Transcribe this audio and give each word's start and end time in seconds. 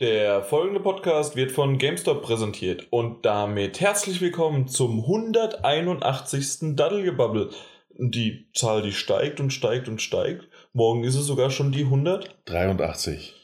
Der 0.00 0.42
folgende 0.42 0.80
Podcast 0.80 1.36
wird 1.36 1.52
von 1.52 1.78
GameStop 1.78 2.22
präsentiert 2.22 2.88
und 2.90 3.24
damit 3.24 3.80
herzlich 3.80 4.20
willkommen 4.20 4.66
zum 4.66 4.98
181. 5.04 6.74
Daddelgebubble. 6.74 7.50
Die 7.96 8.48
Zahl, 8.54 8.82
die 8.82 8.90
steigt 8.90 9.38
und 9.38 9.52
steigt 9.52 9.86
und 9.86 10.02
steigt. 10.02 10.48
Morgen 10.72 11.04
ist 11.04 11.14
es 11.14 11.26
sogar 11.26 11.50
schon 11.50 11.70
die 11.70 11.84
100. 11.84 12.34
83. 12.46 13.34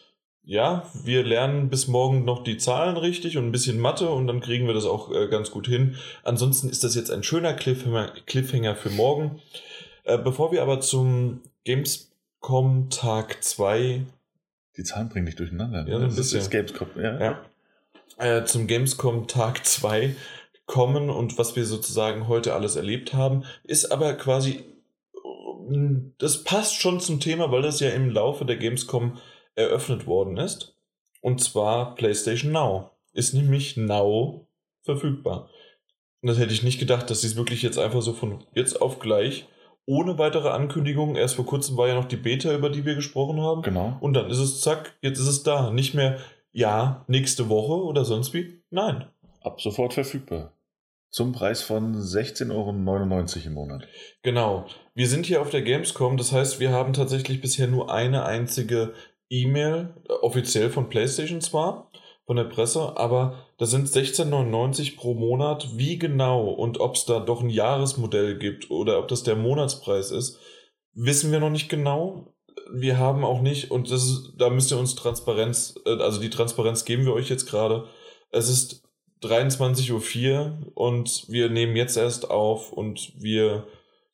Ja, 0.42 0.90
wir 1.04 1.22
lernen 1.22 1.71
bis 1.71 1.86
morgen 1.86 2.24
noch 2.24 2.42
die 2.42 2.56
Zahlen 2.56 2.96
richtig 2.96 3.38
und 3.38 3.46
ein 3.46 3.53
bisschen 3.53 3.78
Mathe 3.78 4.08
und 4.08 4.26
dann 4.26 4.40
kriegen 4.40 4.67
wir 4.67 4.74
das 4.74 4.87
auch 4.87 5.12
äh, 5.12 5.28
ganz 5.28 5.53
gut 5.53 5.69
hin. 5.69 5.94
Ansonsten 6.24 6.69
ist 6.69 6.82
das 6.82 6.96
jetzt 6.96 7.12
ein 7.12 7.22
schöner 7.22 7.54
Cliffhanger, 7.54 8.12
Cliffhanger 8.26 8.74
für 8.74 8.90
morgen. 8.90 9.40
Äh, 10.03 10.19
bevor 10.19 10.51
wir 10.51 10.62
aber 10.62 10.80
zum 10.80 11.42
Gamescom 11.62 12.90
Tag 12.90 13.44
2 13.44 14.04
Die 14.81 14.85
Zahlen 14.85 15.10
bringen 15.10 15.26
dich 15.26 15.37
durcheinander. 15.37 15.85
ne? 15.85 15.90
Ja, 15.90 15.96
ein 15.99 16.05
das 16.05 16.16
bisschen. 16.16 16.41
ist 16.41 16.51
Gamescom. 16.51 16.88
Ja. 16.96 17.20
ja, 17.20 17.45
äh, 18.16 18.46
zum 18.46 18.66
Gamescom 18.66 19.27
Tag 19.27 19.66
2 19.66 20.16
kommen 20.64 21.10
und 21.10 21.37
was 21.37 21.54
wir 21.54 21.66
sozusagen 21.66 22.28
heute 22.28 22.54
alles 22.54 22.77
erlebt 22.77 23.12
haben, 23.12 23.45
ist 23.62 23.92
aber 23.92 24.14
quasi, 24.14 24.64
das 26.16 26.45
passt 26.45 26.77
schon 26.80 26.98
zum 26.98 27.20
Thema, 27.20 27.52
weil 27.52 27.60
das 27.60 27.80
ja 27.80 27.90
im 27.90 28.09
Laufe 28.09 28.46
der 28.46 28.56
Gamescom 28.56 29.18
eröffnet 29.54 30.06
worden 30.06 30.38
ist. 30.38 30.74
Und 31.20 31.42
zwar 31.42 31.95
PlayStation 31.95 32.51
Now. 32.51 32.92
Ist 33.12 33.34
nämlich 33.34 33.76
Now 33.76 34.48
verfügbar. 34.80 35.51
Und 36.23 36.28
das 36.28 36.38
hätte 36.38 36.54
ich 36.54 36.62
nicht 36.62 36.80
gedacht, 36.80 37.10
dass 37.10 37.20
sie 37.20 37.26
es 37.26 37.37
wirklich 37.37 37.60
jetzt 37.60 37.78
einfach 37.78 38.01
so 38.01 38.15
von 38.15 38.45
jetzt 38.54 38.80
auf 38.80 38.98
gleich, 38.98 39.46
ohne 39.86 40.18
weitere 40.18 40.48
Ankündigungen, 40.50 41.16
erst 41.16 41.34
vor 41.36 41.46
kurzem 41.46 41.76
war 41.76 41.88
ja 41.88 41.94
noch 41.94 42.04
die 42.04 42.16
Beta, 42.16 42.52
über 42.54 42.70
die 42.70 42.84
wir 42.84 42.94
gesprochen 42.94 43.40
haben, 43.40 43.62
Genau. 43.62 43.96
und 44.00 44.14
dann 44.14 44.30
ist 44.30 44.38
es 44.38 44.60
zack, 44.60 44.96
jetzt 45.02 45.18
ist 45.18 45.26
es 45.26 45.42
da. 45.42 45.70
Nicht 45.70 45.94
mehr, 45.94 46.18
ja, 46.52 47.04
nächste 47.08 47.48
Woche 47.48 47.82
oder 47.84 48.04
sonst 48.04 48.32
wie. 48.34 48.62
Nein. 48.70 49.06
Ab 49.42 49.60
sofort 49.60 49.94
verfügbar. 49.94 50.52
Zum 51.10 51.32
Preis 51.32 51.62
von 51.62 51.96
16,99 51.96 52.50
Euro 52.54 52.70
im 53.46 53.52
Monat. 53.54 53.88
Genau. 54.22 54.66
Wir 54.95 55.09
sind 55.09 55.26
hier 55.26 55.40
auf 55.42 55.50
der 55.50 55.62
Gamescom, 55.62 56.16
das 56.16 56.30
heißt, 56.32 56.60
wir 56.60 56.70
haben 56.70 56.92
tatsächlich 56.92 57.40
bisher 57.40 57.66
nur 57.66 57.92
eine 57.92 58.24
einzige 58.24 58.92
E-Mail, 59.28 59.94
äh, 60.09 60.12
offiziell 60.22 60.70
von 60.70 60.88
PlayStation 60.88 61.40
zwar, 61.40 61.90
von 62.26 62.37
der 62.37 62.44
Presse, 62.44 62.96
aber 62.96 63.46
das 63.60 63.70
sind 63.70 63.86
16,99 63.86 64.97
pro 64.97 65.12
Monat. 65.12 65.69
Wie 65.77 65.98
genau 65.98 66.48
und 66.48 66.80
ob 66.80 66.94
es 66.94 67.05
da 67.05 67.20
doch 67.20 67.42
ein 67.42 67.50
Jahresmodell 67.50 68.39
gibt 68.39 68.70
oder 68.70 68.98
ob 68.98 69.08
das 69.08 69.22
der 69.22 69.36
Monatspreis 69.36 70.11
ist, 70.12 70.39
wissen 70.94 71.30
wir 71.30 71.41
noch 71.41 71.50
nicht 71.50 71.69
genau. 71.69 72.33
Wir 72.72 72.97
haben 72.97 73.22
auch 73.22 73.42
nicht, 73.42 73.70
und 73.70 73.91
das 73.91 74.05
ist, 74.05 74.33
da 74.38 74.48
müsst 74.48 74.70
ihr 74.72 74.78
uns 74.78 74.94
Transparenz, 74.94 75.75
äh, 75.84 75.91
also 75.98 76.22
die 76.22 76.31
Transparenz 76.31 76.86
geben 76.86 77.05
wir 77.05 77.12
euch 77.12 77.28
jetzt 77.28 77.47
gerade. 77.47 77.84
Es 78.31 78.48
ist 78.48 78.83
23.04 79.22 80.31
Uhr 80.33 80.58
und 80.75 81.27
wir 81.28 81.50
nehmen 81.50 81.77
jetzt 81.77 81.98
erst 81.98 82.31
auf 82.31 82.72
und 82.72 83.12
wir, 83.19 83.66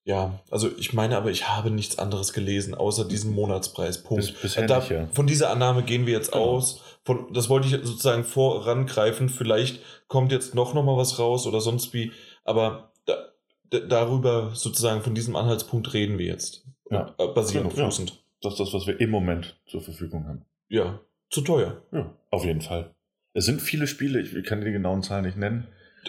ja, 0.02 0.40
also 0.50 0.68
ich 0.76 0.92
meine 0.92 1.16
aber, 1.16 1.30
ich 1.30 1.48
habe 1.48 1.70
nichts 1.70 2.00
anderes 2.00 2.32
gelesen, 2.32 2.74
außer 2.74 3.04
diesen 3.04 3.32
Monatspreis. 3.32 4.02
Punkt. 4.02 4.26
Bis, 4.26 4.32
bisher 4.32 4.66
Da, 4.66 4.80
nicht, 4.80 4.90
ja. 4.90 5.06
Von 5.12 5.28
dieser 5.28 5.50
Annahme 5.50 5.84
gehen 5.84 6.04
wir 6.06 6.14
jetzt 6.14 6.32
Genau. 6.32 6.46
aus. 6.46 6.80
Von, 7.06 7.32
das 7.32 7.48
wollte 7.48 7.68
ich 7.68 7.72
sozusagen 7.86 8.24
vorangreifen. 8.24 9.28
Vielleicht 9.28 9.80
kommt 10.08 10.32
jetzt 10.32 10.56
noch 10.56 10.74
noch 10.74 10.84
mal 10.84 10.96
was 10.96 11.20
raus 11.20 11.46
oder 11.46 11.60
sonst 11.60 11.94
wie. 11.94 12.10
Aber 12.42 12.92
da, 13.06 13.14
da, 13.70 13.78
darüber 13.78 14.50
sozusagen 14.54 15.02
von 15.02 15.14
diesem 15.14 15.36
Anhaltspunkt 15.36 15.94
reden 15.94 16.18
wir 16.18 16.26
jetzt. 16.26 16.66
Ja. 16.90 17.14
Äh, 17.18 17.28
Basierend, 17.28 17.76
ja. 17.76 17.84
fußend. 17.84 18.20
Das 18.42 18.54
ist 18.54 18.58
das, 18.58 18.74
was 18.74 18.88
wir 18.88 19.00
im 19.00 19.10
Moment 19.10 19.56
zur 19.66 19.80
Verfügung 19.82 20.26
haben. 20.26 20.44
Ja. 20.68 21.00
Zu 21.30 21.42
teuer. 21.42 21.80
Ja, 21.92 22.12
auf 22.30 22.44
jeden 22.44 22.60
Fall. 22.60 22.92
Es 23.34 23.44
sind 23.44 23.62
viele 23.62 23.86
Spiele, 23.86 24.20
ich 24.20 24.44
kann 24.44 24.60
die 24.60 24.72
genauen 24.72 25.02
Zahlen 25.02 25.26
nicht 25.26 25.36
nennen. 25.36 25.68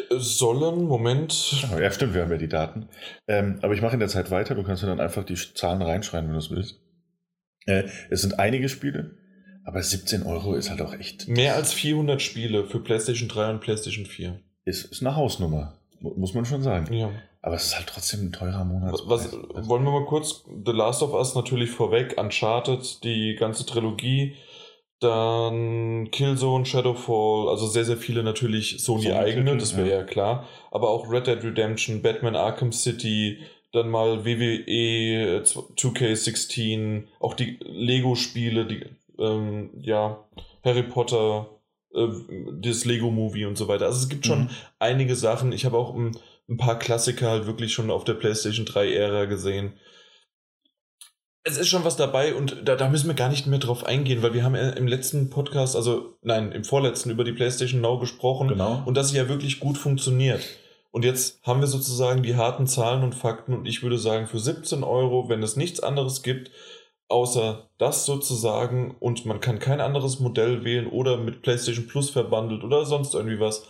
Es 0.09 0.37
Sollen, 0.37 0.85
Moment. 0.85 1.63
Ja, 1.79 1.91
stimmt, 1.91 2.13
wir 2.15 2.23
haben 2.23 2.31
ja 2.31 2.37
die 2.37 2.47
Daten. 2.47 2.87
Ähm, 3.27 3.59
aber 3.61 3.73
ich 3.73 3.81
mache 3.81 3.93
in 3.93 3.99
der 3.99 4.09
Zeit 4.09 4.31
weiter, 4.31 4.55
du 4.55 4.63
kannst 4.63 4.81
mir 4.81 4.89
dann 4.89 4.99
einfach 4.99 5.23
die 5.23 5.35
Zahlen 5.35 5.81
reinschreiben, 5.81 6.27
wenn 6.27 6.33
du 6.33 6.39
es 6.39 6.51
willst. 6.51 6.79
Äh, 7.65 7.83
es 8.09 8.21
sind 8.21 8.39
einige 8.39 8.69
Spiele, 8.69 9.17
aber 9.67 9.83
17 9.83 10.23
Euro 10.23 10.53
ist 10.55 10.69
halt 10.69 10.81
auch 10.81 10.93
echt, 10.93 11.27
Mehr 11.27 11.55
als 11.55 11.73
400 11.73 12.21
Spiele 12.21 12.63
für 12.65 12.79
PlayStation 12.79 13.27
3 13.27 13.49
und 13.51 13.59
PlayStation 13.59 14.05
4. 14.05 14.39
ist, 14.65 14.85
ist 14.85 15.01
eine 15.01 15.15
Hausnummer, 15.15 15.73
mu- 15.99 16.13
muss 16.15 16.33
man 16.33 16.45
schon 16.45 16.61
sagen. 16.63 16.91
Ja. 16.93 17.11
Aber 17.41 17.55
es 17.55 17.65
ist 17.67 17.75
halt 17.77 17.87
trotzdem 17.87 18.21
ein 18.27 18.31
teurer 18.31 18.65
Monat. 18.65 18.93
Was, 19.05 19.31
wollen 19.33 19.83
wir 19.83 19.91
mal 19.91 20.05
kurz 20.05 20.43
The 20.65 20.71
Last 20.71 21.03
of 21.03 21.13
Us 21.13 21.35
natürlich 21.35 21.69
vorweg, 21.69 22.17
Uncharted, 22.17 23.03
die 23.03 23.35
ganze 23.39 23.65
Trilogie, 23.65 24.35
dann 24.99 26.09
Killzone, 26.11 26.65
Shadowfall, 26.65 27.49
also 27.49 27.67
sehr, 27.67 27.85
sehr 27.85 27.97
viele 27.97 28.23
natürlich 28.23 28.77
Sony 28.83 29.03
Sony 29.03 29.13
das 29.59 29.77
wäre 29.77 29.89
ja. 29.89 29.97
ja 29.97 30.03
klar, 30.03 30.47
aber 30.71 30.89
auch 30.89 31.09
Red 31.11 31.27
Dead 31.27 31.43
Redemption, 31.43 32.01
Batman 32.01 32.35
Arkham 32.35 32.71
City, 32.71 33.39
dann 33.73 33.89
mal 33.89 34.25
WWE 34.25 35.43
2K16, 35.45 37.03
auch 37.19 37.33
die 37.35 37.57
Lego-Spiele, 37.61 38.65
die, 38.65 38.85
ähm, 39.19 39.71
ja, 39.81 40.27
Harry 40.63 40.83
Potter, 40.83 41.49
äh, 41.93 42.07
das 42.61 42.85
Lego-Movie 42.85 43.45
und 43.45 43.57
so 43.57 43.67
weiter. 43.67 43.85
Also 43.85 43.99
es 43.99 44.09
gibt 44.09 44.25
schon 44.25 44.43
Mhm. 44.45 44.49
einige 44.79 45.15
Sachen. 45.15 45.51
Ich 45.51 45.65
habe 45.65 45.77
auch 45.77 45.93
ein, 45.95 46.17
ein 46.49 46.57
paar 46.57 46.79
Klassiker 46.79 47.29
halt 47.29 47.45
wirklich 47.45 47.73
schon 47.73 47.91
auf 47.91 48.03
der 48.03 48.13
PlayStation 48.13 48.65
3-Ära 48.65 49.25
gesehen. 49.25 49.73
Es 51.43 51.57
ist 51.57 51.69
schon 51.69 51.85
was 51.85 51.95
dabei 51.95 52.35
und 52.35 52.57
da, 52.65 52.75
da 52.75 52.89
müssen 52.89 53.07
wir 53.07 53.13
gar 53.13 53.29
nicht 53.29 53.47
mehr 53.47 53.59
drauf 53.59 53.85
eingehen, 53.85 54.21
weil 54.21 54.33
wir 54.33 54.43
haben 54.43 54.55
im 54.55 54.85
letzten 54.87 55.29
Podcast, 55.29 55.77
also 55.77 56.17
nein, 56.21 56.51
im 56.51 56.65
vorletzten 56.65 57.09
über 57.09 57.23
die 57.23 57.31
PlayStation 57.31 57.79
Now 57.79 57.99
gesprochen 57.99 58.49
Genau. 58.49 58.83
und 58.85 58.95
dass 58.97 59.09
sie 59.09 59.17
ja 59.17 59.29
wirklich 59.29 59.61
gut 59.61 59.77
funktioniert. 59.77 60.41
Und 60.91 61.05
jetzt 61.05 61.41
haben 61.45 61.61
wir 61.61 61.67
sozusagen 61.67 62.21
die 62.23 62.35
harten 62.35 62.67
Zahlen 62.67 63.03
und 63.03 63.15
Fakten 63.15 63.53
und 63.53 63.65
ich 63.65 63.81
würde 63.81 63.97
sagen, 63.97 64.27
für 64.27 64.39
17 64.39 64.83
Euro, 64.83 65.29
wenn 65.29 65.41
es 65.41 65.55
nichts 65.55 65.79
anderes 65.79 66.21
gibt, 66.21 66.51
außer 67.09 67.69
das 67.77 68.05
sozusagen 68.05 68.95
und 68.99 69.25
man 69.25 69.39
kann 69.39 69.59
kein 69.59 69.79
anderes 69.81 70.19
Modell 70.19 70.63
wählen 70.63 70.87
oder 70.87 71.17
mit 71.17 71.41
PlayStation 71.41 71.87
Plus 71.87 72.09
verbandelt 72.09 72.63
oder 72.63 72.85
sonst 72.85 73.13
irgendwie 73.13 73.39
was, 73.39 73.65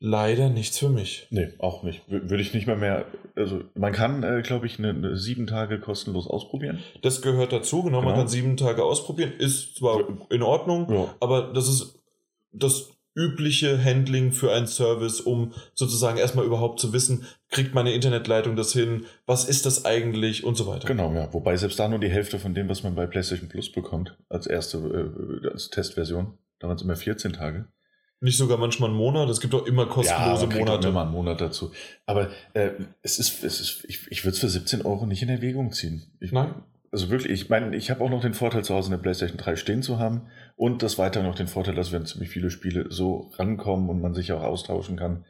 leider 0.00 0.48
nichts 0.48 0.78
für 0.78 0.88
mich. 0.88 1.26
Nee, 1.30 1.48
auch 1.58 1.82
nicht. 1.82 2.02
Wür- 2.08 2.28
Würde 2.28 2.42
ich 2.42 2.52
nicht 2.54 2.66
mal 2.66 2.76
mehr. 2.76 3.06
Also, 3.36 3.60
man 3.74 3.92
kann, 3.92 4.22
äh, 4.22 4.42
glaube 4.42 4.66
ich, 4.66 4.78
eine, 4.78 4.90
eine 4.90 5.16
sieben 5.16 5.46
Tage 5.46 5.80
kostenlos 5.80 6.26
ausprobieren. 6.26 6.80
Das 7.02 7.22
gehört 7.22 7.52
dazu, 7.52 7.82
genau, 7.82 7.98
man 7.98 8.08
Genau. 8.08 8.18
kann 8.20 8.28
sieben 8.28 8.56
Tage 8.56 8.84
ausprobieren, 8.84 9.32
ist 9.38 9.76
zwar 9.76 10.00
in 10.30 10.42
Ordnung, 10.42 10.90
Ja. 10.92 11.14
aber 11.20 11.52
das 11.52 11.68
ist 11.68 12.02
das 12.52 12.90
übliche 13.14 13.82
Handling 13.82 14.32
für 14.32 14.52
einen 14.52 14.66
Service, 14.66 15.20
um 15.20 15.52
sozusagen 15.74 16.18
erstmal 16.18 16.44
überhaupt 16.44 16.80
zu 16.80 16.92
wissen, 16.92 17.24
kriegt 17.50 17.74
meine 17.74 17.92
Internetleitung 17.92 18.56
das 18.56 18.72
hin, 18.72 19.06
was 19.26 19.44
ist 19.44 19.66
das 19.66 19.84
eigentlich 19.84 20.44
und 20.44 20.56
so 20.56 20.66
weiter. 20.66 20.86
Genau, 20.88 21.12
ja. 21.14 21.32
Wobei 21.32 21.56
selbst 21.56 21.78
da 21.78 21.88
nur 21.88 22.00
die 22.00 22.10
Hälfte 22.10 22.38
von 22.38 22.54
dem, 22.54 22.68
was 22.68 22.82
man 22.82 22.94
bei 22.94 23.06
PlayStation 23.06 23.48
Plus 23.48 23.70
bekommt, 23.70 24.16
als 24.28 24.46
erste 24.46 24.78
äh, 24.78 25.48
als 25.48 25.70
Testversion. 25.70 26.38
Da 26.58 26.68
waren 26.68 26.76
es 26.76 26.82
immer 26.82 26.96
14 26.96 27.32
Tage. 27.34 27.66
Nicht 28.20 28.38
sogar 28.38 28.56
manchmal 28.56 28.88
einen 28.88 28.98
Monat, 28.98 29.28
es 29.28 29.40
gibt 29.40 29.54
auch 29.54 29.66
immer 29.66 29.86
kostenlose 29.86 30.46
man 30.46 30.50
kriegt 30.50 30.68
auch 30.68 30.72
Monate. 30.72 30.88
immer 30.88 31.02
einen 31.02 31.10
Monat 31.10 31.40
dazu. 31.40 31.72
Aber 32.06 32.30
äh, 32.54 32.70
es 33.02 33.18
ist, 33.18 33.44
es 33.44 33.60
ist, 33.60 33.84
ich, 33.86 34.10
ich 34.10 34.24
würde 34.24 34.34
es 34.34 34.40
für 34.40 34.48
17 34.48 34.82
Euro 34.82 35.04
nicht 35.06 35.22
in 35.22 35.28
Erwägung 35.28 35.72
ziehen. 35.72 36.02
Ich, 36.20 36.32
Nein. 36.32 36.54
Also 36.94 37.10
wirklich, 37.10 37.32
ich 37.32 37.48
meine, 37.48 37.74
ich 37.74 37.90
habe 37.90 38.04
auch 38.04 38.08
noch 38.08 38.20
den 38.20 38.34
Vorteil, 38.34 38.62
zu 38.62 38.72
Hause 38.72 38.92
eine 38.92 39.02
PlayStation 39.02 39.36
3 39.36 39.56
stehen 39.56 39.82
zu 39.82 39.98
haben 39.98 40.30
und 40.54 40.80
das 40.84 40.96
weiter 40.96 41.24
noch 41.24 41.34
den 41.34 41.48
Vorteil, 41.48 41.74
dass 41.74 41.90
wenn 41.90 42.06
ziemlich 42.06 42.30
viele 42.30 42.50
Spiele 42.50 42.86
so 42.88 43.32
rankommen 43.34 43.90
und 43.90 44.00
man 44.00 44.14
sich 44.14 44.30
auch 44.30 44.44
austauschen 44.44 44.96
kann, 44.96 45.26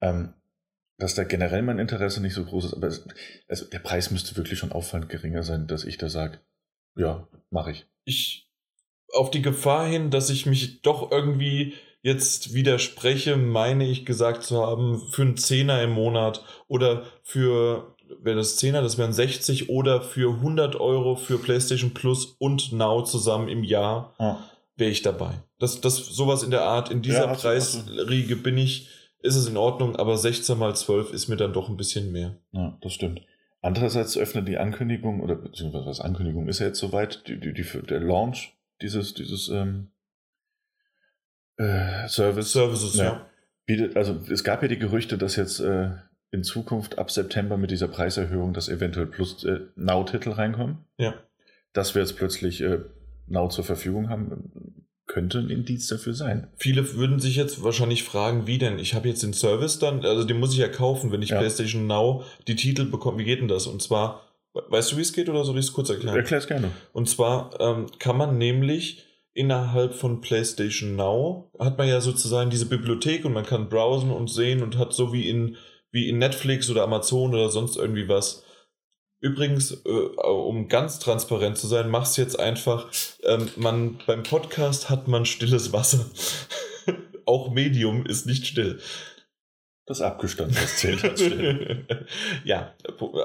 ähm, 0.00 0.32
dass 0.96 1.14
da 1.14 1.24
generell 1.24 1.60
mein 1.60 1.78
Interesse 1.78 2.22
nicht 2.22 2.32
so 2.32 2.46
groß 2.46 2.64
ist. 2.64 2.72
Aber 2.72 2.86
es, 2.86 3.06
also 3.46 3.66
der 3.66 3.80
Preis 3.80 4.10
müsste 4.10 4.38
wirklich 4.38 4.58
schon 4.58 4.72
auffallend 4.72 5.10
geringer 5.10 5.42
sein, 5.42 5.66
dass 5.66 5.84
ich 5.84 5.98
da 5.98 6.08
sage, 6.08 6.40
ja, 6.96 7.28
mache 7.50 7.72
ich. 7.72 7.86
ich 8.06 8.50
auf 9.12 9.30
die 9.30 9.42
Gefahr 9.42 9.86
hin, 9.86 10.10
dass 10.10 10.30
ich 10.30 10.46
mich 10.46 10.80
doch 10.80 11.12
irgendwie 11.12 11.74
jetzt 12.00 12.54
widerspreche, 12.54 13.36
meine 13.36 13.86
ich 13.86 14.06
gesagt 14.06 14.44
zu 14.44 14.66
haben, 14.66 14.98
für 15.10 15.20
einen 15.20 15.36
Zehner 15.36 15.82
im 15.82 15.90
Monat 15.90 16.42
oder 16.68 17.04
für, 17.22 17.96
wäre 18.20 18.36
das 18.36 18.56
Zehner, 18.56 18.82
das 18.82 18.98
wären 18.98 19.12
60 19.12 19.68
oder 19.68 20.02
für 20.02 20.34
100 20.34 20.76
Euro 20.76 21.16
für 21.16 21.38
PlayStation 21.38 21.94
Plus 21.94 22.36
und 22.38 22.72
Now 22.72 23.02
zusammen 23.02 23.48
im 23.48 23.64
Jahr, 23.64 24.14
wäre 24.76 24.90
ich 24.90 25.02
dabei. 25.02 25.42
Das, 25.58 25.80
das, 25.80 25.96
sowas 25.96 26.42
in 26.42 26.50
der 26.50 26.62
Art, 26.62 26.90
in 26.90 27.02
dieser 27.02 27.26
Ja, 27.26 27.34
Preisriege 27.34 28.36
bin 28.36 28.58
ich, 28.58 28.88
ist 29.22 29.36
es 29.36 29.46
in 29.46 29.56
Ordnung, 29.56 29.96
aber 29.96 30.16
16 30.16 30.58
mal 30.58 30.74
12 30.74 31.12
ist 31.12 31.28
mir 31.28 31.36
dann 31.36 31.52
doch 31.52 31.68
ein 31.68 31.76
bisschen 31.76 32.12
mehr. 32.12 32.38
Ja, 32.52 32.78
das 32.80 32.94
stimmt. 32.94 33.20
Andererseits 33.62 34.16
öffnet 34.16 34.48
die 34.48 34.56
Ankündigung, 34.56 35.20
oder 35.20 35.36
beziehungsweise 35.36 35.86
was 35.86 36.00
Ankündigung 36.00 36.48
ist 36.48 36.60
ja 36.60 36.66
jetzt 36.66 36.78
soweit, 36.78 37.28
die, 37.28 37.38
die, 37.38 37.52
die, 37.52 37.64
der 37.86 38.00
Launch 38.00 38.54
dieses, 38.80 39.12
dieses 39.12 39.48
ähm, 39.48 39.90
äh, 41.56 42.08
Service. 42.08 42.52
Services, 42.52 42.96
ja. 42.96 43.04
Ja. 43.04 43.26
bietet, 43.66 43.96
also 43.96 44.18
es 44.30 44.44
gab 44.44 44.62
ja 44.62 44.68
die 44.68 44.78
Gerüchte, 44.78 45.18
dass 45.18 45.36
jetzt 45.36 45.60
äh, 45.60 45.90
in 46.32 46.44
Zukunft 46.44 46.98
ab 46.98 47.10
September 47.10 47.56
mit 47.56 47.70
dieser 47.70 47.88
Preiserhöhung, 47.88 48.52
dass 48.52 48.68
eventuell 48.68 49.06
plus 49.06 49.44
äh, 49.44 49.60
Now-Titel 49.76 50.30
reinkommen. 50.30 50.78
Ja. 50.98 51.14
Dass 51.72 51.94
wir 51.94 52.02
jetzt 52.02 52.16
plötzlich 52.16 52.60
äh, 52.60 52.80
Now 53.26 53.48
zur 53.48 53.64
Verfügung 53.64 54.08
haben, 54.08 54.84
könnte 55.06 55.38
ein 55.38 55.50
Indiz 55.50 55.88
dafür 55.88 56.14
sein. 56.14 56.46
Viele 56.56 56.94
würden 56.94 57.18
sich 57.18 57.34
jetzt 57.34 57.64
wahrscheinlich 57.64 58.04
fragen, 58.04 58.46
wie 58.46 58.58
denn? 58.58 58.78
Ich 58.78 58.94
habe 58.94 59.08
jetzt 59.08 59.24
den 59.24 59.32
Service 59.32 59.80
dann, 59.80 60.04
also 60.04 60.22
den 60.24 60.38
muss 60.38 60.52
ich 60.52 60.58
ja 60.58 60.68
kaufen, 60.68 61.10
wenn 61.10 61.22
ich 61.22 61.30
Ja. 61.30 61.38
PlayStation 61.38 61.88
Now 61.88 62.24
die 62.46 62.54
Titel 62.54 62.84
bekomme. 62.84 63.18
Wie 63.18 63.24
geht 63.24 63.40
denn 63.40 63.48
das? 63.48 63.66
Und 63.66 63.82
zwar, 63.82 64.22
weißt 64.52 64.92
du, 64.92 64.96
wie 64.98 65.02
es 65.02 65.12
geht 65.12 65.28
oder 65.28 65.44
soll 65.44 65.58
ich 65.58 65.66
es 65.66 65.72
kurz 65.72 65.90
erklären? 65.90 66.16
Erklär's 66.16 66.46
gerne. 66.46 66.70
Und 66.92 67.08
zwar 67.08 67.58
ähm, 67.60 67.86
kann 67.98 68.16
man 68.16 68.38
nämlich 68.38 69.04
innerhalb 69.32 69.94
von 69.94 70.20
PlayStation 70.20 70.94
Now 70.94 71.50
hat 71.58 71.78
man 71.78 71.88
ja 71.88 72.00
sozusagen 72.00 72.50
diese 72.50 72.66
Bibliothek 72.66 73.24
und 73.24 73.32
man 73.32 73.46
kann 73.46 73.68
browsen 73.68 74.10
und 74.10 74.28
sehen 74.28 74.62
und 74.62 74.78
hat 74.78 74.92
so 74.92 75.12
wie 75.12 75.28
in, 75.28 75.56
wie 75.92 76.08
in 76.08 76.18
Netflix 76.18 76.70
oder 76.70 76.82
Amazon 76.82 77.34
oder 77.34 77.50
sonst 77.50 77.76
irgendwie 77.76 78.08
was. 78.08 78.44
Übrigens, 79.20 79.82
äh, 79.84 79.90
um 79.90 80.68
ganz 80.68 80.98
transparent 80.98 81.58
zu 81.58 81.66
sein, 81.66 81.90
mach's 81.90 82.16
jetzt 82.16 82.38
einfach. 82.38 82.90
Ähm, 83.22 83.50
man, 83.56 83.98
beim 84.06 84.22
Podcast 84.22 84.88
hat 84.88 85.08
man 85.08 85.26
stilles 85.26 85.72
Wasser. 85.72 86.10
Auch 87.26 87.50
Medium 87.50 88.06
ist 88.06 88.26
nicht 88.26 88.46
still. 88.46 88.80
Das 89.86 90.00
abgestanden, 90.00 90.54
das 90.54 90.76
zählt 90.76 91.04
als 91.04 91.20
still. 91.20 91.84
ja, 92.44 92.74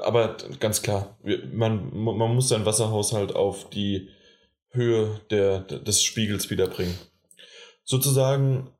aber 0.02 0.36
ganz 0.58 0.82
klar, 0.82 1.16
man, 1.52 1.96
man 1.96 2.34
muss 2.34 2.48
seinen 2.48 2.66
Wasserhaushalt 2.66 3.36
auf 3.36 3.70
die 3.70 4.08
Höhe 4.70 5.20
der, 5.30 5.60
des 5.60 6.02
Spiegels 6.02 6.50
wiederbringen. 6.50 6.98
Sozusagen, 7.84 8.70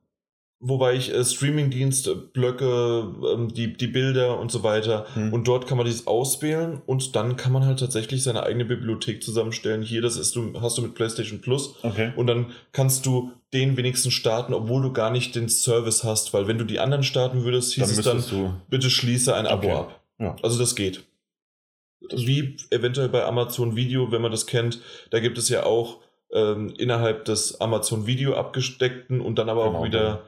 wobei 0.59 0.95
ich 0.95 1.13
äh, 1.13 1.23
Streamingdienste, 1.23 2.15
Blöcke, 2.15 3.13
ähm, 3.33 3.53
die, 3.53 3.73
die 3.77 3.87
Bilder 3.87 4.39
und 4.39 4.51
so 4.51 4.63
weiter 4.63 5.05
Hm. 5.13 5.31
und 5.33 5.47
dort 5.47 5.67
kann 5.67 5.77
man 5.77 5.85
dieses 5.85 6.07
auswählen 6.07 6.81
und 6.85 7.15
dann 7.15 7.35
kann 7.37 7.51
man 7.53 7.65
halt 7.65 7.79
tatsächlich 7.79 8.23
seine 8.23 8.43
eigene 8.43 8.65
Bibliothek 8.65 9.21
zusammenstellen. 9.23 9.81
Hier, 9.83 10.01
das 10.01 10.17
ist 10.17 10.35
du, 10.35 10.59
hast 10.61 10.77
du 10.77 10.81
mit 10.81 10.95
PlayStation 10.95 11.41
Plus 11.41 11.75
Okay. 11.83 12.11
und 12.15 12.27
dann 12.27 12.47
kannst 12.71 13.05
du 13.05 13.31
den 13.53 13.77
wenigstens 13.77 14.13
starten, 14.13 14.53
obwohl 14.53 14.81
du 14.81 14.91
gar 14.93 15.11
nicht 15.11 15.35
den 15.35 15.47
Service 15.47 16.03
hast, 16.03 16.33
weil 16.33 16.47
wenn 16.47 16.57
du 16.57 16.65
die 16.65 16.79
anderen 16.79 17.03
starten 17.03 17.43
würdest, 17.43 17.73
hieß 17.73 17.87
Dann 18.03 18.17
es 18.19 18.29
dann, 18.29 18.37
du. 18.39 18.53
bitte 18.69 18.89
schließe 18.89 19.33
ein 19.35 19.45
Abo 19.47 19.67
Okay. 19.67 19.77
ab. 19.77 20.01
Ja. 20.19 20.35
Also 20.41 20.57
das 20.59 20.75
geht. 20.75 21.03
Wie 22.15 22.57
eventuell 22.69 23.09
bei 23.09 23.23
Amazon 23.25 23.75
Video, 23.75 24.11
wenn 24.11 24.21
man 24.21 24.31
das 24.31 24.45
kennt, 24.45 24.81
da 25.09 25.19
gibt 25.19 25.37
es 25.37 25.49
ja 25.49 25.63
auch 25.65 25.97
ähm, 26.33 26.73
innerhalb 26.77 27.25
des 27.25 27.59
Amazon 27.59 28.05
Video 28.07 28.35
abgesteckten 28.35 29.19
und 29.21 29.37
dann 29.39 29.49
aber 29.49 29.65
Genau, 29.65 29.79
auch 29.79 29.85
wieder 29.85 30.21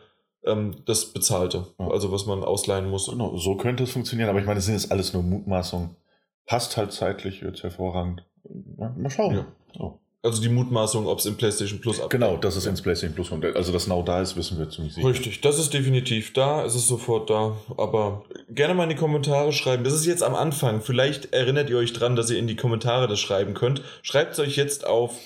das 0.85 1.05
bezahlte, 1.13 1.67
Ja. 1.79 1.89
also 1.89 2.11
was 2.11 2.25
man 2.25 2.43
ausleihen 2.43 2.89
muss. 2.89 3.07
Genau, 3.07 3.35
so 3.37 3.55
könnte 3.55 3.83
es 3.83 3.91
funktionieren, 3.91 4.29
aber 4.29 4.39
ich 4.39 4.45
meine, 4.45 4.55
das 4.57 4.65
sind 4.65 4.75
jetzt 4.75 4.91
alles 4.91 5.13
nur 5.13 5.21
Mutmaßungen. 5.23 5.95
Passt 6.45 6.77
halt 6.77 6.91
zeitlich 6.93 7.41
jetzt 7.41 7.61
hervorragend. 7.63 8.23
Mal 8.77 9.09
schauen. 9.09 9.35
Ja. 9.35 9.45
So. 9.77 9.99
Also 10.21 10.41
die 10.41 10.49
Mutmaßung, 10.49 11.07
ob 11.07 11.19
es 11.19 11.25
im 11.25 11.37
PlayStation 11.37 11.79
Plus 11.79 12.01
ab 12.01 12.09
Genau, 12.09 12.35
dass 12.35 12.57
es 12.57 12.65
ins 12.65 12.81
PlayStation 12.81 13.15
Plus 13.15 13.29
kommt. 13.29 13.45
Also, 13.45 13.71
dass 13.71 13.87
Now 13.87 14.03
da 14.03 14.21
ist, 14.21 14.35
wissen 14.35 14.57
wir 14.57 14.69
ziemlich 14.69 14.93
sicher. 14.93 15.07
Richtig, 15.07 15.39
das 15.39 15.57
ist 15.59 15.73
definitiv 15.73 16.33
da, 16.33 16.65
es 16.65 16.75
ist 16.75 16.89
sofort 16.89 17.29
da, 17.29 17.55
aber 17.77 18.25
gerne 18.49 18.73
mal 18.73 18.83
in 18.83 18.89
die 18.89 18.95
Kommentare 18.95 19.53
schreiben. 19.53 19.85
Das 19.85 19.93
ist 19.93 20.05
jetzt 20.05 20.23
am 20.23 20.35
Anfang, 20.35 20.81
vielleicht 20.81 21.31
erinnert 21.33 21.69
ihr 21.69 21.77
euch 21.77 21.93
dran, 21.93 22.17
dass 22.17 22.29
ihr 22.29 22.37
in 22.37 22.47
die 22.47 22.57
Kommentare 22.57 23.07
das 23.07 23.19
schreiben 23.19 23.53
könnt. 23.53 23.81
Schreibt 24.01 24.33
es 24.33 24.39
euch 24.39 24.57
jetzt 24.57 24.85
auf. 24.85 25.17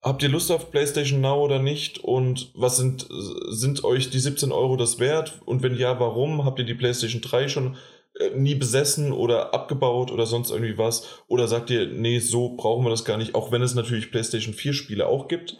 Habt 0.00 0.22
ihr 0.22 0.28
Lust 0.28 0.50
auf 0.52 0.70
PlayStation 0.70 1.20
Now 1.20 1.42
oder 1.42 1.58
nicht? 1.58 1.98
Und 1.98 2.52
was 2.54 2.76
sind, 2.76 3.08
sind 3.48 3.82
euch 3.82 4.10
die 4.10 4.20
17 4.20 4.52
Euro 4.52 4.76
das 4.76 5.00
wert? 5.00 5.40
Und 5.44 5.62
wenn 5.62 5.76
ja, 5.76 5.98
warum? 5.98 6.44
Habt 6.44 6.60
ihr 6.60 6.64
die 6.64 6.74
PlayStation 6.74 7.20
3 7.20 7.48
schon 7.48 7.76
äh, 8.18 8.30
nie 8.36 8.54
besessen 8.54 9.12
oder 9.12 9.52
abgebaut 9.52 10.12
oder 10.12 10.26
sonst 10.26 10.50
irgendwie 10.50 10.78
was? 10.78 11.22
Oder 11.26 11.48
sagt 11.48 11.70
ihr, 11.70 11.86
nee, 11.88 12.20
so 12.20 12.56
brauchen 12.56 12.84
wir 12.84 12.90
das 12.90 13.04
gar 13.04 13.16
nicht, 13.16 13.34
auch 13.34 13.50
wenn 13.50 13.62
es 13.62 13.74
natürlich 13.74 14.12
PlayStation 14.12 14.54
4 14.54 14.72
Spiele 14.72 15.06
auch 15.06 15.26
gibt? 15.26 15.56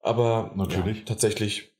Aber 0.00 0.52
Natürlich. 0.54 0.98
Ja, 0.98 1.04
tatsächlich, 1.06 1.72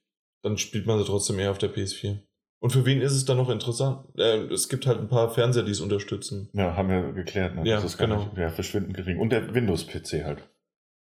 dann 0.43 0.57
spielt 0.57 0.87
man 0.87 0.99
sie 0.99 1.05
trotzdem 1.05 1.39
eher 1.39 1.51
auf 1.51 1.59
der 1.59 1.73
PS4. 1.73 2.19
Und 2.59 2.71
für 2.71 2.87
wen 2.87 3.03
ist 3.03 3.13
es 3.13 3.27
dann 3.27 3.37
noch 3.37 3.51
interessant? 3.51 4.07
Äh, 4.19 4.47
es 4.47 4.69
gibt 4.69 4.87
halt 4.87 4.99
ein 4.99 5.09
paar 5.09 5.31
Fernseher, 5.31 5.63
die 5.63 5.73
es 5.73 5.81
unterstützen. 5.81 6.49
Ja, 6.55 6.75
haben 6.75 6.89
wir 6.89 7.13
geklärt. 7.13 7.55
Ne? 7.55 7.69
Ja, 7.69 7.77
das 7.77 7.93
ist 7.93 7.99
genau. 7.99 8.25
nicht, 8.25 8.39
ja, 8.39 8.49
verschwindend 8.49 8.97
gering. 8.97 9.21
Und 9.21 9.31
der 9.31 9.55
Windows-PC 9.55 10.25
halt. 10.25 10.49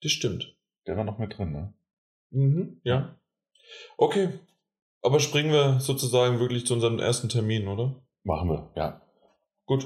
Das 0.01 0.12
stimmt. 0.12 0.53
Der 0.88 0.97
war 0.97 1.03
noch 1.03 1.18
mit 1.19 1.38
drin, 1.38 1.51
ne? 1.51 1.74
Mhm, 2.31 2.81
ja. 2.83 3.15
Okay. 3.97 4.30
Aber 5.01 5.19
springen 5.19 5.51
wir 5.51 5.80
sozusagen 5.80 6.39
wirklich 6.39 6.65
zu 6.65 6.74
unserem 6.74 7.00
ersten 7.00 7.30
Termin, 7.30 7.68
oder? 7.68 8.01
Machen 8.24 8.50
wir, 8.50 8.71
ja. 8.75 9.01
Gut. 9.65 9.85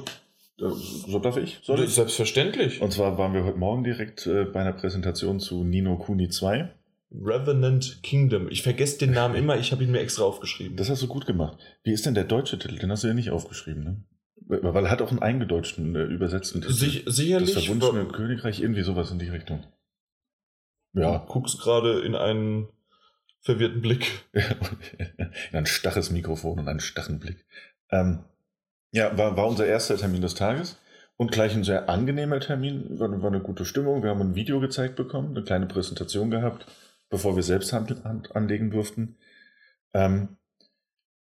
Äh, 0.59 0.69
So 0.69 1.19
darf 1.19 1.37
ich? 1.37 1.59
Soll 1.63 1.81
ich? 1.81 1.93
Selbstverständlich. 1.93 2.81
Und 2.81 2.91
zwar 2.93 3.17
waren 3.17 3.33
wir 3.33 3.43
heute 3.43 3.57
Morgen 3.57 3.83
direkt 3.83 4.27
äh, 4.27 4.45
bei 4.45 4.61
einer 4.61 4.73
Präsentation 4.73 5.39
zu 5.39 5.63
Nino 5.63 5.97
Kuni 5.97 6.29
2. 6.29 6.71
Revenant 7.11 8.01
Kingdom. 8.03 8.49
Ich 8.49 8.63
vergesse 8.63 8.97
den 8.99 9.11
Namen 9.11 9.35
immer, 9.35 9.57
ich 9.57 9.71
habe 9.71 9.83
ihn 9.83 9.91
mir 9.91 9.99
extra 10.01 10.23
aufgeschrieben. 10.23 10.75
Das 10.77 10.89
hast 10.89 11.01
du 11.01 11.07
gut 11.07 11.25
gemacht. 11.25 11.57
Wie 11.83 11.91
ist 11.93 12.05
denn 12.05 12.15
der 12.15 12.25
deutsche 12.25 12.59
Titel? 12.59 12.77
Den 12.77 12.91
hast 12.91 13.03
du 13.03 13.07
ja 13.07 13.13
nicht 13.13 13.29
aufgeschrieben, 13.31 13.83
ne? 13.83 14.03
Weil 14.49 14.85
er 14.85 14.91
hat 14.91 15.01
auch 15.01 15.09
einen 15.09 15.21
eingedeutschten, 15.21 15.95
äh, 15.95 16.03
übersetzten 16.03 16.61
Titel. 16.61 16.73
Sich, 16.73 17.03
sicherlich. 17.05 17.53
das 17.53 17.65
verwunschene 17.65 18.05
Königreich, 18.05 18.61
irgendwie 18.61 18.83
sowas 18.83 19.11
in 19.11 19.19
die 19.19 19.29
Richtung. 19.29 19.63
Du 20.97 21.03
Ja. 21.03 21.17
guckst 21.27 21.59
gerade 21.61 21.99
in 22.01 22.15
einen 22.15 22.67
verwirrten 23.41 23.81
Blick. 23.81 24.25
in 24.33 25.57
ein 25.57 25.67
starres 25.67 26.09
Mikrofon 26.09 26.57
und 26.59 26.67
einen 26.67 26.79
starren 26.79 27.19
Blick. 27.19 27.45
Ähm, 27.91 28.23
ja, 28.91 29.15
war, 29.15 29.37
war 29.37 29.47
unser 29.47 29.67
erster 29.67 29.95
Termin 29.95 30.21
des 30.21 30.33
Tages 30.33 30.77
und 31.15 31.31
gleich 31.31 31.53
ein 31.53 31.63
sehr 31.63 31.87
angenehmer 31.87 32.39
Termin. 32.39 32.99
War, 32.99 33.21
war 33.21 33.29
eine 33.29 33.41
gute 33.41 33.63
Stimmung. 33.63 34.01
Wir 34.01 34.09
haben 34.09 34.21
ein 34.21 34.35
Video 34.35 34.59
gezeigt 34.59 34.95
bekommen, 34.95 35.35
eine 35.35 35.43
kleine 35.43 35.67
Präsentation 35.67 36.31
gehabt, 36.31 36.65
bevor 37.09 37.35
wir 37.35 37.43
selbst 37.43 37.73
Hand, 37.73 38.03
Hand 38.03 38.35
anlegen 38.35 38.71
durften. 38.71 39.17
Ähm, 39.93 40.29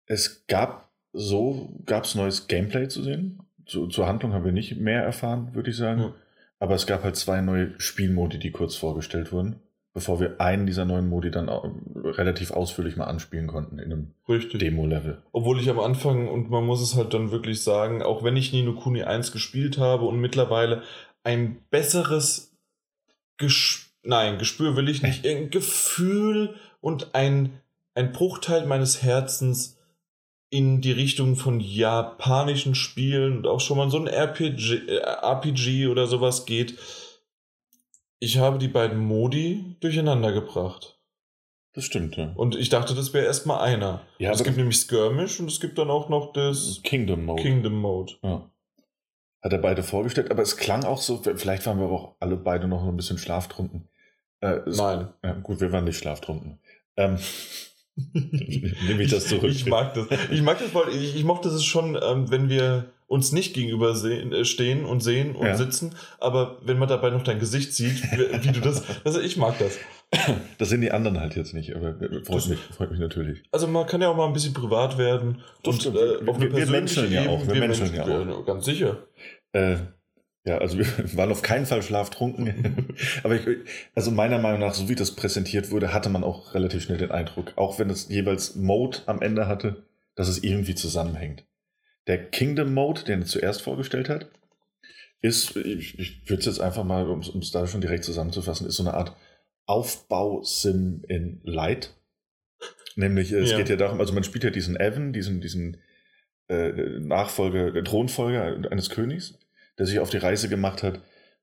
es 0.06 0.46
gab 0.46 0.90
so, 1.12 1.78
gab 1.84 2.04
es 2.04 2.14
neues 2.14 2.46
Gameplay 2.46 2.88
zu 2.88 3.02
sehen. 3.02 3.42
Zu, 3.66 3.86
zur 3.88 4.06
Handlung 4.06 4.32
haben 4.32 4.46
wir 4.46 4.52
nicht 4.52 4.78
mehr 4.78 5.02
erfahren, 5.02 5.54
würde 5.54 5.70
ich 5.70 5.76
sagen. 5.76 6.00
Ja. 6.00 6.14
Aber 6.58 6.74
es 6.74 6.86
gab 6.86 7.04
halt 7.04 7.16
zwei 7.16 7.40
neue 7.40 7.78
Spielmodi, 7.78 8.38
die 8.38 8.50
kurz 8.50 8.74
vorgestellt 8.74 9.32
wurden, 9.32 9.60
bevor 9.94 10.20
wir 10.20 10.40
einen 10.40 10.66
dieser 10.66 10.84
neuen 10.84 11.08
Modi 11.08 11.30
dann 11.30 11.48
relativ 11.48 12.50
ausführlich 12.50 12.96
mal 12.96 13.04
anspielen 13.04 13.46
konnten 13.46 13.78
in 13.78 13.92
einem. 13.92 14.14
Demo-Level. 14.28 15.22
Obwohl 15.32 15.60
ich 15.60 15.70
am 15.70 15.80
Anfang, 15.80 16.28
und 16.28 16.50
man 16.50 16.64
muss 16.64 16.82
es 16.82 16.96
halt 16.96 17.14
dann 17.14 17.30
wirklich 17.30 17.62
sagen, 17.62 18.02
auch 18.02 18.24
wenn 18.24 18.36
ich 18.36 18.52
Nino 18.52 18.74
Kuni 18.74 19.02
1 19.02 19.32
gespielt 19.32 19.78
habe 19.78 20.04
und 20.04 20.20
mittlerweile 20.20 20.82
ein 21.22 21.62
besseres 21.70 22.56
Gespür, 23.36 23.88
nein, 24.02 24.38
Gespür 24.38 24.76
will 24.76 24.88
ich 24.88 25.02
nicht, 25.02 25.26
ein 25.26 25.50
Gefühl 25.50 26.54
und 26.80 27.14
ein, 27.14 27.60
ein 27.94 28.12
Bruchteil 28.12 28.66
meines 28.66 29.02
Herzens 29.02 29.77
in 30.50 30.80
die 30.80 30.92
Richtung 30.92 31.36
von 31.36 31.60
japanischen 31.60 32.74
Spielen 32.74 33.38
und 33.38 33.46
auch 33.46 33.60
schon 33.60 33.76
mal 33.76 33.90
so 33.90 33.98
ein 33.98 34.06
RPG, 34.06 34.86
äh, 34.88 34.98
RPG 35.00 35.88
oder 35.88 36.06
sowas 36.06 36.46
geht. 36.46 36.78
Ich 38.18 38.38
habe 38.38 38.58
die 38.58 38.68
beiden 38.68 38.98
Modi 38.98 39.76
durcheinander 39.80 40.32
gebracht. 40.32 40.98
Das 41.74 41.84
stimmt, 41.84 42.16
ja. 42.16 42.32
Und 42.34 42.56
ich 42.56 42.70
dachte, 42.70 42.94
das 42.94 43.12
wäre 43.12 43.26
erstmal 43.26 43.60
einer. 43.60 44.00
Ja, 44.18 44.32
es 44.32 44.42
gibt 44.42 44.56
nämlich 44.56 44.78
Skirmish 44.78 45.38
und 45.38 45.50
es 45.50 45.60
gibt 45.60 45.78
dann 45.78 45.90
auch 45.90 46.08
noch 46.08 46.32
das 46.32 46.80
Kingdom 46.82 47.24
Mode. 47.26 47.42
Kingdom 47.42 47.80
Mode. 47.80 48.14
Ja. 48.22 48.50
Hat 49.42 49.52
er 49.52 49.58
beide 49.58 49.84
vorgestellt, 49.84 50.30
aber 50.30 50.42
es 50.42 50.56
klang 50.56 50.84
auch 50.84 51.00
so, 51.00 51.22
vielleicht 51.22 51.66
waren 51.66 51.78
wir 51.78 51.84
aber 51.84 51.94
auch 51.94 52.16
alle 52.18 52.36
beide 52.36 52.66
noch 52.66 52.84
ein 52.84 52.96
bisschen 52.96 53.18
schlaftrunken. 53.18 53.88
Äh, 54.40 54.60
Nein. 54.66 55.08
Ja, 55.22 55.32
gut, 55.34 55.60
wir 55.60 55.70
waren 55.70 55.84
nicht 55.84 55.98
schlaftrunken. 55.98 56.58
Ähm, 56.96 57.18
nehme 58.86 59.02
ich 59.02 59.10
das 59.10 59.26
zurück. 59.28 59.50
Ich 59.50 59.66
mag 59.66 59.94
das. 59.94 60.06
Ich 60.30 60.42
mag 60.42 60.58
das, 60.58 60.74
weil 60.74 60.88
ich, 60.94 61.16
ich 61.16 61.24
mochte 61.24 61.48
es 61.48 61.64
schon, 61.64 61.98
ähm, 62.02 62.30
wenn 62.30 62.48
wir 62.48 62.92
uns 63.06 63.32
nicht 63.32 63.54
gegenüber 63.54 63.94
sehen, 63.94 64.32
äh, 64.32 64.44
stehen 64.44 64.84
und 64.84 65.02
sehen 65.02 65.34
und 65.34 65.46
Ja. 65.46 65.56
sitzen, 65.56 65.94
aber 66.20 66.58
wenn 66.62 66.78
man 66.78 66.88
dabei 66.88 67.10
noch 67.10 67.22
dein 67.24 67.38
Gesicht 67.38 67.72
sieht, 67.74 68.02
wie, 68.12 68.18
wie 68.48 68.52
du 68.52 68.60
das. 68.60 68.82
Also 69.04 69.20
ich 69.20 69.36
mag 69.36 69.58
das. 69.58 69.78
Das 70.58 70.68
sind 70.70 70.80
die 70.82 70.90
anderen 70.90 71.18
halt 71.20 71.34
jetzt 71.36 71.54
nicht, 71.54 71.74
aber 71.74 72.00
äh, 72.00 72.22
freut, 72.24 72.36
Das- 72.36 72.48
mich, 72.48 72.58
freut 72.60 72.90
mich 72.90 73.00
natürlich. 73.00 73.42
Also 73.50 73.66
man 73.66 73.86
kann 73.86 74.00
ja 74.02 74.08
auch 74.08 74.16
mal 74.16 74.26
ein 74.26 74.32
bisschen 74.32 74.54
privat 74.54 74.98
werden. 74.98 75.40
Das 75.64 75.84
und 75.86 75.94
äh, 75.96 76.00
Wir- 76.26 76.40
wir- 76.40 76.56
wir 76.56 76.66
menscheln 76.66 77.10
ja 77.12 77.26
auch. 77.28 77.40
Wir 77.46 77.54
Ebene- 77.54 77.68
menscheln 77.68 77.94
ja 77.94 78.06
wir- 78.06 78.44
Ganz 78.44 78.64
sicher. 78.66 78.98
Äh, 79.52 79.76
ja, 80.48 80.58
also 80.58 80.78
wir 80.78 80.86
waren 81.16 81.30
auf 81.30 81.42
keinen 81.42 81.66
Fall 81.66 81.82
schlaftrunken. 81.82 82.94
Aber 83.22 83.34
ich, 83.34 83.46
also 83.94 84.10
meiner 84.10 84.38
Meinung 84.38 84.60
nach, 84.60 84.74
so 84.74 84.88
wie 84.88 84.94
das 84.94 85.14
präsentiert 85.14 85.70
wurde, 85.70 85.92
hatte 85.92 86.08
man 86.08 86.24
auch 86.24 86.54
relativ 86.54 86.82
schnell 86.82 86.98
den 86.98 87.10
Eindruck, 87.10 87.52
auch 87.56 87.78
wenn 87.78 87.90
es 87.90 88.08
jeweils 88.08 88.56
Mode 88.56 88.98
am 89.06 89.20
Ende 89.22 89.46
hatte, 89.46 89.84
dass 90.14 90.28
es 90.28 90.42
irgendwie 90.42 90.74
zusammenhängt. 90.74 91.44
Der 92.06 92.30
Kingdom 92.30 92.72
Mode, 92.72 93.04
den 93.04 93.20
er 93.20 93.26
zuerst 93.26 93.62
vorgestellt 93.62 94.08
hat, 94.08 94.30
ist, 95.20 95.56
ich, 95.56 95.98
ich 95.98 96.28
würde 96.30 96.40
es 96.40 96.46
jetzt 96.46 96.60
einfach 96.60 96.84
mal, 96.84 97.06
um 97.08 97.20
es 97.20 97.50
da 97.50 97.66
schon 97.66 97.80
direkt 97.80 98.04
zusammenzufassen, 98.04 98.66
ist 98.66 98.76
so 98.76 98.82
eine 98.82 98.94
Art 98.94 99.14
Aufbau-Sim 99.66 101.02
in 101.08 101.40
Light. 101.44 101.94
Nämlich, 102.96 103.32
es 103.32 103.50
Ja. 103.50 103.58
geht 103.58 103.68
ja 103.68 103.76
darum, 103.76 104.00
also 104.00 104.14
man 104.14 104.24
spielt 104.24 104.44
ja 104.44 104.50
diesen 104.50 104.76
Evan, 104.76 105.12
diesen, 105.12 105.40
diesen 105.40 105.76
äh, 106.48 106.72
Nachfolger, 107.00 107.70
der 107.72 107.84
Thronfolger 107.84 108.70
eines 108.70 108.88
Königs, 108.90 109.38
der 109.78 109.86
sich 109.86 110.00
auf 110.00 110.10
die 110.10 110.18
Reise 110.18 110.48
gemacht 110.48 110.82
hat, 110.82 111.00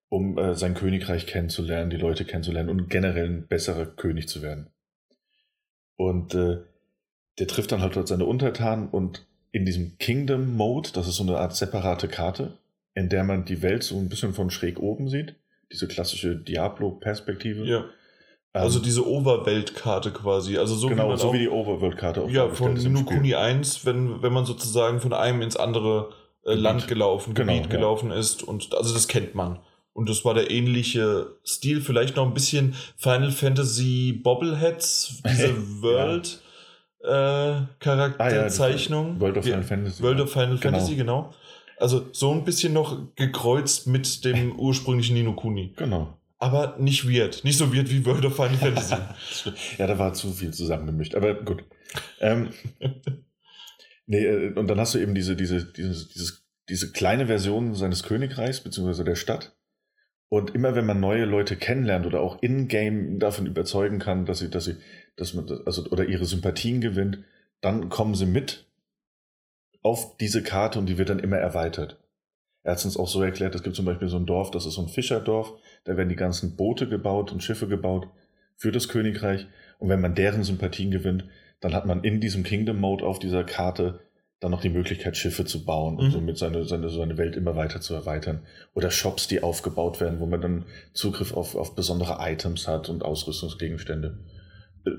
um 0.10 0.38
äh, 0.38 0.54
sein 0.56 0.75
Königreich 0.75 1.25
kennenzulernen, 1.25 1.89
die 1.89 1.98
Leute 1.98 2.25
kennenzulernen 2.25 2.70
und 2.70 2.89
generell 2.89 3.27
ein 3.27 3.48
besserer 3.48 3.86
König 3.86 4.27
zu 4.27 4.42
werden. 4.42 4.68
Und 5.98 6.36
äh, 6.36 6.60
der 7.39 7.48
trifft 7.48 7.72
dann 7.72 7.82
halt 7.82 7.96
dort 7.96 8.08
seine 8.08 8.25
Untertanen 8.25 8.89
und 8.89 9.25
in 9.51 9.65
diesem 9.65 9.98
Kingdom 9.98 10.56
Mode, 10.56 10.89
das 10.94 11.08
ist 11.08 11.15
so 11.15 11.24
eine 11.24 11.38
Art 11.38 11.56
separate 11.56 12.08
Karte, 12.08 12.58
in 12.94 13.10
der 13.10 13.24
man 13.24 13.46
die 13.46 13.62
Welt 13.62 13.84
so 13.84 13.98
ein 13.98 14.10
bisschen 14.10 14.34
von 14.34 14.50
schräg 14.50 14.80
oben 14.80 15.10
sieht, 15.10 15.36
diese 15.72 15.88
klassische 15.88 16.36
Diablo-Perspektive. 16.36 17.65
Ja. 17.65 17.86
Also 18.54 18.80
ähm, 18.80 18.84
diese 18.86 19.08
Overweltkarte 19.08 20.12
quasi. 20.12 20.58
Also 20.58 20.75
so 20.75 20.88
genau, 20.88 21.12
wie 21.12 21.18
so 21.18 21.27
auch, 21.27 21.34
wie 21.34 21.39
die 21.39 21.50
Overworld-Karte 21.50 22.22
auch 22.22 22.30
Ja, 22.30 22.50
von 22.50 22.74
Nukuni 22.74 23.36
1, 23.36 23.86
wenn, 23.86 24.22
wenn 24.22 24.32
man 24.32 24.46
sozusagen 24.46 25.01
von 25.01 25.13
einem 25.13 25.42
ins 25.42 25.58
andere 25.58 26.13
äh, 26.46 26.54
Land 26.54 26.88
gelaufen, 26.88 27.34
genau, 27.34 27.54
Gebiet 27.54 27.72
ja. 27.72 27.78
gelaufen 27.78 28.12
ist. 28.12 28.44
Und 28.44 28.74
also 28.75 28.94
das 28.94 29.08
kennt 29.08 29.36
man. 29.36 29.60
Und 29.94 30.10
das 30.10 30.25
war 30.25 30.34
der 30.34 30.52
ähnliche 30.52 31.38
Stil, 31.46 31.82
vielleicht 31.82 32.18
noch 32.18 32.25
ein 32.25 32.34
bisschen 32.34 32.75
Final 32.98 33.32
Fantasy 33.32 34.20
Bobbleheads, 34.22 35.22
diese 35.25 35.56
World 35.82 36.42
ja. 37.04 37.60
äh, 37.60 37.62
Charakterzeichnung. 37.80 39.12
Ah, 39.12 39.14
ja, 39.14 39.20
World 39.22 39.38
of 39.38 39.46
Final 39.46 39.64
Fantasy. 39.64 40.04
World 40.04 40.20
of 40.20 40.32
Final 40.32 40.58
genau. 40.58 40.62
Fantasy, 40.62 40.96
genau. 40.96 41.34
Also 41.78 42.06
so 42.12 42.32
ein 42.32 42.44
bisschen 42.44 42.74
noch 42.74 42.98
gekreuzt 43.16 43.88
mit 43.88 44.24
dem 44.25 44.56
ursprünglichen 44.60 45.14
Nino 45.14 45.34
Kuni. 45.34 45.74
Genau 45.75 46.18
aber 46.46 46.75
nicht 46.78 47.10
weird. 47.10 47.44
Nicht 47.44 47.58
so 47.58 47.74
weird 47.74 47.90
wie 47.90 48.06
World 48.06 48.25
of 48.25 48.36
Final 48.36 48.58
Fantasy. 48.58 48.96
ja, 49.78 49.88
da 49.88 49.98
war 49.98 50.14
zu 50.14 50.32
viel 50.32 50.54
zusammengemischt, 50.54 51.16
aber 51.16 51.34
gut. 51.34 51.64
Ähm, 52.20 52.50
nee, 54.08 54.26
äh, 54.26 54.54
und 54.54 54.68
dann 54.68 54.80
hast 54.80 54.96
du 54.96 55.00
eben 55.00 55.16
diese, 55.16 55.36
diese, 55.36 55.66
diese, 55.66 56.08
dieses, 56.08 56.46
diese 56.70 56.92
kleine 56.92 57.28
Version 57.28 57.76
seines 57.76 58.04
Königreichs, 58.04 58.62
beziehungsweise 58.62 59.04
der 59.04 59.16
Stadt. 59.16 59.56
Und 60.30 60.56
immer 60.56 60.76
wenn 60.76 60.86
man 60.86 61.00
neue 61.00 61.26
Leute 61.26 61.56
kennenlernt 61.56 62.06
oder 62.06 62.20
auch 62.22 62.42
in-game 62.42 63.20
davon 63.20 63.46
überzeugen 63.46 64.00
kann, 64.00 64.26
dass 64.26 64.40
sie, 64.40 64.50
dass 64.50 64.66
sie, 64.66 64.78
dass 65.16 65.34
man, 65.34 65.48
also, 65.66 65.86
oder 65.90 66.06
ihre 66.06 66.26
Sympathien 66.26 66.82
gewinnt, 66.82 67.20
dann 67.62 67.90
kommen 67.90 68.16
sie 68.16 68.26
mit 68.26 68.66
auf 69.82 70.18
diese 70.18 70.42
Karte 70.42 70.80
und 70.80 70.88
die 70.88 70.98
wird 70.98 71.10
dann 71.10 71.20
immer 71.20 71.38
erweitert. 71.38 72.00
Er 72.64 72.72
hat 72.72 72.80
es 72.80 72.86
uns 72.86 72.98
auch 72.98 73.08
so 73.08 73.22
erklärt, 73.22 73.54
es 73.54 73.62
gibt 73.62 73.76
zum 73.76 73.86
Beispiel 73.86 74.08
so 74.08 74.18
ein 74.18 74.26
Dorf, 74.26 74.50
das 74.50 74.66
ist 74.66 74.74
so 74.74 74.82
ein 74.82 74.88
Fischerdorf, 74.88 75.54
da 75.84 75.96
werden 75.96 76.10
die 76.10 76.16
ganzen 76.16 76.56
Boote 76.56 76.90
gebaut 76.90 77.32
und 77.32 77.44
Schiffe 77.44 77.68
gebaut 77.68 78.08
für 78.56 78.72
das 78.72 78.88
Königreich. 78.88 79.46
Und 79.78 79.90
wenn 79.90 80.02
man 80.02 80.16
deren 80.16 80.44
Sympathien 80.44 80.90
gewinnt, 80.90 81.26
dann 81.60 81.74
hat 81.74 81.86
man 81.86 82.04
in 82.04 82.22
diesem 82.22 82.44
Kingdom 82.44 82.80
Mode 82.80 83.06
auf 83.06 83.20
dieser 83.20 83.44
Karte 83.44 84.00
dann 84.40 84.52
noch 84.52 84.62
die 84.62 84.70
Möglichkeit, 84.70 85.16
Schiffe 85.18 85.46
zu 85.46 85.66
bauen 85.66 85.98
und 85.98 86.08
mhm. 86.08 86.12
somit 86.12 86.38
seine, 86.38 86.66
seine, 86.66 86.90
seine 86.90 87.18
Welt 87.18 87.36
immer 87.36 87.56
weiter 87.56 87.82
zu 87.82 87.94
erweitern. 87.94 88.42
Oder 88.74 88.92
Shops, 88.92 89.28
die 89.28 89.42
aufgebaut 89.42 90.02
werden, 90.02 90.20
wo 90.20 90.26
man 90.26 90.42
dann 90.42 90.66
Zugriff 90.94 91.34
auf, 91.34 91.56
auf 91.56 91.74
besondere 91.76 92.18
Items 92.20 92.68
hat 92.68 92.90
und 92.90 93.04
Ausrüstungsgegenstände. 93.04 94.20
Äh, 94.86 94.90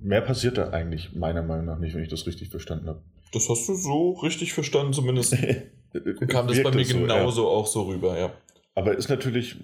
mehr 0.00 0.20
passiert 0.20 0.58
da 0.58 0.70
eigentlich 0.70 1.14
meiner 1.14 1.42
Meinung 1.42 1.66
nach 1.66 1.78
nicht, 1.78 1.94
wenn 1.94 2.02
ich 2.02 2.08
das 2.08 2.26
richtig 2.26 2.50
verstanden 2.50 2.88
habe. 2.88 3.02
Das 3.32 3.48
hast 3.48 3.68
du 3.68 3.74
so 3.74 4.12
richtig 4.12 4.52
verstanden, 4.52 4.92
zumindest. 4.92 5.36
kam 6.28 6.46
das 6.46 6.62
bei 6.62 6.70
mir 6.70 6.84
so, 6.84 7.00
genauso 7.00 7.42
ja. 7.42 7.48
auch 7.48 7.66
so 7.66 7.82
rüber, 7.82 8.18
ja. 8.18 8.32
Aber 8.76 8.96
ist 8.96 9.08
natürlich, 9.08 9.56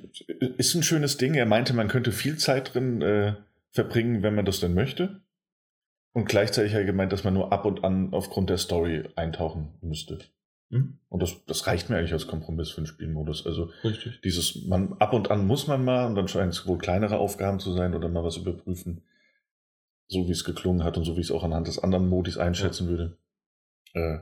ist 0.58 0.74
ein 0.74 0.82
schönes 0.82 1.16
Ding. 1.16 1.34
Er 1.34 1.46
meinte, 1.46 1.72
man 1.72 1.88
könnte 1.88 2.12
viel 2.12 2.36
Zeit 2.36 2.74
drin 2.74 3.00
äh, 3.02 3.34
verbringen, 3.70 4.22
wenn 4.22 4.34
man 4.34 4.44
das 4.44 4.60
denn 4.60 4.74
möchte. 4.74 5.20
Und 6.12 6.24
gleichzeitig 6.24 6.72
hat 6.72 6.80
er 6.80 6.86
gemeint, 6.86 7.12
dass 7.12 7.24
man 7.24 7.34
nur 7.34 7.52
ab 7.52 7.64
und 7.64 7.84
an 7.84 8.12
aufgrund 8.12 8.50
der 8.50 8.58
Story 8.58 9.08
eintauchen 9.14 9.74
müsste. 9.80 10.18
Mhm. 10.70 10.98
Und 11.08 11.22
das, 11.22 11.44
das 11.46 11.66
reicht 11.66 11.90
mir 11.90 11.98
eigentlich 11.98 12.12
als 12.12 12.26
Kompromiss 12.26 12.70
für 12.70 12.80
den 12.80 12.86
Spielmodus. 12.86 13.46
Also 13.46 13.70
Richtig. 13.84 14.20
dieses, 14.22 14.64
man 14.66 14.94
ab 14.98 15.12
und 15.12 15.30
an 15.30 15.46
muss 15.46 15.66
man 15.66 15.84
mal, 15.84 16.06
und 16.06 16.14
dann 16.14 16.28
scheint 16.28 16.52
es 16.52 16.66
wohl 16.66 16.78
kleinere 16.78 17.18
Aufgaben 17.18 17.60
zu 17.60 17.72
sein 17.72 17.94
oder 17.94 18.08
mal 18.08 18.24
was 18.24 18.36
überprüfen. 18.36 19.02
So 20.08 20.26
wie 20.26 20.32
es 20.32 20.44
geklungen 20.44 20.82
hat 20.82 20.96
und 20.96 21.04
so 21.04 21.16
wie 21.16 21.20
ich 21.20 21.26
es 21.26 21.32
auch 21.32 21.44
anhand 21.44 21.68
des 21.68 21.78
anderen 21.78 22.08
Modis 22.08 22.38
einschätzen 22.38 22.84
ja. 22.84 22.90
würde. 22.90 23.16
Äh, 23.94 24.18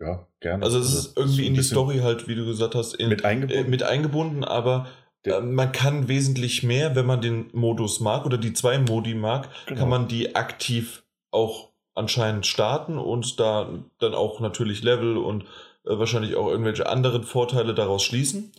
ja, 0.00 0.26
gerne. 0.40 0.64
Also 0.64 0.78
es 0.78 0.92
ist 0.92 1.16
also, 1.16 1.20
irgendwie 1.20 1.46
in 1.46 1.54
die 1.54 1.62
Story 1.62 1.98
halt, 1.98 2.28
wie 2.28 2.34
du 2.34 2.44
gesagt 2.44 2.74
hast, 2.74 2.94
in, 2.94 3.08
mit, 3.08 3.24
eingebunden. 3.24 3.66
Äh, 3.66 3.70
mit 3.70 3.82
eingebunden, 3.82 4.44
aber 4.44 4.88
äh, 5.22 5.40
man 5.40 5.72
kann 5.72 6.08
wesentlich 6.08 6.62
mehr, 6.62 6.94
wenn 6.96 7.06
man 7.06 7.20
den 7.20 7.48
Modus 7.52 8.00
mag 8.00 8.26
oder 8.26 8.36
die 8.36 8.52
zwei 8.52 8.78
Modi 8.78 9.14
mag, 9.14 9.48
genau. 9.66 9.80
kann 9.80 9.88
man 9.88 10.08
die 10.08 10.34
aktiv 10.34 11.03
auch 11.34 11.70
anscheinend 11.94 12.46
starten 12.46 12.98
und 12.98 13.38
da 13.38 13.68
dann 13.98 14.14
auch 14.14 14.40
natürlich 14.40 14.82
Level 14.82 15.16
und 15.16 15.42
äh, 15.84 15.98
wahrscheinlich 15.98 16.36
auch 16.36 16.48
irgendwelche 16.48 16.88
anderen 16.88 17.24
Vorteile 17.24 17.74
daraus 17.74 18.02
schließen. 18.02 18.52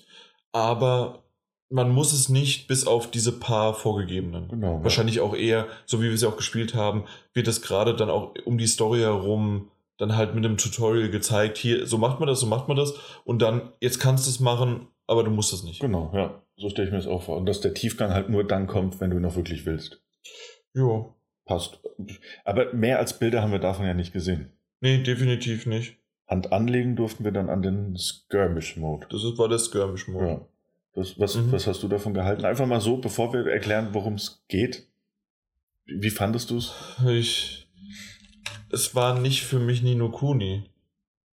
Aber 0.51 1.23
man 1.69 1.89
muss 1.89 2.13
es 2.13 2.29
nicht 2.29 2.67
bis 2.67 2.85
auf 2.87 3.09
diese 3.09 3.39
paar 3.39 3.73
vorgegebenen. 3.73 4.47
Genau. 4.49 4.83
Wahrscheinlich 4.83 5.17
ja. 5.17 5.23
auch 5.23 5.35
eher, 5.35 5.67
so 5.85 6.01
wie 6.01 6.09
wir 6.09 6.17
sie 6.17 6.27
auch 6.27 6.37
gespielt 6.37 6.75
haben, 6.75 7.05
wird 7.33 7.47
es 7.47 7.61
gerade 7.61 7.95
dann 7.95 8.09
auch 8.09 8.33
um 8.45 8.57
die 8.57 8.67
Story 8.67 8.99
herum 8.99 9.71
dann 9.97 10.15
halt 10.15 10.35
mit 10.35 10.45
einem 10.45 10.57
Tutorial 10.57 11.09
gezeigt, 11.09 11.57
hier, 11.57 11.87
so 11.87 11.97
macht 11.97 12.19
man 12.19 12.27
das, 12.27 12.41
so 12.41 12.47
macht 12.47 12.67
man 12.67 12.75
das 12.75 12.93
und 13.23 13.41
dann, 13.41 13.71
jetzt 13.79 13.99
kannst 13.99 14.27
du 14.27 14.29
es 14.29 14.39
machen, 14.41 14.87
aber 15.07 15.23
du 15.23 15.31
musst 15.31 15.53
es 15.53 15.63
nicht. 15.63 15.79
Genau, 15.79 16.11
ja. 16.13 16.41
So 16.57 16.69
stelle 16.69 16.87
ich 16.87 16.91
mir 16.91 16.99
das 16.99 17.07
auch 17.07 17.23
vor. 17.23 17.37
Und 17.37 17.45
dass 17.45 17.61
der 17.61 17.73
Tiefgang 17.73 18.11
halt 18.11 18.29
nur 18.29 18.43
dann 18.43 18.67
kommt, 18.67 18.99
wenn 18.99 19.09
du 19.09 19.17
ihn 19.17 19.21
noch 19.21 19.35
wirklich 19.35 19.65
willst. 19.65 20.01
Jo. 20.73 21.15
Passt. 21.45 21.79
Aber 22.43 22.73
mehr 22.73 22.99
als 22.99 23.19
Bilder 23.19 23.41
haben 23.41 23.51
wir 23.51 23.59
davon 23.59 23.85
ja 23.85 23.93
nicht 23.93 24.13
gesehen. 24.13 24.49
Nee, 24.81 25.03
definitiv 25.03 25.65
nicht. 25.65 25.97
Hand 26.27 26.51
anlegen 26.51 26.95
durften 26.95 27.23
wir 27.23 27.31
dann 27.31 27.49
an 27.49 27.61
den 27.61 27.95
Skirmish-Mode. 27.97 29.07
Das 29.11 29.21
war 29.37 29.47
der 29.47 29.59
Skirmish-Mode. 29.59 30.27
Ja. 30.27 30.41
Das, 30.95 31.19
was, 31.19 31.35
mhm. 31.35 31.51
was 31.51 31.67
hast 31.67 31.83
du 31.83 31.87
davon 31.87 32.13
gehalten? 32.13 32.45
Einfach 32.45 32.65
mal 32.65 32.81
so, 32.81 32.97
bevor 32.97 33.31
wir 33.33 33.45
erklären, 33.47 33.89
worum 33.91 34.15
es 34.15 34.43
geht. 34.47 34.87
Wie 35.85 36.09
fandest 36.09 36.49
du 36.49 36.57
es? 36.57 36.73
Ich 37.05 37.65
es 38.75 38.93
war 38.95 39.19
nicht 39.19 39.43
für 39.43 39.59
mich 39.59 39.81
Nino 39.81 40.09
Kuni. 40.09 40.63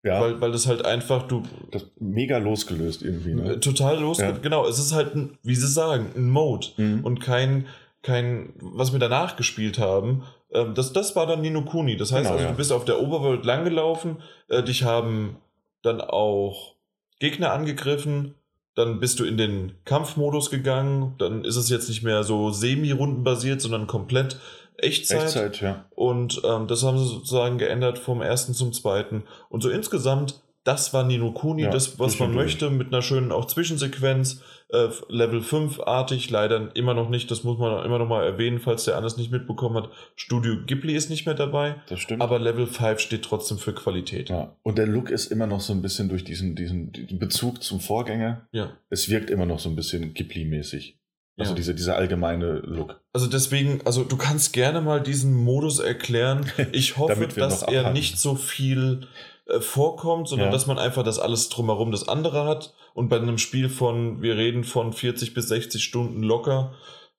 Ja. 0.03 0.19
Weil, 0.21 0.41
weil 0.41 0.51
das 0.51 0.67
halt 0.67 0.83
einfach, 0.85 1.27
du. 1.27 1.43
Das 1.71 1.85
mega 1.99 2.37
losgelöst 2.37 3.03
irgendwie, 3.03 3.33
ne? 3.33 3.59
Total 3.59 3.99
losgelöst, 3.99 4.37
ja. 4.37 4.41
genau. 4.41 4.67
Es 4.67 4.77
ist 4.77 4.93
halt, 4.93 5.15
ein, 5.15 5.37
wie 5.43 5.55
sie 5.55 5.67
sagen, 5.67 6.07
ein 6.15 6.29
Mode 6.29 6.67
mhm. 6.77 7.05
und 7.05 7.21
kein, 7.21 7.67
kein, 8.03 8.53
was 8.59 8.91
wir 8.91 8.99
danach 8.99 9.35
gespielt 9.35 9.79
haben. 9.79 10.23
Ähm, 10.51 10.75
das, 10.75 10.93
das 10.93 11.15
war 11.15 11.25
dann 11.25 11.41
Nino 11.41 11.63
Kuni. 11.63 11.97
Das 11.97 12.11
heißt, 12.11 12.23
genau, 12.23 12.33
also, 12.33 12.45
ja. 12.45 12.51
du 12.51 12.57
bist 12.57 12.71
auf 12.71 12.85
der 12.85 13.01
Oberwelt 13.01 13.45
langgelaufen, 13.45 14.21
äh, 14.49 14.61
dich 14.61 14.83
haben 14.83 15.37
dann 15.81 16.01
auch 16.01 16.75
Gegner 17.19 17.51
angegriffen, 17.53 18.35
dann 18.75 18.99
bist 18.99 19.19
du 19.19 19.23
in 19.23 19.37
den 19.37 19.73
Kampfmodus 19.85 20.49
gegangen, 20.49 21.15
dann 21.17 21.45
ist 21.45 21.55
es 21.55 21.69
jetzt 21.69 21.89
nicht 21.89 22.03
mehr 22.03 22.23
so 22.23 22.51
semi-rundenbasiert, 22.51 23.61
sondern 23.61 23.87
komplett 23.87 24.39
Echtzeit. 24.77 25.23
Echtzeit, 25.23 25.61
ja. 25.61 25.85
Und 25.91 26.41
ähm, 26.43 26.67
das 26.67 26.83
haben 26.83 26.97
sie 26.97 27.05
sozusagen 27.05 27.57
geändert 27.57 27.99
vom 27.99 28.21
ersten 28.21 28.53
zum 28.53 28.73
zweiten. 28.73 29.23
Und 29.49 29.61
so 29.61 29.69
insgesamt, 29.69 30.41
das 30.63 30.93
war 30.93 31.03
Nino 31.03 31.31
Kuni, 31.31 31.63
ja, 31.63 31.69
das, 31.69 31.99
was 31.99 32.19
man 32.19 32.33
möchte, 32.33 32.69
mit 32.69 32.87
einer 32.87 33.01
schönen 33.01 33.31
auch 33.31 33.45
Zwischensequenz, 33.45 34.41
äh, 34.69 34.87
Level 35.09 35.41
5-artig, 35.41 36.29
leider 36.29 36.73
immer 36.75 36.93
noch 36.93 37.09
nicht, 37.09 37.29
das 37.29 37.43
muss 37.43 37.57
man 37.57 37.85
immer 37.85 37.99
noch 37.99 38.07
mal 38.07 38.23
erwähnen, 38.23 38.59
falls 38.59 38.85
der 38.85 38.95
anders 38.95 39.17
nicht 39.17 39.31
mitbekommen 39.31 39.75
hat. 39.75 39.89
Studio 40.15 40.55
Ghibli 40.65 40.95
ist 40.95 41.09
nicht 41.09 41.25
mehr 41.25 41.35
dabei. 41.35 41.75
Das 41.89 41.99
stimmt. 41.99 42.21
Aber 42.21 42.39
Level 42.39 42.65
5 42.65 42.99
steht 42.99 43.23
trotzdem 43.23 43.57
für 43.57 43.73
Qualität. 43.73 44.29
Ja. 44.29 44.55
Und 44.63 44.77
der 44.77 44.87
Look 44.87 45.09
ist 45.09 45.31
immer 45.31 45.47
noch 45.47 45.59
so 45.59 45.73
ein 45.73 45.81
bisschen 45.81 46.07
durch 46.07 46.23
diesen, 46.23 46.55
diesen, 46.55 46.91
diesen 46.91 47.19
Bezug 47.19 47.61
zum 47.61 47.81
Vorgänger. 47.81 48.47
Ja. 48.51 48.71
Es 48.89 49.09
wirkt 49.09 49.29
immer 49.29 49.45
noch 49.45 49.59
so 49.59 49.69
ein 49.69 49.75
bisschen 49.75 50.13
Ghibli-mäßig. 50.13 50.97
Also 51.35 51.51
ja. 51.51 51.55
diese, 51.55 51.73
dieser 51.73 51.95
allgemeine 51.95 52.59
Look. 52.59 53.01
Also 53.11 53.27
deswegen, 53.27 53.81
also 53.85 54.03
du 54.03 54.17
kannst 54.17 54.53
gerne 54.53 54.81
mal 54.81 55.01
diesen 55.01 55.33
Modus 55.33 55.79
erklären. 55.79 56.45
Ich 56.71 56.97
hoffe, 56.97 57.27
dass 57.27 57.63
er 57.63 57.91
nicht 57.91 58.19
so 58.19 58.35
viel 58.35 59.07
äh, 59.53 59.61
vorkommt, 59.61 60.27
sondern 60.27 60.47
ja. 60.47 60.51
dass 60.51 60.67
man 60.67 60.79
einfach 60.79 61.03
das 61.03 61.19
alles 61.19 61.49
drumherum 61.49 61.91
das 61.91 62.07
andere 62.07 62.45
hat 62.45 62.73
und 62.93 63.09
bei 63.09 63.17
einem 63.17 63.37
Spiel 63.37 63.69
von, 63.69 64.21
wir 64.21 64.37
reden 64.37 64.63
von 64.63 64.93
40 64.93 65.33
bis 65.33 65.47
60 65.47 65.83
Stunden 65.83 66.23
locker, 66.23 66.73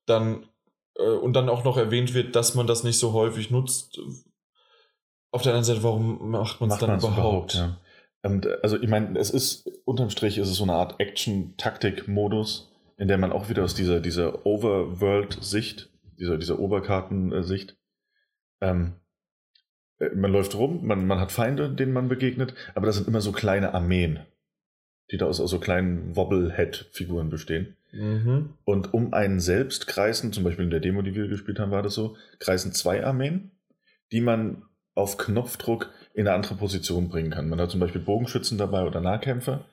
dann 0.07 0.47
äh, 0.97 1.03
und 1.03 1.35
dann 1.35 1.49
auch 1.49 1.64
noch 1.64 1.76
erwähnt 1.76 2.14
wird, 2.14 2.37
dass 2.37 2.55
man 2.55 2.67
das 2.67 2.85
nicht 2.85 2.99
so 2.99 3.12
häufig 3.12 3.50
nutzt. 3.50 4.00
Auf 5.31 5.43
der 5.43 5.53
anderen 5.53 5.64
Seite, 5.64 5.83
warum 5.83 6.31
macht 6.31 6.61
man 6.61 6.71
es 6.71 6.79
dann 6.79 6.99
überhaupt? 6.99 7.55
überhaupt 7.55 7.55
ja. 7.55 7.79
Und, 8.23 8.47
äh, 8.47 8.59
also 8.62 8.81
ich 8.81 8.88
meine, 8.88 9.19
es 9.19 9.31
ist 9.31 9.71
unterm 9.85 10.11
Strich 10.11 10.38
ist 10.38 10.49
es 10.49 10.57
so 10.57 10.64
eine 10.64 10.75
Art 10.75 11.00
Action-Taktik-Modus 11.00 12.71
in 12.97 13.09
der 13.09 13.19
man 13.19 13.33
auch 13.33 13.49
wieder 13.49 13.64
aus 13.64 13.75
dieser, 13.75 14.00
dieser 14.00 14.47
Overworld-Sicht, 14.47 15.91
dieser, 16.19 16.38
dieser 16.38 16.59
Oberkartensicht, 16.59 17.76
ähm, 18.61 18.95
äh, 18.97 19.04
man 20.15 20.33
läuft 20.33 20.55
rum, 20.55 20.87
man, 20.87 21.07
man 21.07 21.21
hat 21.21 21.33
Feinde, 21.33 21.71
denen 21.71 21.93
man 21.93 22.09
begegnet, 22.09 22.55
aber 22.75 22.87
das 22.87 22.97
sind 22.97 23.09
immer 23.09 23.21
so 23.21 23.33
kleine 23.33 23.75
Armeen, 23.75 24.21
die 25.11 25.17
da 25.17 25.27
aus, 25.27 25.41
aus 25.41 25.51
so 25.51 25.59
kleinen 25.59 26.17
Wobblehead-Figuren 26.17 27.31
bestehen. 27.31 27.77
Mhm. 27.93 28.55
Und 28.65 28.93
um 28.93 29.13
einen 29.13 29.41
selbst 29.41 29.87
kreisen, 29.87 30.33
zum 30.33 30.45
Beispiel 30.45 30.65
in 30.65 30.71
der 30.71 30.81
Demo, 30.81 31.03
die 31.03 31.15
wir 31.15 31.29
gespielt 31.29 31.61
haben, 31.61 31.71
war 31.71 31.83
das 31.83 31.95
so, 31.95 32.17
kreisen 32.41 32.73
zwei 32.73 33.05
Armeen, 33.05 33.53
die 34.11 34.21
man 34.21 34.65
auf 34.95 35.17
Knopfdruck 35.17 35.91
in 36.13 36.27
eine 36.27 36.37
andere 36.37 36.55
Position 36.55 37.09
bringen 37.09 37.31
kann. 37.31 37.49
Man 37.49 37.61
hat 37.61 37.71
zum 37.71 37.81
Beispiel 37.81 38.01
Bogenschützen 38.01 38.59
dabei 38.59 38.85
oder 38.85 39.01
Nahkämpfer. 39.01 39.65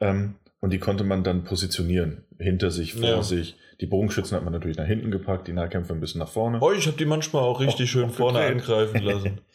Ähm, 0.00 0.34
Und 0.62 0.70
die 0.70 0.78
konnte 0.78 1.04
man 1.04 1.24
dann 1.24 1.44
positionieren. 1.44 2.24
Hinter 2.38 2.70
sich, 2.70 2.94
vor 2.94 3.02
Ja. 3.08 3.22
sich. 3.22 3.56
Die 3.80 3.86
Bogenschützen 3.86 4.36
hat 4.36 4.44
man 4.44 4.52
natürlich 4.52 4.76
nach 4.78 4.86
hinten 4.86 5.10
gepackt, 5.10 5.48
die 5.48 5.52
Nahkämpfer 5.52 5.92
ein 5.92 6.00
bisschen 6.00 6.20
nach 6.20 6.28
vorne. 6.28 6.58
Oh, 6.62 6.70
ich 6.72 6.86
habe 6.86 6.96
die 6.96 7.04
manchmal 7.04 7.42
auch 7.42 7.58
richtig 7.60 7.88
Auch- 7.88 7.92
schön 7.92 8.10
vorne 8.10 8.38
angreifen 8.40 9.02
lassen. 9.02 9.40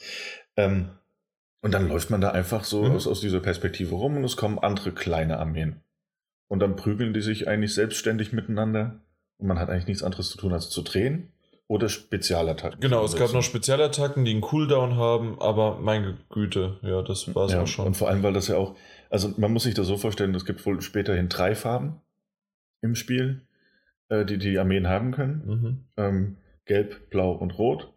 Ähm, 0.59 0.89
und 1.61 1.73
dann 1.75 1.87
läuft 1.87 2.09
man 2.09 2.19
da 2.19 2.31
einfach 2.31 2.63
so 2.63 2.83
Mhm. 2.83 2.91
aus, 2.95 3.07
aus 3.07 3.21
dieser 3.21 3.39
Perspektive 3.39 3.93
rum 3.93 4.17
und 4.17 4.23
es 4.23 4.35
kommen 4.37 4.57
andere 4.59 4.91
kleine 4.91 5.37
Armeen. 5.37 5.81
Und 6.47 6.59
dann 6.61 6.75
prügeln 6.75 7.13
die 7.13 7.21
sich 7.21 7.47
eigentlich 7.47 7.73
selbstständig 7.75 8.33
miteinander. 8.33 8.99
Und 9.37 9.47
man 9.47 9.59
hat 9.59 9.69
eigentlich 9.69 9.85
nichts 9.87 10.01
anderes 10.03 10.29
zu 10.31 10.37
tun, 10.39 10.53
als 10.53 10.69
zu 10.71 10.81
drehen 10.81 11.31
oder 11.67 11.89
Spezialattacken. 11.89 12.79
Genau, 12.79 13.05
es 13.05 13.15
gab 13.15 13.31
noch. 13.33 13.43
Spezialattacken, 13.43 14.25
die 14.25 14.31
einen 14.31 14.41
Cooldown 14.41 14.95
haben, 14.95 15.39
aber 15.39 15.77
meine 15.79 16.17
Güte, 16.31 16.79
ja, 16.81 17.03
das 17.03 17.35
war 17.35 17.45
es 17.45 17.51
ja, 17.51 17.61
auch 17.61 17.67
schon. 17.67 17.85
Und 17.85 17.97
vor 17.97 18.09
allem, 18.09 18.23
weil 18.23 18.33
das 18.33 18.47
ja 18.47 18.57
auch, 18.57 18.75
also 19.09 19.33
man 19.37 19.51
muss 19.53 19.63
sich 19.63 19.73
das 19.73 19.87
so 19.87 19.97
vorstellen, 19.97 20.33
es 20.35 20.45
gibt 20.45 20.65
wohl 20.65 20.81
späterhin 20.81 21.29
drei 21.29 21.55
Farben 21.55 22.01
im 22.81 22.95
Spiel, 22.95 23.41
äh, 24.09 24.25
die 24.25 24.37
die 24.37 24.57
Armeen 24.59 24.87
haben 24.87 25.11
können. 25.11 25.43
Mhm. 25.45 25.83
ähm, 25.97 26.37
gelb, 26.65 27.09
blau 27.09 27.31
und 27.31 27.57
rot. 27.57 27.93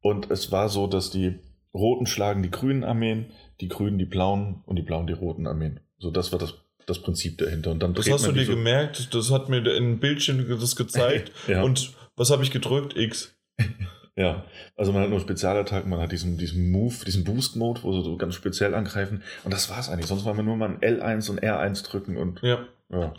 Und 0.00 0.30
es 0.30 0.50
war 0.50 0.68
so, 0.68 0.86
dass 0.88 1.10
die 1.10 1.38
roten 1.72 2.06
schlagen 2.06 2.42
die 2.42 2.50
grünen 2.50 2.82
Armeen, 2.84 3.26
die 3.60 3.68
grünen 3.68 3.96
die 3.98 4.04
blauen 4.04 4.62
und 4.66 4.76
die 4.76 4.82
blauen 4.82 5.06
die 5.06 5.12
roten 5.12 5.46
Armeen. 5.46 5.78
So, 5.98 6.10
das 6.10 6.32
war 6.32 6.38
das, 6.40 6.54
das 6.86 6.98
Prinzip 7.00 7.38
dahinter. 7.38 7.70
Und 7.70 7.80
dann 7.82 7.94
Das 7.94 8.10
hast 8.10 8.26
du 8.26 8.32
dir 8.32 8.44
so- 8.44 8.52
gemerkt, 8.56 9.14
das 9.14 9.30
hat 9.30 9.48
mir 9.48 9.58
in 9.58 9.68
einem 9.68 9.98
Bildschirm 10.00 10.44
das 10.48 10.74
gezeigt. 10.76 11.30
ja, 11.46 11.62
Und 11.62 11.94
was 12.16 12.30
habe 12.30 12.42
ich 12.42 12.50
gedrückt? 12.50 12.96
X. 12.96 13.34
ja, 14.16 14.44
also 14.76 14.92
man 14.92 15.02
hat 15.02 15.10
nur 15.10 15.20
Spezialattacken, 15.20 15.88
man 15.90 16.00
hat 16.00 16.12
diesen, 16.12 16.36
diesen 16.36 16.70
Move, 16.70 17.04
diesen 17.06 17.24
Boost-Mode, 17.24 17.82
wo 17.82 17.92
sie 17.92 18.02
so 18.02 18.16
ganz 18.16 18.34
speziell 18.34 18.74
angreifen. 18.74 19.22
Und 19.44 19.54
das 19.54 19.70
war's 19.70 19.88
eigentlich. 19.88 20.06
Sonst 20.06 20.24
war 20.24 20.34
man 20.34 20.44
nur 20.44 20.56
mal 20.56 20.68
ein 20.68 20.80
L1 20.80 21.30
und 21.30 21.42
R1 21.42 21.84
drücken 21.84 22.16
und 22.16 22.40
Ja. 22.42 22.66
ja. 22.90 23.12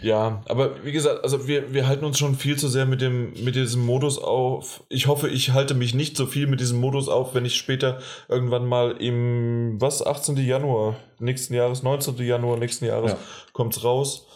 Ja, 0.00 0.42
aber 0.48 0.84
wie 0.84 0.92
gesagt, 0.92 1.22
also 1.22 1.46
wir, 1.48 1.72
wir 1.72 1.86
halten 1.86 2.04
uns 2.04 2.18
schon 2.18 2.34
viel 2.34 2.58
zu 2.58 2.68
sehr 2.68 2.84
mit, 2.84 3.00
dem, 3.00 3.32
mit 3.44 3.54
diesem 3.54 3.86
Modus 3.86 4.18
auf. 4.18 4.82
Ich 4.90 5.06
hoffe, 5.06 5.28
ich 5.28 5.52
halte 5.52 5.72
mich 5.74 5.94
nicht 5.94 6.16
so 6.16 6.26
viel 6.26 6.46
mit 6.46 6.60
diesem 6.60 6.78
Modus 6.78 7.08
auf, 7.08 7.34
wenn 7.34 7.44
ich 7.46 7.54
später 7.54 8.00
irgendwann 8.28 8.66
mal 8.66 8.96
im, 9.00 9.80
was, 9.80 10.04
18. 10.04 10.36
Januar 10.36 10.96
nächsten 11.20 11.54
Jahres, 11.54 11.82
19. 11.82 12.16
Januar 12.18 12.58
nächsten 12.58 12.84
Jahres 12.84 13.12
Ja. 13.12 13.18
kommt's 13.52 13.82
raus. 13.82 14.26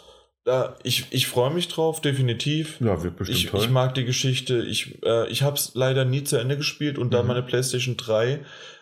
Da, 0.49 0.76
ich 0.83 1.05
ich 1.11 1.26
freue 1.26 1.50
mich 1.52 1.69
drauf, 1.69 2.00
definitiv. 2.00 2.81
ja, 2.81 3.02
wird 3.02 3.17
bestimmt 3.17 3.38
Ich, 3.38 3.47
toll. 3.50 3.61
ich 3.61 3.69
mag 3.69 3.95
die 3.95 4.07
Geschichte. 4.07 4.62
Ich, 4.62 5.02
äh, 5.05 5.28
ich 5.28 5.43
habe 5.43 5.57
es 5.57 5.73
leider 5.75 6.07
nie 6.07 6.25
zu 6.25 6.37
Ende 6.38 6.57
gespielt 6.57 6.97
und 6.97 7.12
da 7.12 7.21
Mhm. 7.23 7.28
meine 7.28 7.43
PlayStation 7.43 7.99
3 7.99 8.40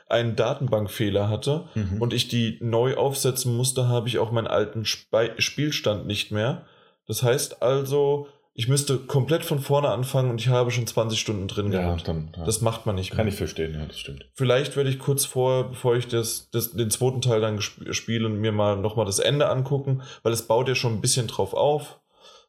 einen 0.09 0.37
Datenbankfehler 0.37 1.29
hatte 1.29 1.65
Mhm. 1.75 2.01
und 2.01 2.13
ich 2.15 2.29
die 2.29 2.59
neu 2.61 2.95
aufsetzen 2.97 3.57
musste, 3.57 3.89
habe 3.89 4.07
ich 4.09 4.19
auch 4.21 4.31
meinen 4.31 4.47
alten 4.47 4.85
Spei 4.85 5.33
Spielstand 5.39 6.07
nicht 6.07 6.31
mehr. 6.31 6.65
Das 7.09 7.25
heißt 7.25 7.63
also, 7.63 8.29
ich 8.59 8.69
müsste 8.69 8.97
komplett 8.97 9.45
von 9.45 9.61
vorne 9.61 9.91
anfangen 9.91 10.31
und 10.31 10.41
ich 10.41 10.49
habe 10.49 10.71
schon 10.71 10.87
20 10.87 11.21
Stunden 11.21 11.47
drin 11.47 11.71
ja, 11.71 11.83
gehabt. 11.83 12.09
dann 12.09 12.31
ja. 12.35 12.45
Das 12.45 12.63
macht 12.63 12.87
man 12.87 12.95
nicht 12.95 13.11
kann 13.11 13.27
mehr. 13.27 13.29
ich 13.29 13.37
verstehen, 13.37 13.75
ja, 13.75 13.85
das 13.85 13.99
stimmt. 13.99 14.31
Vielleicht 14.33 14.77
werde 14.77 14.89
ich 14.89 14.99
kurz 14.99 15.27
vorher, 15.27 15.65
bevor 15.65 15.95
ich 15.95 16.09
das, 16.09 16.49
das, 16.53 16.73
den 16.73 16.91
zweiten 16.91 17.21
Teil 17.21 17.43
dann 17.43 17.61
spiele, 17.61 18.31
mir 18.31 18.53
mal 18.53 18.79
nochmal 18.79 19.05
das 19.05 19.19
Ende 19.19 19.51
angucken, 19.51 20.01
weil 20.23 20.33
es 20.33 20.47
baut 20.47 20.69
ja 20.69 20.75
schon 20.75 20.95
ein 20.95 21.01
bisschen 21.03 21.27
drauf 21.27 21.53
auf. 21.53 22.01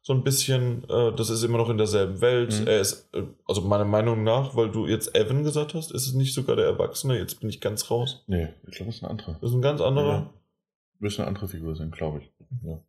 So 0.01 0.13
ein 0.13 0.23
bisschen, 0.23 0.85
äh, 0.89 1.11
das 1.13 1.29
ist 1.29 1.43
immer 1.43 1.57
noch 1.57 1.69
in 1.69 1.77
derselben 1.77 2.21
Welt. 2.21 2.57
Mhm. 2.57 2.67
Er 2.67 2.79
ist, 2.79 3.13
äh, 3.13 3.23
also 3.45 3.59
meiner 3.59 3.83
Meinung 3.83 4.23
nach, 4.23 4.55
weil 4.55 4.71
du 4.71 4.87
jetzt 4.87 5.13
Evan 5.13 5.43
gesagt 5.43 5.73
hast, 5.73 5.91
ist 5.91 6.07
es 6.07 6.13
nicht 6.13 6.33
sogar 6.33 6.55
der 6.55 6.67
Erwachsene, 6.67 7.17
jetzt 7.17 7.41
bin 7.41 7.49
ich 7.49 7.59
ganz 7.59 7.91
raus. 7.91 8.23
Nee, 8.27 8.47
ich 8.65 8.77
glaube, 8.77 8.91
es 8.91 8.97
ist 8.97 9.03
eine 9.03 9.11
andere. 9.11 9.35
Das 9.41 9.49
ist 9.49 9.55
ein 9.57 9.61
ganz 9.61 9.81
anderer. 9.81 10.07
Ja. 10.07 10.33
Müsste 10.99 11.23
eine 11.23 11.27
andere 11.27 11.49
Figur 11.49 11.75
sein, 11.75 11.91
glaube 11.91 12.19
ich. 12.19 12.31
Ja. 12.63 12.79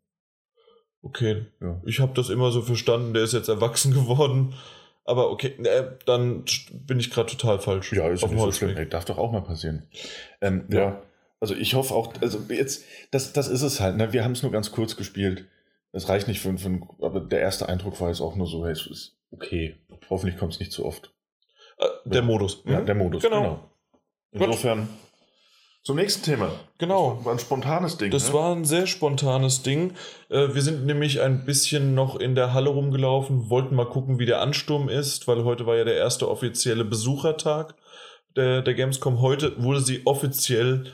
Okay, 1.02 1.47
Ja. 1.61 1.81
ich 1.87 2.00
habe 2.00 2.12
das 2.14 2.28
immer 2.28 2.50
so 2.50 2.62
verstanden, 2.62 3.14
der 3.14 3.23
ist 3.23 3.33
jetzt 3.33 3.49
erwachsen 3.49 3.93
geworden. 3.95 4.55
Aber 5.05 5.31
okay, 5.31 5.55
äh, 5.64 5.93
dann 6.05 6.45
bin 6.73 7.00
ich 7.00 7.11
gerade 7.11 7.31
total 7.31 7.59
falsch. 7.61 7.93
Ja, 7.93 8.09
ist 8.09 8.23
auf 8.25 8.31
nicht 8.31 8.40
so 8.43 8.52
schlimm. 8.52 8.76
Ey, 8.76 8.88
darf 8.88 9.07
doch 9.07 9.17
auch 9.17 9.33
mal 9.33 9.40
passieren. 9.40 9.85
Ähm, 10.43 10.67
ja. 10.71 10.78
Ja. 10.81 11.03
also 11.40 11.55
ich 11.55 11.75
hoffe 11.75 11.94
auch, 11.94 12.12
also 12.20 12.40
jetzt, 12.51 12.85
das, 13.11 13.33
das 13.33 13.49
ist 13.49 13.62
es 13.62 13.81
halt, 13.81 13.96
ne? 13.96 14.12
wir 14.12 14.22
haben 14.25 14.33
es 14.33 14.42
nur 14.42 14.53
ganz 14.53 14.70
kurz 14.70 14.96
gespielt. 14.96 15.46
Das 15.92 16.11
reicht 16.11 16.29
nicht 16.29 16.40
für, 16.40 16.57
für 16.59 16.81
aber 17.01 17.20
der 17.20 17.40
erste 17.40 17.68
Eindruck 17.70 17.99
war 18.03 18.09
jetzt 18.09 18.20
auch 18.20 18.37
nur 18.37 18.46
so, 18.46 18.64
hey, 18.66 18.72
es 18.72 18.87
ist 18.87 19.16
okay. 19.31 19.77
Hoffentlich 20.11 20.37
kommt 20.38 20.53
es 20.53 20.61
nicht 20.61 20.72
zu 20.72 20.85
oft. 20.85 21.11
Äh, 21.79 21.87
der 22.05 22.20
Ja. 22.20 22.27
Modus. 22.27 22.62
Ja, 22.66 22.81
Mhm. 22.81 22.87
der 22.87 22.94
Modus, 22.94 23.22
Genau. 23.22 23.40
genau. 24.33 24.44
Insofern, 24.44 24.88
zum 25.83 25.97
nächsten 25.97 26.23
Thema. 26.23 26.51
Genau. 26.79 27.14
Das 27.17 27.25
war 27.25 27.33
ein 27.33 27.38
spontanes 27.38 27.97
Ding. 27.97 28.11
Das 28.11 28.29
ne? 28.29 28.35
war 28.35 28.55
ein 28.55 28.64
sehr 28.64 28.87
spontanes 28.87 29.62
Ding. 29.62 29.95
Äh, 30.29 30.55
Wir 30.55 30.62
sind 30.62 30.85
nämlich 30.85 31.21
ein 31.21 31.45
bisschen 31.45 31.95
noch 31.95 32.17
in 32.17 32.35
der 32.35 32.53
Halle 32.53 32.71
rumgelaufen, 32.71 33.49
wollten 33.49 33.75
mal 33.75 33.88
gucken, 33.88 34.19
wie 34.19 34.27
der 34.27 34.41
Ansturm 34.41 34.88
ist, 34.88 35.29
weil 35.29 35.45
heute 35.45 35.67
war 35.67 35.77
ja 35.77 35.85
der 35.85 35.97
erste 35.97 36.29
offizielle 36.29 36.85
Besuchertag 36.85 37.75
der, 38.37 38.62
der 38.62 38.75
Gamescom. 38.75 39.21
Heute 39.21 39.62
wurde 39.62 39.81
sie 39.81 40.03
offiziell 40.05 40.93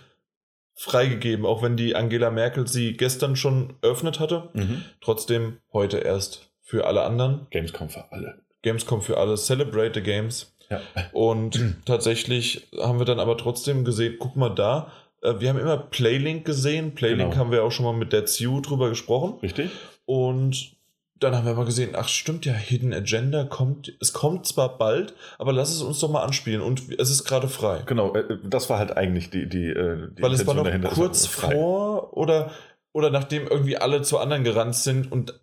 freigegeben, 0.76 1.46
auch 1.46 1.62
wenn 1.62 1.76
die 1.76 1.94
Angela 1.94 2.30
Merkel 2.30 2.66
sie 2.66 2.96
gestern 2.96 3.36
schon 3.36 3.74
eröffnet 3.82 4.20
hatte. 4.20 4.50
Mhm. 4.54 4.84
Trotzdem 5.00 5.58
heute 5.72 5.98
erst 5.98 6.50
für 6.62 6.86
alle 6.86 7.02
anderen. 7.02 7.46
Gamescom 7.50 7.90
für 7.90 8.10
alle. 8.12 8.40
Gamescom 8.62 9.02
für 9.02 9.18
alle, 9.18 9.36
Celebrate 9.36 9.94
the 9.94 10.02
Games. 10.02 10.53
Ja. 10.70 10.80
Und 11.12 11.60
tatsächlich 11.84 12.68
haben 12.80 12.98
wir 12.98 13.06
dann 13.06 13.20
aber 13.20 13.36
trotzdem 13.36 13.84
gesehen, 13.84 14.16
guck 14.18 14.36
mal 14.36 14.50
da, 14.50 14.90
äh, 15.22 15.34
wir 15.38 15.48
haben 15.48 15.58
immer 15.58 15.76
Playlink 15.76 16.44
gesehen. 16.44 16.94
Playlink 16.94 17.30
Genau. 17.30 17.40
haben 17.40 17.50
wir 17.50 17.64
auch 17.64 17.72
schon 17.72 17.84
mal 17.84 17.94
mit 17.94 18.12
der 18.12 18.24
CU 18.26 18.60
drüber 18.60 18.88
gesprochen. 18.88 19.38
Richtig? 19.42 19.70
Und 20.06 20.74
dann 21.20 21.34
haben 21.34 21.46
wir 21.46 21.54
mal 21.54 21.64
gesehen, 21.64 21.90
ach 21.94 22.08
stimmt 22.08 22.44
ja, 22.44 22.52
Hidden 22.52 22.92
Agenda 22.92 23.44
kommt, 23.44 23.96
es 24.00 24.12
kommt 24.12 24.46
zwar 24.46 24.76
bald, 24.76 25.14
aber 25.38 25.52
lass 25.52 25.70
es 25.70 25.80
uns 25.80 26.00
doch 26.00 26.10
mal 26.10 26.22
anspielen 26.22 26.60
und 26.60 26.82
es 26.98 27.08
ist 27.08 27.24
gerade 27.24 27.48
frei. 27.48 27.82
Genau, 27.86 28.14
äh, 28.14 28.36
das 28.44 28.68
war 28.68 28.78
halt 28.78 28.96
eigentlich 28.96 29.30
die, 29.30 29.48
die, 29.48 29.68
äh, 29.68 30.08
die 30.10 30.22
Weil 30.22 30.32
es 30.32 30.46
war 30.46 30.54
noch 30.54 30.64
dahinter. 30.64 30.88
Kurz 30.90 31.26
vor 31.26 32.16
oder, 32.16 32.50
oder 32.92 33.10
nachdem 33.10 33.46
irgendwie 33.46 33.76
alle 33.76 34.02
zu 34.02 34.18
anderen 34.18 34.44
gerannt 34.44 34.74
sind 34.74 35.10
und 35.10 35.40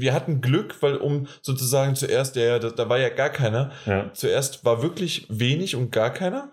wir 0.00 0.14
hatten 0.14 0.40
Glück, 0.40 0.76
weil 0.80 0.96
um 0.96 1.26
sozusagen 1.42 1.96
zuerst, 1.96 2.36
ja, 2.36 2.42
ja, 2.42 2.58
da, 2.58 2.70
da 2.70 2.88
war 2.88 2.98
ja 2.98 3.08
gar 3.08 3.30
keiner, 3.30 3.70
Ja. 3.86 4.10
Zuerst 4.12 4.64
war 4.64 4.82
wirklich 4.82 5.26
wenig 5.28 5.76
und 5.76 5.92
gar 5.92 6.10
keiner, 6.10 6.52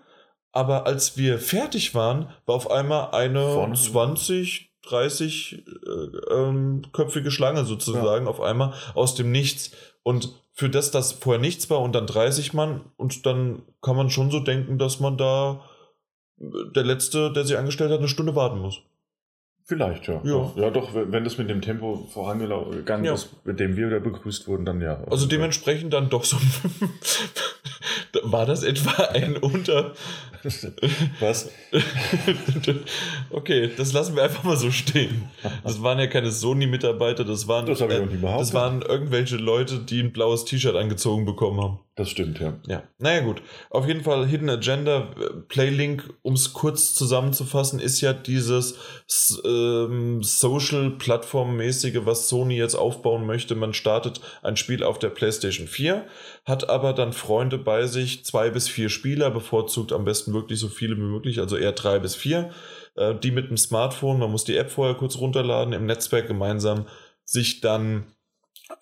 aber 0.52 0.86
als 0.86 1.16
wir 1.18 1.38
fertig 1.38 1.94
waren, 1.94 2.30
war 2.46 2.54
auf 2.54 2.70
einmal 2.70 3.10
eine 3.10 3.42
Vorne. 3.42 3.74
20, 3.74 4.72
30 4.88 5.64
äh, 5.66 6.34
ähm, 6.34 6.82
köpfige 6.92 7.30
Schlange 7.30 7.64
sozusagen 7.64 8.26
auf 8.26 8.40
einmal 8.40 8.72
aus 8.94 9.14
dem 9.14 9.32
Nichts. 9.32 9.72
Und 10.02 10.32
für 10.52 10.70
das, 10.70 10.90
das 10.90 11.12
vorher 11.12 11.40
nichts 11.40 11.68
war 11.68 11.80
und 11.80 11.94
dann 11.94 12.06
30 12.06 12.54
Mann, 12.54 12.80
und 12.96 13.26
dann 13.26 13.62
kann 13.82 13.96
man 13.96 14.08
schon 14.08 14.30
so 14.30 14.40
denken, 14.40 14.78
dass 14.78 15.00
man 15.00 15.18
da 15.18 15.60
äh, 16.40 16.44
der 16.74 16.84
Letzte, 16.84 17.32
der 17.32 17.44
sie 17.44 17.56
angestellt 17.56 17.90
hat, 17.90 17.98
eine 17.98 18.08
Stunde 18.08 18.34
warten 18.34 18.58
muss. 18.58 18.80
Vielleicht, 19.68 20.06
ja. 20.06 20.20
Ja. 20.22 20.30
Doch. 20.30 20.56
Ja, 20.56 20.70
doch, 20.70 20.90
wenn 20.94 21.24
das 21.24 21.38
mit 21.38 21.50
dem 21.50 21.60
Tempo 21.60 22.06
vorangegangen 22.12 23.04
Ja. 23.04 23.14
ist, 23.14 23.30
mit 23.44 23.58
dem 23.58 23.76
wir 23.76 23.90
da 23.90 23.98
begrüßt 23.98 24.46
wurden, 24.46 24.64
dann 24.64 24.80
ja. 24.80 25.02
Also 25.10 25.26
dementsprechend 25.26 25.92
dann 25.92 26.08
doch 26.08 26.24
so. 26.24 26.36
war 28.22 28.46
das 28.46 28.62
etwa 28.62 28.90
ein 29.06 29.36
Unter. 29.36 29.94
Was? 31.20 31.50
okay, 33.30 33.70
das 33.76 33.92
lassen 33.92 34.14
wir 34.14 34.22
einfach 34.22 34.44
mal 34.44 34.56
so 34.56 34.70
stehen. 34.70 35.28
Das 35.64 35.82
waren 35.82 35.98
ja 35.98 36.06
keine 36.06 36.30
Sony-Mitarbeiter, 36.30 37.24
das 37.24 37.48
waren, 37.48 37.66
Das 37.66 37.80
äh, 37.80 38.06
das 38.22 38.54
waren 38.54 38.82
irgendwelche 38.82 39.36
Leute, 39.36 39.80
die 39.80 40.00
ein 40.00 40.12
blaues 40.12 40.44
T-Shirt 40.44 40.76
angezogen 40.76 41.24
bekommen 41.24 41.60
haben. 41.60 41.78
Das 41.96 42.10
stimmt, 42.10 42.40
ja. 42.40 42.58
Ja, 42.66 42.82
naja 42.98 43.22
gut. 43.22 43.40
Auf 43.70 43.86
jeden 43.88 44.02
Fall 44.02 44.26
Hidden 44.26 44.50
Agenda, 44.50 45.14
äh, 45.18 45.32
Playlink, 45.48 46.12
um 46.20 46.34
es 46.34 46.52
kurz 46.52 46.94
zusammenzufassen, 46.94 47.80
ist 47.80 48.02
ja 48.02 48.12
dieses 48.12 48.78
ähm, 49.46 50.22
Social-Plattform-mäßige, 50.22 52.00
was 52.04 52.28
Sony 52.28 52.58
jetzt 52.58 52.74
aufbauen 52.74 53.24
möchte. 53.24 53.54
Man 53.54 53.72
startet 53.72 54.20
ein 54.42 54.58
Spiel 54.58 54.84
auf 54.84 54.98
der 54.98 55.08
PlayStation 55.08 55.66
4, 55.66 56.06
hat 56.44 56.68
aber 56.68 56.92
dann 56.92 57.14
Freunde 57.14 57.56
bei 57.56 57.86
sich, 57.86 58.26
zwei 58.26 58.50
bis 58.50 58.68
vier 58.68 58.90
Spieler, 58.90 59.30
bevorzugt 59.30 59.94
am 59.94 60.04
besten 60.04 60.34
wirklich 60.34 60.60
so 60.60 60.68
viele 60.68 60.96
wie 60.96 61.00
möglich, 61.00 61.40
also 61.40 61.56
eher 61.56 61.72
drei 61.72 61.98
bis 61.98 62.14
vier. 62.14 62.50
Äh, 62.96 63.14
die 63.14 63.30
mit 63.30 63.48
dem 63.48 63.56
Smartphone, 63.56 64.18
man 64.18 64.30
muss 64.30 64.44
die 64.44 64.58
App 64.58 64.70
vorher 64.70 64.96
kurz 64.96 65.16
runterladen, 65.16 65.72
im 65.72 65.86
Netzwerk 65.86 66.26
gemeinsam 66.26 66.84
sich 67.24 67.62
dann 67.62 68.04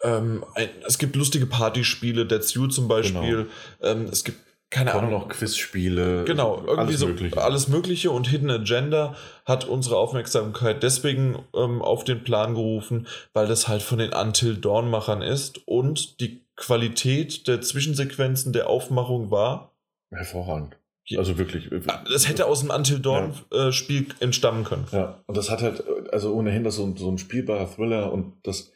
ähm, 0.02 0.44
ein, 0.54 0.68
es 0.86 0.98
gibt 0.98 1.16
lustige 1.16 1.46
Partyspiele, 1.46 2.26
Dead 2.26 2.44
You 2.50 2.66
zum 2.68 2.88
Beispiel. 2.88 3.48
Ähm, 3.82 4.06
es 4.10 4.24
gibt 4.24 4.38
keine 4.70 4.92
Ahnung. 4.94 5.10
noch 5.10 5.28
Quizspiele. 5.28 6.24
Genau, 6.24 6.56
irgendwie 6.56 6.80
alles 6.80 6.98
so 6.98 7.06
Mögliche. 7.06 7.42
alles 7.42 7.68
Mögliche 7.68 8.10
und 8.10 8.26
Hidden 8.26 8.50
Agenda 8.50 9.14
hat 9.44 9.66
unsere 9.66 9.96
Aufmerksamkeit 9.96 10.82
deswegen 10.82 11.38
ähm, 11.54 11.80
auf 11.80 12.02
den 12.02 12.24
Plan 12.24 12.54
gerufen, 12.54 13.06
weil 13.32 13.46
das 13.46 13.68
halt 13.68 13.82
von 13.82 13.98
den 13.98 14.12
Until 14.12 14.56
Dawn-Machern 14.56 15.22
ist 15.22 15.66
und 15.68 16.20
die 16.20 16.44
Qualität 16.56 17.46
der 17.46 17.60
Zwischensequenzen 17.60 18.52
der 18.52 18.68
Aufmachung 18.68 19.30
war 19.30 19.70
Hervorragend. 20.10 20.76
Also 21.16 21.36
wirklich. 21.36 21.70
Es 22.14 22.28
hätte 22.28 22.46
aus 22.46 22.60
dem 22.60 22.70
Until 22.70 22.98
Dawn-Spiel 22.98 24.06
ja. 24.08 24.14
entstammen 24.20 24.64
können. 24.64 24.86
Ja, 24.90 25.22
und 25.26 25.36
das 25.36 25.50
hat 25.50 25.60
halt, 25.60 25.84
also 26.12 26.32
ohnehin 26.32 26.64
das 26.64 26.76
so, 26.76 26.94
so 26.96 27.10
ein 27.10 27.18
spielbarer 27.18 27.70
Thriller 27.70 28.10
und 28.10 28.32
das, 28.42 28.72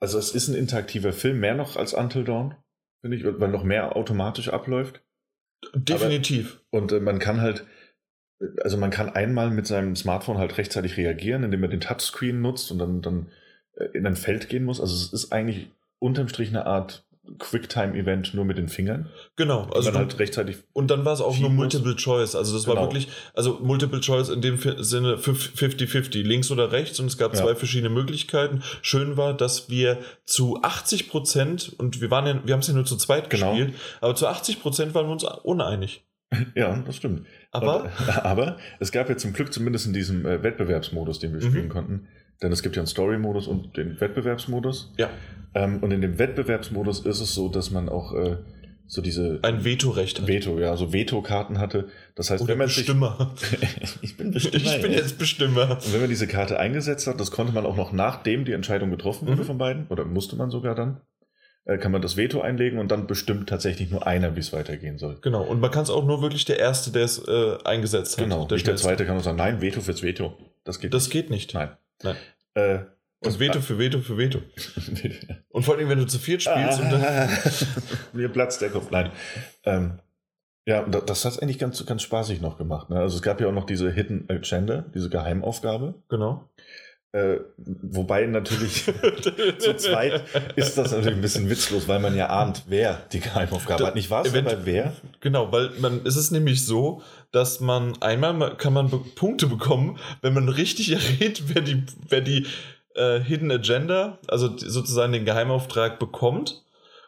also 0.00 0.18
es 0.18 0.34
ist 0.34 0.48
ein 0.48 0.54
interaktiver 0.54 1.12
Film, 1.12 1.40
mehr 1.40 1.54
noch 1.54 1.76
als 1.76 1.94
Until 1.94 2.24
Dawn, 2.24 2.54
finde 3.00 3.16
ich, 3.16 3.24
weil 3.24 3.48
noch 3.48 3.64
mehr 3.64 3.96
automatisch 3.96 4.48
abläuft. 4.48 5.02
Definitiv. 5.74 6.60
Aber, 6.70 6.82
und 6.82 6.92
äh, 6.92 7.00
man 7.00 7.18
kann 7.18 7.40
halt, 7.40 7.66
also 8.62 8.76
man 8.76 8.90
kann 8.90 9.10
einmal 9.10 9.50
mit 9.50 9.66
seinem 9.66 9.94
Smartphone 9.94 10.38
halt 10.38 10.58
rechtzeitig 10.58 10.96
reagieren, 10.96 11.44
indem 11.44 11.60
man 11.60 11.70
den 11.70 11.80
Touchscreen 11.80 12.40
nutzt 12.40 12.70
und 12.72 12.78
dann, 12.78 13.02
dann 13.02 13.30
äh, 13.74 13.84
in 13.96 14.06
ein 14.06 14.16
Feld 14.16 14.48
gehen 14.48 14.64
muss. 14.64 14.80
Also 14.80 14.94
es 14.94 15.12
ist 15.12 15.32
eigentlich 15.32 15.70
unterm 15.98 16.28
Strich 16.28 16.48
eine 16.48 16.66
Art 16.66 17.06
Quicktime-Event 17.38 18.34
nur 18.34 18.44
mit 18.44 18.58
den 18.58 18.68
Fingern. 18.68 19.08
Genau. 19.36 19.64
Also 19.74 19.90
dann 19.90 20.00
halt 20.00 20.18
rechtzeitig. 20.18 20.58
Und 20.72 20.90
dann 20.90 21.04
war 21.04 21.12
es 21.12 21.20
auch 21.20 21.38
nur 21.38 21.50
Multiple 21.50 21.96
Choice. 21.96 22.34
Also 22.34 22.54
das 22.54 22.64
genau. 22.64 22.76
war 22.76 22.82
wirklich, 22.84 23.08
also 23.34 23.58
Multiple 23.62 24.00
Choice 24.00 24.28
in 24.28 24.40
dem 24.40 24.58
Sinne 24.58 25.16
50-50, 25.16 26.22
links 26.22 26.50
oder 26.50 26.72
rechts 26.72 27.00
und 27.00 27.06
es 27.06 27.18
gab 27.18 27.34
ja. 27.34 27.42
zwei 27.42 27.54
verschiedene 27.54 27.90
Möglichkeiten. 27.90 28.62
Schön 28.82 29.16
war, 29.16 29.34
dass 29.34 29.68
wir 29.68 29.98
zu 30.24 30.62
80 30.62 31.08
Prozent, 31.08 31.74
und 31.78 32.00
wir 32.00 32.10
waren 32.10 32.26
ja, 32.26 32.40
wir 32.44 32.54
haben 32.54 32.60
es 32.60 32.68
ja 32.68 32.74
nur 32.74 32.84
zu 32.84 32.96
zweit 32.96 33.30
genau. 33.30 33.50
gespielt, 33.54 33.74
aber 34.00 34.14
zu 34.14 34.26
80 34.26 34.60
Prozent 34.60 34.94
waren 34.94 35.06
wir 35.06 35.12
uns 35.12 35.24
uneinig. 35.24 36.04
Ja, 36.54 36.82
das 36.86 36.96
stimmt. 36.96 37.26
Aber, 37.50 37.84
und, 37.84 38.08
aber 38.24 38.56
es 38.80 38.92
gab 38.92 39.08
ja 39.08 39.16
zum 39.16 39.32
Glück 39.32 39.52
zumindest 39.52 39.86
in 39.86 39.92
diesem 39.92 40.24
äh, 40.26 40.42
Wettbewerbsmodus, 40.42 41.18
den 41.18 41.34
wir 41.34 41.44
mhm. 41.44 41.50
spielen 41.50 41.68
konnten, 41.68 42.08
denn 42.42 42.52
es 42.52 42.62
gibt 42.62 42.76
ja 42.76 42.80
einen 42.80 42.86
Story-Modus 42.86 43.46
und 43.46 43.76
den 43.76 44.00
Wettbewerbsmodus. 44.00 44.92
Ja. 44.98 45.10
Ähm, 45.54 45.78
und 45.82 45.90
in 45.92 46.00
dem 46.00 46.18
Wettbewerbsmodus 46.18 47.00
ist 47.00 47.20
es 47.20 47.34
so, 47.34 47.48
dass 47.48 47.70
man 47.70 47.88
auch 47.88 48.14
äh, 48.14 48.36
so 48.86 49.00
diese. 49.00 49.38
Ein 49.42 49.64
Veto-Recht 49.64 50.20
hat. 50.20 50.28
Veto, 50.28 50.58
ja, 50.58 50.76
so 50.76 50.92
Veto-Karten 50.92 51.58
hatte. 51.58 51.88
Das 52.14 52.30
heißt, 52.30 52.42
Oder 52.42 52.52
wenn 52.52 52.58
man 52.58 52.66
Bestimmer. 52.66 53.34
sich. 53.36 53.58
ich 54.02 54.16
bin 54.16 54.32
Bestimmer. 54.32 54.64
Ich 54.64 54.82
bin 54.82 54.92
jetzt 54.92 55.18
Bestimmer. 55.18 55.70
Und 55.70 55.92
wenn 55.92 56.00
man 56.00 56.10
diese 56.10 56.26
Karte 56.26 56.58
eingesetzt 56.58 57.06
hat, 57.06 57.20
das 57.20 57.30
konnte 57.30 57.52
man 57.52 57.64
auch 57.64 57.76
noch 57.76 57.92
nachdem 57.92 58.44
die 58.44 58.52
Entscheidung 58.52 58.90
getroffen 58.90 59.28
wurde 59.28 59.42
mhm. 59.42 59.46
von 59.46 59.58
beiden, 59.58 59.86
oder 59.88 60.04
musste 60.04 60.36
man 60.36 60.50
sogar 60.50 60.74
dann, 60.74 61.00
äh, 61.64 61.78
kann 61.78 61.92
man 61.92 62.02
das 62.02 62.16
Veto 62.16 62.40
einlegen 62.40 62.78
und 62.78 62.90
dann 62.90 63.06
bestimmt 63.06 63.48
tatsächlich 63.48 63.90
nur 63.90 64.06
einer, 64.06 64.36
wie 64.36 64.40
es 64.40 64.52
weitergehen 64.52 64.98
soll. 64.98 65.18
Genau, 65.22 65.42
und 65.42 65.60
man 65.60 65.70
kann 65.70 65.84
es 65.84 65.90
auch 65.90 66.04
nur 66.04 66.20
wirklich 66.20 66.44
der 66.44 66.58
Erste, 66.58 66.90
der 66.90 67.04
es 67.04 67.18
äh, 67.26 67.56
eingesetzt 67.64 68.18
hat. 68.18 68.24
Genau, 68.24 68.46
der 68.46 68.56
nicht 68.56 68.66
der 68.66 68.76
Zweite 68.76 69.06
kann 69.06 69.16
auch 69.16 69.22
sagen, 69.22 69.38
nein, 69.38 69.60
Veto 69.60 69.80
fürs 69.80 70.02
Veto. 70.02 70.36
Das 70.64 70.80
geht 70.80 70.92
das 70.92 71.04
nicht. 71.04 71.12
geht 71.12 71.30
nicht. 71.30 71.54
Nein. 71.54 71.70
Nein. 72.02 72.16
Äh, 72.54 72.78
und 73.24 73.38
Veto 73.38 73.60
für 73.60 73.78
Veto 73.78 74.00
für 74.00 74.18
Veto. 74.18 74.40
und 75.50 75.62
vor 75.62 75.76
allem, 75.76 75.88
wenn 75.88 75.98
du 75.98 76.06
zu 76.06 76.18
viert 76.18 76.42
spielst. 76.42 76.80
Ah, 76.80 77.28
mir 78.12 78.28
platzt 78.28 78.60
der 78.62 78.70
Kopf. 78.70 78.90
Nein. 78.90 79.12
Ähm, 79.64 80.00
ja, 80.66 80.82
das 80.82 81.24
hat 81.24 81.42
eigentlich 81.42 81.58
ganz, 81.58 81.84
ganz 81.86 82.02
spaßig 82.02 82.40
noch 82.40 82.58
gemacht. 82.58 82.90
Ne? 82.90 82.98
Also 82.98 83.16
es 83.16 83.22
gab 83.22 83.40
ja 83.40 83.48
auch 83.48 83.52
noch 83.52 83.66
diese 83.66 83.90
Hidden 83.90 84.28
Agenda, 84.28 84.84
diese 84.94 85.08
Geheimaufgabe. 85.08 85.94
Genau. 86.08 86.48
Äh, 87.12 87.40
wobei 87.58 88.24
natürlich 88.24 88.84
zu 89.58 89.76
zweit 89.76 90.22
ist 90.56 90.78
das 90.78 90.92
natürlich 90.92 91.16
ein 91.16 91.20
bisschen 91.20 91.50
witzlos, 91.50 91.86
weil 91.86 92.00
man 92.00 92.16
ja 92.16 92.30
ahnt, 92.30 92.64
wer 92.68 93.02
die 93.12 93.20
Geheimaufgabe 93.20 93.86
hat. 93.86 93.94
Nicht 93.94 94.08
wahr? 94.08 94.24
Aber 94.26 94.64
wer? 94.64 94.96
Genau, 95.20 95.52
weil 95.52 95.70
man 95.78 96.06
ist 96.06 96.16
es 96.16 96.30
nämlich 96.30 96.64
so, 96.64 97.02
dass 97.30 97.60
man 97.60 98.00
einmal 98.00 98.56
kann 98.56 98.72
man 98.72 98.88
Punkte 99.14 99.46
bekommen, 99.46 99.98
wenn 100.22 100.32
man 100.32 100.48
richtig 100.48 100.90
errät, 100.92 101.42
wer 101.54 101.60
die, 101.60 101.84
wer 102.08 102.22
die 102.22 102.46
äh, 102.94 103.20
Hidden 103.20 103.50
Agenda, 103.50 104.18
also 104.28 104.56
sozusagen 104.56 105.12
den 105.12 105.26
Geheimauftrag 105.26 105.98
bekommt. 105.98 106.64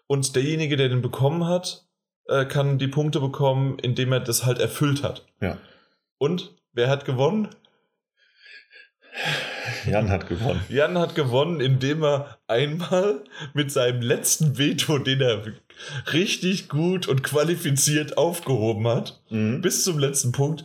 Und 0.07 0.37
derjenige, 0.37 0.77
der 0.77 0.91
den 0.91 1.01
bekommen 1.01 1.47
hat, 1.47 1.87
äh, 2.29 2.45
kann 2.45 2.77
die 2.77 2.89
Punkte 2.89 3.21
bekommen, 3.21 3.79
indem 3.79 4.13
er 4.13 4.21
das 4.21 4.45
halt 4.45 4.59
erfüllt 4.59 5.03
hat. 5.03 5.25
Ja. 5.41 5.57
Und 6.19 6.55
wer 6.75 6.91
hat 6.91 7.07
gewonnen? 7.07 7.49
Jan 9.87 10.11
hat 10.11 10.29
gewonnen. 10.29 10.61
Jan 10.69 10.99
hat 10.99 11.15
gewonnen, 11.15 11.61
indem 11.61 12.03
er 12.05 12.39
einmal 12.47 13.25
mit 13.53 13.73
seinem 13.73 14.03
letzten 14.03 14.59
Veto, 14.59 14.99
den 14.99 15.21
er 15.21 15.43
richtig 16.13 16.69
gut 16.69 17.09
und 17.09 17.23
qualifiziert 17.23 18.19
aufgehoben 18.19 18.87
hat, 18.89 19.21
mhm. 19.31 19.61
bis 19.61 19.83
zum 19.83 19.99
letzten 19.99 20.33
Punkt, 20.33 20.65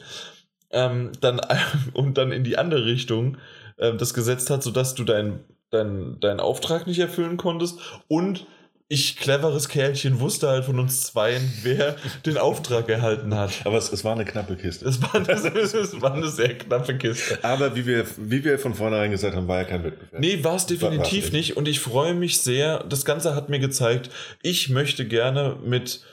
ähm, 0.71 1.11
dann 1.21 1.41
und 1.93 2.17
dann 2.17 2.31
in 2.31 2.43
die 2.43 2.57
andere 2.57 2.85
Richtung 2.85 3.37
äh, 3.77 3.93
das 3.95 4.13
gesetzt 4.13 4.49
hat, 4.49 4.63
sodass 4.63 4.95
du 4.95 5.03
deinen 5.03 5.43
dein, 5.71 6.17
dein 6.19 6.39
Auftrag 6.39 6.87
nicht 6.87 6.99
erfüllen 6.99 7.37
konntest 7.37 7.79
und 8.07 8.47
ich, 8.91 9.17
cleveres 9.17 9.69
Kerlchen, 9.69 10.19
wusste 10.19 10.49
halt 10.49 10.65
von 10.65 10.79
uns 10.79 11.03
zweien, 11.03 11.53
wer 11.61 11.95
den 12.25 12.39
Auftrag 12.39 12.89
erhalten 12.89 13.35
hat. 13.35 13.51
Aber 13.63 13.77
es, 13.77 13.93
es 13.93 14.03
war 14.03 14.13
eine 14.13 14.25
knappe 14.25 14.55
Kiste. 14.55 14.87
Es 14.89 14.99
war, 14.99 15.13
eine, 15.13 15.29
es 15.31 16.01
war 16.01 16.15
eine 16.15 16.27
sehr 16.27 16.57
knappe 16.57 16.97
Kiste. 16.97 17.37
Aber 17.43 17.75
wie 17.75 17.85
wir, 17.85 18.05
wie 18.17 18.43
wir 18.43 18.57
von 18.57 18.73
vornherein 18.73 19.11
gesagt 19.11 19.35
haben, 19.35 19.47
war 19.47 19.59
ja 19.59 19.65
kein 19.65 19.83
Wettbewerb. 19.83 20.19
Nee, 20.19 20.43
war 20.43 20.55
es 20.55 20.65
definitiv 20.65 21.25
nicht. 21.25 21.33
nicht. 21.33 21.57
Und 21.57 21.67
ich 21.67 21.79
freue 21.79 22.15
mich 22.15 22.41
sehr. 22.41 22.83
Das 22.83 23.05
Ganze 23.05 23.35
hat 23.35 23.47
mir 23.49 23.59
gezeigt, 23.59 24.09
ich 24.41 24.69
möchte 24.69 25.07
gerne 25.07 25.57
mit, 25.63 26.03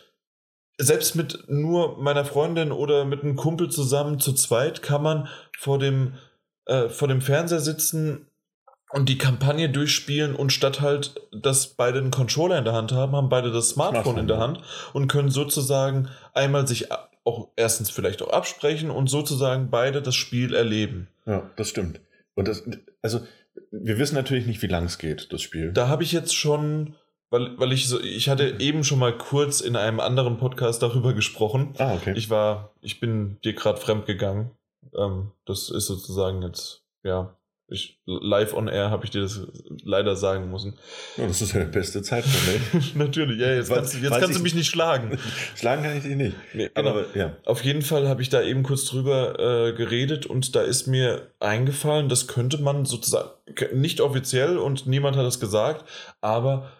selbst 0.77 1.17
mit 1.17 1.45
nur 1.49 1.97
meiner 2.03 2.27
Freundin 2.27 2.73
oder 2.73 3.07
mit 3.07 3.23
einem 3.23 3.37
Kumpel 3.37 3.71
zusammen 3.71 4.21
zu 4.21 4.35
zweit, 4.35 4.83
kann 4.83 5.03
man 5.03 5.29
vor 5.57 5.79
dem 5.79 6.13
äh, 6.67 6.89
vor 6.89 7.09
dem 7.09 7.23
Fernseher 7.23 7.61
sitzen 7.61 8.27
und 8.91 9.09
die 9.09 9.19
Kampagne 9.19 9.69
durchspielen 9.69 10.35
und 10.35 10.53
statt 10.53 10.81
halt, 10.81 11.21
dass 11.33 11.69
beide 11.69 11.99
einen 11.99 12.11
Controller 12.11 12.59
in 12.59 12.65
der 12.65 12.75
Hand 12.75 12.93
haben, 12.93 13.17
haben 13.17 13.29
beide 13.29 13.51
das 13.51 13.71
Smartphone, 13.71 14.03
Smartphone 14.03 14.21
in 14.21 14.29
der 14.29 14.39
Hand 14.39 14.61
und 14.93 15.09
können 15.09 15.31
sozusagen 15.31 16.09
einmal 16.35 16.67
sich 16.67 16.89
auch 17.25 17.49
erstens 17.57 17.91
vielleicht 17.91 18.23
auch 18.23 18.31
absprechen 18.31 18.91
und 18.91 19.09
sozusagen 19.09 19.71
beide 19.71 20.03
das 20.03 20.15
Spiel 20.15 20.55
erleben. 20.55 21.09
Ja, 21.27 21.51
das 21.57 21.69
stimmt. 21.69 22.01
Und 22.35 22.49
das, 22.49 22.63
also, 23.03 23.21
wir 23.71 23.99
wissen 23.99 24.15
natürlich 24.15 24.47
nicht, 24.47 24.63
wie 24.63 24.69
lang 24.69 24.85
es 24.85 24.99
geht, 24.99 25.33
das 25.33 25.43
Spiel. 25.43 25.73
Da 25.73 25.89
habe 25.89 26.05
ich 26.05 26.13
jetzt 26.13 26.37
schon, 26.37 26.95
weil, 27.31 27.59
weil 27.59 27.73
ich 27.73 27.89
so, 27.89 28.01
ich 28.01 28.29
hatte 28.29 28.57
eben 28.61 28.85
schon 28.85 29.01
mal 29.01 29.17
kurz 29.17 29.61
in 29.61 29.75
einem 29.75 29.99
anderen 29.99 30.37
Podcast 30.37 30.83
darüber 30.83 31.15
gesprochen. 31.15 31.75
Ah, 31.79 31.95
okay. 31.95 32.13
Ich 32.15 32.31
war, 32.31 32.73
ich 32.81 33.01
bin 33.01 33.39
dir 33.43 33.55
gerade 33.55 33.81
fremd 33.81 34.07
gegangen 34.07 34.53
ähm, 34.97 35.33
das 35.45 35.71
ist 35.71 35.87
sozusagen 35.87 36.43
jetzt, 36.43 36.83
ja, 37.03 37.37
ich, 37.69 38.01
live 38.07 38.55
on 38.55 38.69
air 38.69 38.91
habe 38.91 39.05
ich 39.05 39.11
dir 39.11 39.23
das 39.23 39.41
leider 39.83 40.15
sagen 40.15 40.51
müssen. 40.51 40.79
Ja, 41.17 41.27
das 41.27 41.43
ist 41.43 41.53
ja 41.53 41.61
der 41.61 41.67
beste 41.67 42.01
Zeitpunkt. 42.01 42.39
Natürlich, 42.95 43.41
ja, 43.41 43.55
jetzt 43.55 43.73
kannst, 43.73 44.01
jetzt 44.01 44.21
kannst 44.21 44.39
du 44.39 44.43
mich 44.43 44.55
nicht 44.55 44.69
schlagen. 44.69 45.19
schlagen 45.57 45.83
kann 45.83 45.97
ich 45.97 46.05
dich 46.05 46.15
nicht. 46.15 46.37
Nee, 46.55 46.71
genau. 46.73 46.91
Aber, 46.91 47.05
ja. 47.17 47.37
Auf 47.45 47.65
jeden 47.65 47.83
Fall 47.83 48.09
habe 48.09 48.23
ich 48.23 48.29
da 48.29 48.41
eben 48.43 48.63
kurz 48.63 48.85
drüber 48.85 49.39
äh, 49.39 49.73
geredet 49.73 50.27
und 50.27 50.55
da 50.55 50.63
ist 50.63 50.87
mir 50.87 51.33
eingefallen, 51.41 52.09
das 52.09 52.29
könnte 52.29 52.59
man 52.59 52.85
sozusagen, 52.85 53.31
nicht 53.75 54.01
offiziell 54.01 54.59
und 54.59 54.87
niemand 54.87 55.17
hat 55.17 55.27
das 55.27 55.41
gesagt, 55.41 55.85
aber 56.21 56.71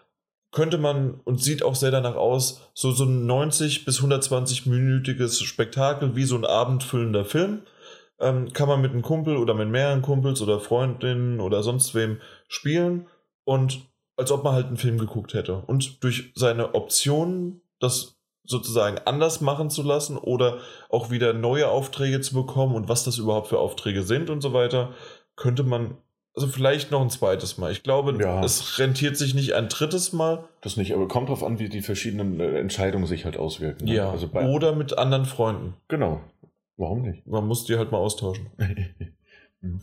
könnte 0.51 0.77
man 0.77 1.19
und 1.25 1.43
sieht 1.43 1.63
auch 1.63 1.75
sehr 1.75 1.91
danach 1.91 2.15
aus, 2.15 2.61
so, 2.73 2.91
so 2.91 3.03
ein 3.03 3.25
90 3.25 3.83
bis 3.83 3.99
120-minütiges 3.99 5.43
Spektakel 5.43 6.15
wie 6.15 6.23
so 6.23 6.37
ein 6.37 6.45
abendfüllender 6.45 7.25
Film 7.25 7.63
ähm, 8.19 8.51
kann 8.53 8.67
man 8.67 8.81
mit 8.81 8.91
einem 8.91 9.01
Kumpel 9.01 9.37
oder 9.37 9.53
mit 9.53 9.69
mehreren 9.69 10.01
Kumpels 10.01 10.41
oder 10.41 10.59
Freundinnen 10.59 11.39
oder 11.39 11.63
sonst 11.63 11.93
wem 11.95 12.19
spielen 12.47 13.07
und 13.43 13.81
als 14.15 14.31
ob 14.31 14.43
man 14.43 14.53
halt 14.53 14.67
einen 14.67 14.77
Film 14.77 14.97
geguckt 14.97 15.33
hätte. 15.33 15.63
Und 15.67 16.03
durch 16.03 16.31
seine 16.35 16.73
Optionen, 16.73 17.61
das 17.79 18.17
sozusagen 18.43 18.97
anders 19.05 19.41
machen 19.41 19.69
zu 19.69 19.83
lassen 19.83 20.17
oder 20.17 20.59
auch 20.89 21.11
wieder 21.11 21.33
neue 21.33 21.67
Aufträge 21.67 22.21
zu 22.21 22.33
bekommen 22.33 22.75
und 22.75 22.89
was 22.89 23.03
das 23.03 23.17
überhaupt 23.17 23.47
für 23.47 23.59
Aufträge 23.59 24.03
sind 24.03 24.29
und 24.29 24.41
so 24.41 24.53
weiter, 24.53 24.93
könnte 25.35 25.63
man 25.63 25.97
also 26.37 26.47
vielleicht 26.47 26.91
noch 26.91 27.01
ein 27.01 27.09
zweites 27.09 27.57
Mal. 27.57 27.71
Ich 27.71 27.81
glaube, 27.81 28.15
ja. 28.21 28.43
es 28.43 28.77
rentiert 28.77 29.17
sich 29.17 29.33
nicht 29.33 29.53
ein 29.53 29.69
drittes 29.69 30.13
Mal. 30.13 30.43
Das 30.61 30.77
nicht, 30.77 30.93
aber 30.93 31.07
kommt 31.07 31.29
drauf 31.29 31.43
an, 31.43 31.57
wie 31.57 31.67
die 31.67 31.81
verschiedenen 31.81 32.39
äh, 32.39 32.59
Entscheidungen 32.59 33.07
sich 33.07 33.25
halt 33.25 33.37
auswirken. 33.37 33.85
Ne? 33.85 33.95
Ja. 33.95 34.11
Also 34.11 34.27
oder 34.27 34.75
mit 34.75 34.97
anderen 34.99 35.25
Freunden. 35.25 35.73
Genau. 35.87 36.21
Warum 36.77 37.01
nicht? 37.01 37.25
Man 37.25 37.47
muss 37.47 37.65
die 37.65 37.75
halt 37.75 37.91
mal 37.91 37.97
austauschen. 37.97 38.51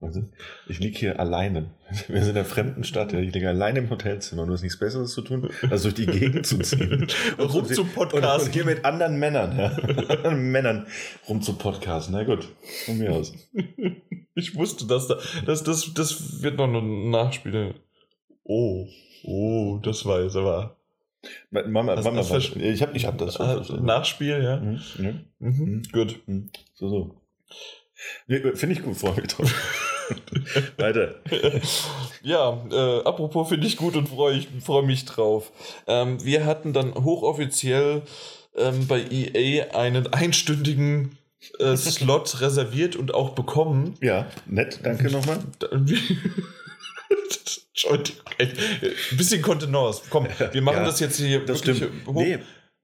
also, 0.00 0.24
ich 0.66 0.80
liege 0.80 0.98
hier 0.98 1.20
alleine. 1.20 1.70
Wir 2.08 2.22
sind 2.22 2.32
in 2.32 2.38
einer 2.38 2.44
fremden 2.44 2.82
Stadt. 2.82 3.12
Ich 3.12 3.32
liege 3.32 3.48
alleine 3.48 3.78
im 3.78 3.90
Hotelzimmer 3.90 4.44
du 4.44 4.52
hast 4.52 4.62
nichts 4.62 4.80
Besseres 4.80 5.12
zu 5.12 5.22
tun, 5.22 5.48
als 5.70 5.82
durch 5.82 5.94
die 5.94 6.06
Gegend 6.06 6.44
zu 6.44 6.58
ziehen. 6.58 7.06
rum 7.38 7.66
zu 7.66 7.84
podcasten. 7.84 8.48
Und 8.48 8.52
hier 8.52 8.64
mit 8.64 8.84
anderen 8.84 9.16
Männern, 9.20 9.56
ja. 9.56 9.66
anderen 10.08 10.50
Männern 10.50 10.86
rum 11.28 11.40
zu 11.40 11.54
podcasten. 11.54 12.14
Na 12.14 12.24
gut, 12.24 12.48
von 12.84 12.98
mir 12.98 13.12
aus. 13.12 13.32
Ich 14.34 14.56
wusste, 14.56 14.88
dass 14.88 15.06
da, 15.06 15.18
das, 15.46 15.62
das, 15.62 15.94
das 15.94 16.42
wird 16.42 16.56
noch 16.56 16.66
ein 16.66 17.10
Nachspiel. 17.10 17.74
Oh, 18.42 18.88
oh, 19.22 19.78
das 19.80 20.04
weiß 20.04 20.34
aber. 20.34 20.76
Mama, 21.50 21.96
hast, 21.96 22.04
Mama, 22.04 22.18
hast 22.18 22.56
ich 22.56 22.82
habe 22.82 22.96
ich 22.96 23.06
hab 23.06 23.18
das. 23.18 23.38
Ah, 23.38 23.62
Nachspiel, 23.80 24.42
ja. 24.42 24.56
Mhm. 24.58 24.80
Mhm. 24.98 25.24
Mhm. 25.38 25.82
Gut. 25.92 26.20
Mhm. 26.26 26.50
So, 26.74 26.88
so. 26.88 27.14
Nee, 28.26 28.40
Finde 28.54 28.74
ich 28.74 28.82
gut, 28.82 28.96
freue 28.96 29.14
mich 29.20 29.28
drauf. 29.28 29.54
Weiter. 30.76 31.14
ja, 32.22 32.66
äh, 32.70 33.04
apropos 33.04 33.48
finde 33.48 33.66
ich 33.66 33.76
gut 33.76 33.96
und 33.96 34.08
freue 34.08 34.36
ich 34.36 34.48
freu 34.60 34.82
mich 34.82 35.04
drauf. 35.04 35.52
Ähm, 35.86 36.22
wir 36.24 36.44
hatten 36.44 36.72
dann 36.72 36.94
hochoffiziell 36.94 38.02
ähm, 38.56 38.86
bei 38.88 39.00
EA 39.10 39.76
einen 39.78 40.12
einstündigen 40.12 41.16
äh, 41.58 41.76
Slot 41.76 42.40
reserviert 42.40 42.96
und 42.96 43.14
auch 43.14 43.30
bekommen. 43.30 43.94
Ja, 44.00 44.26
nett, 44.46 44.80
danke 44.82 45.10
nochmal. 45.10 45.38
Echt. 48.38 48.58
ein 49.12 49.16
bisschen 49.16 49.42
Kontenance. 49.42 50.02
Komm, 50.10 50.26
wir 50.52 50.62
machen 50.62 50.78
Ja, 50.78 50.84
das 50.84 51.00
jetzt 51.00 51.16
hier 51.18 51.40
Das 51.44 51.60
wirklich 51.64 51.78
stimmt. 51.78 52.06
hoch, 52.06 52.14
Nee, 52.22 52.38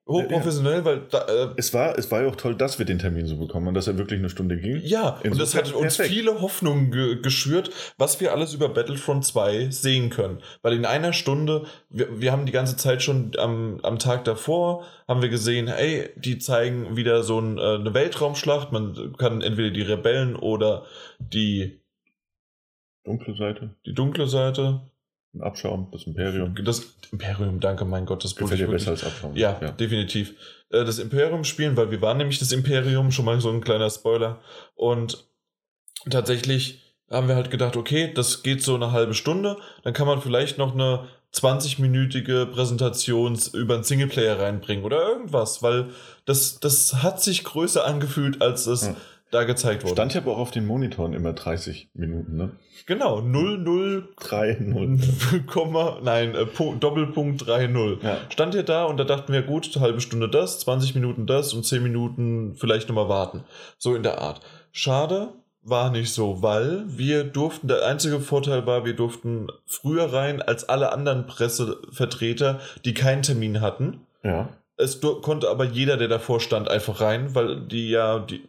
hochprofessionell, 0.09 0.83
weil 0.87 1.03
da, 1.11 1.27
äh, 1.27 1.49
es 1.59 1.75
war, 1.75 1.99
es 1.99 2.11
war 2.11 2.23
ja 2.23 2.29
auch 2.29 2.37
toll, 2.37 2.55
dass 2.55 2.79
wir 2.79 2.87
den 2.87 2.99
Termin 2.99 3.27
so 3.27 3.37
bekommen 3.37 3.69
und 3.69 3.75
dass 3.75 3.87
er 3.89 3.99
wirklich 3.99 4.19
eine 4.19 4.31
Stunde 4.31 4.57
ging. 4.57 4.81
Ja, 4.83 5.11
und 5.23 5.39
das 5.39 5.53
Insofern 5.55 5.67
hat 5.67 5.73
uns 5.75 5.97
perfekt. 5.99 6.15
viele 6.15 6.41
Hoffnungen 6.41 6.91
ge 6.91 7.21
geschürt, 7.21 7.71
was 7.99 8.19
wir 8.19 8.33
alles 8.33 8.55
über 8.55 8.71
Battlefront 8.71 9.27
2 9.27 9.69
sehen 9.71 10.09
können. 10.09 10.39
Weil 10.63 10.73
in 10.73 10.87
einer 10.87 11.13
Stunde, 11.13 11.67
wir, 11.91 12.19
wir 12.19 12.33
haben 12.33 12.47
die 12.47 12.53
ganze 12.53 12.79
Zeit 12.79 13.03
schon 13.03 13.33
am, 13.37 13.81
am 13.83 13.99
Tag 13.99 14.25
davor, 14.25 14.87
haben 15.07 15.21
wir 15.21 15.29
gesehen, 15.29 15.69
hey, 15.69 16.09
die 16.17 16.39
zeigen 16.39 16.97
wieder 16.97 17.23
so 17.23 17.39
ein, 17.39 17.59
äh, 17.59 17.75
eine 17.75 17.93
Weltraumschlacht. 17.93 18.73
Man 18.73 19.15
kann 19.19 19.43
entweder 19.43 19.71
die 19.71 19.83
Rebellen 19.83 20.37
oder 20.37 20.87
die, 21.19 21.83
Dunkle 23.09 23.35
Seite, 23.35 23.71
die 23.87 23.95
dunkle 23.95 24.27
Seite. 24.27 24.83
ein 25.35 25.43
Abschaum, 25.43 25.89
das 25.93 26.05
Imperium. 26.05 26.55
Das 26.65 26.95
Imperium, 27.13 27.61
danke, 27.61 27.85
mein 27.85 28.07
Gott, 28.07 28.25
das 28.25 28.35
Gefällt 28.35 28.61
dir 28.61 28.67
wirklich- 28.69 28.87
besser 28.87 28.93
als 28.93 29.05
Abschaum. 29.05 29.37
Ja, 29.37 29.53
definitiv. 29.73 30.31
Äh, 30.71 30.85
Das 30.85 30.99
Imperium 30.99 31.45
spielen, 31.45 31.77
weil 31.77 31.91
wir 31.91 32.01
waren 32.03 32.17
nämlich 32.19 32.39
das 32.39 32.51
Imperium, 32.53 33.11
schon 33.11 33.25
mal 33.27 33.41
so 33.41 33.51
ein 33.51 33.61
kleiner 33.63 33.91
Spoiler. 33.91 34.41
Und 34.75 35.25
tatsächlich 36.11 36.83
haben 37.11 37.29
wir 37.29 37.37
halt 37.37 37.51
gedacht, 37.51 37.77
okay, 37.77 38.13
das 38.13 38.43
geht 38.43 38.63
so 38.63 38.75
eine 38.75 38.93
halbe 38.93 39.15
Stunde, 39.15 39.57
dann 39.83 39.93
kann 39.95 40.07
man 40.07 40.21
vielleicht 40.23 40.59
noch 40.59 40.73
eine 40.75 41.09
20-minütige 41.35 42.47
Präsentation 42.47 43.39
über 43.53 43.75
einen 43.75 43.85
Singleplayer 43.85 44.39
reinbringen 44.41 44.85
oder 44.85 45.07
irgendwas, 45.09 45.63
weil 45.63 45.91
das, 46.25 46.59
das 46.61 47.03
hat 47.03 47.23
sich 47.23 47.45
größer 47.45 47.85
angefühlt, 47.85 48.41
als 48.43 48.67
es 48.67 48.87
Ja. 48.87 48.97
Da 49.31 49.45
gezeigt 49.45 49.83
wurde. 49.83 49.93
Stand 49.93 50.15
ja 50.15 50.21
aber 50.21 50.33
auch 50.33 50.39
auf 50.39 50.51
den 50.51 50.67
Monitoren 50.67 51.13
immer 51.13 51.33
30 51.33 51.91
Minuten, 51.95 52.37
ne? 52.37 52.51
Genau, 52.87 53.21
00, 53.21 54.09
3, 54.17 54.59
0. 54.61 54.99
Komma, 55.47 55.99
nein, 56.03 56.35
äh, 56.35 56.47
Punkt, 56.47 56.83
Doppelpunkt 56.83 57.43
3-0. 57.43 58.03
Ja. 58.03 58.19
stand 58.31 58.55
hier 58.55 58.63
da 58.63 58.85
und 58.85 58.97
da 58.97 59.05
dachten 59.05 59.33
wir, 59.33 59.43
gut, 59.43 59.71
eine 59.75 59.85
halbe 59.85 60.01
Stunde 60.01 60.29
das, 60.29 60.61
20 60.61 60.95
Minuten 60.95 61.27
das 61.27 61.53
und 61.53 61.65
10 61.65 61.83
Minuten 61.83 62.55
vielleicht 62.57 62.89
nochmal 62.89 63.09
warten. 63.09 63.45
So 63.77 63.95
in 63.95 64.03
der 64.03 64.19
Art. 64.19 64.41
Schade, 64.73 65.33
war 65.63 65.91
nicht 65.91 66.13
so, 66.13 66.43
weil 66.43 66.85
wir 66.87 67.25
durften, 67.25 67.69
der 67.69 67.85
einzige 67.85 68.21
Vorteil 68.21 68.67
war, 68.67 68.85
wir 68.85 68.95
durften 68.95 69.49
früher 69.67 70.13
rein 70.13 70.41
als 70.41 70.69
alle 70.69 70.93
anderen 70.93 71.27
Pressevertreter, 71.27 72.61
die 72.85 72.95
keinen 72.95 73.23
Termin 73.23 73.61
hatten. 73.61 74.07
Ja. 74.23 74.49
Es 74.77 75.01
konnte 75.01 75.51
aber 75.51 75.65
jeder, 75.65 75.97
der 75.97 76.09
davor 76.09 76.41
stand, 76.41 76.71
einfach 76.71 77.01
rein, 77.01 77.35
weil 77.35 77.61
die 77.67 77.91
ja, 77.91 78.21
die, 78.21 78.49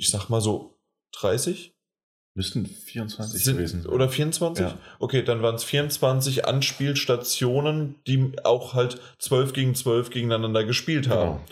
ich 0.00 0.10
sag 0.10 0.28
mal 0.30 0.40
so 0.40 0.78
30 1.12 1.74
Müssten 2.34 2.64
24 2.64 3.44
sind, 3.44 3.56
gewesen 3.56 3.82
sein. 3.82 3.92
oder 3.92 4.08
24? 4.08 4.64
Ja. 4.66 4.78
Okay, 4.98 5.22
dann 5.22 5.42
waren 5.42 5.56
es 5.56 5.64
24 5.64 6.46
Anspielstationen, 6.46 7.96
die 8.06 8.32
auch 8.44 8.74
halt 8.74 9.00
12 9.18 9.52
gegen 9.52 9.74
12 9.74 10.10
gegeneinander 10.10 10.64
gespielt 10.64 11.08
haben. 11.08 11.20
Genau. 11.38 11.44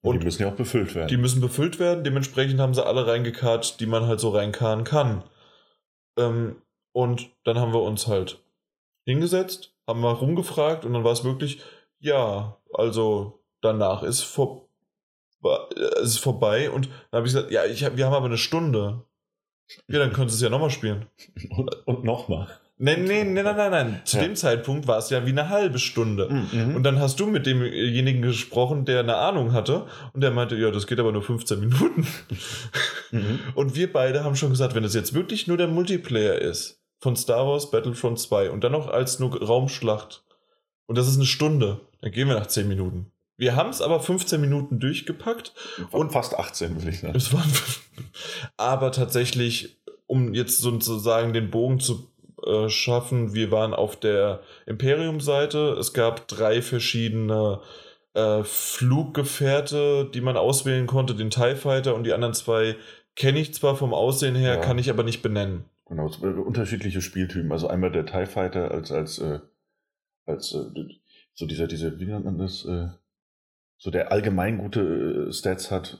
Und 0.00 0.14
Und 0.14 0.20
die 0.20 0.24
müssen 0.24 0.42
ja 0.42 0.48
auch 0.48 0.56
befüllt 0.56 0.94
werden. 0.94 1.08
die 1.08 1.16
müssen 1.16 1.40
befüllt 1.40 1.78
werden, 1.78 2.02
dementsprechend 2.04 2.60
haben 2.60 2.74
sie 2.74 2.84
alle 2.84 3.06
reingekarrt, 3.06 3.78
die 3.80 3.86
man 3.86 4.06
halt 4.06 4.20
so 4.20 4.30
reinkarren 4.30 4.84
kann. 4.84 5.22
Ähm, 6.16 6.56
und 6.92 7.30
dann 7.44 7.58
haben 7.58 7.72
wir 7.72 7.82
uns 7.82 8.06
halt 8.06 8.38
hingesetzt, 9.06 9.74
haben 9.86 10.00
mal 10.00 10.12
rumgefragt 10.12 10.84
und 10.84 10.92
dann 10.92 11.04
war 11.04 11.12
es 11.12 11.24
wirklich, 11.24 11.60
ja, 11.98 12.56
also 12.72 13.40
danach 13.60 14.02
ist, 14.02 14.22
vor, 15.42 15.68
äh, 15.76 16.02
ist 16.02 16.18
vorbei 16.18 16.70
und 16.70 16.86
dann 17.10 17.18
habe 17.18 17.26
ich 17.26 17.34
gesagt, 17.34 17.50
ja, 17.52 17.64
ich 17.66 17.84
hab, 17.84 17.96
wir 17.96 18.06
haben 18.06 18.14
aber 18.14 18.26
eine 18.26 18.38
Stunde. 18.38 19.02
Ja, 19.88 19.98
dann 19.98 20.12
können 20.12 20.28
sie 20.30 20.36
es 20.36 20.40
ja 20.42 20.48
nochmal 20.48 20.70
spielen. 20.70 21.06
und 21.50 21.86
und 21.86 22.04
nochmal. 22.04 22.48
Nein, 22.78 23.04
nein, 23.04 23.32
nein, 23.32 23.44
nein, 23.44 23.56
nein, 23.56 23.70
nein. 23.70 24.00
Zu 24.04 24.16
Ja. 24.16 24.24
dem 24.24 24.34
Zeitpunkt 24.34 24.88
war 24.88 24.98
es 24.98 25.08
ja 25.08 25.24
wie 25.24 25.30
eine 25.30 25.48
halbe 25.50 25.78
Stunde. 25.78 26.28
Mhm. 26.52 26.74
Und 26.74 26.82
dann 26.82 26.98
hast 26.98 27.20
du 27.20 27.26
mit 27.26 27.46
demjenigen 27.46 28.22
gesprochen, 28.22 28.84
der 28.86 29.00
eine 29.00 29.16
Ahnung 29.18 29.52
hatte. 29.52 29.86
Und 30.14 30.20
der 30.20 30.32
meinte, 30.32 30.56
ja, 30.56 30.70
das 30.72 30.88
geht 30.88 30.98
aber 30.98 31.12
nur 31.12 31.22
15 31.22 31.60
Minuten. 31.60 32.06
Mhm. 33.14 33.40
Und 33.54 33.76
wir 33.76 33.92
beide 33.92 34.24
haben 34.24 34.36
schon 34.36 34.48
gesagt, 34.48 34.74
wenn 34.74 34.84
es 34.84 34.94
jetzt 34.94 35.12
wirklich 35.12 35.46
nur 35.46 35.58
der 35.58 35.68
Multiplayer 35.68 36.38
ist 36.38 36.80
von 36.98 37.14
Star 37.14 37.46
Wars 37.46 37.70
Battlefront 37.70 38.18
2 38.18 38.50
und 38.50 38.64
dann 38.64 38.72
noch 38.72 38.88
als 38.88 39.18
nur 39.18 39.38
Raumschlacht 39.38 40.24
und 40.86 40.96
das 40.96 41.08
ist 41.08 41.16
eine 41.16 41.26
Stunde, 41.26 41.80
dann 42.00 42.10
gehen 42.10 42.26
wir 42.28 42.36
nach 42.36 42.46
10 42.46 42.66
Minuten. 42.68 43.11
Wir 43.42 43.56
haben 43.56 43.70
es 43.70 43.82
aber 43.82 43.98
15 43.98 44.40
Minuten 44.40 44.78
durchgepackt 44.78 45.52
Und 45.90 46.12
fast 46.12 46.38
18, 46.38 46.80
will 46.80 46.88
ich 46.90 47.00
sagen. 47.00 47.16
es 47.16 47.32
waren, 47.32 47.50
aber 48.56 48.92
tatsächlich, 48.92 49.80
um 50.06 50.32
jetzt 50.32 50.60
sozusagen 50.60 51.32
den 51.32 51.50
Bogen 51.50 51.80
zu 51.80 52.08
äh, 52.46 52.68
schaffen, 52.68 53.34
wir 53.34 53.50
waren 53.50 53.74
auf 53.74 53.96
der 53.98 54.42
Imperium-Seite. 54.66 55.76
Es 55.76 55.92
gab 55.92 56.28
drei 56.28 56.62
verschiedene 56.62 57.60
äh, 58.14 58.44
Fluggefährte, 58.44 60.08
die 60.14 60.20
man 60.20 60.36
auswählen 60.36 60.86
konnte, 60.86 61.16
den 61.16 61.30
TIE 61.30 61.56
Fighter 61.56 61.96
und 61.96 62.04
die 62.04 62.12
anderen 62.12 62.34
zwei 62.34 62.76
kenne 63.16 63.40
ich 63.40 63.52
zwar 63.54 63.74
vom 63.74 63.92
Aussehen 63.92 64.36
her, 64.36 64.54
Ja. 64.54 64.60
kann 64.60 64.78
ich 64.78 64.88
aber 64.88 65.02
nicht 65.02 65.20
benennen. 65.20 65.64
Genau, 65.88 66.08
äh, 66.22 66.26
unterschiedliche 66.26 67.02
Spieltypen. 67.02 67.50
Also 67.50 67.66
einmal 67.66 67.90
der 67.90 68.06
TIE 68.06 68.26
Fighter 68.26 68.70
als, 68.70 68.92
als, 68.92 69.18
äh, 69.18 69.40
als 70.26 70.54
äh, 70.54 70.62
so 71.34 71.46
dieser, 71.46 71.66
diese, 71.66 71.98
wie 71.98 72.06
nennt 72.06 72.24
man 72.24 72.38
das? 72.38 72.64
So 73.82 73.90
der 73.90 74.12
allgemein 74.12 74.58
gute 74.58 75.26
äh, 75.28 75.32
Stats 75.32 75.72
hat. 75.72 75.98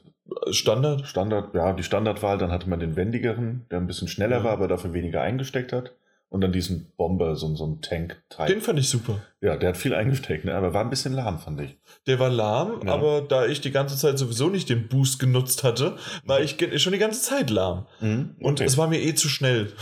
Standard? 0.52 1.04
Standard, 1.08 1.52
ja, 1.52 1.72
die 1.72 1.82
Standardwahl, 1.82 2.38
dann 2.38 2.52
hatte 2.52 2.70
man 2.70 2.78
den 2.78 2.94
wendigeren, 2.94 3.66
der 3.72 3.78
ein 3.78 3.88
bisschen 3.88 4.06
schneller 4.06 4.38
Ja. 4.38 4.44
war, 4.44 4.52
aber 4.52 4.68
dafür 4.68 4.92
weniger 4.92 5.20
eingesteckt 5.20 5.72
hat. 5.72 5.90
Und 6.28 6.42
dann 6.42 6.52
diesen 6.52 6.92
Bomber, 6.96 7.34
so, 7.34 7.52
so 7.56 7.66
ein 7.66 7.80
Tank-Type. 7.82 8.46
Den 8.46 8.60
fand 8.60 8.78
ich 8.78 8.88
super. 8.88 9.18
Ja, 9.40 9.56
der 9.56 9.70
hat 9.70 9.76
viel 9.76 9.94
eingesteckt, 9.94 10.44
ne? 10.44 10.54
aber 10.54 10.72
war 10.72 10.82
ein 10.84 10.90
bisschen 10.90 11.12
lahm, 11.12 11.40
fand 11.40 11.60
ich. 11.60 11.76
Der 12.06 12.20
war 12.20 12.30
lahm, 12.30 12.82
Ja. 12.86 12.92
aber 12.94 13.20
da 13.20 13.46
ich 13.46 13.60
die 13.60 13.72
ganze 13.72 13.96
Zeit 13.98 14.16
sowieso 14.16 14.48
nicht 14.48 14.68
den 14.68 14.86
Boost 14.86 15.18
genutzt 15.18 15.64
hatte, 15.64 15.96
war 16.24 16.40
ich 16.40 16.56
ge- 16.58 16.78
schon 16.78 16.92
die 16.92 17.00
ganze 17.00 17.20
Zeit 17.20 17.50
lahm. 17.50 17.86
Und 18.00 18.36
Okay. 18.40 18.64
es 18.64 18.78
war 18.78 18.86
mir 18.86 19.00
eh 19.02 19.14
zu 19.14 19.28
schnell. 19.28 19.72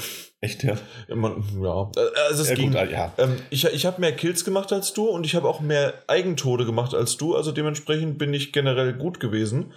Echt, 0.42 0.62
ja. 0.64 0.74
Ja, 1.09 1.16
man, 1.16 1.44
ja. 1.61 1.90
also 2.29 2.42
es 2.42 2.48
ja, 2.48 2.55
ging. 2.55 2.72
gut, 2.72 2.90
ja. 2.90 3.12
Ähm, 3.18 3.37
ich 3.50 3.64
ich 3.66 3.85
habe 3.85 4.00
mehr 4.00 4.12
Kills 4.12 4.44
gemacht 4.44 4.72
als 4.72 4.94
du 4.94 5.07
und 5.07 5.26
ich 5.26 5.35
habe 5.35 5.46
auch 5.46 5.61
mehr 5.61 5.92
Eigentode 6.07 6.64
gemacht 6.64 6.94
als 6.94 7.18
du, 7.18 7.37
also 7.37 7.53
dementsprechend 7.53 8.16
bin 8.16 8.33
ich 8.33 8.53
generell 8.53 8.94
gut 8.94 9.20
gewesen. 9.20 9.72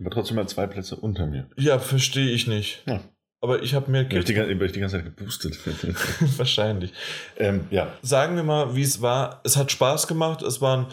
Aber 0.00 0.10
trotzdem 0.10 0.36
mal 0.36 0.48
zwei 0.48 0.66
Plätze 0.66 0.96
unter 0.96 1.26
mir. 1.26 1.50
Ja, 1.56 1.78
verstehe 1.78 2.30
ich 2.30 2.46
nicht. 2.46 2.82
Ja. 2.86 3.00
Aber 3.42 3.62
ich 3.62 3.74
habe 3.74 3.90
mehr 3.90 4.02
Weil 4.02 4.18
ich, 4.18 4.24
Kills. 4.26 4.48
die, 4.48 4.72
die 4.72 4.80
ganze 4.80 4.96
Zeit 4.96 5.04
geboostet. 5.04 5.58
Wahrscheinlich. 6.38 6.92
ähm, 7.36 7.66
ja, 7.70 7.92
Sagen 8.02 8.36
wir 8.36 8.42
mal, 8.42 8.74
wie 8.74 8.82
es 8.82 9.02
war. 9.02 9.40
Es 9.44 9.56
hat 9.56 9.70
Spaß 9.70 10.06
gemacht. 10.06 10.42
Es 10.42 10.60
waren. 10.60 10.86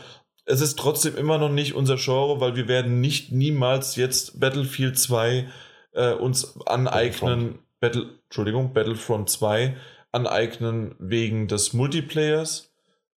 Es 0.45 0.59
ist 0.59 0.77
trotzdem 0.77 1.15
immer 1.15 1.37
noch 1.37 1.49
nicht 1.49 1.73
unser 1.73 1.95
Genre, 1.95 2.41
weil 2.41 2.57
wir 2.57 2.67
werden 2.67 2.99
nicht 2.99 3.31
niemals 3.31 3.95
jetzt 3.95 4.41
Battlefield 4.41 4.99
2 4.99 5.47
äh, 5.93 6.11
uns 6.11 6.59
aneignen. 6.65 7.59
Battle, 7.83 8.05
Entschuldigung, 8.23 8.71
Battlefront 8.71 9.29
2 9.29 9.75
aneignen 10.13 10.95
wegen 10.99 11.49
des 11.49 11.73
Multiplayers. 11.73 12.71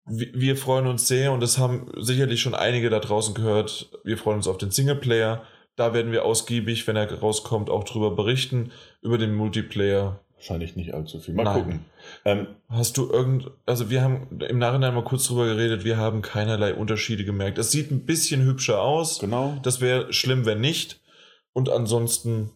Wir, 0.07 0.57
freuen 0.57 0.87
uns 0.87 1.07
sehr 1.07 1.31
und 1.33 1.39
das 1.39 1.59
haben 1.59 1.91
sicherlich 1.97 2.41
schon 2.41 2.55
einige 2.55 2.89
da 2.89 2.99
draußen 2.99 3.35
gehört. 3.35 3.91
Wir 4.03 4.17
freuen 4.17 4.37
uns 4.37 4.47
auf 4.47 4.57
den 4.57 4.71
Singleplayer. 4.71 5.43
Da 5.75 5.93
werden 5.93 6.11
wir 6.11 6.25
ausgiebig, 6.25 6.87
wenn 6.87 6.95
er 6.95 7.13
rauskommt, 7.13 7.69
auch 7.69 7.83
drüber 7.83 8.15
berichten. 8.15 8.71
Über 9.03 9.19
den 9.19 9.35
Multiplayer 9.35 10.19
wahrscheinlich 10.35 10.75
nicht 10.75 10.95
allzu 10.95 11.19
viel. 11.19 11.35
Mal 11.35 11.43
Nein. 11.43 11.53
gucken. 11.53 11.85
Ähm, 12.25 12.47
Hast 12.67 12.97
du 12.97 13.07
irgend, 13.07 13.51
also 13.67 13.91
wir 13.91 14.01
haben 14.01 14.39
im 14.49 14.57
Nachhinein 14.57 14.95
mal 14.95 15.03
kurz 15.03 15.27
drüber 15.27 15.45
geredet, 15.45 15.85
wir 15.85 15.97
haben 15.97 16.23
keinerlei 16.23 16.73
Unterschiede 16.73 17.23
gemerkt. 17.23 17.59
Es 17.59 17.69
sieht 17.69 17.91
ein 17.91 18.07
bisschen 18.07 18.43
hübscher 18.43 18.81
aus. 18.81 19.19
genau. 19.19 19.59
Das 19.61 19.79
wäre 19.79 20.11
schlimm, 20.11 20.47
wenn 20.47 20.59
nicht. 20.59 21.01
Und 21.53 21.69
ansonsten, 21.69 22.49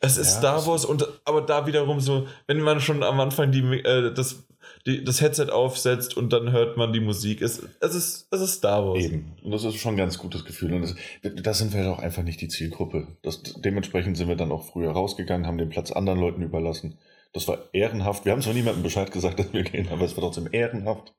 es 0.00 0.16
ist 0.16 0.34
Ja, 0.34 0.38
Star 0.38 0.66
Wars 0.66 0.84
und 0.84 1.06
aber 1.24 1.42
da 1.42 1.66
wiederum 1.66 2.00
so, 2.00 2.26
wenn 2.46 2.60
man 2.60 2.80
schon 2.80 3.02
am 3.02 3.20
Anfang 3.20 3.50
die, 3.52 3.60
äh, 3.60 4.12
das, 4.12 4.44
die, 4.86 5.04
das 5.04 5.20
Headset 5.20 5.50
aufsetzt 5.50 6.16
und 6.16 6.32
dann 6.32 6.52
hört 6.52 6.76
man 6.76 6.92
die 6.92 7.00
Musik, 7.00 7.42
es, 7.42 7.62
es 7.80 7.94
ist, 7.94 8.28
es 8.30 8.40
ist 8.40 8.54
Star 8.54 8.84
Wars. 8.86 9.04
Eben. 9.04 9.36
Und 9.42 9.50
das 9.50 9.64
ist 9.64 9.76
schon 9.76 9.94
ein 9.94 9.98
ganz 9.98 10.18
gutes 10.18 10.44
Gefühl. 10.44 10.74
Und 10.74 10.82
das, 10.82 10.94
da 11.42 11.54
sind 11.54 11.74
wir 11.74 11.90
auch 11.90 11.98
einfach 11.98 12.22
nicht 12.22 12.40
die 12.40 12.48
Zielgruppe. 12.48 13.08
Das, 13.22 13.42
dementsprechend 13.42 14.16
sind 14.16 14.28
wir 14.28 14.36
dann 14.36 14.52
auch 14.52 14.64
früher 14.64 14.92
rausgegangen, 14.92 15.46
haben 15.46 15.58
den 15.58 15.68
Platz 15.68 15.92
anderen 15.92 16.20
Leuten 16.20 16.42
überlassen. 16.42 16.98
Das 17.32 17.48
war 17.48 17.58
ehrenhaft. 17.72 18.24
Wir 18.24 18.32
haben 18.32 18.42
zwar 18.42 18.54
niemandem 18.54 18.82
Bescheid 18.82 19.10
gesagt, 19.10 19.38
dass 19.38 19.52
wir 19.52 19.62
gehen, 19.62 19.88
aber 19.88 20.04
es 20.04 20.16
war 20.16 20.24
trotzdem 20.24 20.48
ehrenhaft. 20.52 21.14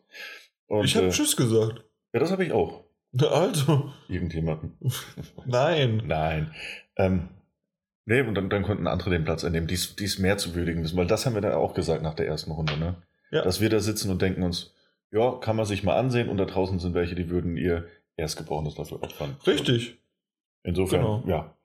Und, 0.68 0.86
ich 0.86 0.96
habe 0.96 1.08
äh, 1.08 1.10
Tschüss 1.10 1.36
gesagt. 1.36 1.84
ja, 2.14 2.20
das 2.20 2.32
habe 2.32 2.46
ich 2.46 2.52
auch. 2.52 2.84
Also, 3.20 3.92
Irgendjemanden. 4.08 4.78
nein. 5.46 6.04
Nein. 6.06 6.52
Ähm, 6.96 7.30
nee, 8.06 8.22
und 8.22 8.36
dann, 8.36 8.50
dann 8.50 8.64
konnten 8.64 8.88
andere 8.88 9.10
den 9.10 9.24
Platz 9.24 9.44
einnehmen, 9.44 9.68
die 9.68 9.76
es 9.76 10.20
mehr 10.20 10.38
zu 10.38 10.56
würdigen 10.56 10.84
ist. 10.84 10.96
Weil 10.96 11.08
das 11.08 11.26
haben 11.26 11.34
wir 11.36 11.42
dann 11.42 11.54
auch 11.54 11.74
gesagt 11.74 12.02
nach 12.02 12.14
der 12.14 12.28
ersten 12.28 12.52
Runde, 12.52 12.78
ne? 12.78 12.96
Ja. 13.32 13.42
Dass 13.44 13.62
wir 13.62 13.70
da 13.70 13.80
sitzen 13.80 14.12
und 14.12 14.22
denken 14.22 14.44
uns, 14.44 14.74
ja, 15.12 15.32
kann 15.40 15.56
man 15.56 15.66
sich 15.66 15.84
mal 15.84 15.96
ansehen 15.96 16.30
und 16.30 16.38
da 16.38 16.46
draußen 16.46 16.80
sind 16.80 16.94
welche, 16.94 17.16
die 17.16 17.30
würden 17.30 17.58
ihr 17.58 17.88
Erstgeborenes 18.18 18.76
dafür 18.76 19.02
opfern. 19.02 19.38
Richtig. 19.46 19.98
Insofern, 20.64 21.02
Genau. 21.02 21.24
ja. 21.28 21.56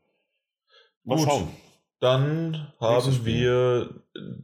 Mal 1.04 1.16
Gut. 1.16 1.26
schauen. 1.26 1.48
Dann 2.00 2.72
haben 2.80 3.24
wir 3.24 3.90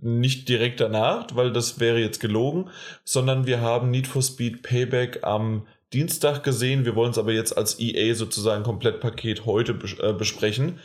nicht 0.00 0.48
direkt 0.48 0.80
danach, 0.80 1.28
weil 1.35 1.52
das 1.52 1.78
wäre 1.78 2.00
jetzt 2.00 2.18
gelogen, 2.18 2.68
sondern 3.04 3.46
wir 3.46 3.61
haben 3.61 3.90
Need 3.90 4.09
for 4.09 4.22
Speed 4.22 4.62
Payback 4.62 5.22
am 5.22 5.66
Dienstag 5.92 6.42
gesehen. 6.42 6.85
Wir 6.85 6.97
wollen 6.97 7.11
es 7.11 7.18
aber 7.18 7.33
jetzt 7.33 7.57
als 7.57 7.79
EA 7.79 8.14
sozusagen 8.14 8.64
Komplettpaket 8.64 9.47
heute 9.47 9.75
bes 9.75 9.99
äh, 10.01 10.12
besprechen. 10.12 10.81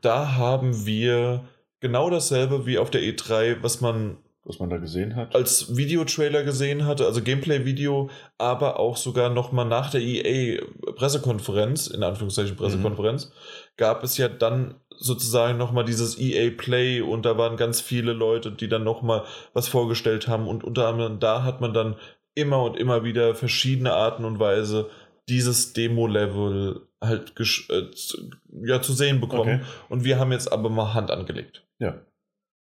Da 0.00 0.34
haben 0.34 0.86
wir 0.86 1.44
genau 1.80 2.10
dasselbe 2.10 2.66
wie 2.66 2.78
auf 2.78 2.90
der 2.90 3.00
E3, 3.02 3.62
was 3.62 3.80
man 3.80 4.18
Was 4.44 4.58
man 4.58 4.68
da 4.70 4.76
gesehen 4.78 5.16
hat. 5.16 5.34
als 5.34 5.76
Videotrailer 5.76 6.42
gesehen 6.42 6.86
hatte, 6.86 7.06
also 7.06 7.22
Gameplay-Video, 7.22 8.10
aber 8.38 8.78
auch 8.78 8.96
sogar 8.96 9.30
nochmal 9.30 9.66
nach 9.66 9.90
der 9.90 10.00
EA-Pressekonferenz, 10.02 11.86
in 11.86 12.02
Anführungszeichen 12.02 12.56
Pressekonferenz, 12.56 13.32
gab 13.76 14.02
es 14.04 14.16
ja 14.18 14.28
dann 14.28 14.74
sozusagen 14.98 15.56
nochmal 15.56 15.84
dieses 15.84 16.18
EA 16.18 16.50
Play 16.50 17.00
und 17.00 17.24
da 17.24 17.38
waren 17.38 17.56
ganz 17.56 17.80
viele 17.80 18.12
Leute, 18.12 18.52
die 18.52 18.68
dann 18.68 18.84
nochmal 18.84 19.24
was 19.54 19.66
vorgestellt 19.68 20.28
haben 20.28 20.46
und 20.46 20.62
unter 20.62 20.88
anderem 20.88 21.18
da 21.20 21.42
hat 21.42 21.62
man 21.62 21.72
dann 21.72 21.96
immer 22.40 22.62
und 22.62 22.76
immer 22.76 23.04
wieder 23.04 23.34
verschiedene 23.34 23.92
Arten 23.92 24.24
und 24.24 24.38
Weise 24.38 24.90
dieses 25.28 25.72
Demo-Level 25.72 26.86
halt 27.02 27.32
äh, 27.38 27.90
zu- 27.92 28.30
ja, 28.64 28.82
zu 28.82 28.92
sehen 28.92 29.20
bekommen. 29.20 29.60
Okay. 29.60 29.70
Und 29.88 30.04
wir 30.04 30.18
haben 30.18 30.32
jetzt 30.32 30.52
aber 30.52 30.68
mal 30.68 30.92
Hand 30.94 31.10
angelegt. 31.10 31.64
Ja. 31.78 32.00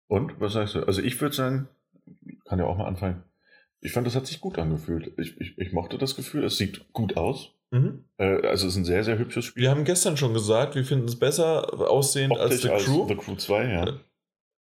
Und, 0.07 0.39
was 0.39 0.53
sagst 0.53 0.75
du? 0.75 0.83
Also 0.83 1.01
ich 1.01 1.19
würde 1.19 1.35
sagen, 1.35 1.67
kann 2.45 2.59
ja 2.59 2.65
auch 2.65 2.77
mal 2.77 2.87
anfangen. 2.87 3.23
Ich 3.81 3.91
fand, 3.91 4.07
das 4.07 4.15
hat 4.15 4.25
sich 4.25 4.39
gut 4.41 4.57
angefühlt. 4.57 5.11
Ich, 5.19 5.39
ich, 5.39 5.57
ich 5.57 5.73
mochte 5.73 5.97
das 5.97 6.15
Gefühl, 6.15 6.43
es 6.45 6.57
sieht 6.57 6.91
gut 6.93 7.17
aus. 7.17 7.51
Mhm. 7.71 8.05
Äh, 8.17 8.47
also 8.47 8.67
es 8.67 8.73
ist 8.73 8.77
ein 8.77 8.85
sehr, 8.85 9.03
sehr 9.03 9.17
hübsches 9.17 9.45
Spiel. 9.45 9.63
Wir 9.63 9.69
haben 9.71 9.83
gestern 9.83 10.17
schon 10.17 10.33
gesagt, 10.33 10.75
wir 10.75 10.85
finden 10.85 11.05
es 11.05 11.19
besser 11.19 11.73
aussehend 11.89 12.37
als 12.37 12.63
Optisch 12.65 12.85
The 12.85 12.91
Crew, 12.91 13.07
The 13.07 13.15
Crew 13.15 13.35
2, 13.35 13.67
ja. 13.71 13.99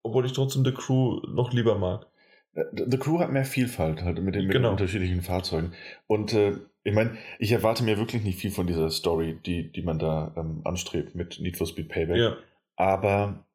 obwohl 0.03 0.25
ich 0.25 0.33
trotzdem 0.33 0.63
The 0.63 0.71
Crew 0.71 1.19
noch 1.27 1.51
lieber 1.53 1.77
mag. 1.77 2.07
Äh, 2.53 2.63
The 2.89 2.97
Crew 2.97 3.19
hat 3.19 3.31
mehr 3.31 3.45
Vielfalt 3.45 4.03
halt 4.03 4.21
mit 4.21 4.35
den, 4.35 4.45
mit 4.45 4.53
Genau. 4.53 4.69
den 4.69 4.73
unterschiedlichen 4.73 5.21
Fahrzeugen. 5.21 5.73
Und 6.07 6.33
äh, 6.33 6.53
ich 6.83 6.93
meine, 6.93 7.17
ich 7.39 7.51
erwarte 7.51 7.83
mir 7.83 7.97
wirklich 7.97 8.23
nicht 8.23 8.39
viel 8.39 8.51
von 8.51 8.67
dieser 8.67 8.89
Story, 8.89 9.39
die, 9.45 9.71
die 9.71 9.81
man 9.83 9.99
da 9.99 10.33
ähm, 10.37 10.61
anstrebt 10.65 11.15
mit 11.15 11.39
Need 11.39 11.57
for 11.57 11.67
Speed 11.67 11.89
Payback. 11.89 12.17
Ja, 12.17 12.37
Aber 12.75 13.45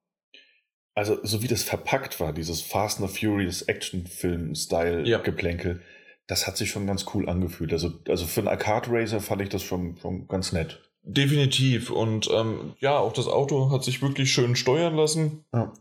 also 0.94 1.18
so 1.22 1.42
wie 1.42 1.48
das 1.48 1.62
verpackt 1.62 2.18
war, 2.20 2.32
dieses 2.32 2.60
Fast 2.62 3.00
and 3.00 3.10
the 3.10 3.18
Furious 3.26 3.60
Ja. 3.60 3.66
Action-Film-Style-Geplänkel, 3.74 5.82
das 6.26 6.46
hat 6.46 6.56
sich 6.56 6.70
schon 6.70 6.86
ganz 6.86 7.06
cool 7.14 7.28
angefühlt. 7.28 7.72
Also, 7.72 7.92
also 8.08 8.26
für 8.26 8.40
einen 8.40 8.48
Arcade-Racer 8.48 9.20
fand 9.20 9.42
ich 9.42 9.48
das 9.48 9.62
schon, 9.62 9.96
schon 10.00 10.26
ganz 10.28 10.52
nett. 10.52 10.80
definitiv. 11.02 11.90
Und 11.90 12.28
ähm, 12.32 12.74
ja, 12.80 12.98
auch 12.98 13.12
das 13.12 13.28
Auto 13.28 13.70
hat 13.70 13.84
sich 13.84 14.02
wirklich 14.02 14.32
schön 14.32 14.56
steuern 14.56 14.94
lassen. 14.94 15.44
Ja. 15.54 15.72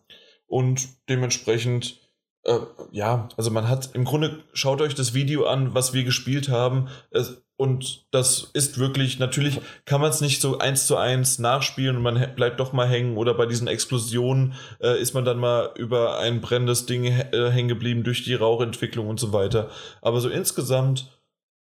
Und 0.46 0.88
dementsprechend, 1.10 2.00
äh, 2.48 2.60
ja, 2.92 3.30
also 3.38 3.52
man 3.52 3.68
hat 3.68 3.92
im 3.94 4.06
Grunde, 4.06 4.40
schaut 4.54 4.82
euch 4.82 4.96
das 4.96 5.14
Video 5.14 5.46
an, 5.46 5.74
was 5.74 5.94
wir 5.94 6.04
gespielt 6.04 6.50
haben. 6.50 6.88
Es, 7.12 7.42
und 7.58 8.06
das 8.12 8.52
ist 8.54 8.78
wirklich, 8.78 9.18
natürlich 9.18 9.60
kann 9.86 10.00
man 10.00 10.12
es 10.12 10.22
nicht 10.22 10.42
so 10.42 10.60
eins 10.60 10.86
zu 10.86 10.96
eins 10.96 11.40
nachspielen 11.40 11.98
und 11.98 12.04
man 12.04 12.36
bleibt 12.36 12.60
doch 12.60 12.72
mal 12.72 12.88
hängen 12.88 13.18
oder 13.18 13.34
bei 13.34 13.48
diesen 13.48 13.68
Explosionen 13.68 14.54
äh, 14.80 15.02
ist 15.02 15.16
man 15.16 15.26
dann 15.26 15.40
mal 15.40 15.72
über 15.76 16.20
ein 16.20 16.40
brennendes 16.40 16.86
Ding 16.86 17.06
äh, 17.06 17.52
hängen 17.52 17.68
geblieben 17.68 18.04
durch 18.04 18.24
die 18.24 18.36
Rauchentwicklung 18.36 19.08
und 19.08 19.20
so 19.20 19.34
weiter. 19.34 19.70
Aber 20.04 20.22
so 20.22 20.30
insgesamt, 20.30 21.17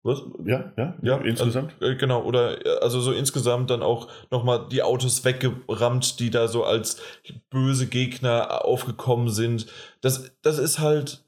was? 0.03 0.23
Ja, 0.45 0.73
ja, 0.77 0.95
Ja, 1.03 1.17
insgesamt. 1.19 1.75
Also, 1.81 1.93
äh, 1.93 1.97
genau, 1.97 2.23
oder 2.23 2.65
äh, 2.65 2.79
also 2.81 3.01
so 3.01 3.13
insgesamt 3.13 3.71
dann 3.71 3.83
auch 3.83 4.09
nochmal 4.31 4.67
die 4.71 4.83
Autos 4.83 5.25
weggerammt, 5.25 6.21
die 6.21 6.31
da 6.31 6.49
so 6.49 6.65
als 6.65 7.01
böse 7.51 7.87
Gegner 7.87 8.65
aufgekommen 8.65 9.29
sind. 9.29 9.67
Das, 10.01 10.33
das 10.43 10.59
ist 10.59 10.79
halt, 10.79 11.25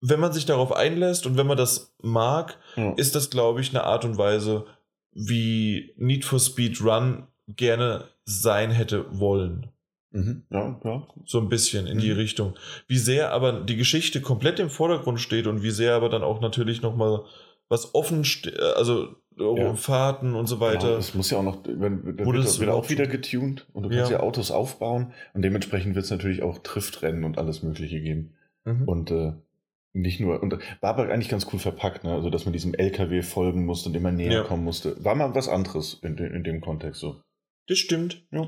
wenn 0.00 0.18
man 0.20 0.32
sich 0.32 0.46
darauf 0.46 0.72
einlässt 0.72 1.26
und 1.26 1.36
wenn 1.36 1.46
man 1.46 1.56
das 1.58 1.94
mag, 2.02 2.58
ja. 2.76 2.92
ist 2.94 3.14
das, 3.14 3.30
glaube 3.30 3.60
ich, 3.60 3.70
eine 3.70 3.84
Art 3.84 4.04
und 4.04 4.18
Weise, 4.18 4.64
wie 5.12 5.92
Need 5.96 6.24
for 6.24 6.38
Speed 6.40 6.80
Run 6.82 7.26
gerne 7.48 8.04
sein 8.24 8.70
hätte 8.70 9.06
wollen. 9.18 9.68
Mhm. 10.12 10.42
ja, 10.50 10.80
ja. 10.84 11.06
So 11.24 11.38
ein 11.38 11.48
bisschen 11.48 11.86
in 11.86 11.98
die 11.98 12.10
Mhm. 12.10 12.16
Richtung. 12.16 12.54
Wie 12.88 12.98
sehr 12.98 13.32
aber 13.32 13.52
die 13.52 13.76
Geschichte 13.76 14.20
komplett 14.20 14.58
im 14.58 14.70
Vordergrund 14.70 15.20
steht 15.20 15.46
und 15.46 15.62
wie 15.62 15.70
sehr 15.70 15.94
aber 15.94 16.08
dann 16.08 16.24
auch 16.24 16.40
natürlich 16.40 16.82
nochmal 16.82 17.22
was 17.70 17.94
offen 17.94 18.24
steht, 18.24 18.60
also 18.60 19.16
Ja. 19.38 19.74
Fahrten 19.74 20.34
und 20.34 20.46
so 20.48 20.56
Genau, 20.58 20.66
weiter. 20.70 20.98
es 20.98 21.14
muss 21.14 21.30
ja 21.30 21.38
auch 21.38 21.42
noch, 21.42 21.62
wenn, 21.64 22.16
dann 22.16 22.26
Wurde 22.26 22.38
wird, 22.40 22.46
das- 22.46 22.60
auch 22.68 22.90
wieder 22.90 23.06
getuned 23.06 23.66
und 23.72 23.84
du 23.84 23.88
kannst 23.88 24.10
Ja. 24.10 24.18
ja, 24.18 24.22
Autos 24.22 24.50
aufbauen 24.50 25.14
und 25.32 25.40
dementsprechend 25.42 25.94
wird 25.94 26.04
es 26.04 26.10
natürlich 26.10 26.42
auch 26.42 26.58
Triftrennen 26.58 27.24
und 27.24 27.38
alles 27.38 27.62
Mögliche 27.62 28.00
geben. 28.02 28.34
Mhm. 28.66 28.86
Und 28.86 29.10
äh, 29.10 29.32
nicht 29.94 30.20
nur, 30.20 30.42
und 30.42 30.52
war 30.80 30.90
aber 30.90 31.08
eigentlich 31.08 31.30
ganz 31.30 31.46
cool 31.52 31.58
verpackt, 31.58 32.04
ne? 32.04 32.12
Also 32.12 32.28
dass 32.28 32.44
man 32.44 32.52
diesem 32.52 32.74
LKW 32.74 33.22
folgen 33.22 33.64
musste 33.64 33.88
und 33.88 33.96
immer 33.96 34.12
näher 34.12 34.32
Ja. 34.32 34.42
kommen 34.42 34.62
musste. 34.64 35.02
War 35.04 35.14
mal 35.14 35.34
was 35.34 35.48
anderes 35.48 35.94
in, 36.02 36.16
de, 36.16 36.26
in 36.32 36.44
dem 36.44 36.60
Kontext 36.60 37.00
so. 37.00 37.22
Das 37.66 37.78
stimmt. 37.78 38.22
Ja. 38.30 38.46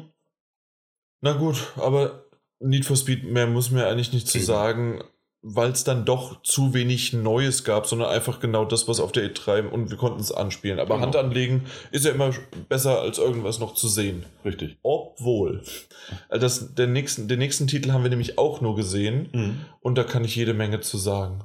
Na 1.21 1.33
gut, 1.33 1.73
aber 1.77 2.25
Need 2.61 2.85
for 2.85 2.97
Speed 2.97 3.25
mehr 3.25 3.47
muss 3.47 3.71
mir 3.71 3.87
eigentlich 3.87 4.13
nicht 4.13 4.29
zu 4.29 4.39
Eben. 4.39 4.47
sagen, 4.47 5.05
weil 5.45 5.71
es 5.73 5.83
dann 5.85 6.05
doch 6.05 6.41
zu 6.43 6.73
wenig 6.73 7.13
Neues 7.13 7.65
gab, 7.65 7.87
sondern 7.87 8.09
einfach 8.11 8.39
genau 8.39 8.65
das, 8.65 8.87
was 8.87 9.01
auf 9.01 9.11
der 9.13 9.25
E3 9.33 9.67
und 9.69 9.91
wir 9.91 9.97
konnten 9.97 10.21
es 10.21 10.31
anspielen. 10.31 10.79
Aber 10.79 10.95
Genau. 10.95 11.07
Hand 11.07 11.17
anlegen 11.17 11.65
ist 11.91 12.05
ja 12.05 12.13
immer 12.13 12.31
besser, 12.69 13.01
als 13.01 13.19
irgendwas 13.19 13.59
noch 13.59 13.75
zu 13.75 13.89
sehen. 13.89 14.25
Richtig. 14.45 14.77
Obwohl, 14.83 15.63
äh, 16.29 16.39
das, 16.39 16.75
der 16.75 16.87
nächsten, 16.87 17.27
den 17.29 17.41
nächsten 17.41 17.67
Titel 17.67 17.91
haben 17.91 18.03
wir 18.05 18.11
nämlich 18.11 18.39
auch 18.39 18.61
nur 18.61 18.77
gesehen 18.77 19.59
und 19.81 19.99
da 19.99 20.05
kann 20.05 20.25
ich 20.25 20.37
jede 20.37 20.55
Menge 20.55 20.81
zu 20.81 20.97
sagen. 20.97 21.45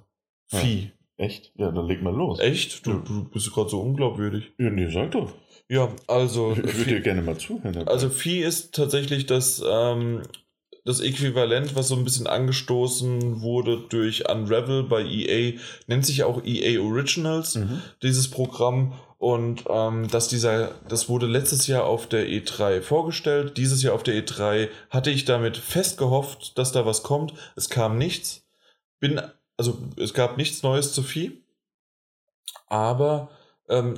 Ja. 0.52 0.60
Vieh. 0.60 0.92
Echt? 1.20 1.52
Ja, 1.56 1.72
dann 1.72 1.88
leg 1.88 2.04
mal 2.04 2.14
los. 2.16 2.40
Echt? 2.40 2.86
Du, 2.86 2.92
Ja. 2.92 2.98
du 3.06 3.24
bist 3.30 3.52
gerade 3.52 3.70
so 3.72 3.80
unglaubwürdig. 3.82 4.52
Ja, 4.60 4.70
nee, 4.70 4.88
sag 4.92 5.10
doch. 5.12 5.34
Ja, 5.68 5.90
also. 6.06 6.52
Ich, 6.52 6.60
ich 6.60 6.78
würde 6.78 6.92
dir 6.92 7.02
gerne 7.02 7.24
mal 7.24 7.38
zuhören. 7.38 7.74
dabei. 7.74 7.92
Also 7.92 8.10
Vieh 8.10 8.42
ist 8.44 8.76
tatsächlich 8.76 9.26
das, 9.26 9.64
ähm, 9.68 10.22
das 10.88 11.02
Äquivalent, 11.02 11.76
was 11.76 11.90
so 11.90 11.96
ein 11.96 12.04
bisschen 12.06 12.28
angestoßen 12.28 13.42
wurde 13.42 13.78
durch 13.90 14.30
Unravel 14.30 14.84
bei 14.84 15.04
EA, 15.04 15.60
nennt 15.86 16.06
sich 16.06 16.24
auch 16.24 16.44
EA 16.46 16.80
Originals, 16.82 17.56
Mhm. 17.56 17.82
dieses 18.02 18.32
Programm. 18.32 18.94
Und 19.20 19.64
ähm, 19.68 20.08
dass 20.10 20.28
dieser, 20.28 20.76
das 20.88 21.10
wurde 21.10 21.26
letztes 21.26 21.66
Jahr 21.68 21.86
auf 21.86 22.08
der 22.08 22.28
E3 22.28 22.82
vorgestellt. 22.82 23.58
Dieses 23.58 23.82
Jahr 23.82 23.96
auf 23.96 24.04
der 24.04 24.16
E3 24.24 24.70
hatte 24.92 25.10
ich 25.10 25.26
damit 25.26 25.58
fest 25.58 25.98
gehofft, 25.98 26.58
dass 26.58 26.72
da 26.72 26.86
was 26.86 27.02
kommt. 27.04 27.34
Es 27.56 27.70
kam 27.70 27.98
nichts. 27.98 28.46
Bin, 29.00 29.20
also 29.58 29.80
es 29.98 30.14
gab 30.14 30.38
nichts 30.38 30.62
Neues 30.64 30.94
zu 30.94 31.02
Vieh. 31.04 31.44
Aber 32.68 33.30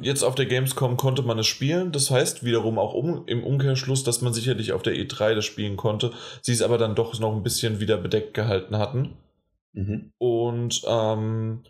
jetzt 0.02 0.24
auf 0.24 0.34
der 0.34 0.48
Gamescom 0.48 0.98
konnte 0.98 1.22
man 1.22 1.38
es 1.38 1.48
spielen. 1.48 1.92
Das 1.92 2.10
heißt 2.10 2.44
wiederum 2.44 2.80
auch 2.80 2.94
um, 2.94 3.28
im 3.28 3.44
Umkehrschluss, 3.44 4.04
dass 4.04 4.22
man 4.22 4.34
sicherlich 4.34 4.74
auf 4.74 4.82
der 4.82 4.94
E3 4.94 5.36
das 5.36 5.46
spielen 5.46 5.78
konnte. 5.78 6.12
Sie 6.42 6.54
es 6.54 6.62
aber 6.62 6.78
dann 6.78 6.96
doch 6.96 7.20
noch 7.20 7.36
ein 7.36 7.44
bisschen 7.44 7.80
wieder 7.80 7.98
bedeckt 7.98 8.34
gehalten 8.34 8.78
hatten. 8.78 9.18
Mhm. 9.74 10.12
Und 10.18 10.82
ähm, 10.88 11.64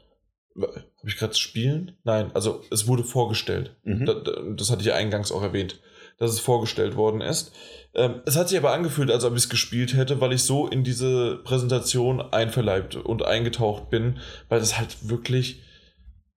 habe 0.56 1.08
ich 1.08 1.18
gerade 1.18 1.36
spielen? 1.36 1.98
Nein, 2.04 2.32
also 2.34 2.62
es 2.72 2.88
wurde 2.88 3.04
vorgestellt. 3.04 3.76
Mhm. 3.84 4.06
Da, 4.06 4.14
da, 4.14 4.32
das 4.56 4.72
hatte 4.72 4.82
ich 4.82 4.88
ja 4.88 4.96
eingangs 4.96 5.32
auch 5.32 5.42
erwähnt, 5.42 5.80
dass 6.18 6.32
es 6.32 6.40
vorgestellt 6.40 6.96
worden 6.96 7.22
ist. 7.22 7.54
Ähm, 7.94 8.22
es 8.26 8.36
hat 8.36 8.50
sich 8.50 8.58
aber 8.58 8.72
angefühlt, 8.72 9.12
als 9.12 9.24
ob 9.24 9.34
ich 9.34 9.44
es 9.44 9.50
gespielt 9.50 9.94
hätte, 9.96 10.22
weil 10.22 10.34
ich 10.34 10.44
so 10.44 10.68
in 10.68 10.84
diese 10.84 11.38
Präsentation 11.44 12.22
einverleibt 12.22 12.96
und 12.96 13.24
eingetaucht 13.24 13.90
bin, 13.90 14.20
weil 14.48 14.60
das 14.60 14.78
halt 14.78 15.10
wirklich. 15.10 15.64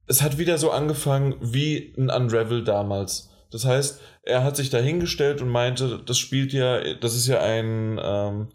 Es 0.06 0.22
hat 0.22 0.38
wieder 0.38 0.58
so 0.58 0.70
angefangen 0.70 1.36
wie 1.40 1.94
ein 1.96 2.10
Unravel 2.10 2.64
damals. 2.64 3.30
Das 3.50 3.66
heißt, 3.66 4.00
er 4.22 4.44
hat 4.44 4.56
sich 4.56 4.70
da 4.70 4.78
hingestellt 4.78 5.42
und 5.42 5.48
meinte, 5.48 6.00
das 6.04 6.18
spielt 6.18 6.52
ja, 6.52 6.94
das 6.94 7.14
ist 7.14 7.28
ja 7.28 7.40
ein, 7.40 8.00
ähm, 8.02 8.48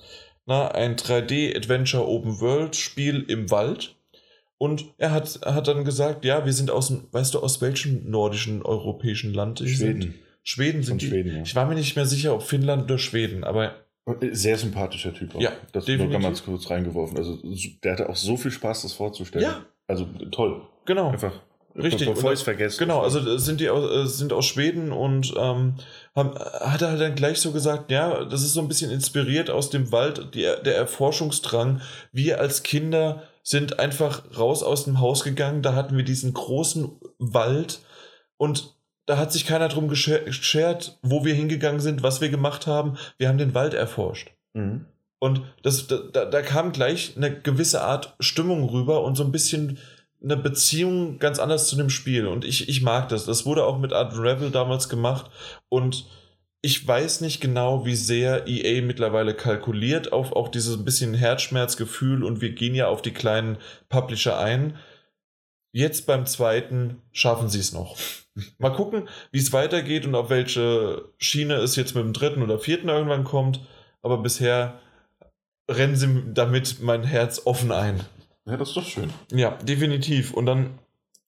na, 0.46 0.70
ein 0.70 0.96
3D-Adventure 0.96 2.08
Open 2.08 2.40
World 2.42 2.76
Spiel 2.76 3.24
im 3.28 3.52
Wald. 3.52 3.96
Und 4.58 4.86
er 4.98 5.12
hat, 5.12 5.40
hat 5.46 5.68
dann 5.68 5.86
gesagt, 5.86 6.26
ja, 6.26 6.46
wir 6.46 6.54
sind 6.54 6.72
aus 6.72 6.88
dem, 6.88 7.08
weißt 7.12 7.36
du, 7.36 7.40
aus 7.40 7.62
welchem 7.62 8.10
nordischen 8.10 8.64
europäischen 8.64 9.34
Land 9.34 9.60
die 9.60 9.68
sind? 9.68 10.04
Schweden. 10.04 10.16
Schweden 10.44 10.82
sind 10.82 10.94
Von 10.94 10.98
die. 10.98 11.08
Schweden, 11.08 11.36
ja. 11.36 11.42
Ich 11.44 11.56
war 11.56 11.68
mir 11.68 11.76
nicht 11.76 11.96
mehr 11.96 12.06
sicher, 12.06 12.34
ob 12.34 12.42
Finnland 12.42 12.84
oder 12.86 12.98
Schweden, 12.98 13.44
aber 13.44 13.76
Sehr 14.32 14.58
sympathischer 14.58 15.14
Typ 15.14 15.36
auch. 15.36 15.42
Ja, 15.42 15.52
das 15.74 15.86
definitiv. 15.86 16.14
nur 16.14 16.22
ganz 16.22 16.44
kurz 16.44 16.70
reingeworfen. 16.70 17.18
Also 17.18 17.38
der 17.84 17.92
hatte 17.92 18.10
auch 18.10 18.16
so 18.16 18.38
viel 18.38 18.52
Spaß, 18.52 18.84
das 18.84 18.94
vorzustellen. 18.94 19.46
Ja. 19.46 19.66
Also 19.86 20.06
toll. 20.32 20.62
genau. 20.86 21.10
Einfach. 21.10 21.42
Richtig. 21.78 22.08
Bevor 22.08 22.34
ich 22.34 22.40
es 22.40 22.44
vergesse. 22.44 22.80
Genau, 22.80 23.02
also 23.02 23.20
äh, 23.20 23.38
sind 23.38 23.60
die 23.60 23.70
aus, 23.70 23.92
äh, 23.92 24.08
sind 24.08 24.34
aus 24.34 24.46
Schweden 24.46 24.92
und 24.92 25.34
ähm, 25.38 25.76
haben, 26.16 26.36
hat 26.36 26.82
er 26.82 26.98
dann 26.98 27.16
gleich 27.16 27.40
so 27.40 27.52
gesagt, 27.52 27.92
ja, 27.92 28.26
das 28.26 28.42
ist 28.42 28.54
so 28.54 28.62
ein 28.62 28.68
bisschen 28.68 28.90
inspiriert 28.90 29.50
aus 29.50 29.70
dem 29.70 29.92
Wald, 29.92 30.34
die, 30.34 30.42
der 30.42 30.76
Erforschungsdrang. 30.76 31.82
Wir 32.12 32.40
als 32.40 32.64
Kinder 32.64 33.24
sind 33.44 33.80
einfach 33.80 34.24
raus 34.38 34.64
aus 34.64 34.86
dem 34.86 35.00
Haus 35.00 35.24
gegangen, 35.24 35.62
da 35.62 35.76
hatten 35.76 35.96
wir 35.96 36.04
diesen 36.04 36.34
großen 36.34 36.92
Wald 37.20 37.80
und 38.38 38.76
da 39.06 39.18
hat 39.18 39.32
sich 39.32 39.46
keiner 39.46 39.70
drum 39.70 39.88
geschert, 39.88 41.00
wo 41.02 41.24
wir 41.24 41.34
hingegangen 41.34 41.80
sind, 41.80 42.04
was 42.04 42.20
wir 42.20 42.30
gemacht 42.30 42.68
haben. 42.68 42.98
Wir 43.18 43.30
haben 43.30 43.38
den 43.38 43.54
Wald 43.54 43.74
erforscht. 43.74 44.32
Mhm. 44.54 44.86
Und 45.20 45.42
das, 45.64 45.88
da, 45.88 46.26
da 46.26 46.42
kam 46.42 46.74
gleich 46.74 47.14
eine 47.16 47.40
gewisse 47.40 47.82
Art 47.82 48.16
Stimmung 48.20 48.68
rüber 48.70 49.04
und 49.04 49.16
so 49.16 49.24
ein 49.24 49.32
bisschen 49.32 49.80
eine 50.24 50.38
Beziehung 50.38 51.20
ganz 51.20 51.40
anders 51.40 51.68
zu 51.68 51.76
dem 51.76 51.90
Spiel. 51.90 52.28
Und 52.28 52.46
ich, 52.46 52.70
ich 52.70 52.82
mag 52.82 53.10
das. 53.10 53.26
Das 53.26 53.46
wurde 53.46 53.66
auch 53.66 53.78
mit 53.78 53.94
Art 53.94 54.18
Revel 54.18 54.52
damals 54.52 54.90
gemacht. 54.90 55.30
Und 55.70 56.06
ich 56.62 56.86
weiß 56.86 57.22
nicht 57.22 57.40
genau, 57.40 57.86
wie 57.86 57.96
sehr 57.96 58.48
EA 58.48 58.82
mittlerweile 58.82 59.34
kalkuliert 59.36 60.12
auf 60.12 60.34
auch 60.34 60.50
dieses 60.50 60.84
bisschen 60.84 61.14
Herzschmerzgefühl 61.14 62.24
und 62.24 62.42
wir 62.42 62.52
gehen 62.52 62.76
ja 62.76 62.88
auf 62.88 63.02
die 63.02 63.14
kleinen 63.14 63.58
Publisher 63.90 64.40
ein. 64.40 64.78
Jetzt 65.72 66.08
beim 66.08 66.26
zweiten 66.26 67.02
schaffen 67.12 67.50
sie 67.50 67.60
es 67.60 67.74
noch. 67.74 67.96
Mal 68.58 68.72
gucken, 68.72 69.08
wie 69.32 69.40
es 69.40 69.54
weitergeht 69.54 70.06
und 70.06 70.16
auf 70.16 70.30
welche 70.30 71.10
Schiene 71.18 71.56
es 71.56 71.76
jetzt 71.76 71.96
mit 71.96 72.04
dem 72.04 72.14
dritten 72.14 72.42
oder 72.42 72.60
vierten 72.60 72.90
irgendwann 72.90 73.24
kommt. 73.24 73.62
Aber 74.02 74.18
bisher 74.18 74.80
rennen 75.70 75.96
sie 75.96 76.24
damit 76.34 76.82
mein 76.82 77.04
Herz 77.04 77.42
offen 77.46 77.72
ein. 77.72 78.02
Ja, 78.48 78.56
das 78.56 78.70
ist 78.70 78.78
doch 78.78 78.86
schön. 78.86 79.12
Ja, 79.32 79.52
definitiv. 79.58 80.34
Und 80.34 80.46
dann 80.46 80.80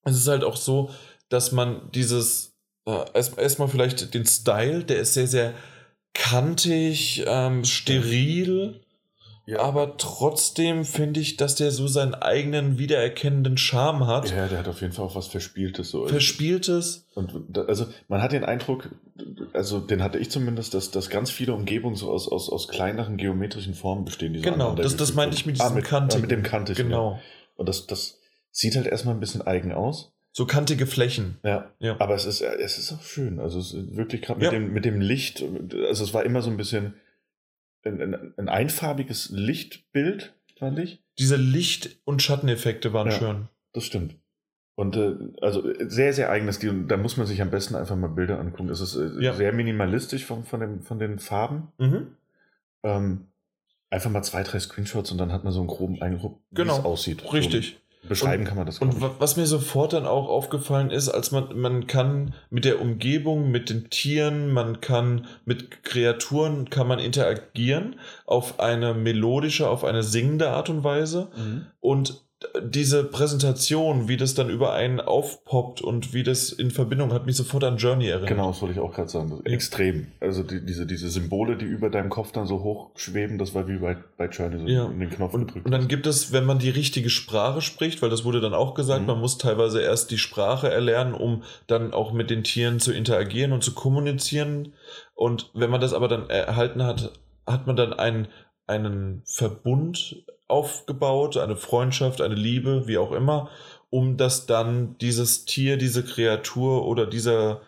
ist 0.06 0.16
es 0.16 0.28
halt 0.28 0.44
auch 0.44 0.56
so, 0.56 0.90
dass 1.28 1.52
man 1.52 1.92
dieses, 1.92 2.56
äh, 2.86 3.06
erstmal 3.14 3.44
erst 3.44 3.62
vielleicht 3.72 4.14
den 4.14 4.26
Style, 4.26 4.86
der 4.86 5.00
ist 5.00 5.14
sehr, 5.14 5.28
sehr 5.28 5.54
kantig, 6.14 7.24
ähm, 7.28 7.66
steril. 7.66 8.82
Ja. 9.50 9.62
Aber 9.62 9.98
trotzdem 9.98 10.86
finde 10.86 11.20
ich, 11.20 11.36
dass 11.36 11.56
der 11.56 11.72
so 11.72 11.88
seinen 11.88 12.14
eigenen 12.14 12.78
wiedererkennenden 12.78 13.58
Charme 13.58 14.06
hat. 14.06 14.30
Ja, 14.30 14.48
der 14.48 14.60
hat 14.60 14.68
auf 14.68 14.82
jeden 14.82 14.94
Fall 14.94 15.06
auch 15.06 15.16
was 15.16 15.26
Verspieltes. 15.26 15.90
So. 15.90 16.06
Verspieltes. 16.06 17.08
Und 17.16 17.58
also 17.68 17.88
man 18.08 18.22
hat 18.22 18.32
den 18.32 18.44
Eindruck, 18.44 18.90
also 19.54 19.80
den 19.80 20.04
hatte 20.04 20.20
ich 20.20 20.30
zumindest, 20.30 20.76
dass, 20.76 20.92
dass 20.92 21.10
ganz 21.10 21.32
viele 21.32 21.56
Umgebungen 21.56 21.96
so 21.96 22.12
aus, 22.12 22.32
aus, 22.32 22.48
aus 22.48 22.68
kleineren 22.68 23.18
geometrischen 23.18 23.74
Formen 23.74 24.06
bestehen. 24.06 24.34
Die 24.34 24.40
so 24.40 24.52
genau, 24.52 24.76
das, 24.76 24.96
das 24.96 25.16
meinte 25.16 25.36
ich 25.36 25.48
mit 25.48 25.56
diesem 25.56 25.72
ah, 25.72 25.74
mit, 25.74 25.86
Kantigen. 25.86 26.20
Äh, 26.20 26.22
mit 26.22 26.32
dem 26.32 26.44
Kantigen. 26.44 26.84
Genau. 26.84 27.14
Ja. 27.14 27.20
Und 27.56 27.68
das, 27.68 27.88
das 27.88 28.20
sieht 28.52 28.76
halt 28.76 28.86
erstmal 28.86 29.16
ein 29.16 29.20
bisschen 29.20 29.42
eigen 29.42 29.72
aus. 29.72 30.14
So 30.32 30.46
kantige 30.46 30.86
Flächen. 30.86 31.40
Ja, 31.44 31.72
ja. 31.80 31.96
aber 31.98 32.14
es 32.14 32.26
ist, 32.26 32.42
es 32.42 32.78
ist 32.78 32.94
auch 32.94 33.02
schön. 33.02 33.40
Also 33.40 33.58
es 33.58 33.74
ist 33.74 33.96
wirklich 33.96 34.22
gerade 34.22 34.42
mit, 34.42 34.46
ja. 34.46 34.52
dem, 34.52 34.74
mit 34.74 34.86
dem 34.86 35.02
Licht, 35.02 35.44
also 35.88 36.04
es 36.04 36.14
war 36.14 36.24
immer 36.24 36.44
so 36.44 36.52
ein 36.52 36.58
bisschen 36.58 36.94
ein, 37.86 38.02
ein, 38.02 38.34
ein 38.38 38.50
einfarbiges 38.50 39.30
Lichtbild, 39.30 40.34
fand 40.58 40.80
ich. 40.80 41.04
Diese 41.18 41.36
Licht- 41.36 42.00
und 42.06 42.22
Schatteneffekte 42.22 42.94
waren 42.94 43.08
ja, 43.08 43.14
schön. 43.14 43.50
Das 43.74 43.84
stimmt. 43.84 44.16
Und 44.76 44.96
äh, 44.96 45.16
also 45.42 45.64
sehr, 45.80 46.14
sehr 46.14 46.30
eigenes 46.30 46.56
Stil. 46.56 46.86
Da 46.88 46.96
muss 46.96 47.18
man 47.18 47.28
sich 47.28 47.42
am 47.42 47.50
besten 47.50 47.76
einfach 47.76 47.98
mal 47.98 48.08
Bilder 48.08 48.40
angucken. 48.40 48.70
Es 48.70 48.80
ist 48.80 48.96
äh, 48.96 49.22
ja. 49.22 49.34
sehr 49.34 49.52
minimalistisch 49.52 50.26
von, 50.26 50.46
von, 50.46 50.62
dem, 50.62 50.82
von 50.82 51.00
den 51.00 51.20
Farben. 51.20 51.68
Mhm. 51.78 52.16
Ähm, 52.84 53.28
einfach 53.90 54.10
mal 54.10 54.24
zwei, 54.24 54.44
drei 54.44 54.60
Screenshots 54.60 55.12
und 55.12 55.18
dann 55.18 55.32
hat 55.32 55.44
man 55.44 55.52
so 55.52 55.60
einen 55.60 55.68
groben 55.68 56.02
Eindruck, 56.02 56.40
genau. 56.52 56.76
wie 56.76 56.80
es 56.80 56.86
aussieht. 56.86 57.34
Richtig. 57.34 57.72
So 57.72 57.89
Beschreiben 58.08 58.44
und, 58.44 58.48
kann 58.48 58.58
man 58.58 58.66
das. 58.66 58.80
Und 58.80 58.96
was 59.20 59.36
mir 59.36 59.46
sofort 59.46 59.94
dann 59.94 60.06
auch 60.06 60.30
aufgefallen 60.30 60.90
ist, 60.90 61.10
als 61.10 61.32
man, 61.32 61.60
man 61.60 61.86
kann 61.86 62.34
mit 62.50 62.64
der 62.64 62.82
Umgebung, 62.82 63.52
mit 63.52 63.70
den 63.70 63.90
Tieren, 63.90 64.54
man 64.54 64.80
kann 64.80 65.28
mit 65.46 65.84
Kreaturen, 65.84 66.70
kann 66.70 66.88
man 66.88 67.00
interagieren 67.00 67.98
auf 68.26 68.60
eine 68.60 68.94
melodische, 68.94 69.70
auf 69.70 69.84
eine 69.84 70.04
singende 70.04 70.50
Art 70.50 70.70
und 70.70 70.84
Weise. 70.84 71.30
Mhm. 71.36 71.66
Und 71.82 72.22
diese 72.64 73.04
Präsentation, 73.04 74.08
wie 74.08 74.16
das 74.16 74.34
dann 74.34 74.50
über 74.50 74.72
einen 74.74 75.02
aufpoppt 75.02 75.82
und 75.82 76.14
wie 76.14 76.24
das 76.24 76.54
in 76.54 76.72
Verbindung 76.72 77.12
hat 77.12 77.26
mich 77.26 77.36
sofort 77.36 77.66
an 77.66 77.76
Journey 77.76 78.08
erinnert. 78.08 78.30
Genau, 78.30 78.48
das 78.48 78.62
wollte 78.62 78.76
ich 78.76 78.80
auch 78.80 78.94
gerade 78.94 79.10
sagen. 79.10 79.42
Ja. 79.46 79.52
Extrem. 79.52 80.08
Also 80.22 80.44
die, 80.44 80.66
diese, 80.66 80.86
diese 80.86 81.10
Symbole, 81.10 81.58
die 81.58 81.66
über 81.66 81.90
deinem 81.90 82.10
Kopf 82.10 82.32
dann 82.32 82.48
so 82.48 82.64
hoch 82.64 82.92
schweben, 82.96 83.40
das 83.40 83.54
war 83.56 83.68
wie 83.68 83.78
bei, 83.78 83.98
bei 84.18 84.28
Journey, 84.28 84.60
so 84.60 84.68
ja. 84.68 84.86
in 84.86 85.02
den 85.02 85.10
Knopf 85.10 85.34
und, 85.34 85.48
gedrückt. 85.48 85.66
Und 85.66 85.72
dann 85.74 85.90
gibt 85.90 86.08
es, 86.08 86.32
wenn 86.32 86.46
man 86.46 86.60
die 86.60 86.70
richtige 86.70 87.10
Sprache 87.10 87.62
spricht, 87.62 88.02
weil 88.02 88.10
das 88.10 88.24
wurde 88.24 88.40
dann 88.40 88.54
auch 88.54 88.74
gesagt, 88.74 89.02
mhm. 89.02 89.08
man 89.08 89.20
muss 89.20 89.38
teilweise 89.38 89.82
erst 89.82 90.10
die 90.10 90.18
Sprache 90.18 90.72
erlernen, 90.72 91.14
um 91.14 91.44
dann 91.68 91.94
auch 91.94 92.14
mit 92.14 92.30
den 92.30 92.46
Tieren 92.46 92.80
zu 92.80 92.94
interagieren 92.94 93.52
und 93.52 93.66
zu 93.66 93.74
kommunizieren. 93.74 94.74
Und 95.14 95.52
wenn 95.54 95.70
man 95.70 95.82
das 95.82 95.94
aber 95.94 96.08
dann 96.08 96.30
erhalten 96.30 96.84
hat, 96.84 97.12
hat 97.46 97.68
man 97.68 97.76
dann 97.76 97.92
einen, 97.92 98.30
einen 98.66 99.24
Verbund 99.26 100.24
aufgebaut, 100.50 101.38
eine 101.38 101.56
Freundschaft, 101.56 102.22
eine 102.22 102.36
Liebe, 102.36 102.88
wie 102.88 102.98
auch 102.98 103.12
immer, 103.12 103.50
um 103.90 104.18
dass 104.18 104.46
dann 104.46 104.98
dieses 105.00 105.46
Tier, 105.46 105.78
diese 105.78 106.04
Kreatur 106.04 106.86
oder 106.86 107.06
dieser, 107.06 107.62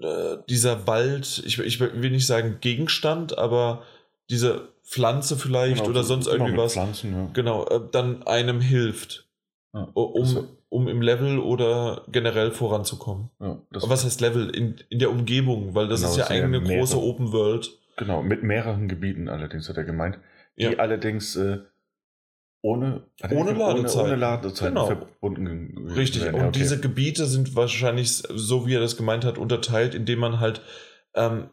äh, 0.00 0.36
dieser 0.48 0.86
Wald, 0.86 1.42
ich, 1.44 1.58
ich 1.58 1.80
will 1.80 2.10
nicht 2.10 2.26
sagen 2.26 2.58
Gegenstand, 2.60 3.38
aber 3.38 3.82
diese 4.30 4.68
Pflanze 4.84 5.36
vielleicht 5.36 5.78
genau, 5.78 5.90
oder 5.90 6.02
sonst 6.02 6.26
irgendwas, 6.26 6.74
Pflanzen, 6.74 7.12
ja. 7.12 7.30
genau, 7.32 7.66
äh, 7.66 7.80
dann 7.90 8.22
einem 8.24 8.60
hilft, 8.60 9.28
ja, 9.74 9.88
um, 9.94 10.48
um 10.68 10.88
im 10.88 11.02
Level 11.02 11.38
oder 11.38 12.04
generell 12.08 12.50
voranzukommen. 12.50 13.30
Ja, 13.40 13.58
was 13.70 14.04
heißt 14.04 14.20
Level? 14.20 14.50
In, 14.50 14.76
in 14.88 14.98
der 14.98 15.10
Umgebung, 15.10 15.74
weil 15.74 15.88
das 15.88 16.00
genau, 16.00 16.12
ist 16.12 16.18
ja 16.18 16.26
eigentlich 16.26 16.62
eine 16.62 16.78
große 16.78 17.00
Open 17.00 17.32
World. 17.32 17.70
Genau, 17.96 18.22
mit 18.22 18.42
mehreren 18.42 18.88
Gebieten 18.88 19.28
allerdings 19.28 19.68
hat 19.68 19.76
er 19.76 19.84
gemeint, 19.84 20.18
die 20.58 20.78
allerdings 20.78 21.36
äh, 21.36 21.60
ohne, 22.62 23.02
ohne 23.30 23.52
Ladezeit. 23.52 24.04
Ohne, 24.04 24.16
Ladezeit 24.16 24.68
genau. 24.68 24.86
verbunden. 24.86 25.88
Richtig, 25.96 26.22
werden. 26.22 26.36
und 26.36 26.46
okay. 26.48 26.58
diese 26.60 26.80
Gebiete 26.80 27.26
sind 27.26 27.56
wahrscheinlich, 27.56 28.22
so 28.34 28.66
wie 28.66 28.74
er 28.74 28.80
das 28.80 28.96
gemeint 28.96 29.24
hat, 29.24 29.36
unterteilt, 29.36 29.94
indem 29.94 30.20
man 30.20 30.40
halt 30.40 30.62
ähm, 31.14 31.50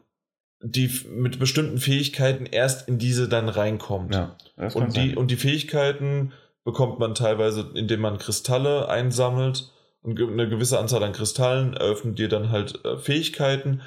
die 0.62 0.90
mit 1.08 1.38
bestimmten 1.38 1.78
Fähigkeiten 1.78 2.46
erst 2.46 2.86
in 2.86 2.98
diese 2.98 3.28
dann 3.28 3.48
reinkommt. 3.48 4.14
Ja, 4.14 4.36
und, 4.74 4.96
die, 4.96 5.16
und 5.16 5.30
die 5.30 5.36
Fähigkeiten 5.36 6.32
bekommt 6.64 6.98
man 6.98 7.14
teilweise, 7.14 7.72
indem 7.74 8.00
man 8.00 8.18
Kristalle 8.18 8.88
einsammelt 8.88 9.72
und 10.02 10.20
eine 10.20 10.48
gewisse 10.48 10.78
Anzahl 10.78 11.02
an 11.02 11.12
Kristallen 11.12 11.74
eröffnet 11.74 12.18
dir 12.18 12.28
dann 12.28 12.50
halt 12.50 12.84
äh, 12.84 12.98
Fähigkeiten, 12.98 13.82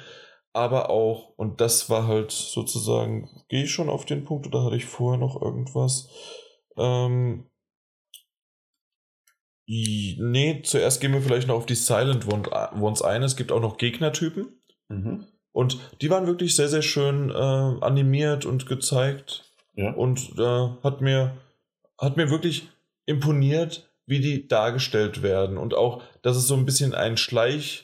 aber 0.52 0.90
auch, 0.90 1.30
und 1.36 1.60
das 1.60 1.90
war 1.90 2.06
halt 2.06 2.30
sozusagen, 2.30 3.28
gehe 3.48 3.64
ich 3.64 3.72
schon 3.72 3.88
auf 3.88 4.04
den 4.04 4.24
Punkt 4.24 4.46
oder 4.46 4.64
hatte 4.64 4.76
ich 4.76 4.84
vorher 4.84 5.18
noch 5.18 5.40
irgendwas? 5.40 6.08
Ähm, 6.76 7.46
nee, 9.66 10.62
zuerst 10.64 11.00
gehen 11.00 11.12
wir 11.12 11.22
vielleicht 11.22 11.48
noch 11.48 11.56
auf 11.56 11.66
die 11.66 11.74
Silent 11.74 12.26
Ones 12.28 13.02
ein. 13.02 13.22
Es 13.22 13.36
gibt 13.36 13.52
auch 13.52 13.60
noch 13.60 13.78
Gegnertypen. 13.78 14.60
Mhm. 14.88 15.26
Und 15.52 15.78
die 16.00 16.10
waren 16.10 16.26
wirklich 16.26 16.56
sehr, 16.56 16.68
sehr 16.68 16.82
schön 16.82 17.30
äh, 17.30 17.34
animiert 17.34 18.44
und 18.44 18.66
gezeigt. 18.66 19.44
Ja. 19.74 19.92
Und 19.92 20.38
äh, 20.38 20.68
hat, 20.82 21.00
mir, 21.00 21.36
hat 21.98 22.16
mir 22.16 22.30
wirklich 22.30 22.68
imponiert, 23.06 23.88
wie 24.06 24.20
die 24.20 24.48
dargestellt 24.48 25.22
werden. 25.22 25.56
Und 25.56 25.74
auch, 25.74 26.02
dass 26.22 26.36
es 26.36 26.46
so 26.46 26.54
ein 26.56 26.66
bisschen 26.66 26.94
ein 26.94 27.16
Schleich, 27.16 27.83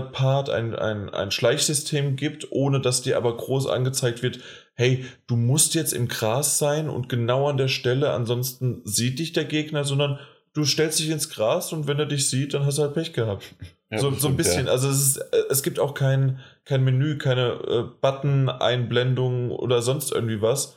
Part, 0.00 0.50
ein, 0.50 0.74
ein, 0.74 1.10
ein 1.10 1.30
Schleichsystem 1.30 2.16
gibt, 2.16 2.50
ohne 2.50 2.80
dass 2.80 3.02
dir 3.02 3.16
aber 3.16 3.36
groß 3.36 3.66
angezeigt 3.66 4.22
wird, 4.22 4.40
hey, 4.74 5.04
du 5.26 5.36
musst 5.36 5.74
jetzt 5.74 5.92
im 5.92 6.08
Gras 6.08 6.58
sein 6.58 6.88
und 6.88 7.08
genau 7.08 7.48
an 7.48 7.56
der 7.56 7.68
Stelle, 7.68 8.10
ansonsten 8.10 8.82
sieht 8.84 9.18
dich 9.18 9.32
der 9.32 9.44
Gegner, 9.44 9.84
sondern 9.84 10.18
du 10.52 10.64
stellst 10.64 10.98
dich 10.98 11.10
ins 11.10 11.28
Gras 11.28 11.72
und 11.72 11.86
wenn 11.86 11.98
er 11.98 12.06
dich 12.06 12.28
sieht, 12.28 12.54
dann 12.54 12.64
hast 12.64 12.78
du 12.78 12.82
halt 12.82 12.94
Pech 12.94 13.12
gehabt. 13.12 13.44
Ja, 13.88 13.98
so, 13.98 14.10
so 14.10 14.26
ein 14.26 14.36
bisschen. 14.36 14.66
Ja. 14.66 14.72
Also 14.72 14.88
es, 14.88 15.00
ist, 15.00 15.18
äh, 15.18 15.44
es 15.48 15.62
gibt 15.62 15.78
auch 15.78 15.94
kein, 15.94 16.40
kein 16.64 16.82
Menü, 16.82 17.18
keine 17.18 17.52
äh, 17.52 17.84
Button-Einblendung 18.00 19.52
oder 19.52 19.80
sonst 19.80 20.10
irgendwie 20.10 20.42
was. 20.42 20.74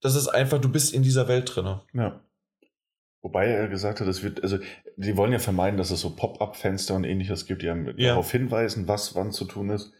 Das 0.00 0.14
ist 0.14 0.28
einfach, 0.28 0.58
du 0.58 0.70
bist 0.70 0.94
in 0.94 1.02
dieser 1.02 1.28
Welt 1.28 1.54
drin. 1.54 1.80
Ja. 1.92 2.18
Wobei 3.20 3.46
er 3.46 3.68
gesagt 3.68 4.00
hat, 4.00 4.06
es 4.06 4.22
wird, 4.22 4.42
also 4.42 4.58
die 4.96 5.16
wollen 5.16 5.32
ja 5.32 5.38
vermeiden, 5.38 5.76
dass 5.76 5.90
es 5.90 6.00
so 6.00 6.14
Pop-up-Fenster 6.14 6.94
und 6.94 7.04
ähnliches 7.04 7.46
gibt, 7.46 7.62
die 7.62 7.66
ja. 7.66 7.84
darauf 7.96 8.30
hinweisen, 8.30 8.86
was 8.86 9.14
wann 9.14 9.32
zu 9.32 9.44
tun 9.44 9.70
ist. 9.70 9.92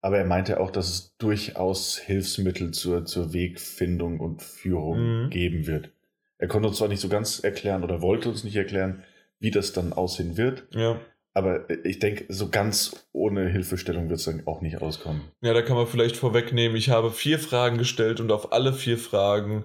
Aber 0.00 0.18
er 0.18 0.24
meinte 0.24 0.60
auch, 0.60 0.70
dass 0.70 0.88
es 0.88 1.16
durchaus 1.18 1.98
Hilfsmittel 1.98 2.70
zur, 2.70 3.04
zur 3.04 3.32
Wegfindung 3.32 4.20
und 4.20 4.42
Führung 4.42 5.24
mhm. 5.24 5.30
geben 5.30 5.66
wird. 5.66 5.90
Er 6.38 6.48
konnte 6.48 6.68
uns 6.68 6.78
zwar 6.78 6.88
nicht 6.88 7.00
so 7.00 7.08
ganz 7.08 7.40
erklären 7.40 7.84
oder 7.84 8.00
wollte 8.00 8.28
uns 8.30 8.44
nicht 8.44 8.56
erklären, 8.56 9.04
wie 9.40 9.50
das 9.50 9.72
dann 9.72 9.92
aussehen 9.92 10.36
wird. 10.36 10.66
Ja. 10.70 11.00
Aber 11.34 11.68
ich 11.84 11.98
denke, 11.98 12.24
so 12.28 12.48
ganz 12.48 13.06
ohne 13.12 13.48
Hilfestellung 13.48 14.08
wird 14.08 14.18
es 14.18 14.24
dann 14.24 14.46
auch 14.46 14.62
nicht 14.62 14.80
auskommen. 14.80 15.22
Ja, 15.42 15.52
da 15.52 15.62
kann 15.62 15.76
man 15.76 15.86
vielleicht 15.86 16.16
vorwegnehmen, 16.16 16.76
ich 16.76 16.90
habe 16.90 17.10
vier 17.10 17.38
Fragen 17.38 17.78
gestellt 17.78 18.20
und 18.20 18.32
auf 18.32 18.52
alle 18.52 18.72
vier 18.72 18.98
Fragen 18.98 19.64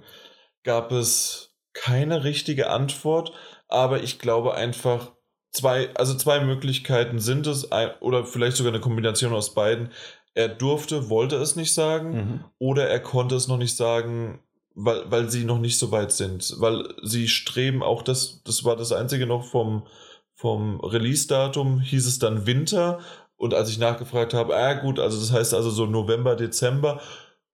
gab 0.63 0.91
es 0.91 1.54
keine 1.76 2.23
richtige 2.23 2.69
Antwort, 2.69 3.34
aber 3.67 4.01
ich 4.01 4.17
glaube 4.17 4.55
einfach, 4.55 5.11
zwei, 5.51 5.93
also 5.95 6.15
zwei 6.15 6.39
Möglichkeiten 6.39 7.19
sind 7.19 7.45
es, 7.45 7.69
oder 7.99 8.26
vielleicht 8.26 8.57
sogar 8.57 8.73
eine 8.73 8.82
Kombination 8.82 9.34
aus 9.34 9.53
beiden. 9.53 9.91
Er 10.34 10.49
durfte, 10.49 11.09
wollte 11.09 11.36
es 11.36 11.55
nicht 11.55 11.73
sagen, 11.73 12.15
mhm. 12.15 12.43
oder 12.57 12.89
er 12.89 12.99
konnte 12.99 13.36
es 13.36 13.47
noch 13.47 13.57
nicht 13.57 13.76
sagen, 13.76 14.39
weil, 14.73 15.09
weil 15.09 15.30
sie 15.30 15.45
noch 15.45 15.59
nicht 15.59 15.78
so 15.78 15.91
weit 15.91 16.11
sind. 16.11 16.55
Weil 16.59 16.93
sie 17.01 17.28
streben 17.28 17.84
auch 17.84 18.01
das, 18.01 18.41
das 18.43 18.65
war 18.65 18.76
das 18.76 18.91
Einzige 18.91 19.26
noch 19.26 19.45
vom, 19.45 19.88
vom 20.34 20.82
Release-Datum 20.82 21.80
hieß 21.80 22.05
es 22.05 22.19
dann 22.19 22.45
Winter. 22.45 22.99
Und 23.38 23.53
als 23.53 23.69
ich 23.69 23.80
nachgefragt 23.80 24.34
habe, 24.34 24.55
ah 24.55 24.73
gut, 24.73 24.99
also 24.99 25.17
das 25.19 25.32
heißt 25.32 25.53
also 25.53 25.69
so 25.69 25.86
November, 25.86 26.36
Dezember, 26.36 27.01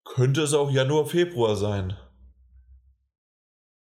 könnte 0.03 0.41
es 0.41 0.53
auch 0.53 0.71
Januar, 0.71 1.05
Februar 1.05 1.55
sein. 1.55 1.95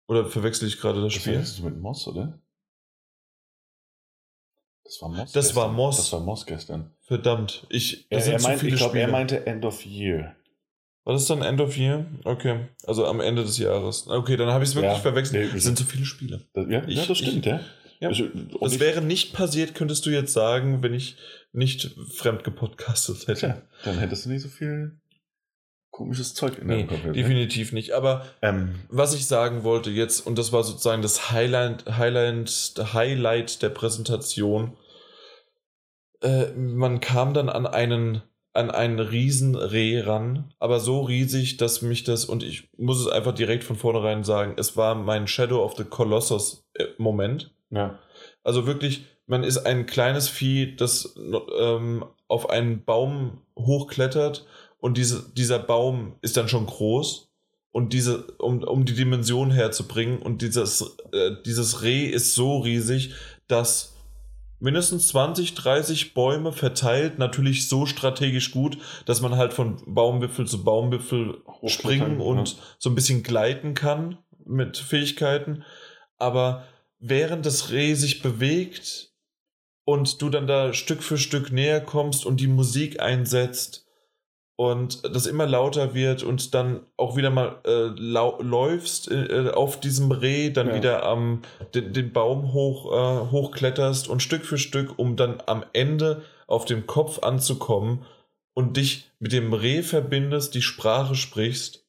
Oder 0.08 0.26
verwechsel 0.26 0.68
ich 0.68 0.80
gerade 0.80 1.01
das 1.01 1.14
Das 1.14 1.22
Spiel? 1.22 1.43
du 1.58 1.64
mit 1.70 1.80
Moss, 1.80 2.08
oder? 2.08 2.39
Das 4.84 5.01
war 5.01 5.10
Moss. 5.10 5.32
Das 5.34 5.55
war 5.55 5.68
Moss. 5.72 5.97
Das 5.97 6.14
war 6.14 6.20
Moss 6.22 6.45
gestern. 6.45 6.91
Verdammt, 7.01 7.66
ich, 7.70 8.10
Er, 8.10 8.20
das 8.20 8.28
er 8.28 8.41
meint, 8.41 8.64
ich 8.64 8.76
glaube, 8.76 8.99
er 8.99 9.08
meinte 9.10 9.45
End 9.45 9.66
of 9.66 9.86
Year. 9.86 10.36
War 11.03 11.14
das 11.14 11.26
dann 11.26 11.41
End 11.41 11.60
of 11.62 11.78
Year? 11.78 12.05
Okay, 12.26 12.68
also 12.86 13.05
am 13.05 13.20
Ende 13.22 13.43
des 13.43 13.58
Jahres. 13.58 14.08
Okay, 14.08 14.36
dann 14.38 14.49
habe 14.49 14.64
ich 14.64 14.72
es 14.72 14.76
wirklich 14.76 14.93
Ja, 14.93 14.99
verwechselt. 14.99 15.53
Es 15.53 15.64
sind 15.64 15.78
zu 15.78 15.86
viele 15.86 16.05
Spiele. 16.05 16.45
Das, 16.53 16.66
ja, 16.70 16.84
Ich- 16.88 16.97
ja, 16.97 17.05
das 17.05 17.18
stimmt, 17.18 17.45
ja. 17.45 17.60
Ja. 17.99 18.10
Also, 18.10 18.26
und 18.26 18.62
Das 18.62 18.74
ich- 18.74 18.80
wäre 18.80 19.01
nicht 19.01 19.34
passiert, 19.34 19.74
könntest 19.74 20.05
du 20.05 20.10
jetzt 20.12 20.32
sagen, 20.34 20.84
wenn 20.84 20.93
ich 20.93 21.18
nicht 21.51 21.95
fremd 22.14 22.43
gepodcastet 22.43 23.28
hätte. 23.28 23.39
Tja, 23.39 23.62
dann 23.86 23.97
hättest 23.99 24.26
du 24.26 24.30
nicht 24.30 24.41
so 24.43 24.49
viel 24.49 24.99
komisches 25.98 26.34
Zeug 26.36 26.60
in 26.60 26.68
Nee, 26.68 26.76
deinem 26.84 26.89
Kopf. 26.89 27.04
ne? 27.06 27.12
definitiv 27.14 27.74
nicht. 27.74 27.91
Aber 27.93 28.26
Ähm, 28.41 28.76
was 28.89 29.14
ich 29.16 29.26
sagen 29.26 29.64
wollte 29.64 29.89
jetzt, 29.89 30.26
und 30.28 30.38
das 30.38 30.52
war 30.54 30.64
sozusagen 30.64 31.02
das 31.02 31.32
Highlight, 31.32 31.86
Highlight, 31.98 32.76
Highlight 32.93 33.62
der 33.64 33.70
Präsentation, 33.70 34.78
äh, 36.22 36.48
man 36.56 37.00
kam 37.00 37.34
dann 37.34 37.50
an 37.50 37.66
einen, 37.68 38.22
an 38.54 38.72
einen 38.72 39.00
Riesenreh 39.00 40.02
ran, 40.02 40.54
aber 40.60 40.80
so 40.80 41.02
riesig, 41.02 41.58
dass 41.58 41.82
mich 41.82 42.04
das, 42.04 42.26
und 42.26 42.43
ich 42.43 42.70
muss 42.78 43.00
es 43.00 43.08
einfach 43.08 43.34
direkt 43.34 43.64
von 43.64 43.76
vornherein 43.76 44.24
sagen, 44.24 44.54
es 44.58 44.78
war 44.78 44.95
mein 44.95 45.28
Shadow 45.28 45.64
of 45.64 45.76
the 45.78 45.84
Colossus 45.84 46.64
äh, 46.76 46.86
Moment. 46.98 47.52
ja. 47.70 48.00
Also 48.43 48.66
wirklich, 48.66 49.04
man 49.26 49.43
ist 49.43 49.58
ein 49.58 49.86
kleines 49.88 50.30
Vieh, 50.30 50.76
das 50.78 51.16
ähm, 51.60 52.06
auf 52.30 52.50
einen 52.50 52.86
Baum 52.86 53.41
hochklettert 53.58 54.45
und 54.80 54.98
diese, 54.98 55.32
dieser 55.34 55.60
Baum 55.60 56.16
ist 56.22 56.38
dann 56.38 56.50
schon 56.50 56.66
groß 56.66 57.30
und 57.72 57.94
diese, 57.94 58.24
um, 58.38 58.64
um 58.64 58.86
die 58.86 58.96
Dimension 58.96 59.52
herzubringen 59.52 60.20
und 60.20 60.42
dieses, 60.42 60.98
äh, 61.12 61.32
dieses 61.46 61.82
Reh 61.84 62.06
ist 62.06 62.34
so 62.34 62.60
riesig, 62.60 63.14
dass 63.48 63.96
mindestens 64.60 65.10
20, 65.10 65.56
30 65.56 66.14
Bäume 66.14 66.52
verteilt, 66.52 67.20
natürlich 67.20 67.68
so 67.68 67.86
strategisch 67.86 68.52
gut, 68.52 68.78
dass 69.06 69.22
man 69.22 69.36
halt 69.36 69.54
von 69.54 69.82
Baumwipfel 69.86 70.48
zu 70.48 70.64
Baumwipfel 70.64 71.44
springen 71.66 72.20
und 72.20 72.50
ja. 72.50 72.56
so 72.80 72.90
ein 72.90 72.96
bisschen 72.96 73.24
gleiten 73.24 73.74
kann 73.74 74.18
mit 74.46 74.78
Fähigkeiten. 74.78 75.64
Aber 76.18 76.64
während 77.00 77.46
das 77.46 77.72
Reh 77.72 77.94
sich 77.94 78.22
bewegt 78.22 79.12
und 79.84 80.22
du 80.22 80.30
dann 80.30 80.48
da 80.48 80.74
Stück 80.74 81.04
für 81.04 81.18
Stück 81.18 81.52
näher 81.52 81.82
kommst 81.82 82.26
und 82.26 82.40
die 82.40 82.48
Musik 82.48 83.00
einsetzt 83.00 83.87
und 84.58 85.05
das 85.16 85.28
immer 85.28 85.45
lauter 85.45 85.93
wird 85.93 86.24
und 86.24 86.53
dann 86.55 86.82
auch 86.97 87.16
wieder 87.16 87.30
mal 87.30 87.62
äh, 87.66 87.86
läufst 88.41 89.10
äh, 89.10 89.51
auf 89.53 89.80
diesem 89.80 90.12
Reh, 90.12 90.49
dann 90.49 90.70
Ja. 90.70 90.76
wieder 90.76 91.03
am 91.03 91.43
den, 91.76 91.93
den 91.93 92.12
Baum 92.12 92.53
hoch, 92.53 92.91
äh, 92.91 93.32
hochkletterst 93.32 94.10
und 94.10 94.22
Stück 94.22 94.45
für 94.45 94.58
Stück, 94.58 94.97
um 94.97 95.16
dann 95.16 95.41
am 95.45 95.64
Ende 95.74 96.24
auf 96.47 96.66
dem 96.66 96.88
Kopf 96.88 97.20
anzukommen 97.20 98.03
und 98.55 98.78
dich 98.78 99.12
mit 99.20 99.32
dem 99.32 99.53
Reh 99.53 99.84
verbindest, 99.84 100.55
die 100.55 100.64
Sprache 100.64 101.14
sprichst 101.14 101.87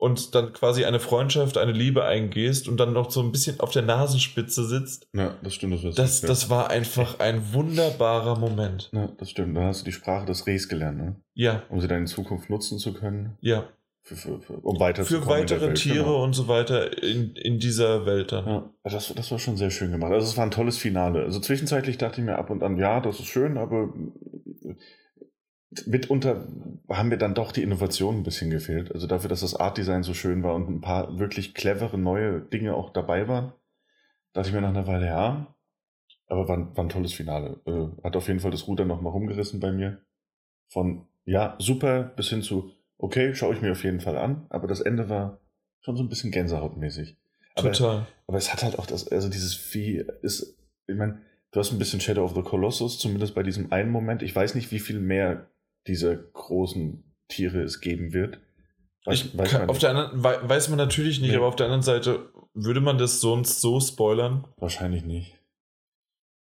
und 0.00 0.34
dann 0.34 0.54
quasi 0.54 0.86
eine 0.86 0.98
Freundschaft, 0.98 1.58
eine 1.58 1.72
Liebe 1.72 2.04
eingehst 2.04 2.68
und 2.68 2.78
dann 2.80 2.94
noch 2.94 3.10
so 3.10 3.20
ein 3.20 3.32
bisschen 3.32 3.60
auf 3.60 3.70
der 3.70 3.82
Nasenspitze 3.82 4.64
sitzt. 4.64 5.06
ja, 5.12 5.36
das 5.42 5.54
stimmt. 5.54 5.84
Das, 5.84 5.94
Das, 5.94 6.20
das 6.22 6.48
war 6.48 6.70
einfach 6.70 7.20
ein 7.20 7.52
wunderbarer 7.52 8.38
Moment. 8.38 8.88
Ja, 8.92 9.10
das 9.18 9.30
stimmt. 9.30 9.56
Dann 9.56 9.64
hast 9.64 9.82
du 9.82 9.84
die 9.84 9.92
Sprache 9.92 10.24
des 10.24 10.46
Rehs 10.46 10.68
gelernt, 10.70 10.98
ne? 10.98 11.16
Ja, 11.34 11.62
um 11.68 11.80
sie 11.80 11.86
dann 11.86 11.98
in 11.98 12.06
Zukunft 12.06 12.48
nutzen 12.48 12.78
zu 12.78 12.94
können, 12.94 13.36
ja. 13.40 13.68
für, 14.00 14.16
für, 14.16 14.40
für, 14.40 14.54
um 14.54 14.80
weiterzukommen. 14.80 15.22
Für 15.22 15.30
weitere 15.30 15.66
Welt, 15.66 15.76
Tiere 15.76 16.04
genau. 16.04 16.24
und 16.24 16.32
so 16.32 16.48
weiter 16.48 17.02
in, 17.02 17.34
in 17.34 17.58
dieser 17.58 18.06
Welt 18.06 18.32
dann. 18.32 18.46
Ja, 18.46 18.70
das, 18.84 19.12
das 19.14 19.30
war 19.30 19.38
schon 19.38 19.58
sehr 19.58 19.70
schön 19.70 19.90
gemacht. 19.90 20.12
Also 20.12 20.26
es 20.26 20.36
war 20.38 20.44
ein 20.44 20.50
tolles 20.50 20.78
Finale. 20.78 21.24
Also 21.24 21.40
zwischenzeitlich 21.40 21.98
dachte 21.98 22.22
ich 22.22 22.26
mir 22.26 22.38
ab 22.38 22.48
und 22.48 22.62
an, 22.62 22.78
ja, 22.78 23.00
das 23.00 23.20
ist 23.20 23.26
schön, 23.26 23.58
aber 23.58 23.92
mitunter 25.86 26.46
haben 26.88 27.08
mir 27.10 27.18
dann 27.18 27.34
doch 27.34 27.52
die 27.52 27.62
Innovation 27.62 28.16
ein 28.18 28.22
bisschen 28.22 28.50
gefehlt. 28.50 28.92
Also 28.92 29.06
dafür, 29.06 29.28
dass 29.28 29.40
das 29.40 29.54
Artdesign 29.54 30.02
so 30.02 30.14
schön 30.14 30.42
war 30.42 30.54
und 30.54 30.68
ein 30.68 30.80
paar 30.80 31.18
wirklich 31.18 31.54
clevere 31.54 31.98
neue 31.98 32.40
Dinge 32.40 32.74
auch 32.74 32.90
dabei 32.90 33.28
waren, 33.28 33.52
dachte 34.32 34.48
ich 34.48 34.54
mir 34.54 34.60
nach 34.60 34.70
einer 34.70 34.86
Weile, 34.86 35.06
ja, 35.06 35.54
aber 36.26 36.48
war, 36.48 36.56
ein- 36.56 36.76
war 36.76 36.84
ein 36.84 36.88
tolles 36.88 37.12
Finale. 37.12 37.60
Äh, 37.66 38.02
hat 38.04 38.16
auf 38.16 38.28
jeden 38.28 38.40
Fall 38.40 38.50
das 38.50 38.66
Ruder 38.66 38.84
nochmal 38.84 39.12
rumgerissen 39.12 39.60
bei 39.60 39.72
mir. 39.72 40.00
Von, 40.68 41.06
ja, 41.24 41.56
super, 41.58 42.02
bis 42.04 42.28
hin 42.28 42.42
zu, 42.42 42.72
okay, 42.98 43.34
schaue 43.34 43.54
ich 43.54 43.62
mir 43.62 43.72
auf 43.72 43.82
jeden 43.84 44.00
Fall 44.00 44.16
an, 44.16 44.46
aber 44.50 44.66
das 44.68 44.80
Ende 44.80 45.08
war 45.08 45.40
schon 45.80 45.96
so 45.96 46.02
ein 46.02 46.08
bisschen 46.08 46.30
gänsehautmäßig. 46.30 47.16
Aber, 47.56 47.72
Total. 47.72 48.06
aber 48.28 48.38
es 48.38 48.52
hat 48.52 48.62
halt 48.62 48.78
auch 48.78 48.86
das, 48.86 49.08
also 49.08 49.28
dieses 49.28 49.54
Vieh 49.54 50.04
ist, 50.22 50.56
ich 50.86 50.96
meine, 50.96 51.20
du 51.50 51.58
hast 51.60 51.72
ein 51.72 51.78
bisschen 51.78 52.00
Shadow 52.00 52.24
of 52.24 52.34
the 52.34 52.42
Colossus, 52.42 52.98
zumindest 52.98 53.34
bei 53.34 53.42
diesem 53.42 53.72
einen 53.72 53.90
Moment. 53.90 54.22
Ich 54.22 54.34
weiß 54.34 54.54
nicht, 54.54 54.70
wie 54.70 54.78
viel 54.78 55.00
mehr 55.00 55.48
dieser 55.86 56.16
großen 56.16 57.04
Tiere 57.28 57.62
es 57.62 57.80
geben 57.80 58.12
wird. 58.12 58.38
Weiß, 59.04 59.20
Ich 59.24 59.38
weiß 59.38 59.54
auf 59.68 59.78
der 59.78 59.90
anderen, 59.90 60.22
wei- 60.22 60.38
weiß 60.48 60.68
man 60.68 60.76
natürlich 60.78 61.20
nicht, 61.20 61.30
Nee. 61.30 61.36
aber 61.36 61.46
auf 61.46 61.56
der 61.56 61.66
anderen 61.66 61.82
Seite 61.82 62.28
würde 62.54 62.80
man 62.80 62.98
das 62.98 63.20
sonst 63.20 63.60
so 63.60 63.80
spoilern. 63.80 64.46
Wahrscheinlich 64.58 65.04
nicht. 65.04 65.36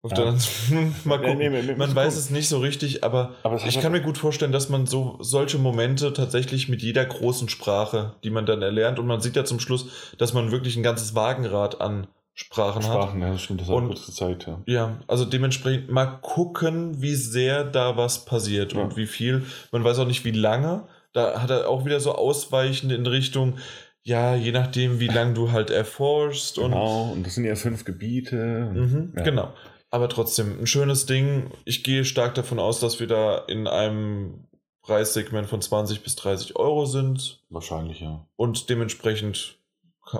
Auf 0.03 0.11
Ja. 0.11 0.17
der 0.17 0.25
anderen, 0.27 0.95
mal 1.05 1.17
Nee, 1.17 1.25
gucken. 1.25 1.37
nee, 1.39 1.61
nee, 1.63 1.75
man 1.75 1.95
weiß 1.95 2.13
gucken. 2.13 2.19
es 2.19 2.29
nicht 2.29 2.47
so 2.47 2.59
richtig, 2.59 3.03
aber, 3.03 3.33
Aber 3.41 3.65
ich 3.65 3.79
kann 3.81 3.91
mir 3.91 4.01
gut 4.01 4.19
vorstellen, 4.19 4.51
dass 4.51 4.69
man 4.69 4.85
so 4.85 5.17
solche 5.21 5.57
Momente 5.57 6.13
tatsächlich 6.13 6.69
mit 6.69 6.83
jeder 6.83 7.03
großen 7.05 7.49
Sprache, 7.49 8.15
die 8.23 8.29
man 8.29 8.45
dann 8.45 8.61
erlernt, 8.61 8.99
und 8.99 9.07
man 9.07 9.21
sieht 9.21 9.35
ja 9.35 9.45
zum 9.45 9.59
Schluss, 9.59 10.13
dass 10.19 10.33
man 10.33 10.51
wirklich 10.51 10.75
ein 10.77 10.83
ganzes 10.83 11.15
Wagenrad 11.15 11.81
an 11.81 12.05
Sprachen, 12.37 12.83
hat. 12.83 12.91
Sprachen, 12.91 13.21
ja, 13.21 13.31
das 13.31 13.41
stimmt, 13.41 13.61
das 13.61 13.69
hat 13.69 13.75
Und- 13.75 13.87
kurz 13.87 14.05
gezeigt, 14.05 14.45
ja. 14.45 14.61
Ja, 14.65 14.99
also 15.07 15.23
dementsprechend 15.25 15.89
mal 15.89 16.05
gucken, 16.21 17.01
wie 17.01 17.15
sehr 17.15 17.63
da 17.63 17.95
was 17.97 18.25
passiert 18.25 18.73
Ja. 18.73 18.81
und 18.81 18.97
wie 18.97 19.07
viel. 19.07 19.43
Man 19.71 19.83
weiß 19.83 19.99
auch 19.99 20.07
nicht, 20.07 20.25
wie 20.25 20.31
lange. 20.31 20.87
Da 21.13 21.41
hat 21.41 21.49
er 21.49 21.69
auch 21.69 21.85
wieder 21.85 21.99
so 22.01 22.13
ausweichend 22.13 22.91
in 22.91 23.05
Richtung, 23.07 23.55
ja, 24.03 24.35
je 24.35 24.51
nachdem, 24.51 24.99
wie 24.99 25.07
lange 25.07 25.33
du 25.33 25.51
halt 25.53 25.69
erforschst 25.69 26.59
und 26.59 26.71
Genau, 26.71 27.11
und 27.13 27.25
das 27.25 27.35
sind 27.35 27.45
ja 27.45 27.55
fünf 27.55 27.85
Gebiete. 27.85 28.69
Mhm, 28.73 29.13
ja. 29.15 29.23
Genau. 29.23 29.53
Aber 29.89 30.09
trotzdem, 30.09 30.59
ein 30.59 30.67
schönes 30.67 31.05
Ding. 31.05 31.51
Ich 31.63 31.83
gehe 31.85 32.03
stark 32.03 32.35
davon 32.35 32.59
aus, 32.59 32.81
dass 32.81 32.99
wir 32.99 33.07
da 33.07 33.37
in 33.47 33.65
einem 33.65 34.43
Preissegment 34.81 35.47
von 35.47 35.61
20 35.61 36.03
bis 36.03 36.15
30 36.17 36.57
Euro 36.57 36.85
sind 36.85 37.39
Wahrscheinlich, 37.49 38.01
ja. 38.01 38.27
und 38.35 38.69
dementsprechend 38.69 39.57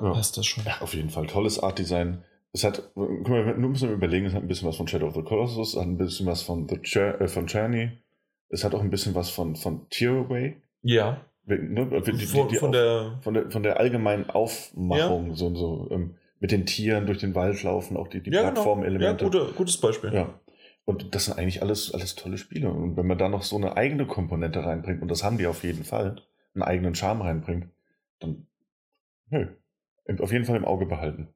Ja. 0.03 0.11
passt 0.13 0.37
das 0.37 0.45
schon. 0.45 0.63
Ja, 0.65 0.77
auf 0.81 0.93
jeden 0.93 1.09
Fall. 1.09 1.27
Tolles 1.27 1.59
Artdesign. 1.59 2.23
Es 2.53 2.63
hat, 2.63 2.89
guck 2.95 3.27
mal, 3.27 3.57
nur 3.57 3.69
müssen 3.71 3.89
wir 3.89 3.95
überlegen, 3.95 4.25
es 4.27 4.33
hat 4.33 4.41
ein 4.43 4.47
bisschen 4.47 4.67
was 4.67 4.77
von 4.77 4.87
Shadow 4.87 5.07
of 5.07 5.15
the 5.15 5.23
Colossus, 5.23 5.73
es 5.73 5.79
hat 5.79 5.87
ein 5.87 5.97
bisschen 5.97 6.25
was 6.25 6.41
von, 6.41 6.67
The 6.69 6.79
Jour- 6.83 7.19
äh, 7.19 7.27
von 7.27 7.47
Journey, 7.47 7.91
es 8.49 8.63
hat 8.63 8.73
auch 8.73 8.79
ein 8.81 8.89
bisschen 8.89 9.13
was 9.13 9.29
von, 9.29 9.55
von 9.55 9.89
Tearaway. 9.89 10.55
Ja, 10.81 11.21
Ne? 11.47 12.01
Die, 12.07 12.11
die, 12.13 12.25
von, 12.25 12.47
die 12.47 12.55
von 12.55 12.69
auf- 12.69 12.71
der. 12.75 13.19
von, 13.21 13.33
der, 13.35 13.51
von 13.51 13.61
der 13.61 13.79
allgemeinen 13.79 14.29
Aufmachung, 14.31 15.35
so, 15.35 15.53
so 15.53 15.87
ähm, 15.91 16.15
mit 16.39 16.51
den 16.51 16.65
Tieren 16.65 17.05
durch 17.05 17.19
den 17.19 17.35
Wald 17.35 17.61
laufen, 17.61 17.97
auch 17.97 18.07
die, 18.07 18.19
die 18.23 18.31
ja, 18.31 18.37
genau. 18.39 18.45
Ja, 18.47 18.51
Plattformelemente. 18.53 19.25
gute, 19.25 19.53
gutes 19.55 19.77
Beispiel. 19.77 20.11
Ja. 20.11 20.39
Und 20.85 21.13
das 21.13 21.25
sind 21.25 21.37
eigentlich 21.37 21.61
alles, 21.61 21.93
alles 21.93 22.15
tolle 22.15 22.37
Spiele. 22.39 22.69
Und 22.71 22.97
wenn 22.97 23.05
man 23.05 23.19
da 23.19 23.29
noch 23.29 23.43
so 23.43 23.57
eine 23.57 23.77
eigene 23.77 24.07
Komponente 24.07 24.63
reinbringt, 24.65 25.03
und 25.03 25.09
das 25.11 25.23
haben 25.23 25.37
die 25.37 25.45
auf 25.45 25.63
jeden 25.63 25.83
Fall, 25.83 26.15
einen 26.55 26.63
eigenen 26.63 26.95
Charme 26.95 27.21
reinbringt, 27.21 27.67
dann, 28.19 28.47
nö, 29.29 29.47
auf 30.19 30.31
jeden 30.31 30.45
Fall 30.45 30.57
im 30.57 30.65
Auge 30.65 30.85
behalten. 30.85 31.33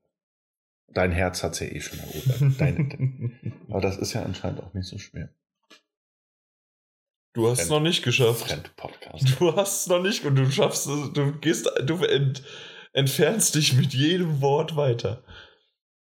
Dein 0.87 1.11
Herz 1.11 1.43
hat's 1.43 1.59
ja 1.59 1.67
eh 1.67 1.81
schon 1.81 1.99
erobert. 1.99 2.41
Dein, 2.59 3.55
aber 3.69 3.81
das 3.81 3.97
ist 3.97 4.13
ja 4.13 4.23
anscheinend 4.23 4.61
auch 4.61 4.73
nicht 4.73 4.87
so 4.87 4.97
schwer. 4.97 5.29
du 7.33 7.47
hast 7.47 7.61
es 7.61 7.69
noch 7.69 7.79
nicht 7.79 8.03
geschafft. 8.03 8.47
Fremd-Podcast. 8.47 9.39
Du 9.39 9.55
hast 9.55 9.81
es 9.81 9.87
noch 9.87 10.01
nicht 10.01 10.25
und 10.25 10.35
du 10.35 10.49
schaffst 10.51 10.87
es, 10.87 11.13
du 11.13 11.31
gehst, 11.33 11.69
du 11.83 12.03
ent, 12.03 12.43
entfernst 12.93 13.55
dich 13.55 13.73
mit 13.73 13.93
jedem 13.93 14.41
Wort 14.41 14.75
weiter. 14.75 15.23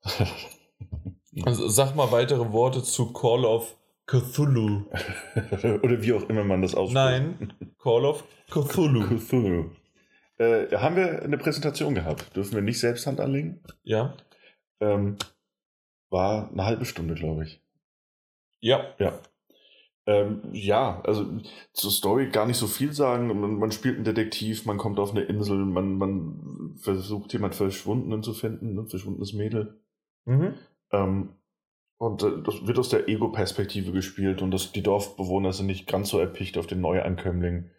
Also 1.44 1.68
sag 1.68 1.94
mal 1.94 2.10
weitere 2.10 2.52
Worte 2.52 2.82
zu 2.82 3.12
Call 3.12 3.44
of 3.44 3.76
Cthulhu. 4.06 4.86
Oder 5.82 6.02
wie 6.02 6.12
auch 6.12 6.28
immer 6.28 6.42
man 6.42 6.62
das 6.62 6.74
ausspricht. 6.74 6.94
Nein, 6.94 7.52
Call 7.80 8.04
of 8.04 8.24
Cthulhu. 8.50 9.18
Cthulhu. 9.18 9.70
Äh, 10.38 10.76
haben 10.76 10.96
wir 10.96 11.22
eine 11.22 11.38
Präsentation 11.38 11.94
gehabt? 11.94 12.34
Dürfen 12.36 12.54
wir 12.54 12.62
nicht 12.62 12.80
selbst 12.80 13.06
Hand 13.06 13.20
anlegen? 13.20 13.60
Ja? 13.82 14.16
Ähm, 14.80 15.16
war 16.10 16.50
eine 16.50 16.64
halbe 16.64 16.84
Stunde, 16.84 17.14
glaube 17.14 17.44
ich. 17.44 17.62
Ja. 18.60 18.94
Ja. 18.98 19.18
Ähm, 20.06 20.42
ja, 20.52 21.02
also 21.02 21.26
zur 21.72 21.90
Story 21.90 22.30
gar 22.30 22.46
nicht 22.46 22.56
so 22.56 22.66
viel 22.66 22.92
sagen. 22.92 23.26
Man, 23.26 23.58
man 23.58 23.72
spielt 23.72 23.96
einen 23.96 24.04
Detektiv, 24.04 24.64
man 24.64 24.78
kommt 24.78 24.98
auf 24.98 25.10
eine 25.10 25.22
Insel, 25.22 25.58
man, 25.58 25.98
man 25.98 26.74
versucht 26.80 27.32
jemand 27.32 27.54
Verschwundenen 27.54 28.22
zu 28.22 28.32
finden, 28.32 28.78
ein 28.78 28.88
verschwundenes 28.88 29.34
Mädel. 29.34 29.80
Mhm. 30.24 30.54
Ähm, 30.92 31.34
Und 31.98 32.22
äh, 32.22 32.42
das 32.42 32.66
wird 32.66 32.78
aus 32.78 32.88
der 32.88 33.08
Ego-Perspektive 33.08 33.92
gespielt 33.92 34.40
und 34.40 34.52
das, 34.52 34.72
die 34.72 34.82
Dorfbewohner 34.82 35.52
sind 35.52 35.66
nicht 35.66 35.86
ganz 35.88 36.08
so 36.10 36.18
erpicht 36.20 36.56
auf 36.56 36.66
den 36.66 36.80
Neuankömmling. 36.80 37.70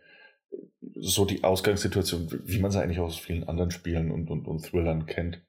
So 1.02 1.26
die 1.26 1.43
Ausgangssituation, 1.43 2.28
wie 2.45 2.60
man 2.60 2.72
sie 2.72 2.82
eigentlich 2.82 3.00
aus 3.00 3.18
vielen 3.18 3.47
anderen 3.47 3.72
Spielen 3.72 4.12
und, 4.12 4.30
und, 4.30 4.47
und 4.47 4.66
Thrillern 4.66 5.06
kennt. 5.06 5.41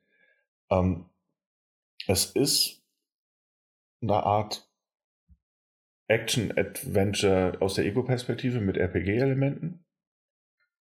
Ähm, 0.71 1.07
es 2.07 2.27
ist 2.27 2.83
eine 4.03 4.23
Art 4.23 4.69
Action-Adventure 6.09 7.59
aus 7.61 7.75
der 7.75 7.85
Ego-Perspektive 7.87 8.61
mit 8.61 8.77
RPG-Elementen. 8.77 9.85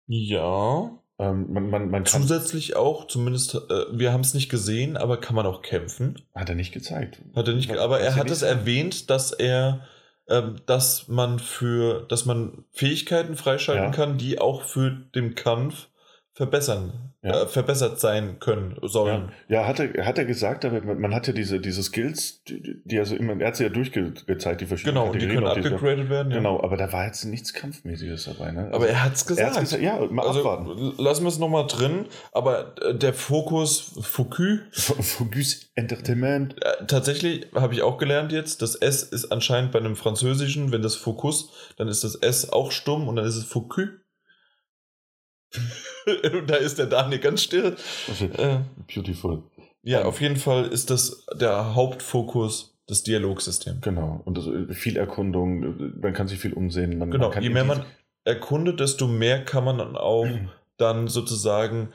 Ja. 0.06 0.98
Ähm, 1.18 1.52
man, 1.52 1.70
man, 1.70 1.90
man 1.90 2.04
Zusätzlich 2.04 2.74
auch, 2.74 3.06
zumindest, 3.06 3.54
äh, 3.54 3.84
wir 3.92 4.12
haben 4.12 4.22
es 4.22 4.34
nicht 4.34 4.48
gesehen, 4.48 4.96
aber 4.96 5.20
kann 5.20 5.36
man 5.36 5.46
auch 5.46 5.62
kämpfen. 5.62 6.20
hat 6.34 6.48
er 6.48 6.56
nicht 6.56 6.72
gezeigt. 6.72 7.22
Hat 7.36 7.46
er 7.46 7.54
nicht, 7.54 7.70
aber 7.70 8.00
er 8.00 8.16
hat 8.16 8.30
es 8.30 8.42
erwähnt, 8.42 9.10
dass 9.10 9.30
er, 9.30 9.86
ähm, 10.28 10.56
dass 10.66 11.08
man 11.08 11.38
für, 11.38 12.06
dass 12.08 12.24
man 12.24 12.64
Fähigkeiten 12.72 13.36
freischalten 13.36 13.86
Ja. 13.86 13.90
kann, 13.90 14.18
die 14.18 14.38
auch 14.38 14.62
für 14.62 14.90
den 14.90 15.34
Kampf 15.34 15.88
verbessern, 16.34 17.12
Ja. 17.22 17.42
äh, 17.42 17.46
verbessert 17.46 18.00
sein 18.00 18.38
können 18.40 18.76
sollen. 18.82 19.30
Ja, 19.48 19.60
ja 19.60 19.66
hat, 19.68 19.78
er, 19.78 20.04
hat 20.04 20.18
er 20.18 20.24
gesagt, 20.24 20.64
aber 20.64 20.80
man, 20.82 21.14
hat 21.14 21.28
ja 21.28 21.32
diese, 21.32 21.60
diese 21.60 21.82
Skills, 21.84 22.42
die, 22.42 22.80
die 22.84 22.98
also 22.98 23.14
immer, 23.14 23.40
er 23.40 23.46
hat 23.46 23.56
sie 23.56 23.62
ja 23.62 23.68
durchgezeigt, 23.68 24.60
die 24.60 24.66
verschiedenen 24.66 24.96
Genau, 24.96 25.12
und 25.12 25.22
die 25.22 25.28
können 25.28 25.46
abgegradet 25.46 26.10
werden. 26.10 26.32
Ja. 26.32 26.38
Genau, 26.38 26.60
aber 26.60 26.76
da 26.76 26.92
war 26.92 27.06
jetzt 27.06 27.24
nichts 27.24 27.52
Kampfmäßiges 27.54 28.24
dabei. 28.24 28.50
Ne? 28.50 28.68
Aber 28.72 28.88
er 28.88 29.04
hat 29.04 29.14
es 29.14 29.26
gesagt. 29.26 29.48
hat's 29.56 29.60
gesagt, 29.60 29.82
ja, 29.82 30.04
mal 30.10 30.26
also 30.26 30.40
abwarten. 30.40 30.94
lassen 30.98 31.22
wir 31.22 31.28
es 31.28 31.38
nochmal 31.38 31.66
drin, 31.68 32.06
aber 32.32 32.74
äh, 32.82 32.94
der 32.96 33.14
Fokus, 33.14 33.92
Focus, 34.02 34.58
Focus 34.72 35.70
Entertainment. 35.76 36.56
äh, 36.64 36.84
tatsächlich 36.86 37.46
habe 37.54 37.74
ich 37.74 37.82
auch 37.82 37.96
gelernt 37.96 38.32
jetzt, 38.32 38.60
das 38.60 38.74
S 38.74 39.04
ist 39.04 39.30
anscheinend 39.30 39.70
bei 39.70 39.78
einem 39.78 39.94
Französischen, 39.94 40.72
wenn 40.72 40.82
das 40.82 40.96
Focus, 40.96 41.50
dann 41.76 41.86
ist 41.86 42.02
das 42.02 42.16
S 42.16 42.50
auch 42.50 42.72
stumm 42.72 43.06
und 43.06 43.14
dann 43.16 43.24
ist 43.24 43.36
es 43.36 43.44
Focus. 43.44 43.86
da 46.46 46.56
ist 46.56 46.78
der 46.78 46.86
Daniel 46.86 47.20
ganz 47.20 47.42
still. 47.42 47.76
Äh, 48.36 48.58
Beautiful. 48.92 49.42
ja, 49.82 50.04
auf 50.04 50.20
jeden 50.20 50.36
Fall 50.36 50.66
ist 50.66 50.90
das 50.90 51.26
der 51.38 51.74
Hauptfokus 51.74 52.74
des 52.88 53.02
Dialogsystems. 53.02 53.80
Genau. 53.80 54.20
Und 54.24 54.36
das, 54.36 54.46
viel 54.76 54.96
Erkundung, 54.96 56.00
man 56.00 56.12
kann 56.12 56.28
sich 56.28 56.38
viel 56.38 56.52
umsehen. 56.52 56.98
Man, 56.98 57.10
Genau, 57.10 57.26
man 57.26 57.34
kann 57.34 57.42
je 57.42 57.50
mehr 57.50 57.64
man 57.64 57.84
erkundet, 58.24 58.80
desto 58.80 59.06
mehr 59.06 59.44
kann 59.44 59.64
man 59.64 59.78
dann 59.78 59.96
auch 59.96 60.26
dann 60.76 61.08
sozusagen 61.08 61.92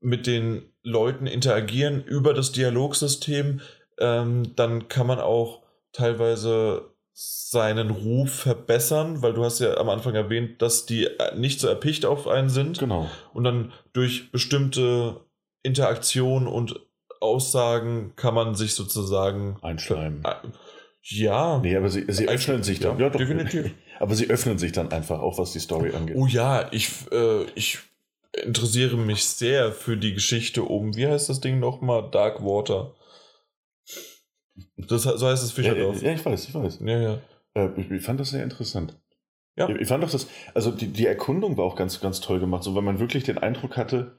mit 0.00 0.26
den 0.26 0.62
Leuten 0.82 1.26
interagieren 1.26 2.02
über 2.04 2.34
das 2.34 2.52
Dialogsystem. 2.52 3.60
Ähm, 3.98 4.54
dann 4.56 4.88
kann 4.88 5.06
man 5.06 5.20
auch 5.20 5.62
teilweise 5.92 6.90
seinen 7.18 7.88
Ruf 7.90 8.30
verbessern, 8.30 9.22
weil 9.22 9.32
du 9.32 9.42
hast 9.42 9.58
ja 9.60 9.78
am 9.78 9.88
Anfang 9.88 10.14
erwähnt, 10.14 10.60
dass 10.60 10.84
die 10.84 11.06
äh, 11.06 11.34
nicht 11.34 11.60
so 11.60 11.66
erpicht 11.66 12.04
auf 12.04 12.28
einen 12.28 12.50
sind 12.50 12.78
Genau. 12.78 13.08
und 13.32 13.44
dann 13.44 13.72
durch 13.94 14.30
bestimmte 14.32 15.20
Interaktion 15.62 16.46
und 16.46 16.78
Aussagen 17.20 18.12
kann 18.16 18.34
man 18.34 18.54
sich 18.54 18.74
sozusagen 18.74 19.56
Einschleimen. 19.62 20.22
Äh, 20.24 20.34
ja. 21.04 21.58
Nee, 21.62 21.74
aber 21.74 21.88
sie, 21.88 22.04
sie 22.08 22.28
öffnen 22.28 22.62
sich 22.62 22.80
dann. 22.80 22.98
ja, 22.98 23.08
doch. 23.08 23.18
definitiv. 23.18 23.70
Aber 23.98 24.14
sie 24.14 24.28
öffnen 24.28 24.58
sich 24.58 24.72
dann 24.72 24.92
einfach, 24.92 25.20
auch 25.20 25.38
was 25.38 25.52
die 25.52 25.58
Story 25.58 25.94
angeht. 25.94 26.16
Oh 26.18 26.26
ja, 26.26 26.68
ich, 26.70 26.90
äh, 27.12 27.44
ich 27.54 27.78
interessiere 28.44 28.98
mich 28.98 29.24
sehr 29.24 29.72
für 29.72 29.96
die 29.96 30.12
Geschichte 30.12 30.64
um, 30.64 30.94
wie 30.96 31.06
heißt 31.06 31.30
das 31.30 31.40
Ding 31.40 31.60
nochmal? 31.60 32.10
Dark 32.10 32.44
Water. 32.44 32.92
Das, 34.76 35.02
so 35.02 35.26
heißt 35.26 35.42
es 35.42 35.50
ja, 35.50 35.54
Fischerdorf. 35.54 36.02
ja, 36.02 36.12
ich 36.12 36.24
weiß, 36.24 36.48
ich 36.48 36.54
weiß. 36.54 36.80
Ja, 36.84 36.98
ja. 37.00 37.18
Äh, 37.54 37.70
ich, 37.80 37.90
ich 37.90 38.02
fand 38.02 38.20
das 38.20 38.30
sehr 38.30 38.42
interessant. 38.44 38.96
Ja. 39.56 39.68
Ich, 39.68 39.76
ich 39.76 39.88
fand 39.88 40.02
doch 40.04 40.10
das, 40.10 40.26
also 40.54 40.70
die, 40.70 40.88
die 40.88 41.06
Erkundung 41.06 41.56
war 41.56 41.64
auch 41.64 41.76
ganz, 41.76 42.00
ganz 42.00 42.20
toll 42.20 42.40
gemacht, 42.40 42.62
so 42.62 42.74
weil 42.74 42.82
man 42.82 42.98
wirklich 42.98 43.24
den 43.24 43.38
Eindruck 43.38 43.76
hatte, 43.76 44.18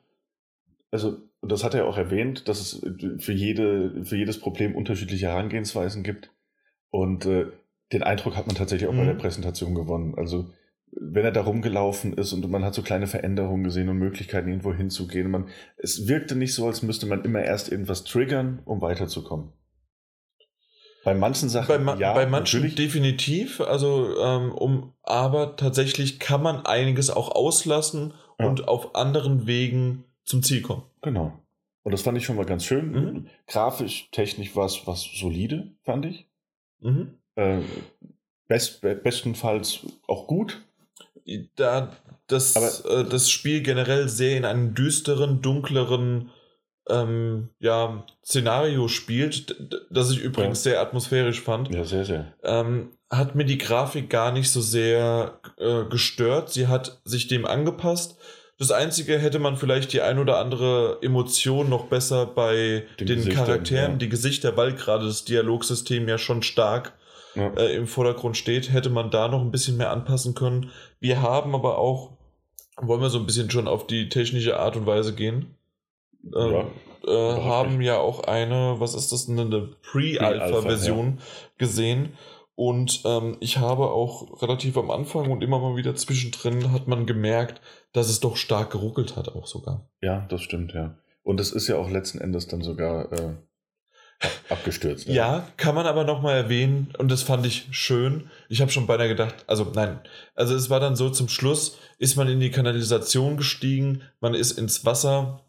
also, 0.91 1.17
das 1.41 1.63
hat 1.63 1.73
er 1.73 1.85
auch 1.85 1.97
erwähnt, 1.97 2.47
dass 2.47 2.61
es 2.61 2.81
für, 3.19 3.33
jede, 3.33 4.03
für 4.05 4.15
jedes 4.15 4.39
Problem 4.39 4.73
unterschiedliche 4.75 5.27
Herangehensweisen 5.27 6.01
gibt. 6.01 6.31
Und 6.89 7.25
äh, 7.25 7.47
den 7.91 8.03
Eindruck 8.03 8.35
hat 8.35 8.47
man 8.47 8.55
tatsächlich 8.55 8.87
auch 8.89 8.93
bei 8.93 9.03
Mhm. 9.03 9.07
der 9.07 9.13
Präsentation 9.15 9.75
gewonnen. 9.75 10.15
Also, 10.17 10.49
wenn 10.91 11.25
er 11.25 11.31
da 11.33 11.41
rumgelaufen 11.41 12.13
ist 12.13 12.31
und 12.33 12.49
man 12.49 12.63
hat 12.63 12.73
so 12.73 12.81
kleine 12.81 13.05
Veränderungen 13.07 13.65
gesehen 13.65 13.89
und 13.89 13.97
Möglichkeiten, 13.97 14.47
irgendwo 14.47 14.73
hinzugehen. 14.73 15.29
Man, 15.29 15.49
es 15.77 16.07
wirkte 16.07 16.35
nicht 16.35 16.53
so, 16.53 16.65
als 16.65 16.81
müsste 16.81 17.05
man 17.05 17.23
immer 17.25 17.41
erst 17.43 17.69
irgendwas 17.71 18.05
triggern, 18.05 18.61
um 18.65 18.81
weiterzukommen. 18.81 19.49
Bei 21.07 21.15
manchen 21.15 21.47
Sachen, 21.47 21.69
Bei, 21.69 21.77
ma 21.77 21.95
ja, 21.95 22.11
bei 22.11 22.25
manchen 22.25 22.59
natürlich. 22.59 22.75
definitiv, 22.75 23.61
also 23.61 24.19
ähm, 24.21 24.51
um, 24.51 24.91
aber 25.03 25.55
tatsächlich 25.55 26.19
kann 26.19 26.43
man 26.43 26.65
einiges 26.65 27.09
auch 27.09 27.33
auslassen 27.33 28.13
Ja. 28.37 28.45
und 28.45 28.67
auf 28.67 28.93
anderen 28.93 29.47
Wegen 29.47 30.03
zum 30.25 30.43
Ziel 30.43 30.61
kommen. 30.61 30.83
Genau. 31.01 31.31
Und 31.83 31.93
das 31.93 32.01
fand 32.01 32.17
ich 32.17 32.25
schon 32.25 32.35
mal 32.35 32.43
ganz 32.45 32.65
schön. 32.65 32.91
Mhm. 32.91 33.27
Grafisch, 33.47 34.09
technisch 34.11 34.53
war 34.57 34.65
es 34.65 34.85
was 34.85 35.03
solide, 35.17 35.71
fand 35.83 36.07
ich. 36.07 36.27
Mhm. 36.81 37.13
Äh, 37.35 37.59
best, 38.49 38.81
be 38.81 38.93
bestenfalls 38.93 39.85
auch 40.09 40.27
gut. 40.27 40.61
Da 41.55 41.93
das, 42.27 42.81
äh, 42.83 43.05
das 43.05 43.29
Spiel 43.29 43.61
generell 43.61 44.09
sehr 44.09 44.35
in 44.35 44.43
einem 44.43 44.75
düsteren, 44.75 45.41
dunkleren 45.41 46.31
ähm, 46.89 47.49
ja, 47.59 48.03
Szenario 48.23 48.87
spielt, 48.87 49.55
das 49.89 50.11
ich 50.11 50.19
übrigens 50.19 50.63
sehr 50.63 50.81
atmosphärisch 50.81 51.41
fand, 51.41 51.73
Ja, 51.73 51.83
sehr, 51.83 52.05
sehr. 52.05 52.33
ähm, 52.43 52.91
hat 53.09 53.35
mir 53.35 53.45
die 53.45 53.57
Grafik 53.57 54.09
gar 54.09 54.31
nicht 54.31 54.49
so 54.51 54.59
sehr 54.61 55.39
äh, 55.57 55.83
gestört. 55.85 56.49
Sie 56.51 56.67
hat 56.67 56.99
sich 57.05 57.27
dem 57.27 57.45
angepasst. 57.45 58.17
Das 58.59 58.71
Einzige 58.71 59.19
hätte 59.19 59.39
man 59.39 59.55
vielleicht 59.55 59.93
die 59.93 60.01
ein 60.01 60.17
oder 60.19 60.39
andere 60.39 60.97
Emotion 61.01 61.69
noch 61.69 61.85
besser 61.85 62.25
bei 62.25 62.83
Den 62.99 63.07
den, 63.07 63.29
Charakteren, 63.29 63.91
ja. 63.93 63.97
die 63.97 64.09
Gesichter, 64.09 64.57
weil 64.57 64.73
gerade 64.73 65.05
das 65.05 65.23
Dialogsystem 65.25 66.07
ja 66.09 66.17
schon 66.17 66.41
stark 66.41 66.93
Ja. 67.35 67.49
äh, 67.55 67.75
im 67.75 67.85
Vordergrund 67.87 68.35
steht, 68.35 68.73
hätte 68.73 68.89
man 68.89 69.11
da 69.11 69.27
noch 69.27 69.41
ein 69.41 69.51
bisschen 69.51 69.77
mehr 69.77 69.91
anpassen 69.91 70.33
können. 70.33 70.71
Wir 70.99 71.21
haben 71.21 71.53
aber 71.53 71.77
auch, 71.77 72.17
wollen 72.81 73.01
wir 73.01 73.09
so 73.11 73.19
ein 73.19 73.25
bisschen 73.27 73.51
schon 73.51 73.67
auf 73.67 73.85
die 73.87 74.09
technische 74.09 74.59
Art 74.59 74.75
und 74.75 74.85
Weise 74.87 75.13
gehen? 75.13 75.53
Ähm, 76.35 76.51
Ja, 76.51 76.65
äh, 77.07 77.41
haben 77.41 77.81
ja 77.81 77.97
auch 77.97 78.23
eine, 78.23 78.79
was 78.79 78.93
ist 78.93 79.11
das, 79.11 79.29
eine 79.29 79.69
Pre-Alpha-Version 79.81 81.19
gesehen. 81.57 82.13
Und 82.55 83.03
ähm, 83.05 83.37
ich 83.39 83.59
habe 83.59 83.91
auch 83.91 84.41
relativ 84.41 84.77
am 84.77 84.89
Anfang 84.89 85.29
und 85.29 85.43
immer 85.43 85.59
mal 85.59 85.75
wieder 85.75 85.95
zwischendrin 85.95 86.71
hat 86.71 86.87
man 86.87 87.05
gemerkt, 87.05 87.61
dass 87.93 88.09
es 88.09 88.19
doch 88.19 88.35
stark 88.35 88.71
geruckelt 88.71 89.15
hat, 89.15 89.29
auch 89.29 89.45
sogar. 89.45 89.87
ja, 90.01 90.25
das 90.29 90.41
stimmt, 90.41 90.73
ja. 90.73 90.97
Und 91.21 91.39
es 91.39 91.51
ist 91.51 91.67
ja 91.67 91.77
auch 91.77 91.89
letzten 91.89 92.19
Endes 92.19 92.47
dann 92.47 92.61
sogar 92.61 93.11
äh, 93.11 93.35
ab 94.19 94.31
abgestürzt. 94.49 95.07
Ja, 95.07 95.47
kann 95.57 95.75
man 95.75 95.85
aber 95.85 96.03
nochmal 96.03 96.35
erwähnen 96.35 96.93
und 96.97 97.11
das 97.11 97.21
fand 97.21 97.45
ich 97.45 97.67
schön. 97.71 98.29
Ich 98.49 98.61
habe 98.61 98.71
schon 98.71 98.87
beinahe 98.87 99.09
gedacht, 99.09 99.35
also 99.45 99.71
nein, 99.75 99.99
also 100.33 100.55
es 100.55 100.69
war 100.69 100.79
dann 100.79 100.95
so 100.95 101.09
zum 101.09 101.29
Schluss, 101.29 101.77
ist 101.99 102.15
man 102.15 102.27
in 102.27 102.39
die 102.39 102.49
Kanalisation 102.49 103.37
gestiegen, 103.37 104.01
man 104.19 104.33
ist 104.33 104.53
ins 104.53 104.85
Wasser 104.85 105.43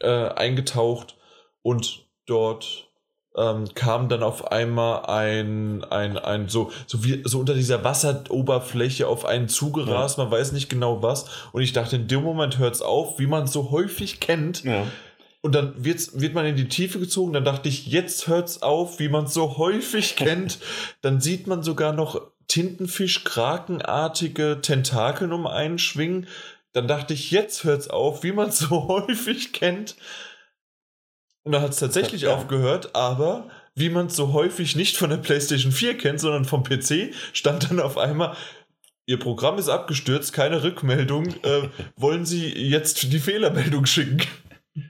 äh, 0.00 0.28
eingetaucht 0.28 1.16
und 1.62 2.06
dort 2.26 2.90
ähm, 3.36 3.66
kam 3.74 4.08
dann 4.08 4.22
auf 4.22 4.50
einmal 4.50 5.06
ein, 5.06 5.84
ein, 5.84 6.18
ein 6.18 6.48
so, 6.48 6.72
so, 6.86 7.04
wie, 7.04 7.22
so 7.24 7.38
unter 7.38 7.54
dieser 7.54 7.84
Wasseroberfläche 7.84 9.06
auf 9.06 9.24
einen 9.24 9.48
zugerast, 9.48 10.18
man 10.18 10.30
weiß 10.30 10.52
nicht 10.52 10.68
genau 10.68 11.02
was. 11.02 11.26
Und 11.52 11.62
ich 11.62 11.72
dachte, 11.72 11.96
in 11.96 12.08
dem 12.08 12.22
Moment 12.22 12.58
hört 12.58 12.74
es 12.74 12.82
auf, 12.82 13.18
wie 13.18 13.26
man 13.26 13.44
es 13.44 13.52
so 13.52 13.70
häufig 13.70 14.20
kennt. 14.20 14.64
Ja. 14.64 14.86
Und 15.42 15.54
dann 15.54 15.84
wird's, 15.84 16.20
wird 16.20 16.34
man 16.34 16.44
in 16.44 16.56
die 16.56 16.68
Tiefe 16.68 16.98
gezogen. 16.98 17.32
Dann 17.32 17.44
dachte 17.44 17.68
ich, 17.68 17.86
jetzt 17.86 18.26
hört's 18.26 18.62
auf, 18.62 18.98
wie 18.98 19.08
man 19.08 19.24
es 19.24 19.34
so 19.34 19.56
häufig 19.56 20.16
kennt. 20.16 20.58
Dann 21.00 21.20
sieht 21.20 21.46
man 21.46 21.62
sogar 21.62 21.92
noch 21.92 22.20
Tintenfisch-Krakenartige 22.48 24.60
Tentakeln 24.60 25.32
um 25.32 25.46
einen 25.46 25.78
schwingen. 25.78 26.26
Dann 26.72 26.86
dachte 26.88 27.14
ich, 27.14 27.30
jetzt 27.30 27.64
hört's 27.64 27.88
auf, 27.88 28.22
wie 28.22 28.32
man 28.32 28.48
es 28.50 28.58
so 28.58 28.88
häufig 28.88 29.52
kennt. 29.52 29.96
Und 31.42 31.52
dann 31.52 31.62
hat 31.62 31.70
es 31.70 31.78
tatsächlich 31.78 32.22
Ja. 32.22 32.34
aufgehört, 32.34 32.94
aber 32.94 33.48
wie 33.74 33.88
man 33.88 34.06
es 34.06 34.16
so 34.16 34.32
häufig 34.32 34.76
nicht 34.76 34.96
von 34.96 35.10
der 35.10 35.16
PlayStation 35.16 35.72
4 35.72 35.96
kennt, 35.96 36.20
sondern 36.20 36.44
vom 36.44 36.62
PC, 36.64 37.14
stand 37.32 37.70
dann 37.70 37.80
auf 37.80 37.98
einmal, 37.98 38.36
Ihr 39.06 39.18
Programm 39.18 39.58
ist 39.58 39.68
abgestürzt, 39.68 40.32
keine 40.32 40.62
Rückmeldung. 40.62 41.28
Äh, 41.42 41.68
wollen 41.96 42.24
Sie 42.26 42.46
jetzt 42.68 43.02
die 43.12 43.18
Fehlermeldung 43.18 43.86
schicken? 43.86 44.20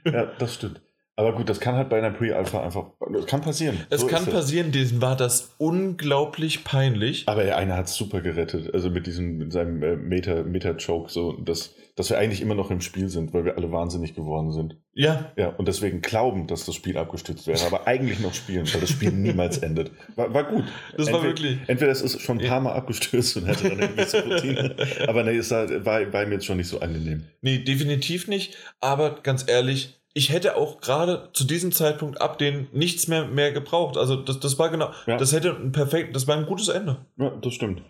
ja, 0.05 0.25
das 0.37 0.55
stimmt. 0.55 0.79
Aber 1.21 1.37
gut, 1.37 1.47
das 1.49 1.59
kann 1.59 1.75
halt 1.75 1.89
bei 1.89 1.97
einer 1.99 2.09
Pre-Alpha 2.09 2.63
einfach, 2.63 2.85
das 3.13 3.25
kann 3.27 3.41
passieren. 3.41 3.77
Es 3.91 4.01
So 4.01 4.07
kann 4.07 4.25
passieren, 4.25 4.71
denen 4.71 5.01
war 5.01 5.15
das 5.15 5.53
unglaublich 5.57 6.63
peinlich. 6.63 7.23
Aber 7.27 7.43
der 7.43 7.57
eine 7.57 7.75
hat 7.77 7.85
es 7.87 7.93
super 7.95 8.21
gerettet, 8.21 8.73
also 8.73 8.89
mit 8.89 9.05
diesem, 9.05 9.37
mit 9.37 9.51
seinem 9.53 9.83
äh, 9.83 9.95
Meta, 9.95 10.43
Meta-Choke, 10.43 11.11
so, 11.11 11.33
dass, 11.33 11.75
dass 11.95 12.09
wir 12.09 12.17
eigentlich 12.17 12.41
immer 12.41 12.55
noch 12.55 12.71
im 12.71 12.81
Spiel 12.81 13.07
sind, 13.09 13.33
weil 13.33 13.45
wir 13.45 13.55
alle 13.57 13.71
wahnsinnig 13.71 14.15
geworden 14.15 14.51
sind. 14.51 14.77
Ja, 14.93 15.31
Ja, 15.37 15.49
und 15.49 15.67
deswegen 15.67 16.01
glauben, 16.01 16.47
dass 16.47 16.65
das 16.65 16.75
Spiel 16.75 16.97
abgestürzt 16.97 17.47
wäre, 17.47 17.63
aber 17.65 17.87
eigentlich 17.87 18.19
noch 18.19 18.33
spielen, 18.33 18.67
weil 18.73 18.81
das 18.81 18.89
Spiel 18.89 19.11
niemals 19.11 19.57
endet. 19.59 19.91
War, 20.15 20.33
war 20.33 20.43
gut. 20.43 20.63
das 20.97 21.07
war 21.07 21.15
Entweder- 21.15 21.23
wirklich. 21.23 21.57
Entweder 21.67 21.91
es 21.91 22.01
ist 22.01 22.19
schon 22.21 22.39
ein 22.41 22.47
paar 22.47 22.59
Mal 22.61 22.73
abgestürzt 22.73 23.37
und 23.37 23.47
hatte 23.47 23.69
dann 23.69 23.79
eine 23.79 23.87
gewisse 23.89 24.23
Routine, 24.23 24.75
aber 25.07 25.23
nee, 25.23 25.37
es 25.37 25.51
war, 25.51 25.69
war, 25.85 26.11
war 26.11 26.25
mir 26.25 26.33
jetzt 26.33 26.45
schon 26.45 26.57
nicht 26.57 26.67
so 26.67 26.79
angenehm. 26.79 27.23
Nee, 27.41 27.59
definitiv 27.59 28.27
nicht. 28.27 28.55
Aber 28.79 29.21
ganz 29.21 29.45
ehrlich, 29.47 30.00
ich 30.13 30.31
hätte 30.31 30.55
auch 30.57 30.81
gerade 30.81 31.29
zu 31.33 31.45
diesem 31.45 31.71
Zeitpunkt 31.71 32.19
ab 32.21 32.37
den 32.37 32.67
nichts 32.73 33.07
mehr, 33.07 33.25
mehr 33.25 33.51
gebraucht. 33.51 33.97
Also 33.97 34.15
das, 34.15 34.39
das 34.39 34.59
war 34.59 34.69
genau, 34.69 34.91
Ja. 35.07 35.17
das 35.17 35.31
hätte 35.33 35.55
ein 35.55 35.71
perfekt, 35.71 36.15
das 36.15 36.27
war 36.27 36.37
ein 36.37 36.45
gutes 36.45 36.67
Ende. 36.67 37.05
Ja, 37.17 37.29
das 37.41 37.53
stimmt. 37.53 37.81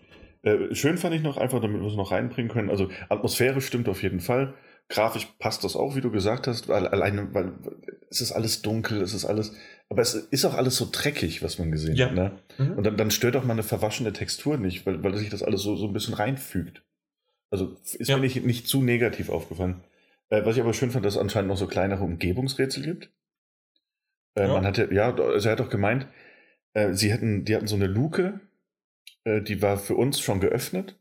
Äh, 0.44 0.74
schön 0.74 0.98
fand 0.98 1.14
ich 1.16 1.22
noch, 1.22 1.38
einfach 1.38 1.62
damit 1.62 1.82
wir 1.82 1.88
es 1.88 1.96
noch 1.96 2.12
reinbringen 2.12 2.52
können. 2.52 2.70
Also 2.70 2.90
Atmosphäre 3.10 3.62
stimmt 3.62 3.88
auf 3.90 4.02
jeden 4.04 4.20
Fall. 4.20 4.54
Grafisch 4.90 5.28
passt 5.40 5.64
das 5.64 5.76
auch, 5.76 5.96
wie 5.96 6.02
du 6.02 6.12
gesagt 6.12 6.48
hast, 6.48 6.70
alleine, 6.70 7.34
weil 7.34 7.54
es 8.10 8.20
ist 8.22 8.32
alles 8.34 8.62
dunkel, 8.62 9.02
es 9.02 9.14
ist 9.14 9.24
alles, 9.24 9.54
aber 9.90 10.02
es 10.02 10.16
ist 10.16 10.44
auch 10.44 10.54
alles 10.56 10.76
so 10.76 10.88
dreckig, 10.92 11.42
was 11.44 11.60
man 11.60 11.72
gesehen 11.72 11.96
Ja. 11.96 12.08
hat. 12.08 12.14
Ne? 12.16 12.32
Mhm. 12.58 12.74
Und 12.74 12.84
dann, 12.86 12.98
dann 12.98 13.12
stört 13.12 13.36
auch 13.38 13.44
mal 13.46 13.54
eine 13.54 13.64
verwaschene 13.64 14.12
Textur 14.12 14.58
nicht, 14.58 14.86
weil, 14.86 15.02
weil 15.04 15.16
sich 15.16 15.30
das 15.30 15.44
alles 15.44 15.62
so, 15.62 15.76
so 15.78 15.88
ein 15.88 15.94
bisschen 15.94 16.14
reinfügt. 16.16 16.84
Also 17.52 17.78
ist 17.84 18.10
Ja. 18.10 18.16
mir 18.18 18.22
nicht, 18.24 18.44
nicht 18.46 18.68
zu 18.68 18.82
negativ 18.82 19.30
aufgefallen. 19.30 19.82
Äh, 20.32 20.44
was 20.46 20.56
ich 20.56 20.62
aber 20.64 20.74
schön 20.74 20.90
fand, 20.90 21.06
dass 21.06 21.14
es 21.16 21.22
anscheinend 21.22 21.50
noch 21.50 21.58
so 21.58 21.68
kleinere 21.68 22.04
Umgebungsrätsel 22.04 22.82
gibt. 22.84 23.12
Äh, 24.36 24.48
Ja. 24.48 24.54
Man 24.54 24.66
hatte, 24.66 24.90
ja, 24.92 25.14
also 25.14 25.48
er 25.48 25.52
hat 25.52 25.60
doch 25.60 25.70
gemeint, 25.70 26.08
äh, 26.74 26.94
sie 26.94 27.12
hätten, 27.12 27.46
die 27.46 27.56
hatten 27.56 27.68
so 27.68 27.76
eine 27.76 27.88
Luke, 27.88 28.40
die 29.24 29.62
war 29.62 29.78
für 29.78 29.94
uns 29.96 30.20
schon 30.20 30.40
geöffnet, 30.40 30.98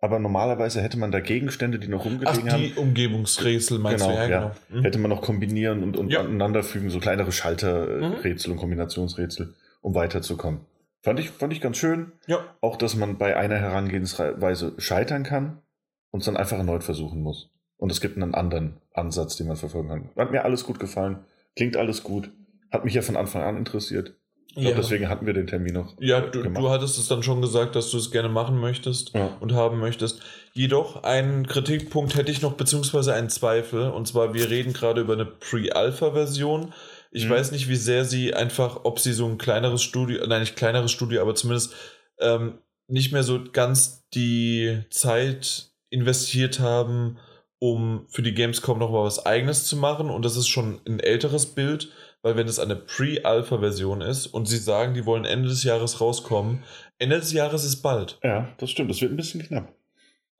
aber 0.00 0.18
normalerweise 0.18 0.82
hätte 0.82 0.98
man 0.98 1.12
da 1.12 1.20
Gegenstände, 1.20 1.78
die 1.78 1.86
noch 1.86 2.00
Ach, 2.00 2.06
rumgelegen 2.06 2.44
die 2.44 2.50
haben, 2.50 2.72
Umgebungsrätsel 2.76 3.78
meinst 3.78 4.04
Genau, 4.04 4.16
du? 4.16 4.20
Ja, 4.22 4.28
ja. 4.28 4.38
genau. 4.40 4.80
Mhm. 4.80 4.82
hätte 4.84 4.98
man 4.98 5.10
noch 5.10 5.22
kombinieren 5.22 5.84
und, 5.84 5.96
und 5.96 6.10
Ja. 6.10 6.20
aneinanderfügen, 6.20 6.90
so 6.90 6.98
kleinere 6.98 7.28
Mhm. 7.28 7.32
Schalterrätsel 7.32 8.50
und 8.50 8.58
Kombinationsrätsel, 8.58 9.54
um 9.80 9.94
weiterzukommen. 9.94 10.62
Fand 11.02 11.20
ich, 11.20 11.30
fand 11.30 11.52
ich 11.52 11.60
ganz 11.60 11.76
schön. 11.76 12.10
Ja, 12.26 12.40
Auch, 12.62 12.76
dass 12.76 12.96
man 12.96 13.16
bei 13.18 13.36
einer 13.36 13.58
Herangehensweise 13.58 14.74
scheitern 14.78 15.22
kann 15.22 15.62
und 16.10 16.20
es 16.20 16.26
dann 16.26 16.36
einfach 16.36 16.58
erneut 16.58 16.82
versuchen 16.82 17.22
muss. 17.22 17.50
Und 17.82 17.90
es 17.90 18.00
gibt 18.00 18.16
einen 18.16 18.32
anderen 18.32 18.76
Ansatz, 18.94 19.34
den 19.34 19.48
man 19.48 19.56
verfolgen 19.56 19.88
kann. 19.88 20.10
Hat 20.16 20.30
mir 20.30 20.44
alles 20.44 20.62
gut 20.64 20.78
gefallen. 20.78 21.24
Klingt 21.56 21.76
alles 21.76 22.04
gut. 22.04 22.30
Hat 22.70 22.84
mich 22.84 22.94
ja 22.94 23.02
von 23.02 23.16
Anfang 23.16 23.42
an 23.42 23.56
interessiert. 23.56 24.14
Ich 24.50 24.54
glaube, 24.54 24.70
ja. 24.70 24.76
deswegen 24.76 25.08
hatten 25.08 25.26
wir 25.26 25.32
den 25.32 25.48
Termin 25.48 25.74
noch. 25.74 25.96
ja 25.98 26.20
du, 26.20 26.44
du 26.44 26.70
hattest 26.70 26.96
es 26.96 27.08
dann 27.08 27.24
schon 27.24 27.42
gesagt, 27.42 27.74
dass 27.74 27.90
du 27.90 27.96
es 27.96 28.12
gerne 28.12 28.28
machen 28.28 28.60
möchtest. 28.60 29.14
Ja. 29.14 29.36
und 29.40 29.52
haben 29.54 29.80
möchtest. 29.80 30.20
Jedoch 30.52 31.02
einen 31.02 31.44
Kritikpunkt 31.48 32.14
hätte 32.16 32.30
ich 32.30 32.40
noch, 32.40 32.52
beziehungsweise 32.52 33.14
einen 33.14 33.30
Zweifel. 33.30 33.90
Und 33.90 34.06
zwar, 34.06 34.32
wir 34.32 34.48
reden 34.48 34.72
gerade 34.74 35.00
über 35.00 35.14
eine 35.14 35.26
Pre-Alpha-Version. 35.26 36.72
Ich 37.10 37.24
Mhm. 37.26 37.30
weiß 37.30 37.50
nicht, 37.50 37.68
wie 37.68 37.74
sehr 37.76 38.04
sie 38.04 38.32
einfach, 38.32 38.80
ob 38.84 39.00
sie 39.00 39.12
so 39.12 39.26
ein 39.26 39.38
kleineres 39.38 39.82
Studio, 39.82 40.24
nein, 40.26 40.40
nicht 40.42 40.54
kleineres 40.54 40.92
Studio, 40.92 41.20
aber 41.20 41.34
zumindest 41.34 41.74
ähm, 42.20 42.58
nicht 42.86 43.12
mehr 43.12 43.24
so 43.24 43.40
ganz 43.52 44.06
die 44.14 44.82
Zeit 44.90 45.72
investiert 45.90 46.60
haben, 46.60 47.18
um 47.62 48.06
für 48.08 48.22
die 48.22 48.34
Gamescom 48.34 48.80
noch 48.80 48.90
mal 48.90 49.04
was 49.04 49.24
eigenes 49.24 49.66
zu 49.66 49.76
machen. 49.76 50.10
Und 50.10 50.24
das 50.24 50.36
ist 50.36 50.48
schon 50.48 50.80
ein 50.84 50.98
älteres 50.98 51.46
Bild, 51.54 51.92
weil 52.20 52.34
wenn 52.34 52.48
es 52.48 52.58
eine 52.58 52.74
Pre-Alpha-Version 52.74 54.00
ist 54.00 54.26
und 54.26 54.46
sie 54.46 54.58
sagen, 54.58 54.94
die 54.94 55.06
wollen 55.06 55.24
Ende 55.24 55.48
des 55.48 55.62
Jahres 55.62 56.00
rauskommen, 56.00 56.64
Ende 56.98 57.20
des 57.20 57.32
Jahres 57.32 57.62
ist 57.64 57.80
bald. 57.80 58.18
ja, 58.24 58.48
das 58.58 58.68
stimmt. 58.72 58.90
Das 58.90 59.00
wird 59.00 59.12
ein 59.12 59.16
bisschen 59.16 59.44
knapp. 59.46 59.72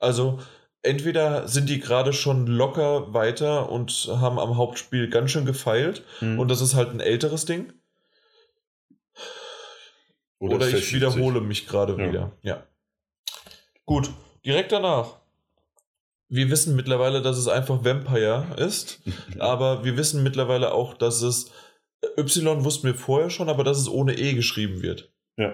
Also 0.01 0.41
entweder 0.83 1.47
sind 1.47 1.69
die 1.69 1.79
gerade 1.79 2.13
schon 2.13 2.49
locker 2.49 3.15
weiter 3.15 3.71
und 3.71 4.09
haben 4.11 4.41
am 4.41 4.57
Hauptspiel 4.57 5.09
ganz 5.09 5.31
schön 5.31 5.47
gefeilt 5.47 6.03
Mhm. 6.23 6.41
und 6.41 6.49
das 6.49 6.61
ist 6.61 6.75
halt 6.75 6.91
ein 6.91 6.99
älteres 6.99 7.45
Ding. 7.45 7.73
Oder, 10.41 10.67
es 10.67 10.75
ich 10.75 10.93
wiederhole 10.93 11.41
mich 11.41 11.69
gerade 11.69 11.93
Ja. 11.93 12.09
wieder. 12.09 12.33
Ja. 12.43 12.67
Gut, 13.85 14.11
direkt 14.45 14.73
danach. 14.73 15.22
Wir 16.35 16.49
wissen 16.51 16.75
mittlerweile, 16.77 17.21
dass 17.21 17.37
es 17.37 17.47
einfach 17.47 17.85
Vampire 17.85 18.47
ist, 18.57 19.01
aber 19.39 19.85
wir 19.85 19.97
wissen 19.99 20.23
mittlerweile 20.23 20.73
auch, 20.73 20.95
dass 20.95 21.21
es 21.23 21.51
Y 22.19 22.65
wussten 22.65 22.87
wir 22.87 22.95
vorher 22.95 23.29
schon, 23.31 23.49
aber 23.51 23.65
dass 23.65 23.79
es 23.79 23.89
ohne 23.89 24.19
E 24.19 24.33
geschrieben 24.35 24.83
wird. 24.83 25.11
Ja, 25.37 25.53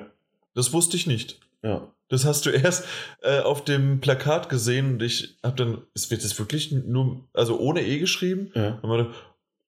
Das 0.55 0.73
wusste 0.73 0.97
ich 0.97 1.07
nicht. 1.07 1.41
ja. 1.63 1.87
Das 2.11 2.25
hast 2.25 2.47
du 2.47 2.51
erst 2.65 2.85
äh, 3.23 3.41
auf 3.41 3.65
dem 3.65 4.01
Plakat 4.01 4.49
gesehen 4.49 4.93
und 4.95 5.03
ich 5.03 5.37
habe 5.45 5.57
dann, 5.57 5.83
es 5.95 6.11
wird 6.11 6.25
das 6.25 6.39
wirklich 6.39 6.73
nur, 6.73 7.21
also 7.35 7.59
ohne 7.59 7.83
E 7.83 7.99
geschrieben? 7.99 8.51
ja. 8.55 8.79
Und 8.81 8.89
man, 8.89 9.15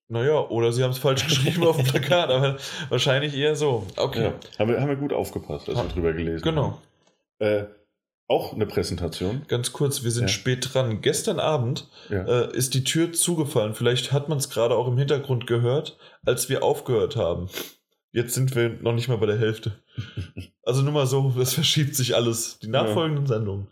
naja, 0.07 0.39
oder 0.49 0.71
sie 0.71 0.81
haben 0.83 0.91
es 0.91 0.97
falsch 0.97 1.23
geschrieben 1.27 1.63
auf 1.67 1.77
dem 1.77 1.85
Plakat, 1.85 2.29
aber 2.31 2.57
wahrscheinlich 2.89 3.35
eher 3.35 3.55
so. 3.55 3.85
Okay, 3.97 4.23
ja. 4.23 4.33
Haben, 4.57 4.69
wir, 4.71 4.81
haben 4.81 4.89
wir 4.89 4.95
gut 4.95 5.13
aufgepasst, 5.13 5.69
als 5.69 5.77
wir 5.77 5.83
Ha- 5.83 5.89
drüber 5.93 6.13
gelesen 6.13 6.41
genau. 6.41 6.79
haben. 7.39 7.45
Äh, 7.47 7.65
auch 8.31 8.53
eine 8.53 8.65
Präsentation. 8.65 9.43
Ganz 9.49 9.73
kurz, 9.73 10.03
wir 10.03 10.11
sind 10.11 10.23
Ja. 10.23 10.27
spät 10.29 10.73
dran. 10.73 11.01
Gestern 11.01 11.39
Abend 11.39 11.89
Ja. 12.09 12.23
äh, 12.23 12.55
ist 12.55 12.73
die 12.73 12.83
Tür 12.83 13.11
zugefallen. 13.11 13.73
Vielleicht 13.75 14.11
hat 14.13 14.29
man 14.29 14.37
es 14.37 14.49
gerade 14.49 14.75
auch 14.75 14.87
im 14.87 14.97
Hintergrund 14.97 15.45
gehört, 15.47 15.97
als 16.25 16.47
wir 16.49 16.63
aufgehört 16.63 17.15
haben. 17.17 17.49
Jetzt 18.13 18.33
sind 18.33 18.55
wir 18.55 18.69
noch 18.81 18.93
nicht 18.93 19.07
mal 19.09 19.17
bei 19.17 19.25
der 19.27 19.37
Hälfte. 19.37 19.79
Also 20.63 20.83
nur 20.83 20.93
mal 20.93 21.07
so, 21.07 21.33
das 21.35 21.53
verschiebt 21.55 21.95
sich 21.95 22.15
alles. 22.15 22.59
Die 22.59 22.67
nachfolgenden 22.67 23.25
Sendungen. 23.25 23.67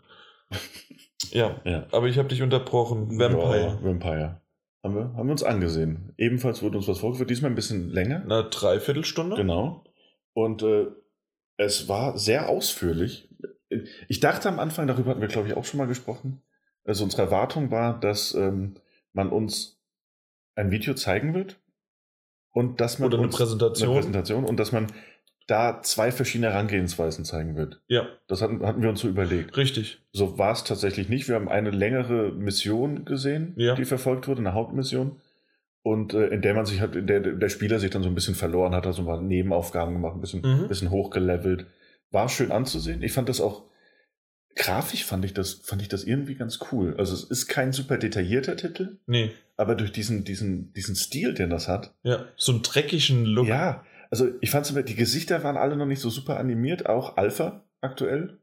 Ja, 1.30 1.60
ja. 1.64 1.86
aber 1.92 2.08
ich 2.08 2.18
habe 2.18 2.28
dich 2.28 2.42
unterbrochen. 2.42 3.16
Vampire. 3.18 3.78
Ja, 3.80 3.84
Vampire. 3.84 4.40
Haben 4.82 4.94
wir, 4.96 5.02
haben 5.14 5.28
wir 5.28 5.32
uns 5.32 5.44
angesehen. 5.44 6.12
Ebenfalls 6.18 6.62
wurde 6.62 6.78
uns 6.78 6.88
was 6.88 6.98
vorgeführt, 6.98 7.30
diesmal 7.30 7.52
ein 7.52 7.54
bisschen 7.54 7.90
länger. 7.90 8.22
Eine 8.24 8.44
Dreiviertelstunde? 8.50 9.36
Genau. 9.36 9.84
Und 10.34 10.62
äh, 10.62 10.86
es 11.58 11.88
war 11.88 12.18
sehr 12.18 12.48
ausführlich. 12.48 13.29
Ich 14.08 14.20
dachte 14.20 14.48
am 14.48 14.58
Anfang, 14.58 14.86
darüber 14.86 15.10
hatten 15.10 15.20
wir, 15.20 15.28
glaube 15.28 15.48
ich, 15.48 15.54
auch 15.56 15.64
schon 15.64 15.78
mal 15.78 15.86
gesprochen. 15.86 16.42
Also 16.84 17.04
unsere 17.04 17.22
Erwartung 17.22 17.70
war, 17.70 17.98
dass 18.00 18.34
ähm, 18.34 18.74
man 19.12 19.30
uns 19.30 19.78
ein 20.56 20.70
Video 20.70 20.94
zeigen 20.94 21.34
wird 21.34 21.58
und 22.52 22.80
dass 22.80 22.98
man 22.98 23.08
Oder 23.08 23.18
eine 23.18 23.26
uns 23.28 23.36
Präsentation. 23.36 23.88
eine 23.90 23.98
Präsentation 24.00 24.44
und 24.44 24.58
dass 24.58 24.72
man 24.72 24.88
da 25.46 25.82
zwei 25.82 26.12
verschiedene 26.12 26.52
Herangehensweisen 26.52 27.24
zeigen 27.24 27.56
wird. 27.56 27.80
Ja, 27.88 28.06
Das 28.28 28.40
hatten, 28.42 28.64
hatten 28.64 28.82
wir 28.82 28.88
uns 28.88 29.00
so 29.00 29.08
überlegt. 29.08 29.56
richtig. 29.56 30.00
So 30.12 30.38
war 30.38 30.52
es 30.52 30.64
tatsächlich 30.64 31.08
nicht. 31.08 31.28
Wir 31.28 31.34
haben 31.34 31.48
eine 31.48 31.70
längere 31.70 32.30
Mission 32.32 33.04
gesehen, 33.04 33.54
Ja. 33.56 33.74
die 33.74 33.84
verfolgt 33.84 34.28
wurde, 34.28 34.40
eine 34.40 34.54
Hauptmission. 34.54 35.20
Und 35.82 36.12
äh, 36.14 36.26
in 36.28 36.42
der 36.42 36.54
man 36.54 36.66
sich 36.66 36.80
hat, 36.80 36.94
in 36.94 37.06
der 37.06 37.20
der 37.20 37.48
Spieler 37.48 37.78
sich 37.78 37.90
dann 37.90 38.02
so 38.02 38.08
ein 38.08 38.14
bisschen 38.14 38.34
verloren 38.34 38.74
hat, 38.74 38.86
also 38.86 39.02
mal 39.02 39.20
Nebenaufgaben 39.22 39.94
gemacht, 39.94 40.14
ein 40.14 40.20
bisschen, 40.20 40.42
Mhm. 40.42 40.68
bisschen 40.68 40.90
hochgelevelt. 40.90 41.66
War 42.10 42.28
schön 42.28 42.50
anzusehen. 42.52 43.02
Ich 43.02 43.12
fand 43.12 43.28
das 43.28 43.40
auch, 43.40 43.64
grafisch 44.56 45.04
fand 45.04 45.24
ich 45.24 45.32
das, 45.34 45.54
fand 45.54 45.80
ich 45.82 45.88
das 45.88 46.04
irgendwie 46.04 46.34
ganz 46.34 46.58
cool. 46.72 46.94
Also 46.98 47.14
es 47.14 47.24
ist 47.24 47.46
kein 47.46 47.72
super 47.72 47.98
detaillierter 47.98 48.56
Titel, 48.56 48.98
Nee, 49.06 49.32
aber 49.56 49.74
durch 49.76 49.92
diesen, 49.92 50.24
diesen, 50.24 50.72
diesen 50.72 50.96
Stil, 50.96 51.34
den 51.34 51.50
das 51.50 51.68
hat. 51.68 51.94
ja, 52.02 52.24
so 52.36 52.52
einen 52.52 52.62
dreckigen 52.62 53.24
Look. 53.26 53.46
Ja, 53.46 53.84
also 54.10 54.28
ich 54.40 54.50
fand 54.50 54.88
die 54.88 54.94
Gesichter 54.96 55.44
waren 55.44 55.56
alle 55.56 55.76
noch 55.76 55.86
nicht 55.86 56.00
so 56.00 56.10
super 56.10 56.38
animiert, 56.38 56.86
auch 56.86 57.16
Alpha 57.16 57.64
aktuell. 57.80 58.38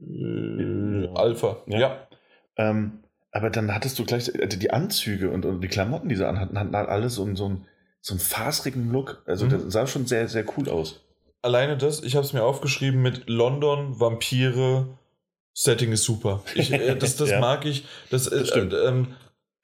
Äh, 0.00 1.08
Alpha. 1.14 1.62
Ja. 1.66 1.78
Ja. 1.78 2.08
Ähm, 2.56 3.04
aber 3.32 3.50
dann 3.50 3.72
hattest 3.74 3.98
du 3.98 4.04
gleich 4.04 4.32
also 4.42 4.58
die 4.58 4.72
Anzüge 4.72 5.30
und, 5.30 5.44
und 5.44 5.60
die 5.60 5.68
Klamotten, 5.68 6.08
die 6.08 6.16
sie 6.16 6.26
anhatten, 6.26 6.58
hatten 6.58 6.76
halt 6.76 6.88
alle 6.88 7.08
so, 7.10 7.22
einen- 7.24 7.36
so, 7.36 7.46
einen, 7.46 7.66
so 8.00 8.14
einen 8.14 8.20
fasrigen 8.20 8.90
Look. 8.90 9.22
Also 9.26 9.46
Mhm. 9.46 9.50
das 9.50 9.62
sah 9.68 9.86
schon 9.86 10.06
sehr, 10.06 10.26
sehr 10.26 10.44
cool 10.58 10.68
aus. 10.68 11.04
Alleine 11.42 11.76
das, 11.78 12.02
ich 12.02 12.16
habe 12.16 12.24
es 12.26 12.32
mir 12.32 12.42
aufgeschrieben 12.44 13.00
mit 13.02 13.28
London, 13.28 13.98
Vampire, 13.98 14.86
Setting 15.52 15.92
ist 15.92 16.04
super. 16.04 16.42
Ich, 16.54 16.72
äh, 16.72 16.94
das 16.98 17.16
das 17.16 17.30
Ja. 17.30 17.40
mag 17.40 17.64
ich. 17.66 17.84
Das, 18.10 18.26
äh, 18.28 18.58
ähm, 18.60 19.08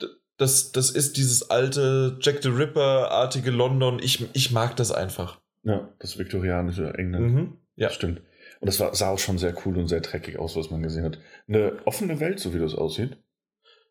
d- 0.00 0.06
das, 0.36 0.72
das 0.72 0.90
ist 0.90 1.16
dieses 1.16 1.50
alte 1.50 2.18
Jack 2.20 2.42
the 2.42 2.48
Ripper-artige 2.48 3.50
London. 3.50 3.98
Ich, 4.02 4.26
ich 4.34 4.52
mag 4.52 4.76
das 4.76 4.90
einfach. 4.92 5.38
Ja, 5.62 5.88
das 5.98 6.18
viktorianische 6.18 6.94
England. 6.94 7.32
Mhm. 7.32 7.56
Ja. 7.76 7.88
Das 7.88 7.94
stimmt. 7.94 8.20
Und 8.60 8.66
das 8.68 8.80
war, 8.80 8.94
sah 8.94 9.10
auch 9.10 9.18
schon 9.18 9.36
sehr 9.38 9.54
cool 9.66 9.76
und 9.76 9.88
sehr 9.88 10.00
dreckig 10.00 10.38
aus, 10.38 10.56
was 10.56 10.70
man 10.70 10.82
gesehen 10.82 11.04
hat. 11.04 11.18
Eine 11.46 11.74
offene 11.84 12.20
Welt, 12.20 12.40
so 12.40 12.54
wie 12.54 12.58
das 12.58 12.74
aussieht. 12.74 13.16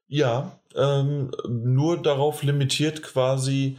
Ja, 0.08 0.60
ähm, 0.76 1.32
nur 1.48 2.02
darauf 2.02 2.42
limitiert 2.44 3.04
quasi, 3.04 3.78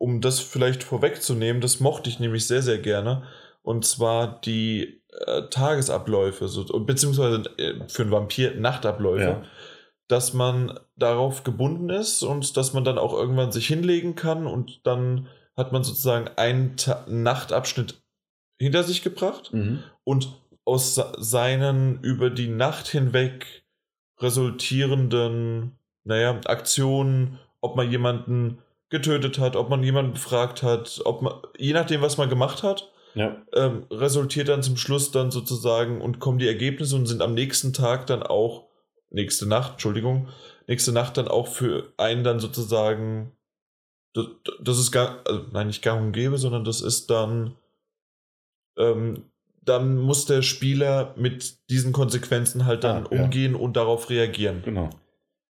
um 0.00 0.20
das 0.20 0.40
vielleicht 0.40 0.82
vorwegzunehmen, 0.82 1.60
das 1.60 1.78
mochte 1.80 2.08
ich 2.08 2.18
nämlich 2.20 2.46
sehr, 2.46 2.62
sehr 2.62 2.78
gerne. 2.78 3.22
Und 3.62 3.84
zwar 3.84 4.40
die 4.40 5.02
äh, 5.26 5.42
Tagesabläufe, 5.50 6.48
so, 6.48 6.64
beziehungsweise 6.80 7.42
äh, 7.58 7.86
für 7.88 8.02
einen 8.02 8.10
Vampir 8.10 8.54
Nachtabläufe. 8.56 9.22
Ja. 9.22 9.42
dass 10.08 10.32
man 10.34 10.76
darauf 10.96 11.44
gebunden 11.44 11.88
ist 11.88 12.24
und 12.24 12.56
dass 12.56 12.72
man 12.72 12.82
dann 12.82 12.98
auch 12.98 13.12
irgendwann 13.14 13.52
sich 13.52 13.68
hinlegen 13.68 14.16
kann 14.16 14.46
und 14.48 14.84
dann 14.84 15.28
hat 15.56 15.70
man 15.70 15.84
sozusagen 15.84 16.26
einen 16.36 16.76
Ta 16.76 17.04
Nachtabschnitt 17.08 18.02
hinter 18.58 18.82
sich 18.82 19.02
gebracht 19.02 19.52
Mhm. 19.52 19.84
und 20.02 20.32
aus 20.64 20.96
se- 20.96 21.12
seinen 21.18 22.00
über 22.02 22.28
die 22.30 22.48
Nacht 22.48 22.88
hinweg 22.88 23.62
resultierenden, 24.18 25.78
naja, 26.04 26.40
Aktionen, 26.46 27.38
ob 27.60 27.76
man 27.76 27.90
jemanden 27.90 28.58
getötet 28.90 29.38
hat, 29.38 29.56
ob 29.56 29.70
man 29.70 29.82
jemanden 29.82 30.12
befragt 30.12 30.62
hat, 30.62 31.00
ob 31.04 31.22
man, 31.22 31.34
je 31.56 31.72
nachdem, 31.72 32.02
was 32.02 32.18
man 32.18 32.28
gemacht 32.28 32.62
hat, 32.62 32.90
Ja, 33.14 33.36
ähm, 33.54 33.86
resultiert 33.90 34.48
dann 34.48 34.62
zum 34.62 34.76
Schluss 34.76 35.10
dann 35.12 35.30
sozusagen 35.30 36.00
und 36.00 36.18
kommen 36.20 36.38
die 36.38 36.48
Ergebnisse 36.48 36.96
und 36.96 37.06
sind 37.06 37.22
am 37.22 37.34
nächsten 37.34 37.72
Tag 37.72 38.06
dann 38.06 38.22
auch, 38.22 38.68
nächste 39.10 39.46
Nacht, 39.46 39.72
Entschuldigung, 39.72 40.28
nächste 40.66 40.92
Nacht 40.92 41.16
dann 41.16 41.28
auch 41.28 41.48
für 41.48 41.92
einen 41.96 42.22
dann 42.24 42.40
sozusagen, 42.40 43.32
das, 44.14 44.26
das 44.60 44.78
ist 44.78 44.90
gar, 44.92 45.20
also 45.26 45.44
nein, 45.52 45.68
nicht 45.68 45.82
gang 45.82 46.02
und 46.02 46.12
gäbe, 46.12 46.36
sondern 46.38 46.64
das 46.64 46.80
ist 46.80 47.10
dann, 47.10 47.54
ähm, 48.76 49.24
dann 49.62 49.98
muss 49.98 50.26
der 50.26 50.42
Spieler 50.42 51.14
mit 51.16 51.58
diesen 51.70 51.92
Konsequenzen 51.92 52.66
halt 52.66 52.82
dann 52.82 53.06
Ah, 53.06 53.14
ja. 53.14 53.22
umgehen 53.22 53.54
und 53.54 53.76
darauf 53.76 54.10
reagieren. 54.10 54.62
genau. 54.64 54.90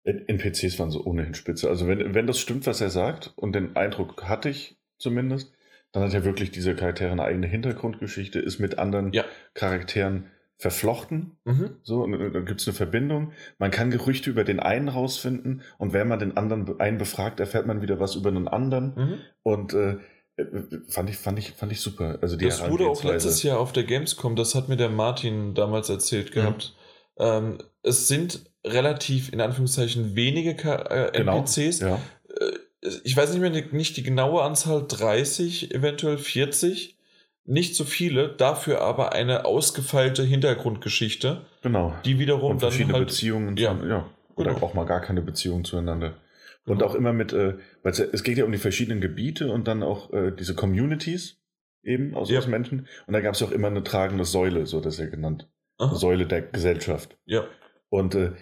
NPCs 0.05 0.79
waren 0.79 0.91
so 0.91 1.05
ohnehin 1.05 1.35
spitze. 1.35 1.69
Also 1.69 1.87
wenn, 1.87 2.15
wenn 2.15 2.27
das 2.27 2.39
stimmt, 2.39 2.67
was 2.67 2.81
er 2.81 2.91
sagt, 2.91 3.33
und 3.37 3.55
den 3.55 3.77
Eindruck 3.77 4.25
hatte 4.25 4.49
ich 4.49 4.79
zumindest, 4.99 5.53
dann 5.93 6.05
hat 6.05 6.15
er 6.15 6.25
wirklich 6.25 6.51
diese 6.51 6.75
Charaktere 6.75 7.11
eine 7.11 7.25
eigene 7.25 7.47
Hintergrundgeschichte, 7.47 8.39
ist 8.39 8.61
mit 8.61 8.79
anderen 8.79 9.13
Ja. 9.13 9.25
Charakteren 9.55 10.31
verflochten. 10.57 11.39
Mhm. 11.45 11.77
So, 11.83 12.03
und 12.03 12.13
dann 12.13 12.45
gibt 12.45 12.61
es 12.61 12.69
eine 12.69 12.75
Verbindung. 12.75 13.33
Man 13.59 13.71
kann 13.71 13.91
Gerüchte 13.91 14.31
über 14.31 14.45
den 14.45 14.61
einen 14.61 14.89
rausfinden 14.89 15.63
und 15.79 15.93
wenn 15.93 16.07
man 16.07 16.19
den 16.19 16.37
anderen 16.37 16.79
einen 16.81 16.99
befragt, 16.99 17.41
erfährt 17.41 17.67
man 17.67 17.83
wieder 17.83 17.99
was 17.99 18.15
über 18.15 18.29
einen 18.29 18.47
anderen. 18.47 18.95
Mhm. 18.95 19.15
Und 19.43 19.73
äh, 19.73 19.97
äh, 20.37 20.45
fand, 20.89 21.11
ich, 21.11 21.17
fand, 21.17 21.39
ich, 21.39 21.53
fand 21.53 21.73
ich 21.73 21.81
super. 21.81 22.19
Also 22.21 22.37
die 22.37 22.45
Das 22.45 22.71
wurde 22.71 22.87
auch 22.89 23.03
letztes 23.03 23.43
Jahr 23.43 23.59
auf 23.59 23.73
der 23.73 23.85
Gamescom, 23.85 24.37
das 24.37 24.55
hat 24.55 24.69
mir 24.69 24.77
der 24.77 24.91
Martin 24.91 25.55
damals 25.55 25.89
erzählt 25.89 26.31
gehabt. 26.33 26.75
Ähm, 27.19 27.59
es 27.83 28.07
sind 28.07 28.50
relativ, 28.65 29.33
in 29.33 29.41
Anführungszeichen, 29.41 30.15
wenige 30.17 30.55
Ka 30.55 30.77
äh, 31.09 31.13
Genau. 31.19 31.39
NPCs. 31.39 31.81
Ja. 31.81 31.99
Äh, 32.29 32.89
ich 33.05 33.17
weiß 33.17 33.31
nicht 33.33 33.41
mehr 33.41 33.51
nicht 33.73 33.97
die 33.97 34.03
genaue 34.03 34.43
Anzahl, 34.43 34.85
30, 34.87 35.75
eventuell 35.75 36.19
40. 36.19 36.97
Nicht 37.45 37.75
so 37.75 37.85
viele, 37.85 38.29
dafür 38.29 38.81
aber 38.81 39.13
eine 39.13 39.45
ausgefeilte 39.45 40.23
Hintergrundgeschichte, 40.23 41.43
Genau. 41.63 41.95
die 42.05 42.19
wiederum 42.19 42.53
und 42.53 42.63
dann 42.63 42.93
halt. 42.93 43.07
Beziehungen. 43.09 43.57
Ja. 43.57 43.79
Zu, 43.79 43.87
ja. 43.87 44.11
Oder 44.37 44.55
Genau. 44.55 44.67
auch 44.67 44.75
mal 44.75 44.85
gar 44.85 45.01
keine 45.01 45.21
Beziehung 45.23 45.65
zueinander. 45.65 46.15
Und 46.67 46.79
Genau. 46.79 46.91
auch 46.91 46.95
immer 46.95 47.13
mit, 47.13 47.33
äh, 47.33 47.55
weil 47.83 47.93
es 47.93 48.23
geht 48.23 48.39
ja 48.39 48.45
um 48.45 48.53
die 48.53 48.59
verschiedenen 48.59 49.01
Gebiete 49.01 49.51
und 49.51 49.67
dann 49.67 49.83
auch 49.83 50.13
äh, 50.13 50.31
diese 50.31 50.55
Communities 50.55 51.39
eben 51.83 52.15
aus, 52.15 52.31
Ja. 52.31 52.39
aus 52.39 52.47
Menschen. 52.47 52.87
Und 53.07 53.15
da 53.15 53.21
gab 53.21 53.35
es 53.35 53.43
auch 53.43 53.51
immer 53.51 53.69
eine 53.69 53.83
tragende 53.83 54.25
Säule, 54.25 54.67
so 54.67 54.81
das 54.81 54.99
ja 54.99 55.07
genannt. 55.07 55.49
Aha. 55.79 55.95
Säule 55.95 56.27
der 56.27 56.43
Gesellschaft. 56.43 57.17
Ja, 57.25 57.45
Und 57.89 58.15
äh, 58.15 58.33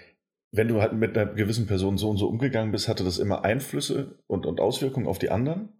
wenn 0.51 0.69
du 0.69 0.81
halt 0.81 0.93
mit 0.95 1.17
einer 1.17 1.33
gewissen 1.33 1.67
Person 1.67 1.99
so 1.99 2.09
und 2.09 2.17
so 2.17 2.27
umgegangen 2.29 2.73
bist, 2.73 2.89
hatte 2.89 3.05
das 3.05 3.19
immer 3.19 3.45
Einflüsse 3.45 4.19
und, 4.27 4.47
und 4.47 4.61
Auswirkungen 4.61 5.07
auf 5.07 5.19
die 5.19 5.31
anderen. 5.31 5.71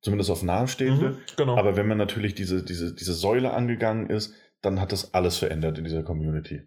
Zumindest 0.00 0.30
auf 0.30 0.42
Nahestehende. 0.42 1.10
mhm, 1.10 1.18
genau. 1.36 1.56
Aber 1.56 1.76
wenn 1.76 1.88
man 1.88 1.96
natürlich 1.96 2.34
diese, 2.34 2.62
diese, 2.62 2.94
diese 2.94 3.14
Säule 3.14 3.52
angegangen 3.54 4.10
ist, 4.10 4.34
dann 4.60 4.80
hat 4.80 4.92
das 4.92 5.14
alles 5.14 5.38
verändert 5.38 5.78
in 5.78 5.84
dieser 5.84 6.02
Community. 6.02 6.62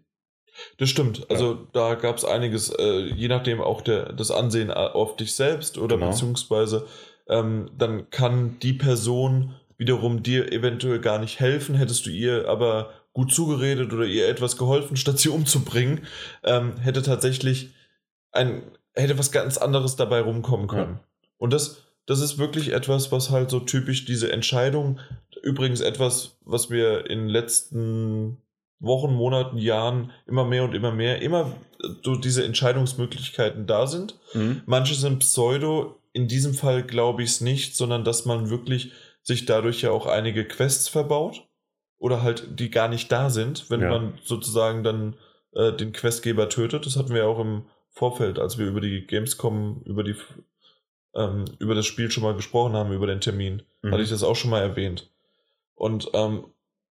Das 0.78 0.88
stimmt. 0.88 1.30
Also 1.30 1.54
da 1.72 1.94
gab 1.94 2.16
es 2.16 2.24
einiges, 2.24 2.70
äh, 2.70 3.00
je 3.14 3.28
nachdem 3.28 3.60
auch 3.60 3.80
der, 3.80 4.12
das 4.12 4.30
Ansehen 4.32 4.72
auf 4.72 5.14
dich 5.16 5.32
selbst 5.34 5.78
oder 5.78 5.96
Genau. 5.96 6.10
beziehungsweise 6.10 6.86
ähm, 7.28 7.70
dann 7.76 8.10
kann 8.10 8.58
die 8.60 8.72
Person 8.72 9.54
wiederum 9.76 10.22
dir 10.24 10.50
eventuell 10.52 10.98
gar 10.98 11.20
nicht 11.20 11.38
helfen, 11.38 11.76
hättest 11.76 12.06
du 12.06 12.10
ihr 12.10 12.48
aber 12.48 12.90
gut 13.18 13.32
zugeredet 13.32 13.92
oder 13.92 14.04
ihr 14.04 14.28
etwas 14.28 14.56
geholfen, 14.56 14.96
statt 14.96 15.18
sie 15.18 15.28
umzubringen, 15.28 16.06
ähm, 16.44 16.76
hätte 16.76 17.02
tatsächlich 17.02 17.70
ein, 18.30 18.62
hätte 18.94 19.18
was 19.18 19.32
ganz 19.32 19.58
anderes 19.58 19.96
dabei 19.96 20.20
rumkommen 20.20 20.68
können. 20.68 21.00
Und 21.36 21.52
das, 21.52 21.82
das 22.06 22.20
ist 22.20 22.38
wirklich 22.38 22.72
etwas, 22.72 23.10
was 23.10 23.30
halt 23.30 23.50
so 23.50 23.58
typisch 23.58 24.04
diese 24.04 24.30
Entscheidung, 24.30 25.00
übrigens 25.42 25.80
etwas, 25.80 26.36
was 26.44 26.70
wir 26.70 27.10
in 27.10 27.18
den 27.18 27.28
letzten 27.28 28.36
Wochen, 28.78 29.12
Monaten, 29.14 29.58
Jahren 29.58 30.12
immer 30.26 30.44
mehr 30.44 30.62
und 30.62 30.76
immer 30.76 30.92
mehr, 30.92 31.20
immer 31.20 31.52
so 32.04 32.14
diese 32.14 32.44
Entscheidungsmöglichkeiten 32.44 33.66
da 33.66 33.88
sind. 33.88 34.16
Manche 34.64 34.94
sind 34.94 35.18
Pseudo, 35.18 35.96
in 36.12 36.28
diesem 36.28 36.54
Fall 36.54 36.84
glaube 36.84 37.24
ich 37.24 37.30
es 37.30 37.40
nicht, 37.40 37.74
sondern 37.74 38.04
dass 38.04 38.26
man 38.26 38.48
wirklich 38.48 38.92
sich 39.24 39.44
dadurch 39.44 39.82
ja 39.82 39.90
auch 39.90 40.06
einige 40.06 40.44
Quests 40.44 40.88
verbaut 40.88 41.47
oder 41.98 42.22
halt 42.22 42.58
die 42.60 42.70
gar 42.70 42.88
nicht 42.88 43.10
da 43.12 43.30
sind, 43.30 43.70
wenn 43.70 43.80
Ja. 43.80 43.90
man 43.90 44.18
sozusagen 44.24 44.82
dann 44.84 45.16
äh, 45.54 45.72
den 45.72 45.92
Questgeber 45.92 46.48
tötet. 46.48 46.86
Das 46.86 46.96
hatten 46.96 47.14
wir 47.14 47.26
auch 47.26 47.38
im 47.40 47.62
Vorfeld, 47.90 48.38
als 48.38 48.58
wir 48.58 48.66
über 48.66 48.80
die 48.80 49.06
Gamescom, 49.06 49.82
über 49.84 50.04
die 50.04 50.14
ähm, 51.14 51.46
über 51.58 51.74
das 51.74 51.86
Spiel 51.86 52.10
schon 52.10 52.22
mal 52.22 52.34
gesprochen 52.34 52.74
haben, 52.74 52.92
über 52.92 53.06
den 53.06 53.20
Termin, 53.20 53.62
Mhm. 53.82 53.92
hatte 53.92 54.02
ich 54.02 54.10
das 54.10 54.22
auch 54.22 54.36
schon 54.36 54.50
mal 54.50 54.60
erwähnt. 54.60 55.10
Und 55.74 56.10
ähm, 56.12 56.44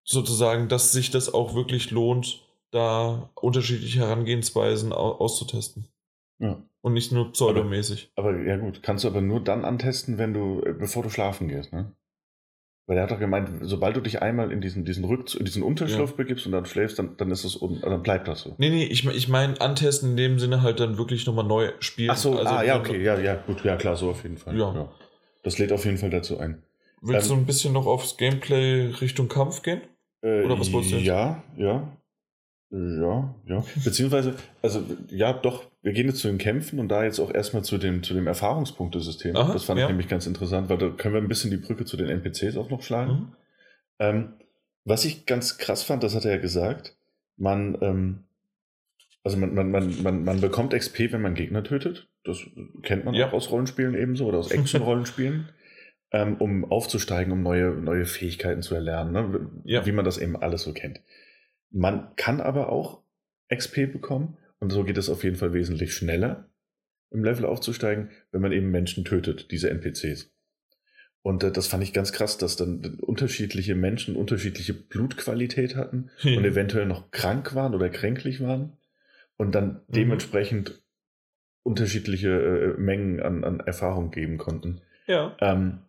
sozusagen, 0.04 0.68
dass 0.70 0.92
sich 0.92 1.12
das 1.12 1.34
auch 1.34 1.54
wirklich 1.56 1.92
lohnt, 1.92 2.42
da 2.72 3.30
unterschiedliche 3.36 4.00
Herangehensweisen 4.00 4.92
au 4.92 5.12
auszutesten. 5.20 5.88
Ja. 6.40 6.62
Und 6.82 6.94
nicht 6.94 7.12
nur 7.12 7.32
pseudomäßig. 7.32 8.12
Aber 8.16 8.38
ja 8.44 8.58
gut, 8.58 8.82
kannst 8.84 9.04
du 9.04 9.10
aber 9.10 9.22
nur 9.22 9.40
dann 9.42 9.66
antesten, 9.66 10.18
wenn 10.18 10.34
du, 10.34 10.62
äh, 10.66 10.74
bevor 10.74 11.04
du 11.04 11.10
schlafen 11.10 11.48
gehst, 11.48 11.72
ne? 11.74 11.92
Weil 12.88 12.98
er 12.98 13.04
hat 13.04 13.12
doch 13.12 13.20
gemeint, 13.20 13.50
sobald 13.62 13.98
du 13.98 14.02
dich 14.02 14.22
einmal 14.22 14.50
in 14.50 14.62
diesen, 14.62 14.86
diesen 14.86 15.04
Rückzug, 15.04 15.42
in 15.42 15.46
diesen 15.46 15.62
Unterschlaf 15.62 16.14
begibst 16.16 16.46
und 16.46 16.54
dann 16.54 16.66
schläfst, 16.66 16.98
dann, 16.98 17.18
dann 17.18 17.30
ist 17.32 17.44
es 17.44 17.62
un, 17.62 17.82
dann 17.82 18.02
bleibt 18.02 18.30
das 18.30 18.42
so. 18.42 18.56
Nee, 18.58 18.70
nee, 18.70 18.86
ich, 18.86 19.06
ich 19.06 19.28
meine 19.28 19.60
antesten 19.60 20.12
in 20.12 20.18
dem 20.18 20.40
Sinne 20.40 20.62
halt 20.62 20.80
dann 20.80 20.98
wirklich 20.98 21.26
nochmal 21.26 21.46
neu 21.46 21.74
spielen. 21.80 22.12
Ach 22.12 22.16
so, 22.18 22.38
Also, 22.38 22.50
ah, 22.50 22.64
ja, 22.64 22.80
okay, 22.80 23.04
ja, 23.04 23.20
ja, 23.20 23.36
gut, 23.36 23.64
ja, 23.66 23.76
klar, 23.76 23.98
so 23.98 24.10
auf 24.10 24.24
jeden 24.24 24.38
Fall. 24.38 24.58
Ja. 24.58 24.90
Das 25.44 25.58
lädt 25.60 25.74
auf 25.74 25.84
jeden 25.84 25.98
Fall 25.98 26.10
dazu 26.12 26.40
ein. 26.40 26.64
Willst 27.02 27.30
Ähm, 27.30 27.36
du 27.36 27.42
ein 27.42 27.46
bisschen 27.46 27.74
noch 27.74 27.86
aufs 27.88 28.16
Gameplay 28.16 28.88
Richtung 29.02 29.28
Kampf 29.28 29.64
gehen? 29.64 29.82
Äh, 30.22 30.44
Oder 30.44 30.58
was 30.58 30.72
wolltest 30.72 30.94
du 30.94 30.98
jetzt? 30.98 31.06
Ja, 31.06 31.44
ja. 31.58 31.92
Ja, 32.70 33.36
ja. 33.46 33.64
Beziehungsweise, 33.84 34.36
also 34.62 34.84
ja, 35.10 35.32
doch, 35.32 35.70
wir 35.82 35.94
gehen 35.94 36.08
jetzt 36.08 36.20
zu 36.20 36.28
den 36.28 36.38
Kämpfen 36.38 36.80
und 36.80 36.90
da 36.90 37.04
jetzt 37.06 37.20
auch 37.20 37.34
erstmal 37.34 37.64
zu 37.64 37.78
dem, 37.78 38.04
zu 38.04 38.14
dem 38.14 38.28
Erfahrungspunktesystem. 38.28 39.36
Aha, 39.38 39.54
das 39.54 39.64
fand 39.64 39.80
ja. 39.80 39.86
ich 39.86 39.90
nämlich 39.90 40.10
ganz 40.10 40.28
interessant, 40.28 40.68
weil 40.70 40.78
da 40.78 40.90
können 40.90 41.14
wir 41.14 41.22
ein 41.22 41.30
bisschen 41.30 41.50
die 41.50 41.58
Brücke 41.58 41.86
zu 41.86 41.96
den 41.96 42.10
NPCs 42.10 42.58
auch 42.58 42.70
noch 42.70 42.82
schlagen. 42.84 43.12
Mhm. 43.12 43.34
Ähm, 44.00 44.34
was 44.84 45.06
ich 45.06 45.26
ganz 45.26 45.58
krass 45.58 45.84
fand, 45.84 46.04
das 46.04 46.14
hat 46.14 46.26
er 46.26 46.32
ja 46.32 46.38
gesagt, 46.38 46.98
man, 47.38 47.78
ähm, 47.82 48.24
also 49.24 49.38
man, 49.38 49.54
man, 49.54 49.72
man, 49.72 50.04
man, 50.04 50.24
man 50.26 50.42
bekommt 50.42 50.74
XP, 50.74 51.14
wenn 51.14 51.22
man 51.22 51.36
Gegner 51.36 51.64
tötet. 51.64 52.10
Das 52.26 52.40
kennt 52.84 53.06
man 53.06 53.14
Ja. 53.14 53.30
auch 53.30 53.34
aus 53.34 53.50
Rollenspielen 53.50 53.96
ebenso 53.96 54.26
oder 54.26 54.40
aus 54.40 54.52
Action-Rollenspielen. 54.52 55.50
ähm, 56.12 56.36
um 56.38 56.70
aufzusteigen, 56.70 57.34
um 57.34 57.44
neue, 57.44 57.72
neue 57.72 58.06
Fähigkeiten 58.06 58.62
zu 58.62 58.76
erlernen, 58.76 59.12
ne? 59.12 59.50
Ja. 59.66 59.86
wie 59.86 59.92
man 59.92 60.06
das 60.06 60.18
eben 60.18 60.36
alles 60.38 60.64
so 60.64 60.74
kennt. 60.74 61.02
Man 61.70 62.16
kann 62.16 62.42
aber 62.42 62.70
auch 62.70 63.02
XP 63.54 63.92
bekommen 63.92 64.38
und 64.60 64.72
so 64.72 64.84
geht 64.84 64.98
es 64.98 65.10
auf 65.10 65.24
jeden 65.24 65.36
Fall 65.36 65.54
wesentlich 65.54 65.94
schneller, 65.94 66.50
im 67.12 67.24
Level 67.24 67.46
aufzusteigen, 67.46 68.10
wenn 68.32 68.42
man 68.42 68.52
eben 68.52 68.70
Menschen 68.72 69.06
tötet, 69.06 69.52
diese 69.52 69.70
NPCs. 69.70 70.32
Und 71.22 71.44
äh, 71.44 71.52
das 71.52 71.68
fand 71.68 71.84
ich 71.84 71.94
ganz 71.94 72.12
krass, 72.14 72.38
dass 72.38 72.56
dann 72.56 73.00
unterschiedliche 73.02 73.76
Menschen 73.76 74.16
unterschiedliche 74.16 74.74
Blutqualität 74.74 75.76
hatten 75.76 76.10
und 76.38 76.46
eventuell 76.46 76.86
noch 76.86 77.12
krank 77.12 77.54
waren 77.56 77.76
oder 77.76 77.90
kränklich 77.90 78.42
waren 78.42 78.78
und 79.38 79.54
dann 79.56 79.82
Mhm. 79.88 79.94
dementsprechend 79.94 80.82
unterschiedliche 81.64 82.30
äh, 82.78 82.80
Mengen 82.80 83.20
an, 83.22 83.44
an 83.44 83.60
Erfahrung 83.60 84.12
geben 84.12 84.38
konnten. 84.38 84.82
Ja. 85.06 85.36
Ähm, 85.42 85.80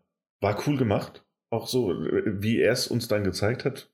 war 0.41 0.61
cool 0.66 0.76
gemacht. 0.76 1.24
Auch 1.51 1.68
so, 1.68 1.93
äh, 1.93 2.43
wie 2.43 2.61
er 2.61 2.72
es 2.72 2.89
uns 2.89 3.09
dann 3.09 3.24
gezeigt 3.24 3.64
hat, 3.64 3.91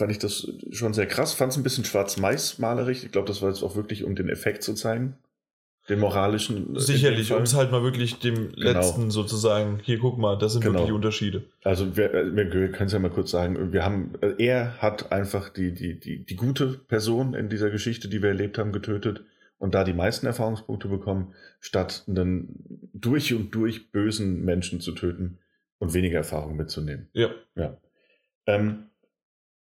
fand 0.00 0.10
ich 0.10 0.18
das 0.18 0.48
schon 0.72 0.92
sehr 0.94 1.06
krass. 1.06 1.32
Fand 1.34 1.52
es 1.52 1.58
ein 1.58 1.62
bisschen 1.62 1.84
schwarz-mais-malerisch. 1.84 3.04
Ich 3.04 3.12
glaube, 3.12 3.28
das 3.28 3.40
war 3.42 3.50
jetzt 3.50 3.62
auch 3.62 3.76
wirklich, 3.76 4.02
um 4.04 4.16
den 4.16 4.28
Effekt 4.28 4.62
zu 4.64 4.74
zeigen. 4.74 5.14
Den 5.88 5.98
moralischen. 5.98 6.76
äh, 6.76 6.80
Sicherlich, 6.80 7.32
um 7.32 7.42
es 7.42 7.54
halt 7.54 7.70
mal 7.70 7.82
wirklich 7.82 8.18
dem 8.18 8.52
Genau. 8.52 8.72
letzten 8.72 9.10
sozusagen, 9.10 9.80
hier 9.82 9.98
guck 9.98 10.18
mal, 10.18 10.36
das 10.36 10.52
sind 10.52 10.62
Genau. 10.62 10.80
wirklich 10.80 10.92
Unterschiede. 10.94 11.44
Also 11.64 11.96
wir, 11.96 12.12
äh, 12.14 12.34
wir 12.36 12.48
können 12.72 12.86
es 12.86 12.92
ja 12.92 12.98
mal 12.98 13.10
kurz 13.10 13.30
sagen, 13.30 13.72
wir 13.72 13.84
haben, 13.84 14.12
äh, 14.20 14.34
er 14.38 14.76
hat 14.78 15.10
einfach 15.12 15.48
die, 15.48 15.72
die, 15.72 15.98
die, 16.00 16.24
die 16.24 16.36
gute 16.36 16.66
Person 16.88 17.34
in 17.34 17.48
dieser 17.48 17.70
Geschichte, 17.70 18.08
die 18.08 18.22
wir 18.22 18.28
erlebt 18.30 18.58
haben, 18.58 18.72
getötet 18.72 19.24
und 19.58 19.74
da 19.74 19.84
die 19.84 19.92
meisten 19.94 20.26
Erfahrungspunkte 20.26 20.88
bekommen, 20.88 21.34
statt 21.60 22.04
einen 22.08 22.88
durch 22.94 23.34
und 23.34 23.54
durch 23.54 23.90
bösen 23.92 24.44
Menschen 24.44 24.80
zu 24.80 24.92
töten 24.92 25.38
und 25.78 25.92
weniger 25.94 26.18
Erfahrung 26.18 26.56
mitzunehmen. 26.56 27.08
Ja. 27.14 27.30
Ja. 27.56 27.76
Ähm, 28.46 28.89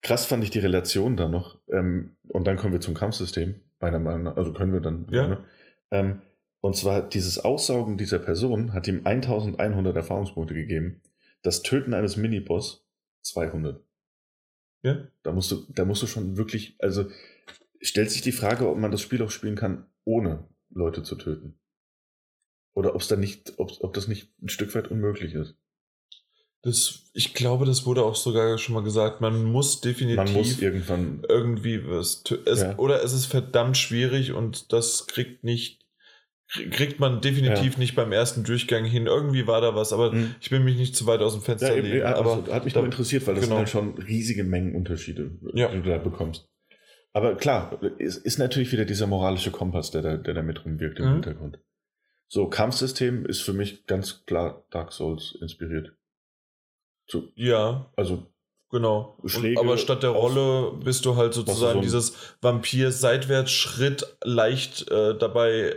krass 0.02 0.26
fand 0.26 0.44
ich 0.44 0.50
die 0.50 0.58
Relation 0.58 1.16
da 1.16 1.28
noch. 1.28 1.58
Ähm, 1.68 2.16
und 2.28 2.46
dann 2.46 2.56
kommen 2.56 2.72
wir 2.72 2.80
zum 2.80 2.94
Kampfsystem, 2.94 3.60
meiner 3.80 3.98
Meinung 3.98 4.24
nach. 4.24 4.36
Also 4.36 4.52
können 4.52 4.72
wir 4.72 4.80
dann. 4.80 5.06
Ja. 5.10 5.28
Ne? 5.28 5.44
Ähm, 5.90 6.22
und 6.60 6.76
zwar 6.76 7.08
dieses 7.08 7.38
Aussaugen 7.38 7.98
dieser 7.98 8.18
Person 8.18 8.72
hat 8.72 8.88
ihm 8.88 9.02
1100 9.04 9.96
Erfahrungspunkte 9.96 10.54
gegeben. 10.54 11.00
Das 11.42 11.62
Töten 11.62 11.94
eines 11.94 12.16
Miniboss 12.16 12.86
200. 13.22 13.80
Ja. 14.82 15.08
Da 15.22 15.32
musst 15.32 15.50
du, 15.50 15.66
da 15.68 15.84
musst 15.84 16.02
du 16.02 16.06
schon 16.06 16.36
wirklich, 16.36 16.76
also 16.80 17.08
stellt 17.80 18.10
sich 18.10 18.22
die 18.22 18.32
Frage, 18.32 18.68
ob 18.68 18.76
man 18.78 18.90
das 18.90 19.02
Spiel 19.02 19.22
auch 19.22 19.30
spielen 19.30 19.56
kann, 19.56 19.86
ohne 20.04 20.48
Leute 20.70 21.02
zu 21.02 21.16
töten. 21.16 21.58
Oder 22.74 22.94
ob 22.94 23.00
es 23.00 23.08
dann 23.08 23.20
nicht, 23.20 23.58
ob, 23.58 23.72
ob 23.80 23.94
das 23.94 24.08
nicht 24.08 24.32
ein 24.40 24.48
Stück 24.48 24.74
weit 24.74 24.88
unmöglich 24.88 25.34
ist. 25.34 25.56
Das, 26.62 27.04
ich 27.14 27.34
glaube, 27.34 27.66
das 27.66 27.86
wurde 27.86 28.02
auch 28.02 28.16
sogar 28.16 28.58
schon 28.58 28.74
mal 28.74 28.82
gesagt. 28.82 29.20
Man 29.20 29.44
muss 29.44 29.80
definitiv 29.80 30.16
Man 30.16 30.32
muss 30.32 30.60
irgendwann. 30.60 31.22
irgendwie 31.28 31.86
was. 31.88 32.24
Es, 32.46 32.62
Ja. 32.62 32.76
Oder 32.78 33.02
es 33.04 33.12
ist 33.12 33.26
verdammt 33.26 33.76
schwierig 33.76 34.32
und 34.32 34.72
das 34.72 35.06
kriegt 35.06 35.44
nicht. 35.44 35.84
krie- 36.50 36.68
Kriegt 36.70 36.98
man 36.98 37.20
definitiv 37.20 37.76
nicht 37.78 37.94
beim 37.94 38.10
ersten 38.10 38.42
Durchgang 38.42 38.84
hin. 38.84 39.06
Irgendwie 39.06 39.46
war 39.46 39.60
da 39.60 39.74
was, 39.76 39.92
aber 39.92 40.10
Hm. 40.12 40.34
ich 40.40 40.50
will 40.50 40.60
mich 40.60 40.76
nicht 40.78 40.96
zu 40.96 41.06
weit 41.06 41.20
aus 41.20 41.34
dem 41.34 41.42
Fenster 41.42 41.68
Ja, 41.70 41.76
eben, 41.84 41.96
ja, 41.98 42.16
aber 42.16 42.44
hat 42.50 42.64
mich 42.64 42.72
da- 42.72 42.80
nur 42.80 42.86
interessiert, 42.86 43.26
weil 43.26 43.34
das 43.34 43.44
genau. 43.44 43.56
sind 43.56 43.74
halt 43.74 43.96
schon 43.96 44.02
riesige 44.02 44.44
Mengenunterschiede, 44.44 45.30
Ja. 45.54 45.68
die 45.68 45.82
du 45.82 45.90
da 45.90 45.98
bekommst. 45.98 46.48
Aber 47.12 47.36
klar, 47.36 47.78
es 47.98 48.16
ist 48.16 48.38
natürlich 48.38 48.72
wieder 48.72 48.84
dieser 48.84 49.06
moralische 49.06 49.50
Kompass, 49.50 49.90
der 49.90 50.02
da, 50.02 50.16
der 50.16 50.34
da 50.34 50.42
mit 50.42 50.64
rumwirkt 50.64 50.98
im 50.98 51.06
Mhm. 51.06 51.12
Hintergrund. 51.14 51.58
So, 52.28 52.48
Kampfsystem 52.48 53.26
ist 53.26 53.42
für 53.42 53.52
mich 53.52 53.86
ganz 53.86 54.24
klar 54.26 54.64
Dark 54.70 54.92
Souls 54.92 55.36
inspiriert. 55.40 55.92
So, 57.10 57.24
Ja, 57.36 57.86
also, 57.96 58.22
genau. 58.70 59.16
Und, 59.22 59.28
Schläge 59.30 59.58
aber 59.60 59.78
statt 59.78 60.02
der 60.02 60.10
aus- 60.10 60.22
Rolle 60.34 60.72
bist 60.84 61.04
du 61.06 61.16
halt 61.16 61.32
sozusagen 61.34 61.78
so 61.78 61.80
dieses 61.82 62.14
Vampir-Seitwärtsschritt 62.42 64.06
leicht 64.24 64.90
äh, 64.90 65.16
dabei 65.16 65.76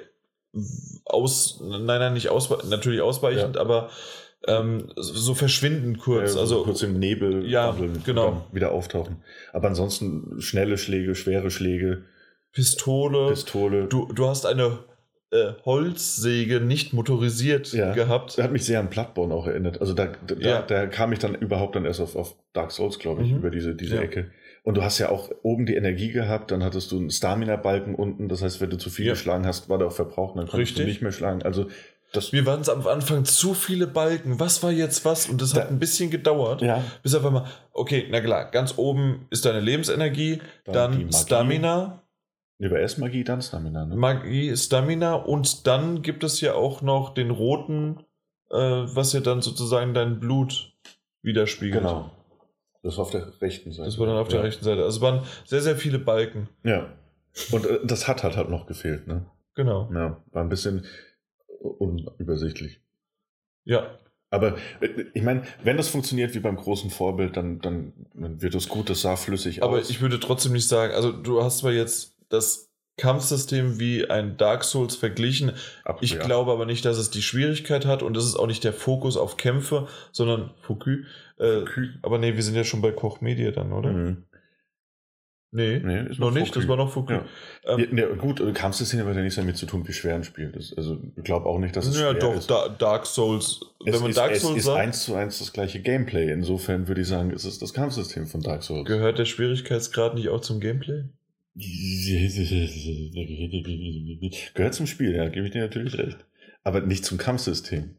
aus. 1.06 1.60
Nein, 1.62 1.86
nein, 1.86 2.14
nicht 2.14 2.30
ausweichend, 2.30 2.70
natürlich 2.70 3.02
ausweichend, 3.02 3.58
aber 3.58 3.90
ähm, 4.48 4.92
so 4.96 5.34
verschwinden 5.36 5.98
kurz. 6.00 6.36
äh, 6.36 6.40
also 6.40 6.64
kurz 6.64 6.82
im 6.82 7.00
Nebel 7.00 7.46
Ja, 7.48 7.70
und 7.70 8.04
genau. 8.06 8.46
wieder 8.52 8.72
auftauchen. 8.72 9.24
Aber 9.54 9.68
ansonsten 9.68 10.42
schnelle 10.42 10.78
Schläge, 10.78 11.16
schwere 11.16 11.52
Schläge, 11.52 12.06
Pistole. 12.52 13.30
Pistole. 13.30 13.86
Du, 13.88 14.12
du 14.12 14.28
hast 14.28 14.46
eine 14.46 14.80
äh, 15.32 15.54
Holzsäge 15.66 16.60
nicht 16.62 16.94
motorisiert 16.94 17.72
Ja. 17.74 17.94
gehabt. 17.94 18.38
Das 18.38 18.44
hat 18.44 18.52
mich 18.52 18.66
sehr 18.66 18.80
an 18.80 18.90
Bloodborne 18.90 19.34
auch 19.34 19.48
erinnert. 19.48 19.80
Also 19.82 19.94
da, 19.94 20.10
da, 20.28 20.36
Ja. 20.38 20.62
da 20.62 20.88
kam 20.88 21.14
ich 21.14 21.20
dann 21.20 21.36
überhaupt 21.36 21.76
dann 21.76 21.86
erst 21.86 22.02
auf, 22.02 22.16
auf 22.16 22.36
Dark 22.54 22.72
Souls, 22.72 23.00
glaube 23.00 23.24
ich, 23.24 23.32
Mhm. 23.32 23.38
über 23.38 23.50
diese, 23.50 23.76
diese 23.76 23.96
Ja. 23.96 24.02
Ecke. 24.02 24.32
Und 24.64 24.76
du 24.78 24.84
hast 24.84 25.00
ja 25.00 25.10
auch 25.10 25.30
oben 25.42 25.66
die 25.66 25.76
Energie 25.76 26.12
gehabt, 26.12 26.52
dann 26.52 26.64
hattest 26.64 26.92
du 26.92 26.98
einen 26.98 27.10
Stamina-Balken 27.10 27.96
unten, 27.96 28.30
das 28.30 28.44
heißt, 28.44 28.62
wenn 28.62 28.70
du 28.70 28.78
zu 28.78 28.90
viel 28.92 29.10
geschlagen 29.10 29.46
hast, 29.48 29.70
war 29.70 29.78
der 29.80 29.88
auch 29.88 29.92
verbraucht, 29.94 30.38
dann 30.38 30.48
konntest 30.48 30.74
du 30.76 30.80
Richtig. 30.82 30.86
nicht 30.88 31.02
mehr 31.02 31.12
schlagen. 31.12 31.42
Also 31.42 31.66
das 32.14 32.32
Wir 32.34 32.46
waren 32.46 32.60
es 32.62 32.68
am 32.70 32.86
Anfang 32.86 33.24
zu 33.26 33.54
viele 33.54 33.88
Balken. 33.88 34.40
Was 34.40 34.62
war 34.62 34.72
jetzt 34.72 35.06
was? 35.06 35.30
Und 35.30 35.42
das 35.42 35.54
Da- 35.54 35.62
hat 35.62 35.70
ein 35.72 35.80
bisschen 35.80 36.12
gedauert. 36.12 36.62
ja, 36.62 36.84
Bis 37.02 37.16
auf 37.16 37.26
einmal, 37.26 37.46
okay, 37.72 38.06
na 38.12 38.20
klar, 38.20 38.52
ganz 38.52 38.78
oben 38.78 39.26
ist 39.30 39.46
deine 39.46 39.62
Lebensenergie, 39.62 40.42
Dann 40.66 40.74
dann. 41.10 41.14
Stamina, 41.14 42.01
über 42.62 42.80
erst 42.80 43.00
Magie, 43.00 43.24
dann 43.24 43.42
Stamina. 43.42 43.86
Ne? 43.86 43.96
Magie, 43.96 44.56
Stamina 44.56 45.16
und 45.16 45.66
dann 45.66 46.02
gibt 46.02 46.24
es 46.24 46.42
ja 46.42 46.54
auch 46.54 46.82
noch 46.82 47.14
den 47.14 47.32
roten, 47.32 48.06
äh, 48.52 48.56
was 48.56 49.14
ja 49.14 49.20
dann 49.20 49.42
sozusagen 49.42 49.94
dein 49.94 50.20
Blut 50.20 50.74
widerspiegelt. 51.24 51.82
Genau. 51.82 52.12
Das 52.84 52.98
war 52.98 53.04
auf 53.04 53.12
der 53.12 53.42
rechten 53.42 53.72
Seite. 53.72 53.86
Das 53.86 54.00
war 54.00 54.08
dann 54.08 54.18
auf 54.18 54.28
der 54.28 54.40
ja. 54.40 54.46
rechten 54.46 54.64
Seite. 54.64 54.84
Also 54.84 54.98
es 54.98 55.02
waren 55.02 55.24
sehr, 55.46 55.62
sehr 55.62 55.76
viele 55.76 56.00
Balken. 56.00 56.50
Ja. 56.64 56.94
Und 57.52 57.66
äh, 57.66 57.80
das 57.84 58.08
hat 58.08 58.24
halt, 58.24 58.38
halt 58.38 58.50
noch 58.50 58.68
gefehlt, 58.68 59.08
ne? 59.08 59.26
Genau. 59.56 59.90
Ja, 59.94 60.24
war 60.32 60.44
ein 60.44 60.50
bisschen 60.50 60.86
unübersichtlich. 61.60 62.80
Ja. 63.64 63.98
Aber 64.30 64.58
äh, 64.80 65.06
ich 65.14 65.24
meine, 65.24 65.44
wenn 65.64 65.78
das 65.78 65.90
funktioniert 65.90 66.34
wie 66.36 66.40
beim 66.40 66.56
großen 66.56 66.90
Vorbild, 66.90 67.38
dann, 67.38 67.60
dann, 67.60 67.94
wird 68.14 68.56
das 68.56 68.70
gut, 68.70 68.90
das 68.90 69.02
sah 69.02 69.16
flüssig 69.16 69.64
Aber 69.64 69.78
aus. 69.78 69.90
ich 69.90 70.02
würde 70.02 70.20
trotzdem 70.20 70.54
nicht 70.54 70.68
sagen, 70.68 70.94
also 70.94 71.12
du 71.12 71.44
hast 71.44 71.60
zwar 71.60 71.72
jetzt 71.72 72.11
das 72.32 72.70
Kampfsystem 72.98 73.80
wie 73.80 74.10
ein 74.10 74.38
Dark 74.38 74.64
Souls 74.64 74.96
verglichen. 74.96 75.54
Ab- 75.86 76.00
Ich 76.02 76.12
ja. 76.14 76.20
glaube 76.24 76.52
aber 76.52 76.66
nicht, 76.66 76.86
dass 76.86 76.98
es 76.98 77.10
die 77.10 77.22
Schwierigkeit 77.22 77.86
hat 77.86 78.04
und 78.04 78.16
es 78.18 78.26
ist 78.26 78.36
auch 78.36 78.48
nicht 78.48 78.64
der 78.64 78.74
Fokus 78.74 79.18
auf 79.18 79.38
Kämpfe, 79.38 79.88
sondern 80.12 80.52
Focus. 80.62 80.98
Äh, 81.40 81.62
aber 82.04 82.18
nee, 82.20 82.36
wir 82.36 82.44
sind 82.44 82.56
ja 82.56 82.64
schon 82.64 82.82
bei 82.82 82.92
Koch 82.92 83.22
Media 83.22 83.52
dann, 83.52 83.72
oder? 83.72 83.92
Mhm. 83.92 84.24
Nee, 85.54 85.80
Nee, 85.84 86.04
ist 86.10 86.18
noch 86.20 86.32
nicht, 86.32 86.56
das 86.56 86.66
war 86.70 86.78
noch 86.78 86.94
Focus. 86.94 87.18
Ja. 87.66 87.74
Ähm, 87.76 87.98
Ja, 87.98 88.08
ja, 88.08 88.16
gut, 88.16 88.40
äh, 88.40 88.54
Kampfsystem 88.54 89.06
hat 89.06 89.16
ja 89.16 89.22
nichts 89.22 89.36
damit 89.36 89.58
zu 89.58 89.66
tun, 89.66 89.86
wie 89.86 89.92
schwer 89.92 90.16
ein 90.16 90.24
Spiel 90.24 90.50
ist. 90.52 90.78
Also 90.78 90.98
ich 91.18 91.24
glaube 91.26 91.46
auch 91.48 91.60
nicht, 91.60 91.76
dass 91.76 91.88
es 91.88 91.96
ja, 92.00 92.12
schwer 92.12 92.20
doch, 92.22 92.36
ist. 92.36 92.50
da, 92.50 92.70
Dark 92.70 93.06
Souls. 93.06 93.60
es 93.86 93.94
wenn 93.94 94.00
man 94.02 94.10
ist, 94.12 94.18
Dark 94.18 94.32
es 94.32 94.42
Souls 94.44 94.58
ist 94.60 94.66
sagt, 94.66 94.80
eins 94.80 95.04
zu 95.04 95.14
eins 95.16 95.40
das 95.40 95.52
gleiche 95.52 95.82
Gameplay. 95.82 96.32
Insofern 96.32 96.88
würde 96.88 97.02
ich 97.02 97.08
sagen, 97.08 97.32
es 97.32 97.44
ist 97.44 97.62
das 97.62 97.74
Kampfsystem 97.74 98.28
von 98.28 98.42
Dark 98.42 98.64
Souls. 98.64 98.86
gehört 98.88 99.20
der 99.20 99.26
Schwierigkeitsgrad 99.26 100.14
nicht 100.16 100.30
auch 100.30 100.40
zum 100.40 100.62
Gameplay? 100.62 101.04
Gehört 104.54 104.74
zum 104.74 104.88
Spiel, 104.88 105.16
ja, 105.16 105.30
gebe 105.30 105.46
ich 105.46 105.52
dir 105.52 105.62
natürlich 105.62 105.98
recht. 105.98 106.18
Aber 106.64 106.82
nicht 106.82 107.06
zum 107.06 107.18
Kampfsystem. 107.18 107.96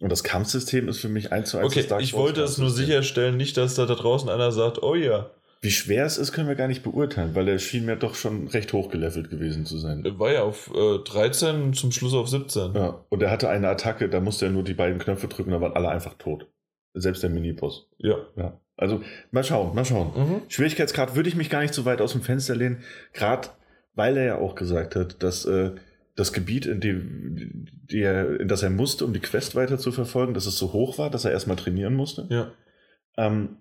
Und 0.00 0.10
das 0.10 0.24
Kampfsystem 0.24 0.88
ist 0.88 0.98
für 0.98 1.10
mich 1.10 1.30
eins 1.30 1.50
zu 1.50 1.58
eins 1.58 1.76
Okay, 1.76 1.84
ich 2.00 2.14
wollte 2.14 2.42
es 2.42 2.56
nur 2.56 2.70
sicherstellen, 2.70 3.36
nicht, 3.36 3.58
dass 3.58 3.74
da, 3.74 3.84
da 3.84 3.94
draußen 3.94 4.30
einer 4.30 4.50
sagt, 4.50 4.82
oh 4.82 4.94
ja, 4.94 5.30
Wie 5.60 5.70
schwer 5.70 6.06
es 6.06 6.16
ist, 6.16 6.32
können 6.32 6.48
wir 6.48 6.54
gar 6.54 6.68
nicht 6.68 6.82
beurteilen, 6.82 7.34
weil 7.34 7.46
er 7.46 7.58
schien 7.58 7.84
mir 7.84 7.96
doch 7.96 8.14
schon 8.14 8.48
recht 8.48 8.72
hochgelevelt 8.72 9.28
gewesen 9.28 9.66
zu 9.66 9.76
sein. 9.76 10.02
war 10.18 10.32
ja 10.32 10.42
auf 10.42 10.72
äh, 10.74 11.00
13, 11.04 11.74
zum 11.74 11.92
Schluss 11.92 12.14
auf 12.14 12.30
17. 12.30 12.72
Ja, 12.74 13.04
und 13.10 13.22
er 13.22 13.30
hatte 13.30 13.50
eine 13.50 13.68
Attacke, 13.68 14.08
da 14.08 14.20
musste 14.20 14.46
er 14.46 14.52
nur 14.52 14.64
die 14.64 14.72
beiden 14.72 14.98
Knöpfe 14.98 15.28
drücken, 15.28 15.50
da 15.50 15.60
waren 15.60 15.74
alle 15.74 15.90
einfach 15.90 16.14
tot. 16.14 16.46
Selbst 16.94 17.22
der 17.22 17.28
Miniboss. 17.28 17.90
Ja. 17.98 18.16
Ja. 18.36 18.58
Also, 18.80 19.02
mal 19.30 19.44
schauen, 19.44 19.74
mal 19.74 19.84
schauen. 19.84 20.12
Mhm. 20.16 20.42
Schwierigkeitsgrad 20.48 21.14
würde 21.14 21.28
ich 21.28 21.36
mich 21.36 21.50
gar 21.50 21.60
nicht 21.60 21.74
so 21.74 21.84
weit 21.84 22.00
aus 22.00 22.12
dem 22.12 22.22
Fenster 22.22 22.56
lehnen, 22.56 22.82
gerade 23.12 23.48
weil 23.94 24.16
er 24.16 24.24
ja 24.24 24.38
auch 24.38 24.54
gesagt 24.54 24.96
hat, 24.96 25.22
dass 25.22 25.44
äh, 25.44 25.72
das 26.16 26.32
Gebiet, 26.32 26.66
in 26.66 26.80
dem 26.80 27.66
die 27.90 28.00
er, 28.00 28.40
in 28.40 28.48
das 28.48 28.62
er 28.62 28.70
musste, 28.70 29.04
um 29.04 29.12
die 29.12 29.20
Quest 29.20 29.54
weiter 29.54 29.78
zu 29.78 29.92
verfolgen, 29.92 30.34
dass 30.34 30.46
es 30.46 30.56
so 30.56 30.72
hoch 30.72 30.98
war, 30.98 31.10
dass 31.10 31.24
er 31.24 31.32
erstmal 31.32 31.56
trainieren 31.56 31.94
musste. 31.94 32.26
Ja. 32.30 32.52
Ähm, 33.16 33.58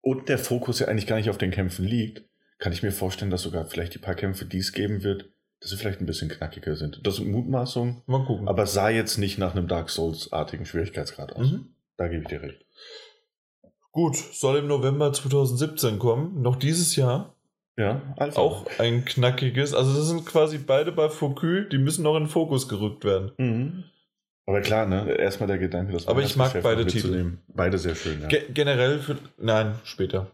und 0.00 0.28
der 0.28 0.38
Fokus 0.38 0.80
ja 0.80 0.86
eigentlich 0.88 1.06
gar 1.06 1.16
nicht 1.16 1.30
auf 1.30 1.38
den 1.38 1.50
Kämpfen 1.50 1.84
liegt, 1.84 2.24
kann 2.58 2.72
ich 2.72 2.82
mir 2.82 2.92
vorstellen, 2.92 3.30
dass 3.30 3.42
sogar 3.42 3.64
vielleicht 3.64 3.94
die 3.94 3.98
paar 3.98 4.14
Kämpfe, 4.14 4.44
die 4.44 4.58
es 4.58 4.72
geben 4.72 5.02
wird, 5.02 5.30
dass 5.60 5.70
sie 5.70 5.76
vielleicht 5.76 6.00
ein 6.00 6.06
bisschen 6.06 6.28
knackiger 6.28 6.76
sind. 6.76 7.00
Das 7.04 7.16
sind 7.16 7.30
Mutmaßungen, 7.30 8.02
Mal 8.06 8.24
gucken. 8.24 8.48
aber 8.48 8.64
es 8.64 8.74
sah 8.74 8.90
jetzt 8.90 9.18
nicht 9.18 9.38
nach 9.38 9.56
einem 9.56 9.66
Dark 9.66 9.90
Souls-artigen 9.90 10.66
Schwierigkeitsgrad 10.66 11.32
aus. 11.32 11.52
Mhm. 11.52 11.68
Da 11.96 12.08
gebe 12.08 12.22
ich 12.22 12.28
dir 12.28 12.42
recht. 12.42 12.63
Gut, 13.94 14.16
soll 14.16 14.56
im 14.56 14.66
November 14.66 15.12
2017 15.12 16.00
kommen. 16.00 16.42
Noch 16.42 16.56
dieses 16.56 16.96
Jahr. 16.96 17.36
Ja, 17.76 18.02
also. 18.16 18.40
Auch 18.40 18.66
ein 18.80 19.04
knackiges. 19.04 19.72
Also, 19.72 19.96
das 19.96 20.08
sind 20.08 20.26
quasi 20.26 20.58
beide 20.58 20.90
bei 20.90 21.08
Focus, 21.08 21.68
die 21.70 21.78
müssen 21.78 22.02
noch 22.02 22.16
in 22.16 22.24
den 22.24 22.28
Fokus 22.28 22.68
gerückt 22.68 23.04
werden. 23.04 23.30
Mhm. 23.38 23.84
Aber 24.46 24.60
klar, 24.62 24.86
ne? 24.86 25.12
Erstmal 25.12 25.46
der 25.46 25.58
Gedanke, 25.58 25.92
das 25.92 26.08
Aber 26.08 26.22
ich 26.22 26.34
mag 26.34 26.60
beide 26.60 26.84
Titel. 26.86 27.38
Beide 27.46 27.78
sehr 27.78 27.94
schön, 27.94 28.20
ja. 28.20 28.26
Ge 28.26 28.42
generell 28.52 28.98
für. 28.98 29.16
Nein, 29.38 29.78
später. 29.84 30.32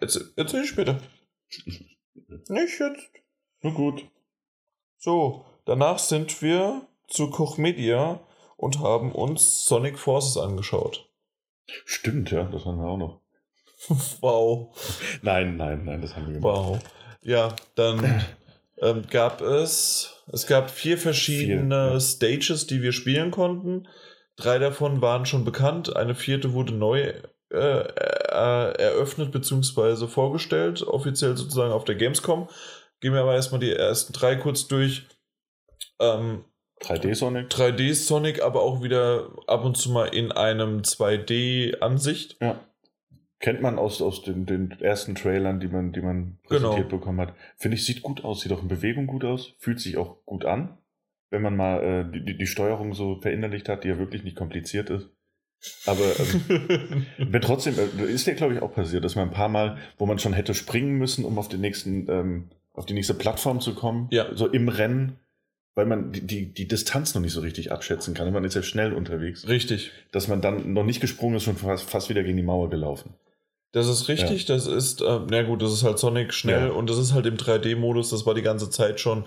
Erzähl, 0.00 0.24
erzähl 0.34 0.64
ich 0.64 0.70
später. 0.70 0.98
Nicht 2.48 2.80
jetzt. 2.80 3.10
Nur 3.62 3.74
gut. 3.74 4.04
So, 4.98 5.44
danach 5.66 6.00
sind 6.00 6.42
wir 6.42 6.82
zu 7.06 7.30
Koch 7.30 7.58
Media 7.58 8.20
und 8.64 8.80
haben 8.80 9.12
uns 9.12 9.66
Sonic 9.66 9.98
Forces 9.98 10.38
angeschaut. 10.38 11.06
Stimmt, 11.84 12.30
ja, 12.30 12.44
das 12.44 12.64
haben 12.64 12.78
wir 12.78 12.88
auch 12.88 12.96
noch. 12.96 13.20
Wow. 14.22 14.74
Nein, 15.20 15.58
nein, 15.58 15.84
nein, 15.84 16.00
das 16.00 16.16
haben 16.16 16.28
wir 16.28 16.34
gemacht. 16.40 16.56
Wow. 16.56 16.78
Ja, 17.20 17.54
dann 17.74 18.24
ähm, 18.80 19.02
gab 19.10 19.42
es, 19.42 20.22
es 20.32 20.46
gab 20.46 20.70
vier 20.70 20.96
verschiedene 20.96 21.88
Vier, 21.88 21.92
ja. 21.92 22.00
Stages, 22.00 22.66
die 22.66 22.80
wir 22.80 22.92
spielen 22.92 23.30
konnten. 23.30 23.86
Drei 24.36 24.58
davon 24.58 25.02
waren 25.02 25.26
schon 25.26 25.44
bekannt, 25.44 25.94
eine 25.94 26.14
vierte 26.14 26.54
wurde 26.54 26.72
neu 26.72 27.12
äh, 27.52 27.80
äh, 27.80 28.72
eröffnet 28.78 29.30
bzw. 29.30 30.06
vorgestellt, 30.06 30.82
offiziell 30.82 31.36
sozusagen 31.36 31.72
auf 31.72 31.84
der 31.84 31.96
Gamescom. 31.96 32.48
Gehen 33.00 33.12
wir 33.12 33.20
aber 33.20 33.34
erstmal 33.34 33.60
die 33.60 33.72
ersten 33.72 34.14
drei 34.14 34.36
kurz 34.36 34.66
durch. 34.66 35.06
Ähm, 36.00 36.44
3D 36.82 37.14
Sonic? 37.14 37.48
3D 37.48 37.94
Sonic, 37.94 38.42
aber 38.42 38.62
auch 38.62 38.82
wieder 38.82 39.30
ab 39.46 39.64
und 39.64 39.76
zu 39.76 39.90
mal 39.90 40.06
in 40.06 40.32
einem 40.32 40.82
2D-Ansicht. 40.82 42.36
Ja. 42.40 42.60
Kennt 43.40 43.60
man 43.60 43.78
aus, 43.78 44.00
aus 44.00 44.22
den, 44.22 44.46
den 44.46 44.70
ersten 44.80 45.14
Trailern, 45.14 45.60
die 45.60 45.68
man, 45.68 45.92
die 45.92 46.00
man 46.00 46.38
präsentiert 46.44 46.88
Genau. 46.88 46.98
bekommen 46.98 47.20
hat. 47.20 47.34
Finde 47.56 47.76
ich, 47.76 47.84
sieht 47.84 48.02
gut 48.02 48.24
aus, 48.24 48.40
sieht 48.40 48.52
auch 48.52 48.62
in 48.62 48.68
Bewegung 48.68 49.06
gut 49.06 49.24
aus, 49.24 49.52
fühlt 49.58 49.80
sich 49.80 49.96
auch 49.98 50.24
gut 50.24 50.44
an, 50.46 50.78
wenn 51.30 51.42
man 51.42 51.56
mal 51.56 51.82
äh, 51.82 52.10
die, 52.24 52.38
die- 52.38 52.46
Steuerung 52.46 52.94
so 52.94 53.20
verinnerlicht 53.20 53.68
hat, 53.68 53.84
die 53.84 53.88
ja 53.88 53.98
wirklich 53.98 54.24
nicht 54.24 54.36
kompliziert 54.36 54.88
ist. 54.90 55.08
Aber 55.86 56.04
ähm, 56.48 57.06
Mir 57.30 57.40
trotzdem, 57.40 57.74
äh, 57.78 58.04
ist 58.04 58.26
ja 58.26 58.34
glaube 58.34 58.54
ich 58.54 58.62
auch 58.62 58.72
passiert, 58.72 59.04
dass 59.04 59.14
man 59.16 59.28
ein 59.28 59.34
paar 59.34 59.48
Mal, 59.48 59.78
wo 59.98 60.06
man 60.06 60.18
schon 60.18 60.32
hätte 60.32 60.54
springen 60.54 60.96
müssen, 60.96 61.24
um 61.24 61.38
auf 61.38 61.48
den 61.48 61.60
nächsten 61.60 62.08
ähm, 62.10 62.50
auf 62.72 62.86
die 62.86 62.94
nächste 62.94 63.14
Plattform 63.14 63.60
zu 63.60 63.74
kommen, 63.74 64.08
Ja. 64.10 64.34
so 64.34 64.46
im 64.48 64.68
Rennen, 64.68 65.16
weil 65.74 65.86
man 65.86 66.12
die, 66.12 66.20
die, 66.26 66.52
die 66.52 66.68
Distanz 66.68 67.14
noch 67.14 67.22
nicht 67.22 67.32
so 67.32 67.40
richtig 67.40 67.72
abschätzen 67.72 68.14
kann. 68.14 68.32
Man 68.32 68.44
ist 68.44 68.54
ja 68.54 68.62
schnell 68.62 68.92
unterwegs, 68.92 69.48
Richtig. 69.48 69.90
dass 70.12 70.28
man 70.28 70.40
dann 70.40 70.72
noch 70.72 70.84
nicht 70.84 71.00
gesprungen 71.00 71.36
ist 71.36 71.48
und 71.48 71.58
fast, 71.58 71.88
fast 71.88 72.08
wieder 72.08 72.22
gegen 72.22 72.36
die 72.36 72.42
Mauer 72.42 72.70
gelaufen. 72.70 73.14
Das 73.72 73.88
ist 73.88 74.06
richtig, 74.06 74.44
das 74.46 74.68
ist, 74.68 75.00
äh, 75.00 75.20
na 75.28 75.42
gut, 75.42 75.60
das 75.60 75.72
ist 75.72 75.82
halt 75.82 75.98
Sonic 75.98 76.32
schnell 76.32 76.68
Ja. 76.68 76.72
und 76.72 76.88
das 76.88 76.96
ist 76.98 77.12
halt 77.12 77.26
im 77.26 77.36
3D-Modus, 77.36 78.10
das 78.10 78.24
war 78.24 78.34
die 78.34 78.42
ganze 78.42 78.70
Zeit 78.70 79.00
schon. 79.00 79.24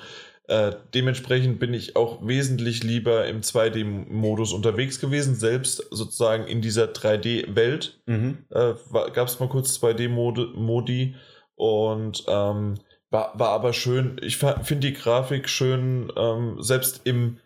Äh, 0.48 0.72
dementsprechend 0.93 1.60
bin 1.60 1.74
ich 1.74 1.98
auch 1.98 2.26
wesentlich 2.26 2.82
lieber 2.82 3.28
im 3.28 3.41
2D-Modus 3.41 4.54
unterwegs 4.54 5.02
gewesen, 5.02 5.36
selbst 5.36 5.86
sozusagen 5.91 6.48
in 6.48 6.62
dieser 6.62 6.86
3D-Welt. 6.86 8.00
Mhm. 8.06 8.38
Äh, 8.52 8.74
Gab 9.12 9.28
es 9.28 9.38
mal 9.41 9.50
kurz 9.50 9.76
2D-Modi 9.84 11.16
und 11.56 12.24
ähm, 12.30 12.76
war, 13.10 13.38
war 13.39 13.49
aber 13.49 13.74
schön. 13.74 14.20
Ich 14.22 14.38
finde 14.38 14.76
die 14.88 14.93
Grafik 14.93 15.47
schön, 15.49 16.12
ähm, 16.18 16.62
selbst 16.62 17.01
im, 17.05 17.38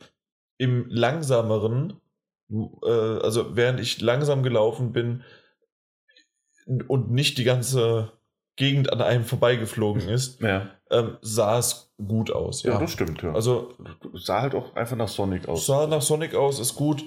im 0.57 0.87
langsameren, 0.89 1.99
äh, 2.51 2.87
also 2.89 3.55
während 3.55 3.79
ich 3.79 4.01
langsam 4.01 4.43
gelaufen 4.43 4.91
bin 4.91 5.23
und 6.87 7.11
nicht 7.11 7.37
die 7.37 7.43
ganze 7.43 8.11
Gegend 8.55 8.91
an 8.91 9.01
einem 9.01 9.23
vorbeigeflogen 9.23 10.07
ist, 10.09 10.41
Ja. 10.41 10.69
ähm, 10.91 11.17
sah 11.21 11.57
es 11.57 11.91
gut 12.05 12.31
aus. 12.31 12.63
ja, 12.63 12.73
Ja, 12.73 12.79
das 12.79 12.91
stimmt. 12.91 13.21
Ja. 13.23 13.33
also 13.33 13.73
sah 14.13 14.41
halt 14.41 14.55
auch 14.55 14.75
einfach 14.75 14.97
nach 14.97 15.07
Sonic 15.07 15.47
aus. 15.47 15.65
sah 15.65 15.87
nach 15.87 16.01
Sonic 16.01 16.35
aus, 16.35 16.59
ist 16.59 16.75
gut. 16.75 17.03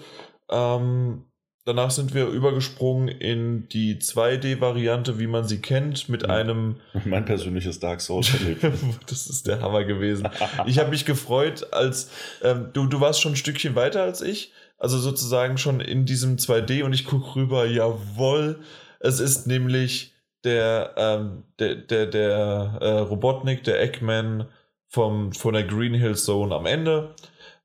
Ähm, 0.50 1.24
danach 1.64 1.90
sind 1.90 2.14
wir 2.14 2.26
übergesprungen 2.26 3.08
in 3.08 3.68
die 3.68 3.96
2D-Variante, 3.98 5.18
wie 5.18 5.26
man 5.26 5.44
sie 5.44 5.60
kennt, 5.60 6.08
mit 6.08 6.22
Mhm. 6.24 6.30
einem. 6.30 6.76
Mein 7.04 7.24
persönliches 7.24 7.80
Dark 7.80 8.00
Souls 8.00 8.32
erlebt. 8.34 8.64
das 9.08 9.26
ist 9.26 9.46
der 9.46 9.60
Hammer 9.60 9.84
gewesen. 9.84 10.28
Ich 10.66 10.78
habe 10.78 10.90
mich 10.90 11.04
gefreut, 11.04 11.72
als 11.72 12.10
ähm, 12.42 12.70
du, 12.72 12.86
du 12.86 13.00
warst 13.00 13.20
schon 13.20 13.32
ein 13.32 13.36
Stückchen 13.36 13.74
weiter 13.74 14.02
als 14.02 14.20
ich, 14.22 14.52
also 14.78 14.98
sozusagen 14.98 15.56
schon 15.58 15.80
in 15.80 16.04
diesem 16.04 16.36
2D 16.36 16.82
und 16.84 16.92
ich 16.92 17.04
gucke 17.06 17.36
rüber, 17.36 17.66
jawohl, 17.66 18.60
es 19.00 19.20
ist 19.20 19.46
nämlich 19.46 20.12
der, 20.44 20.92
ähm, 20.96 21.44
der, 21.58 21.74
der, 21.76 22.06
der 22.06 22.78
äh, 22.80 22.88
Robotnik, 22.98 23.64
der 23.64 23.80
Eggman 23.82 24.46
vom, 24.88 25.32
von 25.32 25.54
der 25.54 25.64
Green 25.64 25.94
Hill 25.94 26.16
Zone 26.16 26.54
am 26.54 26.66
Ende. 26.66 27.14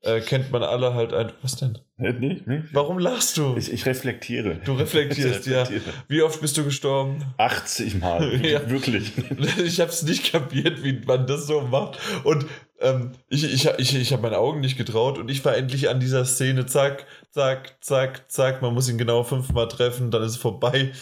Äh, 0.02 0.20
kennt 0.20 0.50
man 0.50 0.62
alle 0.62 0.94
halt 0.94 1.12
ein. 1.12 1.30
Was 1.42 1.56
denn? 1.56 1.78
nee, 1.98 2.40
nee. 2.46 2.62
Warum 2.72 2.98
lachst 2.98 3.36
du? 3.36 3.54
Ich, 3.58 3.70
ich 3.70 3.84
reflektiere. 3.84 4.56
Du 4.64 4.72
reflektierst, 4.72 5.40
Ich 5.46 5.52
ja. 5.52 5.60
reflektiere. 5.60 5.94
Wie 6.08 6.22
oft 6.22 6.40
bist 6.40 6.56
du 6.56 6.64
gestorben? 6.64 7.22
80 7.36 8.00
Mal. 8.00 8.40
Ja. 8.44 8.68
Wirklich. 8.70 9.12
Ich 9.58 9.78
habe 9.80 9.90
es 9.90 10.02
nicht 10.02 10.32
kapiert, 10.32 10.82
wie 10.82 11.00
man 11.04 11.26
das 11.26 11.46
so 11.46 11.60
macht. 11.60 11.98
Und 12.24 12.46
ähm, 12.80 13.12
ich, 13.28 13.44
ich, 13.44 13.68
ich, 13.76 13.94
ich 13.94 14.12
habe 14.12 14.22
meinen 14.22 14.34
Augen 14.34 14.60
nicht 14.60 14.78
getraut 14.78 15.18
und 15.18 15.30
ich 15.30 15.44
war 15.44 15.54
endlich 15.54 15.90
an 15.90 16.00
dieser 16.00 16.24
Szene, 16.24 16.64
zack, 16.64 17.06
zack, 17.30 17.76
zack, 17.82 18.30
zack. 18.30 18.62
Man 18.62 18.72
muss 18.72 18.88
ihn 18.88 18.96
genau 18.96 19.22
fünfmal 19.22 19.68
treffen, 19.68 20.10
dann 20.10 20.22
ist 20.22 20.32
es 20.32 20.36
vorbei. 20.38 20.92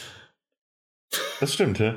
Das 1.39 1.55
stimmt, 1.55 1.79
ja. 1.79 1.95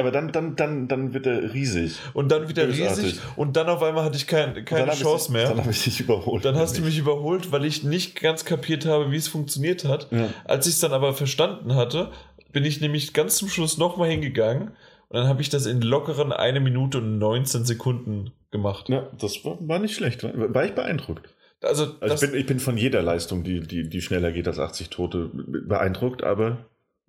Aber 0.00 0.10
dann, 0.10 0.32
dann, 0.32 0.56
dann, 0.56 0.88
dann 0.88 1.14
wird 1.14 1.26
er 1.26 1.52
riesig. 1.54 1.96
Und 2.14 2.30
dann 2.32 2.48
wieder 2.48 2.66
Bösartig. 2.66 3.04
riesig. 3.04 3.20
Und 3.36 3.56
dann 3.56 3.68
auf 3.68 3.82
einmal 3.82 4.04
hatte 4.04 4.16
ich 4.16 4.26
kein, 4.26 4.64
keine 4.64 4.92
ich 4.92 5.00
Chance 5.00 5.26
dich- 5.26 5.32
mehr. 5.34 5.48
Dann 5.48 5.58
habe 5.58 5.70
ich 5.70 5.84
dich 5.84 6.00
überholt. 6.00 6.44
Dann 6.44 6.56
hast 6.56 6.76
du 6.78 6.82
mich 6.82 6.98
überholt, 6.98 7.52
weil 7.52 7.64
ich 7.64 7.84
nicht 7.84 8.20
ganz 8.20 8.44
kapiert 8.44 8.86
habe, 8.86 9.12
wie 9.12 9.16
es 9.16 9.28
funktioniert 9.28 9.84
hat. 9.84 10.08
Ja. 10.10 10.28
Als 10.44 10.66
ich 10.66 10.74
es 10.74 10.80
dann 10.80 10.92
aber 10.92 11.14
verstanden 11.14 11.74
hatte, 11.74 12.10
bin 12.52 12.64
ich 12.64 12.80
nämlich 12.80 13.12
ganz 13.12 13.36
zum 13.36 13.48
Schluss 13.48 13.78
nochmal 13.78 14.08
hingegangen 14.10 14.68
und 15.08 15.16
dann 15.18 15.28
habe 15.28 15.40
ich 15.42 15.48
das 15.50 15.66
in 15.66 15.80
lockeren 15.82 16.32
1 16.32 16.60
Minute 16.60 16.98
und 16.98 17.18
19 17.18 17.64
Sekunden 17.64 18.32
gemacht. 18.50 18.88
ja, 18.88 19.08
das 19.20 19.44
war, 19.44 19.56
war 19.60 19.78
nicht 19.78 19.94
schlecht. 19.94 20.24
War, 20.24 20.64
ich 20.64 20.72
beeindruckt. 20.74 21.28
Also, 21.62 21.88
Also 22.00 22.14
ich, 22.24 22.30
bin, 22.32 22.40
ich 22.40 22.46
bin 22.46 22.58
von 22.58 22.76
jeder 22.76 23.02
Leistung, 23.02 23.44
die, 23.44 23.60
die, 23.60 23.88
die 23.88 24.00
schneller 24.00 24.32
geht 24.32 24.48
als 24.48 24.58
80 24.58 24.88
Tote, 24.88 25.30
beeindruckt, 25.34 26.24
aber 26.24 26.58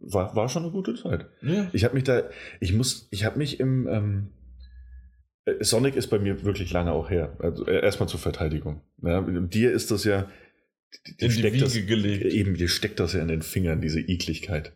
war, 0.02 0.36
war 0.36 0.50
schon 0.50 0.64
eine 0.64 0.72
gute 0.72 0.96
Zeit. 0.96 1.28
ja. 1.42 1.70
Ich 1.74 1.84
habe 1.84 1.96
mich 1.96 2.04
da, 2.04 2.24
ich 2.60 2.74
muss, 2.74 3.08
ich 3.12 3.26
habe 3.26 3.38
mich 3.38 3.60
im 3.60 3.88
ähm, 3.88 4.28
äh, 5.46 5.64
Sonic 5.64 5.96
ist 5.96 6.08
bei 6.08 6.20
mir 6.20 6.44
wirklich 6.44 6.72
lange 6.72 6.92
auch 6.92 7.10
her. 7.10 7.36
Also 7.40 7.66
äh, 7.66 7.82
erstmal 7.82 8.10
zur 8.10 8.20
Verteidigung. 8.20 8.82
Ja, 9.02 9.22
dir 9.22 9.72
ist 9.72 9.92
das 9.92 10.04
ja 10.04 10.30
dir 11.20 11.28
in 11.28 11.32
die 11.32 11.44
Wiege 11.44 11.58
das, 11.60 11.74
gelegt. 11.74 12.26
eben 12.26 12.56
dir 12.56 12.68
steckt 12.68 13.00
das 13.00 13.14
ja 13.14 13.22
in 13.22 13.28
den 13.28 13.42
Fingern 13.42 13.82
diese 13.82 14.00
Ekligkeit. 14.00 14.74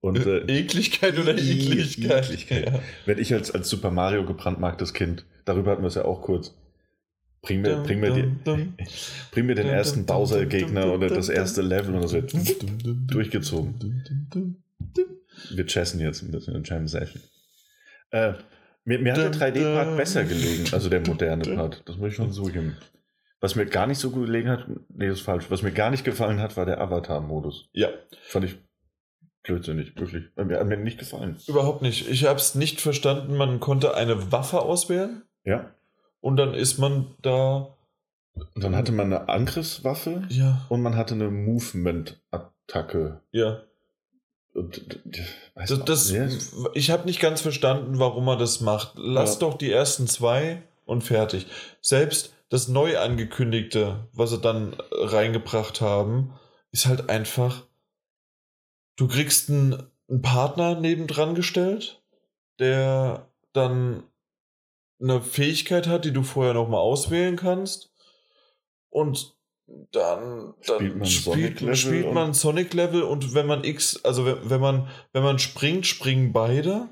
Und 0.00 0.26
äh, 0.26 0.38
Ekligkeit 0.46 1.18
oder 1.18 1.36
Ekligkeit? 1.38 2.24
Ekligkeit. 2.24 2.66
Ja. 2.66 2.82
wenn 3.06 3.18
ich 3.18 3.32
als, 3.34 3.52
als 3.52 3.68
Super 3.68 3.92
Mario 3.92 4.26
gebrandmarktes 4.26 4.94
Kind, 4.94 5.24
darüber 5.44 5.70
hatten 5.70 5.82
wir 5.82 5.88
es 5.88 5.94
ja 5.94 6.04
auch 6.04 6.22
kurz, 6.22 6.56
bring 7.42 7.60
mir, 7.60 7.76
bring 7.82 8.00
mir, 8.00 8.12
die, 8.12 8.72
bring 9.32 9.46
mir 9.46 9.54
den 9.54 9.66
ersten 9.66 10.06
Bowser-Gegner 10.06 10.92
oder 10.92 11.08
das 11.08 11.28
erste 11.28 11.62
Level 11.62 11.94
und 11.94 12.02
das 12.02 12.12
wird 12.12 12.32
durchgezogen. 13.10 14.62
Wir 15.50 15.66
chessen 15.66 16.00
jetzt 16.00 16.22
ein 16.22 16.30
bisschen 16.30 16.54
in 16.54 16.64
Jam 16.64 16.86
Session. 16.86 17.20
Äh, 18.10 18.34
mir, 18.84 18.98
mir 18.98 19.12
hat 19.12 19.18
der 19.20 19.30
Dum, 19.30 19.40
3D-Part 19.40 19.88
dum. 19.88 19.96
besser 19.96 20.24
gelegen, 20.24 20.64
also 20.72 20.88
der 20.88 21.00
moderne. 21.00 21.54
Part. 21.54 21.82
Das 21.86 21.96
muss 21.96 22.10
ich 22.10 22.14
schon 22.14 22.32
zugeben. 22.32 22.76
Was 23.40 23.56
mir 23.56 23.66
gar 23.66 23.86
nicht 23.88 23.98
so 23.98 24.10
gut 24.10 24.26
gelegen 24.26 24.48
hat, 24.48 24.66
nee, 24.88 25.08
das 25.08 25.18
ist 25.18 25.24
falsch. 25.24 25.46
Was 25.48 25.62
mir 25.62 25.72
gar 25.72 25.90
nicht 25.90 26.04
gefallen 26.04 26.38
hat, 26.40 26.56
war 26.56 26.64
der 26.66 26.80
Avatar-Modus. 26.80 27.68
Ja, 27.72 27.88
Fand 28.28 28.44
ich 28.44 28.56
blödsinnig, 29.42 29.96
wirklich. 29.96 30.24
Mir, 30.36 30.60
hat 30.60 30.66
mir 30.68 30.76
nicht 30.76 30.98
gefallen. 30.98 31.36
überhaupt 31.48 31.82
nicht. 31.82 32.08
Ich 32.08 32.24
habe 32.24 32.38
es 32.38 32.54
nicht 32.54 32.80
verstanden. 32.80 33.36
Man 33.36 33.58
konnte 33.58 33.94
eine 33.94 34.30
Waffe 34.30 34.60
auswählen 34.60 35.22
Ja. 35.44 35.74
Und 36.22 36.36
dann 36.38 36.54
ist 36.54 36.78
man 36.78 37.14
da. 37.20 37.76
Und 38.54 38.64
dann 38.64 38.74
hatte 38.74 38.92
man 38.92 39.12
eine 39.12 39.28
Angriffswaffe 39.28 40.22
Ja, 40.30 40.64
und 40.70 40.80
man 40.80 40.96
hatte 40.96 41.12
eine 41.14 41.30
Movement-Attacke. 41.30 43.20
ja. 43.32 43.60
Und, 44.54 45.00
Das, 45.54 45.82
das, 45.84 46.12
ich 46.74 46.90
habe 46.90 47.06
nicht 47.06 47.20
ganz 47.20 47.40
verstanden, 47.40 47.98
warum 47.98 48.26
man 48.26 48.38
das 48.38 48.60
macht. 48.60 48.92
Lass 48.96 49.34
Ja. 49.34 49.38
doch 49.40 49.56
die 49.56 49.70
ersten 49.72 50.06
zwei 50.06 50.62
und 50.84 51.02
fertig. 51.04 51.46
Selbst 51.80 52.34
das 52.50 52.68
neu 52.68 52.98
angekündigte, 52.98 54.08
was 54.12 54.28
sie 54.28 54.38
dann 54.38 54.76
reingebracht 54.90 55.80
haben, 55.80 56.34
ist 56.70 56.84
halt 56.84 57.08
einfach. 57.08 57.62
Du 58.96 59.08
kriegst 59.08 59.48
einen, 59.48 59.84
einen 60.10 60.20
Partner 60.20 60.78
nebendran 60.78 61.34
gestellt, 61.34 62.02
der 62.58 63.26
dann 63.54 64.02
eine 65.02 65.20
Fähigkeit 65.20 65.86
hat, 65.88 66.04
die 66.04 66.12
du 66.12 66.22
vorher 66.22 66.54
nochmal 66.54 66.80
auswählen 66.80 67.36
kannst. 67.36 67.90
Und 68.90 69.36
dann, 69.90 70.54
dann 70.66 70.76
Spielt 70.76 70.96
man 70.96 71.06
spielt, 71.06 71.24
Sonic-Level 71.58 71.76
spielt 71.76 72.06
und- 72.06 72.14
man 72.14 72.34
Sonic-Level 72.34 73.02
und 73.02 73.34
wenn 73.34 73.46
man 73.46 73.64
X, 73.64 74.04
also 74.04 74.26
wenn, 74.26 74.50
wenn 74.50 74.60
man, 74.60 74.88
wenn 75.12 75.22
man 75.22 75.38
springt, 75.38 75.86
springen 75.86 76.32
beide. 76.32 76.88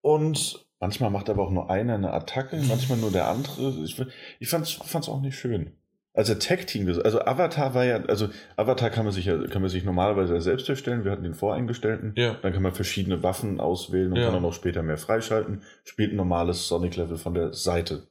Und 0.00 0.66
Manchmal 0.78 1.10
macht 1.10 1.30
aber 1.30 1.42
auch 1.42 1.50
nur 1.50 1.70
einer 1.70 1.94
eine 1.94 2.12
Attacke, 2.12 2.56
manchmal 2.68 2.98
nur 2.98 3.10
der 3.10 3.28
andere. 3.28 3.70
Ich, 3.82 3.98
ich 4.40 4.48
fand 4.48 4.66
es 4.66 5.08
auch 5.08 5.20
nicht 5.20 5.38
schön. 5.38 5.72
Also 6.16 6.34
Tag-Team, 6.34 6.88
also 7.04 7.20
Avatar 7.20 7.74
war 7.74 7.84
ja, 7.84 8.02
also 8.06 8.28
Avatar 8.56 8.88
kann 8.90 9.04
man 9.04 9.12
sich 9.12 9.26
ja, 9.26 9.36
kann 9.48 9.60
man 9.62 9.70
sich 9.70 9.84
normalerweise 9.84 10.34
ja 10.34 10.40
selbst 10.40 10.68
erstellen. 10.68 11.04
Wir 11.04 11.12
hatten 11.12 11.22
den 11.24 11.34
voreingestellten. 11.34 12.12
ja, 12.16 12.36
Dann 12.42 12.52
kann 12.54 12.62
man 12.62 12.72
verschiedene 12.72 13.22
Waffen 13.22 13.60
auswählen 13.60 14.10
und 14.12 14.16
Ja. 14.18 14.24
kann 14.24 14.34
dann 14.34 14.44
auch 14.46 14.54
später 14.54 14.82
mehr 14.82 14.96
freischalten. 14.98 15.62
Spielt 15.84 16.12
ein 16.12 16.16
normales 16.16 16.66
Sonic-Level 16.68 17.18
von 17.18 17.34
der 17.34 17.52
Seite. 17.52 18.08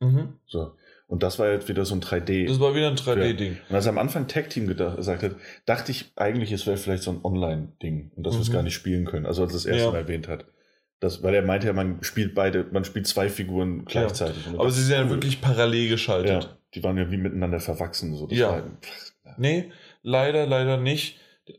mhm. 0.00 0.34
So. 0.46 0.72
Und 1.06 1.22
das 1.22 1.38
war 1.38 1.50
jetzt 1.50 1.68
wieder 1.68 1.84
so 1.84 1.94
ein 1.94 2.00
3D. 2.00 2.46
das 2.48 2.58
war 2.60 2.74
wieder 2.74 2.88
ein 2.88 2.96
3D-Ding. 2.96 3.58
Und 3.68 3.74
als 3.76 3.84
er 3.84 3.90
am 3.92 3.98
Anfang 3.98 4.26
Tag 4.26 4.48
Team 4.48 4.66
gesagt 4.66 5.22
hat, 5.22 5.32
dachte 5.66 5.92
ich 5.92 6.12
eigentlich, 6.16 6.50
es 6.50 6.66
wäre 6.66 6.78
vielleicht 6.78 7.02
so 7.02 7.10
ein 7.10 7.20
Online-Ding 7.22 8.10
und 8.16 8.26
dass 8.26 8.34
wir 8.34 8.40
es 8.40 8.48
Mhm. 8.48 8.52
gar 8.54 8.62
nicht 8.62 8.74
spielen 8.74 9.04
können. 9.04 9.26
Also 9.26 9.42
als 9.42 9.52
er 9.52 9.56
das 9.56 9.66
erste 9.66 9.84
Ja. 9.84 9.90
Mal 9.90 9.98
erwähnt 9.98 10.28
hat. 10.28 10.46
Das, 11.00 11.22
weil 11.22 11.34
er 11.34 11.42
meinte 11.42 11.66
ja, 11.66 11.74
man 11.74 12.02
spielt 12.02 12.34
beide, 12.34 12.64
man 12.72 12.84
spielt 12.86 13.06
zwei 13.06 13.28
Figuren 13.28 13.84
gleichzeitig. 13.84 14.46
Aber 14.56 14.70
sie 14.70 14.82
sind 14.82 14.96
ja 14.96 15.02
cool. 15.04 15.10
wirklich 15.10 15.42
parallel 15.42 15.90
geschaltet. 15.90 16.44
Ja, 16.44 16.56
die 16.74 16.82
waren 16.82 16.98
ja 16.98 17.10
wie 17.10 17.16
miteinander 17.16 17.60
verwachsen. 17.60 18.16
So. 18.16 18.26
Das 18.26 18.38
Ja. 18.38 18.62
pff, 18.80 19.12
ja. 19.24 19.34
Nee, 19.38 19.72
leider, 20.02 20.46
leider 20.46 20.76
nicht. 20.76 21.18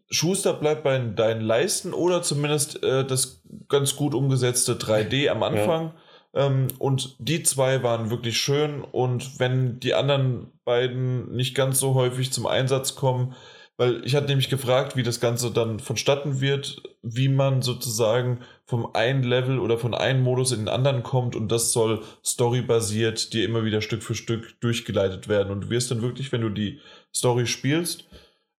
Schuster 0.10 0.54
bleibt 0.54 0.84
bei 0.84 0.98
deinen 0.98 1.42
Leisten 1.42 1.94
oder 1.94 2.24
zumindest 2.24 2.84
äh, 2.84 3.06
das 3.06 3.44
ganz 3.70 3.96
gut 3.96 4.16
umgesetzte 4.16 4.74
3D 4.74 5.28
am 5.30 5.44
Anfang. 5.44 5.94
Ähm, 6.34 6.68
und 6.80 7.16
die 7.20 7.44
zwei 7.44 7.84
waren 7.84 8.10
wirklich 8.10 8.38
schön. 8.38 8.82
Und 8.82 9.40
wenn 9.40 9.80
die 9.80 9.94
anderen 9.94 10.52
beiden 10.66 11.32
nicht 11.36 11.56
ganz 11.56 11.80
so 11.80 11.94
häufig 11.94 12.34
zum 12.34 12.48
Einsatz 12.48 12.96
kommen, 12.96 13.36
weil 13.78 14.06
ich 14.06 14.16
hatte 14.16 14.28
nämlich 14.28 14.50
gefragt, 14.50 14.96
wie 14.96 15.04
das 15.04 15.20
Ganze 15.20 15.52
dann 15.52 15.80
vonstatten 15.80 16.40
wird, 16.40 16.82
wie 17.02 17.28
man 17.28 17.62
sozusagen 17.62 18.40
vom 18.66 18.96
einen 18.96 19.24
Level 19.24 19.60
oder 19.60 19.78
von 19.78 19.94
einem 19.94 20.24
Modus 20.24 20.52
in 20.52 20.60
den 20.60 20.70
anderen 20.70 21.04
kommt 21.04 21.36
und 21.36 21.52
das 21.52 21.74
soll 21.74 22.04
storybasiert 22.24 23.34
dir 23.34 23.44
immer 23.44 23.66
wieder 23.66 23.82
Stück 23.82 24.02
für 24.02 24.16
Stück 24.16 24.60
durchgeleitet 24.62 25.28
werden. 25.28 25.52
Und 25.52 25.62
du 25.66 25.70
wirst 25.70 25.92
dann 25.92 26.02
wirklich, 26.02 26.32
wenn 26.32 26.42
du 26.42 26.50
die 26.50 26.80
Story 27.14 27.48
spielst, 27.48 28.08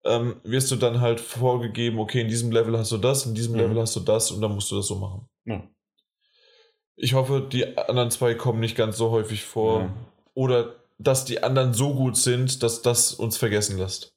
ähm, 0.04 0.36
wirst 0.44 0.70
du 0.70 0.76
dann 0.76 1.00
halt 1.00 1.20
vorgegeben, 1.20 1.98
okay, 1.98 2.20
in 2.20 2.28
diesem 2.28 2.52
Level 2.52 2.76
hast 2.78 2.92
du 2.92 2.98
das, 2.98 3.26
in 3.26 3.34
diesem 3.34 3.54
Mhm. 3.54 3.60
Level 3.60 3.80
hast 3.80 3.96
du 3.96 4.00
das 4.00 4.30
und 4.30 4.40
dann 4.40 4.54
musst 4.54 4.70
du 4.70 4.76
das 4.76 4.86
so 4.86 4.96
machen. 4.96 5.26
Ja. 5.46 5.62
Ich 6.96 7.14
hoffe, 7.14 7.46
die 7.50 7.76
anderen 7.76 8.10
zwei 8.10 8.34
kommen 8.34 8.60
nicht 8.60 8.76
ganz 8.76 8.96
so 8.96 9.10
häufig 9.10 9.44
vor. 9.44 9.80
Ja. 9.80 9.94
Oder 10.34 10.76
dass 10.98 11.24
die 11.24 11.42
anderen 11.42 11.74
so 11.74 11.94
gut 11.94 12.16
sind, 12.16 12.62
dass 12.62 12.82
das 12.82 13.12
uns 13.12 13.36
vergessen 13.36 13.78
lässt. 13.78 14.15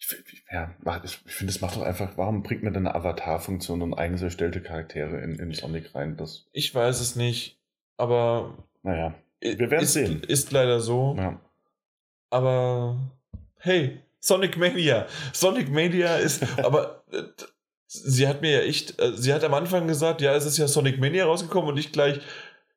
Ich, 0.00 0.42
ja, 0.50 0.74
ich 1.04 1.20
ich 1.26 1.34
finde, 1.34 1.52
es 1.52 1.60
macht 1.60 1.76
doch 1.76 1.82
einfach, 1.82 2.16
warum 2.16 2.42
bringt 2.42 2.62
man 2.62 2.72
denn 2.72 2.86
eine 2.86 2.94
Avatar-Funktion 2.96 3.82
und 3.82 3.94
eigens 3.94 4.22
erstellte 4.22 4.62
Charaktere 4.62 5.20
in, 5.20 5.38
in 5.38 5.52
Sonic 5.52 5.94
rein? 5.94 6.16
Das, 6.16 6.46
Ich 6.52 6.74
weiß 6.74 7.00
es 7.00 7.16
nicht, 7.16 7.60
aber 7.98 8.64
naja, 8.82 9.14
Wir 9.40 9.58
werden's 9.58 9.94
ist, 9.94 10.06
sehen. 10.06 10.22
ist 10.26 10.50
leider 10.52 10.80
so. 10.80 11.14
ja. 11.18 11.38
Aber 12.30 12.96
hey, 13.58 14.00
Sonic 14.20 14.56
Mania. 14.56 15.06
Sonic 15.32 15.68
Mania 15.70 16.16
ist, 16.16 16.42
aber 16.64 17.04
äh, 17.12 17.22
sie 17.86 18.26
hat 18.26 18.40
mir 18.40 18.52
ja 18.52 18.60
echt, 18.60 19.00
äh, 19.00 19.12
sie 19.16 19.34
hat 19.34 19.44
am 19.44 19.54
Anfang 19.54 19.86
gesagt, 19.86 20.20
ja, 20.22 20.34
es 20.34 20.46
ist 20.46 20.56
ja 20.58 20.66
Sonic 20.68 20.98
Mania 20.98 21.26
rausgekommen 21.26 21.70
und 21.70 21.76
ich 21.78 21.92
gleich, 21.92 22.20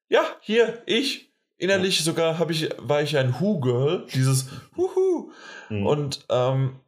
ja, 0.09 0.23
hier, 0.41 0.81
ich. 0.85 1.29
Innerlich 1.57 2.03
sogar 2.03 2.39
habe 2.39 2.51
ich, 2.51 2.69
war 2.77 3.03
ich 3.03 3.15
ein 3.15 3.39
Who-Girl, 3.39 4.07
dieses 4.13 4.49
Huhu. 4.75 5.31
Mhm. 5.69 5.85
Und 5.85 6.25
ähm, 6.29 6.79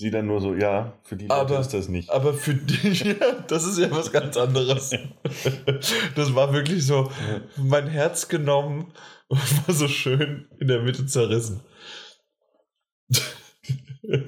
sie 0.00 0.10
dann 0.10 0.26
nur 0.26 0.40
so, 0.40 0.54
ja, 0.54 0.92
für 1.04 1.16
die 1.16 1.26
Leute 1.26 1.40
Aber- 1.40 1.60
ist 1.60 1.72
das 1.74 1.88
nicht. 1.88 2.10
aber 2.10 2.34
für 2.34 2.54
dich, 2.54 3.00
ja, 3.04 3.14
das 3.46 3.64
ist 3.64 3.78
ja 3.78 3.90
was 3.90 4.10
ganz 4.10 4.36
anderes. 4.36 4.90
Das 6.16 6.34
war 6.34 6.52
wirklich 6.52 6.84
so, 6.86 7.10
mein 7.56 7.86
Herz 7.86 8.28
genommen 8.28 8.92
und 9.28 9.38
war 9.68 9.74
so 9.74 9.86
schön 9.88 10.48
in 10.58 10.66
der 10.68 10.82
Mitte 10.82 11.06
zerrissen. 11.06 11.60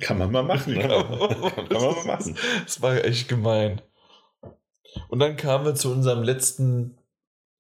Kann 0.00 0.18
man 0.18 0.30
mal 0.30 0.42
machen. 0.42 0.74
Kann 0.78 0.88
Kann 0.90 1.08
man 1.08 1.18
mal 1.18 1.28
kann 1.28 1.82
man 1.82 1.94
mal 1.94 2.04
machen. 2.06 2.36
Das 2.64 2.80
war 2.82 3.04
echt 3.04 3.28
gemein. 3.28 3.80
Und 5.08 5.18
dann 5.18 5.36
kamen 5.36 5.64
wir 5.64 5.74
zu 5.74 5.90
unserem 5.90 6.22
letzten, 6.22 6.98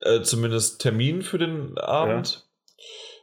äh, 0.00 0.20
zumindest 0.22 0.80
Termin 0.80 1.22
für 1.22 1.38
den 1.38 1.78
Abend. 1.78 2.46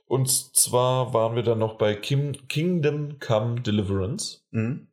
Und 0.10 0.28
zwar 0.28 1.14
waren 1.14 1.36
wir 1.36 1.44
dann 1.44 1.60
noch 1.60 1.78
bei 1.78 1.94
Kim 1.94 2.32
Kingdom 2.48 3.20
Come 3.20 3.62
Deliverance. 3.62 4.44
Mhm. 4.50 4.88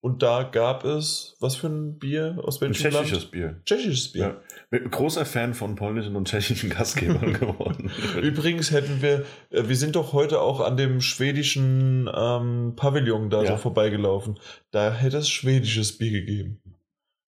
Und 0.00 0.24
da 0.24 0.42
gab 0.42 0.84
es, 0.84 1.36
was 1.38 1.54
für 1.54 1.68
ein 1.68 2.00
Bier? 2.00 2.40
Aus 2.42 2.56
Ein 2.56 2.70
welchem 2.70 2.90
tschechisches 2.90 3.20
Land? 3.22 3.30
Bier. 3.30 3.60
Tschechisches 3.64 4.10
Bier. 4.10 4.42
Ja. 4.72 4.78
Großer 4.80 5.24
Fan 5.24 5.54
von 5.54 5.76
polnischen 5.76 6.16
und 6.16 6.26
tschechischen 6.26 6.70
Gastgebern 6.70 7.34
geworden. 7.40 7.92
Übrigens 8.20 8.72
hätten 8.72 9.00
wir, 9.00 9.24
äh, 9.50 9.68
wir 9.68 9.76
sind 9.76 9.94
doch 9.94 10.12
heute 10.12 10.40
auch 10.40 10.58
an 10.58 10.76
dem 10.76 11.00
schwedischen 11.00 12.10
ähm, 12.12 12.72
Pavillon 12.74 13.30
da 13.30 13.44
Ja. 13.44 13.52
so 13.52 13.58
vorbeigelaufen. 13.58 14.40
Da 14.72 14.92
hätte 14.92 15.18
es 15.18 15.28
schwedisches 15.28 15.96
Bier 15.98 16.10
gegeben. 16.10 16.60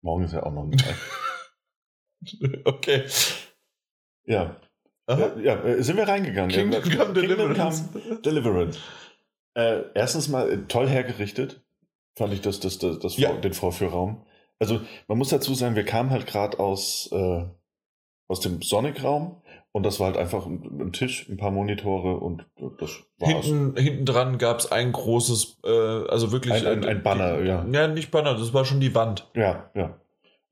Morgen 0.01 0.23
ist 0.23 0.33
ja 0.33 0.41
auch 0.41 0.51
noch 0.53 0.63
ein 0.63 0.71
Tag. 0.71 0.95
Okay. 2.65 3.03
Ja. 4.25 4.59
Aha. 5.07 5.31
Ja, 5.41 5.63
äh, 5.63 5.83
sind 5.83 5.97
wir 5.97 6.07
reingegangen. 6.07 6.49
Kingdom 6.49 6.81
Ja, 6.89 6.97
Come 7.05 7.13
Deliverance. 7.13 7.89
Come 7.91 8.21
Deliverance. 8.21 8.79
Äh, 9.55 9.83
erstens 9.93 10.27
mal 10.29 10.51
äh, 10.51 10.57
toll 10.67 10.87
hergerichtet, 10.87 11.61
fand 12.17 12.33
ich 12.33 12.41
das, 12.41 12.59
das, 12.59 12.77
das, 12.79 12.99
das 12.99 13.17
Ja. 13.17 13.31
Den 13.33 13.53
Vorführraum. 13.53 14.25
Also 14.59 14.81
man 15.07 15.17
muss 15.17 15.29
dazu 15.29 15.53
sagen, 15.53 15.75
wir 15.75 15.85
kamen 15.85 16.09
halt 16.11 16.27
gerade 16.27 16.59
aus, 16.59 17.09
äh, 17.11 17.45
aus 18.27 18.39
dem 18.39 18.61
Sonic-Raum 18.61 19.41
und 19.71 19.83
das 19.85 19.99
war 19.99 20.07
halt 20.07 20.17
einfach 20.17 20.45
ein, 20.45 20.63
ein 20.81 20.93
Tisch, 20.93 21.27
ein 21.29 21.37
paar 21.37 21.51
Monitore 21.51 22.17
und 22.17 22.45
das 22.79 23.03
war's. 23.19 23.45
Hinten, 23.45 23.77
hinten 23.77 24.05
dran 24.05 24.37
gab 24.37 24.59
es 24.59 24.71
ein 24.71 24.91
großes, 24.91 25.59
äh, 25.65 25.69
also 26.09 26.31
wirklich. 26.31 26.53
Ein- 26.53 26.65
ein- 26.65 26.83
äh, 26.83 26.87
ein 26.87 27.03
Banner, 27.03 27.37
die, 27.41 27.47
ja. 27.47 27.65
Ja, 27.71 27.87
nicht 27.87 28.11
Banner, 28.11 28.35
das 28.37 28.53
war 28.53 28.65
schon 28.65 28.79
die 28.79 28.95
Wand. 28.95 29.29
Ja, 29.35 29.69
ja. 29.75 29.99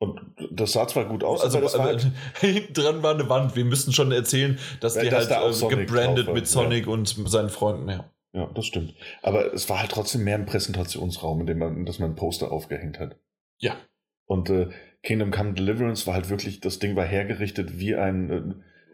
Und 0.04 0.20
das 0.52 0.74
sah 0.74 0.86
zwar 0.86 1.06
gut 1.06 1.24
aus, 1.24 1.42
Also 1.42 1.60
aber 1.60 1.66
das 1.66 1.78
war 1.78 1.86
halt, 1.86 2.12
hinten 2.42 2.74
dran 2.74 3.04
war 3.04 3.14
eine 3.14 3.30
Wand. 3.30 3.56
Wir 3.56 3.64
müssen 3.64 3.94
schon 3.94 4.12
erzählen, 4.12 4.60
dass 4.82 4.96
Ja, 4.96 5.04
die 5.04 5.10
dass 5.10 5.30
da 5.30 5.38
halt 5.38 5.52
äh, 5.52 5.54
Sonic 5.54 5.88
gebrandet 5.88 6.28
war, 6.28 6.34
mit 6.34 6.46
Sonic 6.46 6.88
und 6.88 7.08
seinen 7.08 7.48
Freunden, 7.48 7.88
ja. 7.88 8.04
ja, 8.34 8.50
das 8.54 8.66
stimmt. 8.66 8.96
Aber 9.22 9.54
es 9.54 9.70
war 9.70 9.80
halt 9.80 9.92
trotzdem 9.92 10.26
mehr 10.26 10.36
ein 10.36 10.46
Präsentationsraum, 10.46 11.40
in 11.40 11.48
dem 11.48 11.60
man, 11.60 11.86
dass 11.86 12.00
man 12.00 12.12
ein 12.12 12.16
Poster 12.16 12.52
aufgehängt 12.52 13.00
hat. 13.00 13.16
Ja. 13.60 13.78
Und 14.26 14.50
äh, 14.50 14.72
Kingdom 15.04 15.32
Come 15.32 15.54
Deliverance 15.54 16.06
war 16.06 16.16
halt 16.16 16.30
wirklich, 16.30 16.60
das 16.60 16.80
Ding 16.80 16.98
war 16.98 17.06
hergerichtet 17.06 17.80
wie 17.80 17.96
ein, 17.96 18.30
äh, 18.30 18.42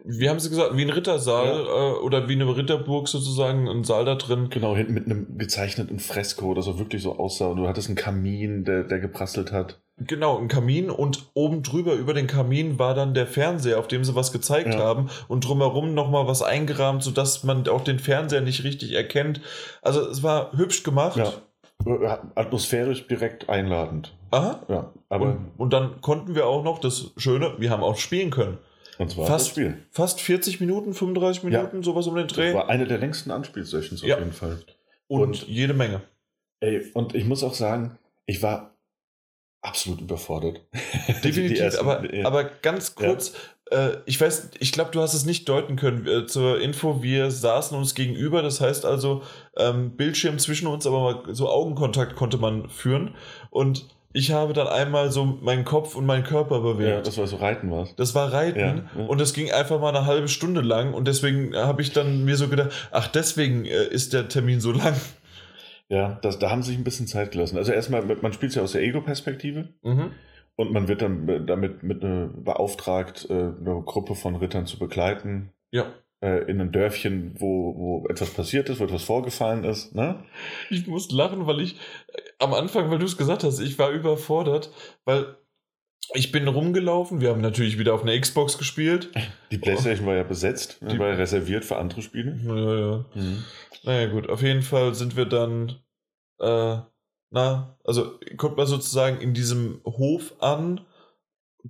Wie 0.04 0.28
haben 0.28 0.38
sie 0.38 0.48
gesagt, 0.48 0.76
wie 0.76 0.82
ein 0.82 0.90
Rittersaal 0.90 1.66
äh, 1.66 2.04
oder 2.04 2.28
wie 2.28 2.34
eine 2.34 2.56
Ritterburg 2.56 3.08
sozusagen, 3.08 3.68
ein 3.68 3.82
Saal 3.82 4.04
da 4.04 4.14
drin. 4.14 4.48
genau, 4.48 4.76
hinten 4.76 4.94
mit 4.94 5.06
einem 5.06 5.38
gezeichneten 5.38 5.98
Fresko, 5.98 6.54
das 6.54 6.68
auch 6.68 6.78
wirklich 6.78 7.02
so 7.02 7.18
aussah. 7.18 7.48
Und 7.48 7.56
du 7.56 7.66
hattest 7.66 7.88
einen 7.88 7.96
Kamin, 7.96 8.64
der, 8.64 8.84
der 8.84 9.00
geprasselt 9.00 9.50
hat. 9.50 9.80
Genau, 10.06 10.38
ein 10.38 10.48
Kamin 10.48 10.88
und 10.90 11.26
oben 11.34 11.62
drüber 11.62 11.92
über 11.94 12.14
den 12.14 12.26
Kamin 12.26 12.78
war 12.78 12.94
dann 12.94 13.12
der 13.12 13.26
Fernseher, 13.26 13.78
auf 13.78 13.86
dem 13.88 14.02
sie 14.04 14.14
was 14.14 14.32
gezeigt 14.32 14.72
Ja. 14.74 14.80
haben 14.80 15.10
und 15.28 15.46
drumherum 15.46 15.92
nochmal 15.94 16.26
was 16.26 16.40
eingerahmt, 16.42 17.02
sodass 17.02 17.44
man 17.44 17.68
auch 17.68 17.84
den 17.84 17.98
Fernseher 17.98 18.40
nicht 18.40 18.64
richtig 18.64 18.92
erkennt. 18.92 19.40
Also 19.82 20.00
es 20.08 20.22
war 20.22 20.52
hübsch 20.56 20.82
gemacht. 20.84 21.16
Ja. 21.18 21.32
Äh, 21.86 22.18
Atmosphärisch 22.34 23.06
direkt 23.08 23.48
einladend. 23.48 24.14
Aha. 24.30 24.60
Ja, 24.68 24.92
aber 25.08 25.26
Und, 25.26 25.50
und 25.58 25.72
dann 25.72 26.00
konnten 26.00 26.34
wir 26.34 26.46
auch 26.46 26.62
noch 26.62 26.78
das 26.78 27.10
Schöne, 27.16 27.54
wir 27.58 27.70
haben 27.70 27.82
auch 27.82 27.96
spielen 27.98 28.30
können. 28.30 28.58
und 28.98 29.10
zwar 29.10 29.26
fast- 29.26 29.46
das 29.46 29.50
Spiel. 29.52 29.78
Fast 29.90 30.20
40 30.20 30.60
Minuten, 30.60 30.92
35 30.94 31.42
Ja. 31.44 31.48
Minuten, 31.60 31.82
sowas 31.82 32.06
um 32.06 32.14
den 32.16 32.26
Das 32.28 32.36
Dreh. 32.36 32.54
war 32.54 32.68
eine 32.68 32.86
der 32.86 32.98
längsten 32.98 33.30
Anspielsessions 33.30 34.02
Ja. 34.02 34.14
auf 34.16 34.20
jeden 34.20 34.32
Fall. 34.32 34.58
Und, 35.08 35.22
und- 35.22 35.48
jede 35.48 35.72
Menge. 35.74 36.02
Ey, 36.60 36.90
und 36.94 37.14
ich 37.14 37.24
muss 37.24 37.42
auch 37.42 37.54
sagen, 37.54 37.98
ich 38.26 38.42
war 38.42 38.69
absolut 39.62 40.00
überfordert. 40.00 40.60
Definitiv, 41.24 41.60
ersten- 41.60 41.80
aber, 41.80 42.14
ja. 42.14 42.26
aber 42.26 42.44
ganz 42.44 42.94
kurz, 42.94 43.34
äh, 43.70 43.90
ich 44.06 44.20
weiß, 44.20 44.50
ich 44.58 44.72
glaube, 44.72 44.90
du 44.90 45.00
hast 45.00 45.14
es 45.14 45.24
nicht 45.26 45.48
deuten 45.48 45.76
können. 45.76 46.06
Äh, 46.06 46.26
zur 46.26 46.60
Info, 46.60 47.02
wir 47.02 47.30
saßen 47.30 47.76
uns 47.76 47.94
gegenüber, 47.94 48.42
das 48.42 48.60
heißt 48.60 48.84
also 48.84 49.22
ähm, 49.56 49.96
Bildschirm 49.96 50.38
zwischen 50.38 50.66
uns, 50.66 50.86
aber 50.86 51.00
mal 51.00 51.34
so 51.34 51.48
Augenkontakt 51.48 52.16
konnte 52.16 52.38
man 52.38 52.68
führen. 52.68 53.14
Und 53.50 53.86
ich 54.12 54.32
habe 54.32 54.52
dann 54.54 54.66
einmal 54.66 55.12
so 55.12 55.24
meinen 55.24 55.64
Kopf 55.64 55.94
und 55.94 56.04
meinen 56.04 56.24
Körper 56.24 56.56
ja, 56.56 56.60
bewegt. 56.62 57.06
das 57.06 57.16
war 57.16 57.28
so 57.28 57.36
Reiten 57.36 57.70
was. 57.70 57.94
das 57.94 58.12
war 58.16 58.32
Reiten 58.32 58.58
Ja, 58.58 58.74
ja. 58.98 59.06
und 59.06 59.20
das 59.20 59.34
ging 59.34 59.52
einfach 59.52 59.78
mal 59.80 59.94
eine 59.94 60.04
halbe 60.04 60.26
Stunde 60.26 60.62
lang 60.62 60.94
und 60.94 61.06
deswegen 61.06 61.54
habe 61.54 61.80
ich 61.82 61.92
dann 61.92 62.24
mir 62.24 62.34
so 62.36 62.48
gedacht, 62.48 62.70
ach, 62.90 63.06
deswegen 63.06 63.66
äh, 63.66 63.84
ist 63.84 64.12
der 64.12 64.28
Termin 64.28 64.60
so 64.60 64.72
lang. 64.72 64.96
Ja, 65.90 66.18
das, 66.22 66.38
da 66.38 66.50
haben 66.50 66.62
sie 66.62 66.70
sich 66.70 66.78
ein 66.78 66.84
bisschen 66.84 67.06
Zeit 67.08 67.32
gelassen. 67.32 67.56
Also 67.58 67.72
erstmal, 67.72 68.02
man 68.04 68.32
spielt 68.32 68.54
ja 68.54 68.62
aus 68.62 68.72
der 68.72 68.82
Ego-Perspektive 68.82 69.68
Mhm. 69.82 70.12
und 70.56 70.72
man 70.72 70.86
wird 70.88 71.02
dann 71.02 71.28
äh, 71.28 71.44
damit 71.44 71.82
mit, 71.82 72.02
äh, 72.04 72.28
beauftragt, 72.32 73.26
äh, 73.28 73.32
eine 73.34 73.82
Gruppe 73.84 74.14
von 74.14 74.36
Rittern 74.36 74.66
zu 74.66 74.78
begleiten 74.78 75.52
Ja. 75.72 75.86
in 76.22 76.60
ein 76.60 76.70
Dörfchen, 76.70 77.34
wo, 77.38 77.74
wo 77.76 78.06
etwas 78.08 78.28
passiert 78.30 78.68
ist, 78.68 78.78
wo 78.78 78.84
etwas 78.84 79.02
vorgefallen 79.04 79.64
ist. 79.64 79.94
Ne? 79.94 80.22
Ich 80.68 80.86
muss 80.86 81.10
lachen, 81.10 81.46
weil 81.46 81.60
ich 81.60 81.76
am 82.38 82.52
Anfang, 82.52 82.90
weil 82.90 82.98
du 82.98 83.06
es 83.06 83.16
gesagt 83.16 83.42
hast, 83.42 83.58
ich 83.58 83.78
war 83.78 83.90
überfordert, 83.90 84.70
weil 85.06 85.36
ich 86.14 86.32
bin 86.32 86.48
rumgelaufen. 86.48 87.20
Wir 87.20 87.30
haben 87.30 87.40
natürlich 87.40 87.78
wieder 87.78 87.94
auf 87.94 88.02
einer 88.02 88.18
Xbox 88.18 88.58
gespielt. 88.58 89.10
Die 89.50 89.58
Playstation 89.58 90.06
war 90.06 90.14
ja 90.16 90.22
besetzt, 90.22 90.78
Die- 90.82 90.98
war 90.98 91.08
ja 91.08 91.14
reserviert 91.14 91.64
für 91.64 91.76
andere 91.76 92.02
Spiele. 92.02 92.38
Ja, 92.44 92.78
ja. 92.78 93.04
Naja, 93.84 94.06
gut, 94.08 94.28
auf 94.28 94.42
jeden 94.42 94.62
Fall 94.62 94.94
sind 94.94 95.16
wir 95.16 95.24
dann, 95.24 95.76
äh, 96.40 96.76
na, 97.30 97.76
also 97.84 98.18
kommt 98.36 98.56
man 98.56 98.66
sozusagen 98.66 99.20
in 99.20 99.34
diesem 99.34 99.80
Hof 99.84 100.34
an. 100.40 100.80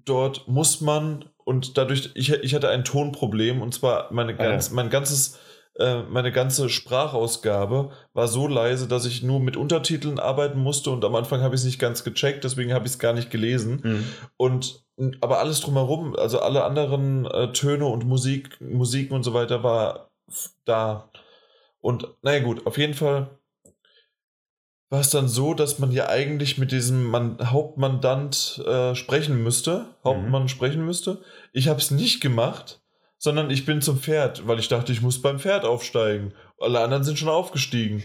Dort 0.04 0.46
muss 0.48 0.80
man, 0.80 1.24
und 1.44 1.76
dadurch, 1.76 2.10
ich, 2.14 2.32
ich 2.32 2.54
hatte 2.54 2.68
ein 2.68 2.84
Tonproblem, 2.84 3.60
und 3.60 3.74
zwar 3.74 4.12
meine 4.12 4.32
Ah, 4.38 4.42
ja. 4.44 4.50
ganz, 4.50 4.70
mein 4.70 4.88
ganzes, 4.90 5.38
meine 5.78 6.32
ganze 6.32 6.68
Sprachausgabe 6.68 7.90
war 8.12 8.28
so 8.28 8.46
leise, 8.46 8.86
dass 8.86 9.06
ich 9.06 9.22
nur 9.22 9.40
mit 9.40 9.56
Untertiteln 9.56 10.18
arbeiten 10.18 10.58
musste 10.58 10.90
und 10.90 11.04
am 11.04 11.14
Anfang 11.14 11.40
habe 11.40 11.54
ich 11.54 11.62
es 11.62 11.64
nicht 11.64 11.78
ganz 11.78 12.04
gecheckt, 12.04 12.44
deswegen 12.44 12.74
habe 12.74 12.86
ich 12.86 12.92
es 12.92 12.98
gar 12.98 13.14
nicht 13.14 13.30
gelesen. 13.30 13.80
Mhm. 13.82 14.04
Und 14.36 14.84
aber 15.20 15.38
alles 15.38 15.60
drumherum, 15.60 16.14
also 16.16 16.40
alle 16.40 16.64
anderen 16.64 17.24
äh, 17.24 17.52
Töne 17.52 17.86
und 17.86 18.04
Musik, 18.04 18.60
Musiken 18.60 19.14
und 19.14 19.22
so 19.22 19.32
weiter 19.32 19.62
war 19.62 20.10
da. 20.64 21.10
Und 21.80 22.08
naja 22.22 22.42
gut, 22.42 22.66
auf 22.66 22.76
jeden 22.76 22.94
Fall 22.94 23.30
war 24.90 25.00
es 25.00 25.10
dann 25.10 25.28
so, 25.28 25.54
dass 25.54 25.78
man 25.78 25.92
ja 25.92 26.08
eigentlich 26.08 26.58
mit 26.58 26.72
diesem 26.72 27.04
Man 27.04 27.38
Hauptmandant 27.50 28.62
äh, 28.66 28.94
sprechen 28.94 29.42
müsste, 29.42 29.86
Hauptmann 30.04 30.48
sprechen 30.48 30.84
müsste. 30.84 31.22
Ich 31.52 31.68
habe 31.68 31.78
es 31.78 31.92
nicht 31.92 32.20
gemacht, 32.20 32.82
sondern 33.20 33.50
ich 33.50 33.66
bin 33.66 33.82
zum 33.82 33.98
Pferd, 33.98 34.48
weil 34.48 34.58
ich 34.58 34.68
dachte, 34.68 34.92
ich 34.92 35.02
muss 35.02 35.20
beim 35.20 35.38
Pferd 35.38 35.64
aufsteigen. 35.64 36.32
Alle 36.58 36.80
anderen 36.80 37.04
sind 37.04 37.18
schon 37.18 37.28
aufgestiegen. 37.28 38.02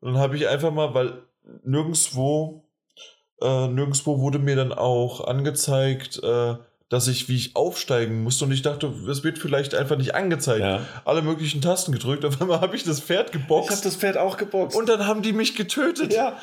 Und 0.00 0.12
dann 0.12 0.20
habe 0.22 0.36
ich 0.36 0.46
einfach 0.46 0.70
mal, 0.70 0.92
weil 0.94 1.22
nirgendwo 1.64 2.68
äh, 3.40 3.68
nirgendwo 3.68 4.20
wurde 4.20 4.38
mir 4.38 4.56
dann 4.56 4.72
auch 4.72 5.26
angezeigt, 5.26 6.20
äh, 6.22 6.54
dass 6.90 7.06
ich, 7.08 7.28
wie 7.28 7.36
ich 7.36 7.56
aufsteigen 7.56 8.22
musste. 8.22 8.44
Und 8.44 8.52
ich 8.52 8.62
dachte, 8.62 8.92
es 9.08 9.24
wird 9.24 9.38
vielleicht 9.38 9.74
einfach 9.74 9.96
nicht 9.96 10.14
angezeigt. 10.14 10.60
Ja. 10.60 10.80
Alle 11.04 11.22
möglichen 11.22 11.60
Tasten 11.60 11.92
gedrückt. 11.92 12.24
Auf 12.24 12.40
einmal 12.40 12.60
habe 12.60 12.76
ich 12.76 12.84
das 12.84 13.00
Pferd 13.00 13.28
Ich 13.30 13.34
habe 13.34 13.42
geboxt. 13.44 13.84
das 13.86 13.96
Pferd 13.96 14.16
auch 14.18 14.36
geboxt. 14.36 14.76
und 14.76 14.88
dann 14.88 15.06
haben 15.06 15.22
die 15.22 15.32
mich 15.32 15.54
getötet. 15.54 16.12
Ja. 16.12 16.38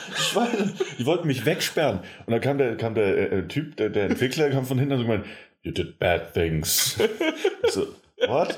Die 0.97 1.05
wollten 1.05 1.27
mich 1.27 1.45
wegsperren. 1.45 1.99
Und 2.25 2.31
dann 2.31 2.41
kam 2.41 2.57
der, 2.57 2.75
kam 2.77 2.95
der 2.95 3.31
äh, 3.31 3.47
Typ, 3.47 3.77
der, 3.77 3.89
der 3.89 4.05
Entwickler, 4.05 4.49
kam 4.49 4.65
von 4.65 4.79
hinten 4.79 4.93
und 4.93 4.99
so 4.99 5.05
gemeint, 5.05 5.25
You 5.63 5.71
did 5.71 5.97
bad 5.97 6.31
things. 6.35 6.95
so, 7.71 7.87
what? 8.27 8.57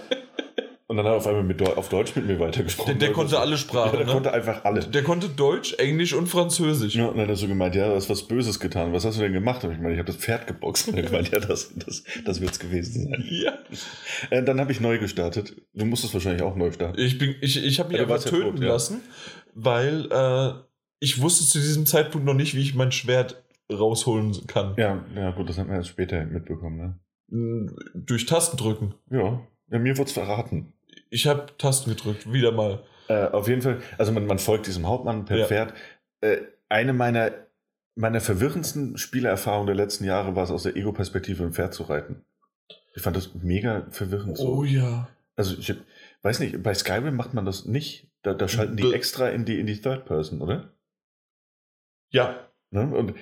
Und 0.90 0.96
dann 0.96 1.06
hat 1.06 1.12
er 1.12 1.18
auf 1.18 1.28
einmal 1.28 1.44
mit, 1.44 1.62
auf 1.62 1.90
Deutsch 1.90 2.16
mit 2.16 2.28
mir 2.28 2.40
weitergesprochen. 2.40 2.98
Der, 2.98 3.10
der 3.10 3.12
konnte 3.12 3.38
alle 3.40 3.58
Sprachen. 3.58 3.92
Ja, 3.92 3.98
der 3.98 4.06
ne? 4.06 4.12
konnte 4.14 4.32
einfach 4.32 4.64
alle. 4.64 4.80
Der 4.80 5.04
konnte 5.04 5.28
Deutsch, 5.28 5.74
Englisch 5.74 6.14
und 6.14 6.28
Französisch. 6.28 6.96
Ja, 6.96 7.08
und 7.08 7.18
dann 7.18 7.24
hat 7.24 7.30
er 7.30 7.36
so 7.36 7.48
gemeint, 7.48 7.76
ja, 7.76 7.90
du 7.90 7.96
hast 7.96 8.10
was 8.10 8.24
Böses 8.24 8.58
getan. 8.58 8.94
Was 8.94 9.04
hast 9.04 9.18
du 9.18 9.22
denn 9.22 9.34
gemacht? 9.34 9.66
Und 9.66 9.74
ich 9.74 9.80
meine, 9.80 9.96
ich 9.96 10.00
habe 10.00 10.08
das 10.08 10.16
Pferd 10.16 10.48
geboxt. 10.48 10.88
Und 10.88 10.96
er 10.96 11.04
gemeint, 11.04 11.30
ja, 11.30 11.42
das, 11.42 11.74
das, 11.76 12.06
das 12.24 12.40
wird 12.40 12.52
es 12.52 12.60
gewesen 12.60 13.04
sein. 13.04 13.26
Ja. 13.30 13.58
Äh, 14.30 14.44
dann 14.44 14.62
habe 14.62 14.72
ich 14.72 14.80
neu 14.80 14.98
gestartet. 14.98 15.62
Du 15.74 15.84
musstest 15.84 16.14
wahrscheinlich 16.14 16.42
auch 16.42 16.56
neu 16.56 16.72
starten. 16.72 16.98
Ich, 17.02 17.18
bin, 17.18 17.36
ich, 17.42 17.62
ich 17.62 17.80
habe 17.80 17.90
mich 17.90 17.98
ja, 17.98 18.04
einfach 18.04 18.24
töten 18.24 18.56
tot, 18.56 18.60
lassen, 18.60 19.02
weil 19.56 20.10
äh, 20.10 20.54
ich 21.02 21.22
wusste 21.22 21.44
zu 21.44 21.60
diesem 21.60 21.86
Zeitpunkt 21.86 22.26
noch 22.26 22.34
nicht, 22.34 22.56
wie 22.56 22.62
ich 22.62 22.76
mein 22.76 22.94
Schwert 22.94 23.44
rausholen 23.70 24.34
kann. 24.48 24.74
Ja, 24.78 25.06
ja 25.16 25.32
gut, 25.32 25.50
das 25.50 25.58
hat 25.58 25.68
man 25.68 25.76
erst 25.76 25.90
später 25.90 26.24
mitbekommen. 26.24 26.78
Ne? 26.78 27.00
Durch 27.30 28.26
Tastendrücken. 28.26 28.95
Ja, 29.10 29.41
ja 29.70 29.80
mir 29.80 29.98
wurde 29.98 30.08
es 30.08 30.14
verraten. 30.14 30.74
Ich 31.10 31.28
habe 31.28 31.48
Tasten 31.58 31.90
gedrückt, 31.90 32.32
wieder 32.32 32.52
mal. 32.52 32.84
Äh, 33.08 33.28
auf 33.28 33.48
jeden 33.48 33.62
Fall, 33.62 33.82
also 33.98 34.12
man, 34.12 34.26
man 34.26 34.40
folgt 34.40 34.68
diesem 34.68 34.88
Hauptmann 34.88 35.26
per 35.26 35.38
ja. 35.38 35.45
Pferd. 35.45 35.74
Äh, 36.22 36.38
eine 36.70 36.94
meiner, 36.94 37.32
meiner 37.95 38.22
verwirrendsten 38.22 38.98
Spielerfahrungen 38.98 39.68
der 39.68 39.76
letzten 39.76 40.04
Jahre 40.04 40.36
war 40.36 40.44
es, 40.44 40.52
aus 40.52 40.64
der 40.64 40.76
Ego-Perspektive 40.76 41.44
ein 41.44 41.54
Pferd 41.54 41.74
zu 41.74 41.84
reiten. 41.84 42.26
Ich 42.95 43.02
fand 43.02 43.16
das 43.16 43.36
mega 43.36 43.88
verwirrend. 43.91 44.38
So. 44.38 44.58
Oh 44.58 44.64
ja. 44.64 45.08
Also 45.36 45.56
ich 45.58 45.74
weiß 46.24 46.40
nicht, 46.40 46.62
bei 46.64 46.74
Skyrim 46.74 47.16
macht 47.16 47.34
man 47.34 47.45
das 47.45 47.66
nicht. 47.66 48.10
Da, 48.24 48.34
da 48.34 48.48
schalten 48.48 48.76
die 48.76 48.91
extra 48.94 49.30
in 49.30 49.45
die, 49.45 49.60
in 49.60 49.68
die 49.68 49.80
Third 49.80 50.06
Person, 50.06 50.41
oder? 50.41 50.74
Ja. 52.10 52.49
Ne? 52.72 52.94
Und 52.94 53.14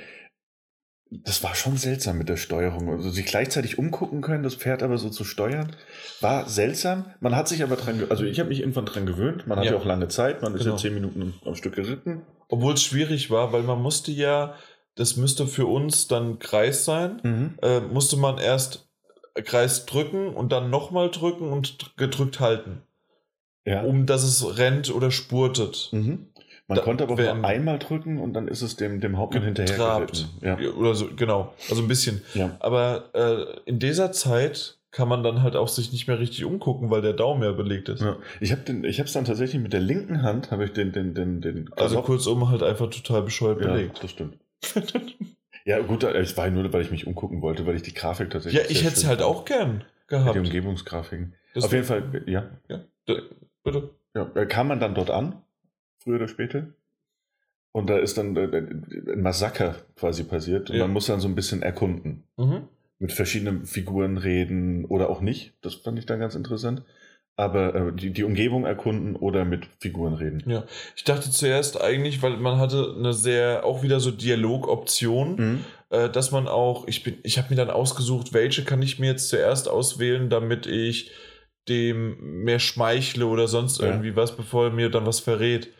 das 1.12 1.44
war 1.44 1.56
schon 1.56 1.78
seltsam 1.78 2.18
mit 2.18 2.30
der 2.30 2.38
Steuerung. 2.38 2.90
Also 2.90 3.10
sich 3.10 3.26
gleichzeitig 3.26 3.78
umgucken 3.78 4.22
können, 4.22 4.44
das 4.44 4.56
Pferd 4.56 4.84
aber 4.84 4.98
so 4.98 5.10
zu 5.10 5.24
steuern, 5.24 5.76
war 6.20 6.50
seltsam. 6.50 7.06
Man 7.20 7.36
hat 7.36 7.48
sich 7.48 7.64
aber 7.64 7.76
dran, 7.76 8.04
also 8.10 8.24
ich 8.24 8.40
habe 8.40 8.50
mich 8.50 8.60
irgendwann 8.60 8.86
dran 8.86 9.06
gewöhnt. 9.06 9.48
Man 9.48 9.60
hat 9.60 9.66
ja 9.66 9.76
auch 9.76 9.86
lange 9.86 10.08
Zeit, 10.08 10.42
man 10.42 10.54
ist 10.56 10.64
genau. 10.64 10.76
ja 10.76 10.82
zehn 10.82 10.94
Minuten 10.94 11.36
am 11.46 11.56
Stück 11.56 11.76
geritten. 11.76 12.24
Obwohl 12.48 12.74
es 12.74 12.84
schwierig 12.84 13.30
war, 13.30 13.54
weil 13.54 13.64
man 13.64 13.82
musste 13.82 14.12
ja, 14.12 14.56
das 14.96 15.16
müsste 15.16 15.48
für 15.48 15.68
uns 15.68 16.08
dann 16.08 16.40
Kreis 16.40 16.86
sein, 16.86 17.20
mhm. 17.24 17.60
äh, 17.62 17.82
musste 17.82 18.18
man 18.18 18.38
erst 18.38 18.88
Kreis 19.44 19.86
drücken 19.86 20.30
und 20.30 20.52
dann 20.52 20.70
nochmal 20.70 21.12
drücken 21.12 21.52
und 21.52 21.98
gedrückt 21.98 22.40
halten. 22.40 22.82
Ja. 23.66 23.82
Um 23.82 24.06
dass 24.06 24.24
es 24.24 24.58
rennt 24.58 24.94
oder 24.94 25.12
spurtet. 25.12 25.90
Mhm. 25.92 26.28
Man 26.68 26.78
da 26.78 26.84
konnte 26.84 27.04
aber 27.04 27.16
nur 27.16 27.46
einmal 27.46 27.78
drücken 27.78 28.20
und 28.20 28.34
dann 28.34 28.48
ist 28.48 28.64
es 28.64 28.76
dem, 28.76 29.00
dem 29.00 29.18
Hauptmann 29.18 29.44
hinterher 29.44 30.08
Ja. 30.42 30.58
Oder 30.58 30.96
so, 30.96 31.10
genau. 31.16 31.54
Also 31.70 31.84
ein 31.84 31.88
bisschen. 31.88 32.24
Ja. 32.34 32.58
Aber 32.60 33.10
äh, 33.14 33.70
in 33.70 33.78
dieser 33.78 34.12
Zeit 34.12 34.80
kann 34.90 35.08
man 35.08 35.24
dann 35.24 35.44
halt 35.44 35.56
auch 35.56 35.68
sich 35.68 35.92
nicht 35.92 36.08
mehr 36.08 36.20
richtig 36.20 36.44
umgucken, 36.46 36.90
weil 36.90 37.02
der 37.02 37.14
Daumen 37.14 37.44
ja 37.44 37.52
belegt 37.52 37.90
ist. 37.90 38.02
Ja. 38.02 38.18
Ich 38.40 38.52
habe 38.52 38.64
es 38.72 39.14
dann 39.14 39.26
tatsächlich 39.26 39.62
mit 39.62 39.74
der 39.74 39.82
linken 39.82 40.24
Hand, 40.24 40.52
habe 40.52 40.64
ich 40.66 40.72
den, 40.72 40.92
den, 40.92 41.14
den, 41.14 41.42
den 41.42 41.70
Also 41.76 42.02
kurzum 42.02 42.50
halt 42.50 42.64
einfach 42.64 42.90
total 42.90 43.22
bescheuert 43.22 43.62
ja, 43.62 43.74
belegt. 43.74 44.02
das 44.02 44.12
stimmt. 44.12 44.38
ja, 45.66 45.80
gut, 45.82 46.04
es 46.04 46.38
war 46.38 46.50
nur, 46.50 46.72
weil 46.74 46.82
ich 46.82 46.92
mich 46.92 47.06
umgucken 47.06 47.42
wollte, 47.42 47.68
weil 47.68 47.76
ich 47.76 47.84
die 47.84 47.94
Grafik 47.94 48.32
tatsächlich. 48.32 48.64
Ja, 48.64 48.70
ich 48.70 48.84
hätte 48.84 48.96
es 48.96 49.06
halt 49.06 49.22
auch 49.22 49.46
gern 49.46 49.84
gehabt. 50.08 50.34
Die 50.34 50.40
Umgebungsgrafiken. 50.40 51.36
Das 51.54 51.66
Auf 51.66 51.74
jeden 51.74 51.86
Fall, 51.86 52.24
ja. 52.26 52.50
Ja, 52.70 52.80
bitte. 53.64 53.90
Ja, 54.16 54.32
äh, 54.34 54.46
kam 54.46 54.70
man 54.70 54.80
dann 54.80 54.96
dort 54.96 55.12
an 55.12 55.42
früher 56.06 56.16
oder 56.16 56.28
später. 56.28 56.68
Und 57.74 57.90
da 57.90 57.98
ist 57.98 58.18
dann 58.18 58.38
äh, 58.38 58.48
ein 58.48 59.22
Massaker 59.22 59.76
quasi 59.98 60.24
passiert 60.24 60.70
und 60.70 60.78
ja. 60.78 60.84
man 60.84 60.94
muss 60.94 61.08
dann 61.08 61.20
so 61.20 61.28
ein 61.28 61.36
bisschen 61.36 61.62
erkunden. 61.62 62.24
Mhm. 62.38 62.70
Mit 63.00 63.12
verschiedenen 63.12 63.66
Figuren 63.66 64.18
reden 64.18 64.86
oder 64.86 65.10
auch 65.10 65.20
nicht. 65.20 65.54
Das 65.62 65.76
fand 65.76 66.00
ich 66.00 66.06
dann 66.06 66.22
ganz 66.22 66.36
interessant. 66.36 66.84
Aber 67.36 67.76
äh, 67.76 67.92
die, 67.94 68.12
die 68.12 68.24
Umgebung 68.24 68.64
erkunden 68.64 69.18
oder 69.18 69.44
mit 69.44 69.68
Figuren 69.82 70.14
reden. 70.14 70.42
Ja, 70.50 70.64
ich 70.96 71.04
dachte 71.04 71.30
zuerst 71.30 71.82
eigentlich, 71.82 72.22
weil 72.22 72.38
man 72.38 72.60
hatte 72.60 72.96
eine 72.98 73.12
sehr, 73.12 73.66
auch 73.66 73.84
wieder 73.84 74.00
so 74.00 74.12
Dialogoption, 74.12 75.36
mhm. 75.36 75.66
äh, 75.90 76.10
dass 76.10 76.32
man 76.32 76.48
auch, 76.48 76.88
ich 76.88 77.04
bin, 77.04 77.18
ich 77.24 77.38
habe 77.38 77.50
mir 77.50 77.58
dann 77.58 77.70
ausgesucht, 77.70 78.32
welche 78.32 78.64
kann 78.64 78.82
ich 78.82 79.00
mir 79.00 79.08
jetzt 79.08 79.28
zuerst 79.28 79.68
auswählen, 79.68 80.30
damit 80.30 80.66
ich 80.66 81.12
dem 81.68 82.44
mehr 82.44 82.60
schmeichle 82.60 83.26
oder 83.26 83.50
sonst 83.50 83.82
irgendwie 83.82 84.10
ja. 84.10 84.16
was, 84.16 84.38
bevor 84.38 84.66
er 84.66 84.72
mir 84.72 84.90
dann 84.90 85.06
was 85.06 85.20
verrät. 85.20 85.74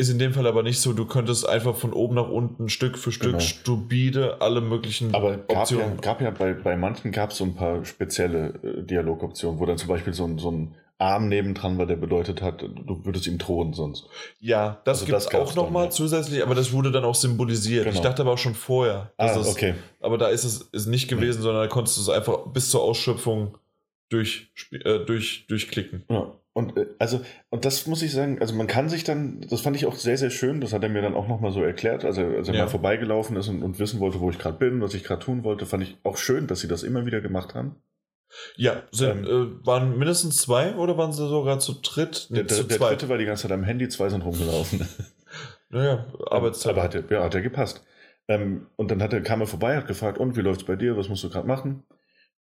Ist 0.00 0.08
in 0.08 0.18
dem 0.18 0.32
Fall 0.32 0.46
aber 0.46 0.62
nicht 0.62 0.80
so. 0.80 0.94
Du 0.94 1.04
könntest 1.04 1.46
einfach 1.46 1.76
von 1.76 1.92
oben 1.92 2.14
nach 2.14 2.30
unten 2.30 2.70
Stück 2.70 2.96
für 2.96 3.12
Stück 3.12 3.32
genau. 3.32 3.40
stupide 3.40 4.40
alle 4.40 4.62
möglichen 4.62 5.14
aber 5.14 5.36
gab 5.36 5.58
Optionen. 5.58 5.96
Ja, 5.96 6.00
gab 6.00 6.22
ja 6.22 6.30
bei, 6.30 6.54
bei 6.54 6.74
manchen 6.74 7.12
gab 7.12 7.32
es 7.32 7.36
so 7.36 7.44
ein 7.44 7.54
paar 7.54 7.84
spezielle 7.84 8.54
äh, 8.62 8.82
Dialogoptionen, 8.82 9.60
wo 9.60 9.66
dann 9.66 9.76
zum 9.76 9.88
Beispiel 9.88 10.14
so 10.14 10.24
ein, 10.24 10.38
so 10.38 10.50
ein 10.50 10.74
Arm 10.96 11.28
nebendran 11.28 11.76
war, 11.76 11.84
der 11.84 11.96
bedeutet 11.96 12.40
hat, 12.40 12.62
du 12.62 13.04
würdest 13.04 13.26
ihm 13.26 13.36
drohen 13.36 13.74
sonst. 13.74 14.06
Ja, 14.38 14.80
das 14.84 15.02
also 15.02 15.12
gibt 15.12 15.18
es 15.18 15.34
auch 15.34 15.54
nochmal 15.54 15.84
ja. 15.84 15.90
zusätzlich, 15.90 16.42
aber 16.42 16.54
das 16.54 16.72
wurde 16.72 16.90
dann 16.90 17.04
auch 17.04 17.14
symbolisiert. 17.14 17.84
Genau. 17.84 17.94
Ich 17.94 18.00
dachte 18.00 18.22
aber 18.22 18.32
auch 18.32 18.38
schon 18.38 18.54
vorher. 18.54 19.12
Ah, 19.18 19.34
das, 19.34 19.48
okay. 19.48 19.74
Aber 20.00 20.16
da 20.16 20.28
ist 20.28 20.44
es 20.44 20.62
ist 20.72 20.86
nicht 20.86 21.08
gewesen, 21.08 21.40
nee. 21.40 21.42
sondern 21.42 21.64
da 21.64 21.68
konntest 21.68 21.98
du 21.98 22.00
es 22.00 22.08
einfach 22.08 22.46
bis 22.46 22.70
zur 22.70 22.82
Ausschöpfung 22.82 23.58
durch, 24.08 24.50
äh, 24.72 25.00
durch, 25.00 25.46
durchklicken. 25.46 26.04
Ja. 26.08 26.32
Und 26.52 26.76
äh, 26.76 26.86
also, 26.98 27.20
und 27.48 27.64
das 27.64 27.86
muss 27.86 28.02
ich 28.02 28.12
sagen, 28.12 28.40
also 28.40 28.54
man 28.54 28.66
kann 28.66 28.88
sich 28.88 29.04
dann, 29.04 29.40
das 29.48 29.60
fand 29.60 29.76
ich 29.76 29.86
auch 29.86 29.94
sehr, 29.94 30.18
sehr 30.18 30.30
schön, 30.30 30.60
das 30.60 30.72
hat 30.72 30.82
er 30.82 30.88
mir 30.88 31.02
dann 31.02 31.14
auch 31.14 31.28
nochmal 31.28 31.52
so 31.52 31.62
erklärt, 31.62 32.04
also 32.04 32.22
als 32.22 32.48
er 32.48 32.54
ja. 32.54 32.64
mal 32.64 32.70
vorbeigelaufen 32.70 33.36
ist 33.36 33.48
und, 33.48 33.62
und 33.62 33.78
wissen 33.78 34.00
wollte, 34.00 34.20
wo 34.20 34.30
ich 34.30 34.38
gerade 34.38 34.58
bin, 34.58 34.80
was 34.80 34.94
ich 34.94 35.04
gerade 35.04 35.24
tun 35.24 35.44
wollte, 35.44 35.66
fand 35.66 35.84
ich 35.84 35.96
auch 36.02 36.16
schön, 36.16 36.46
dass 36.46 36.60
sie 36.60 36.68
das 36.68 36.82
immer 36.82 37.06
wieder 37.06 37.20
gemacht 37.20 37.54
haben. 37.54 37.76
Ja, 38.56 38.84
sind, 38.92 39.26
ähm, 39.26 39.60
äh, 39.62 39.66
waren 39.66 39.98
mindestens 39.98 40.36
zwei 40.36 40.74
oder 40.76 40.96
waren 40.96 41.12
sie 41.12 41.28
sogar 41.28 41.58
zu 41.58 41.74
dritt? 41.82 42.26
Nee, 42.30 42.44
der, 42.44 42.48
zu 42.48 42.64
der 42.64 42.78
dritte 42.78 43.08
war 43.08 43.18
die 43.18 43.24
ganze 43.24 43.42
Zeit 43.42 43.52
am 43.52 43.64
Handy, 43.64 43.88
zwei 43.88 44.08
sind 44.08 44.22
rumgelaufen. 44.22 44.86
Naja, 45.72 46.04
Arbeitszeit. 46.28 46.72
Aber 46.72 46.82
hat, 46.82 47.10
ja, 47.12 47.22
hat 47.22 47.32
ja 47.32 47.38
gepasst. 47.38 47.84
Ähm, 48.26 48.66
und 48.74 48.90
dann 48.90 49.00
hat 49.00 49.12
er, 49.12 49.20
kam 49.20 49.40
er 49.40 49.46
vorbei, 49.46 49.76
hat 49.76 49.86
gefragt, 49.86 50.18
und 50.18 50.36
wie 50.36 50.40
läuft's 50.40 50.64
bei 50.64 50.74
dir, 50.74 50.96
was 50.96 51.08
musst 51.08 51.22
du 51.22 51.30
gerade 51.30 51.46
machen? 51.46 51.84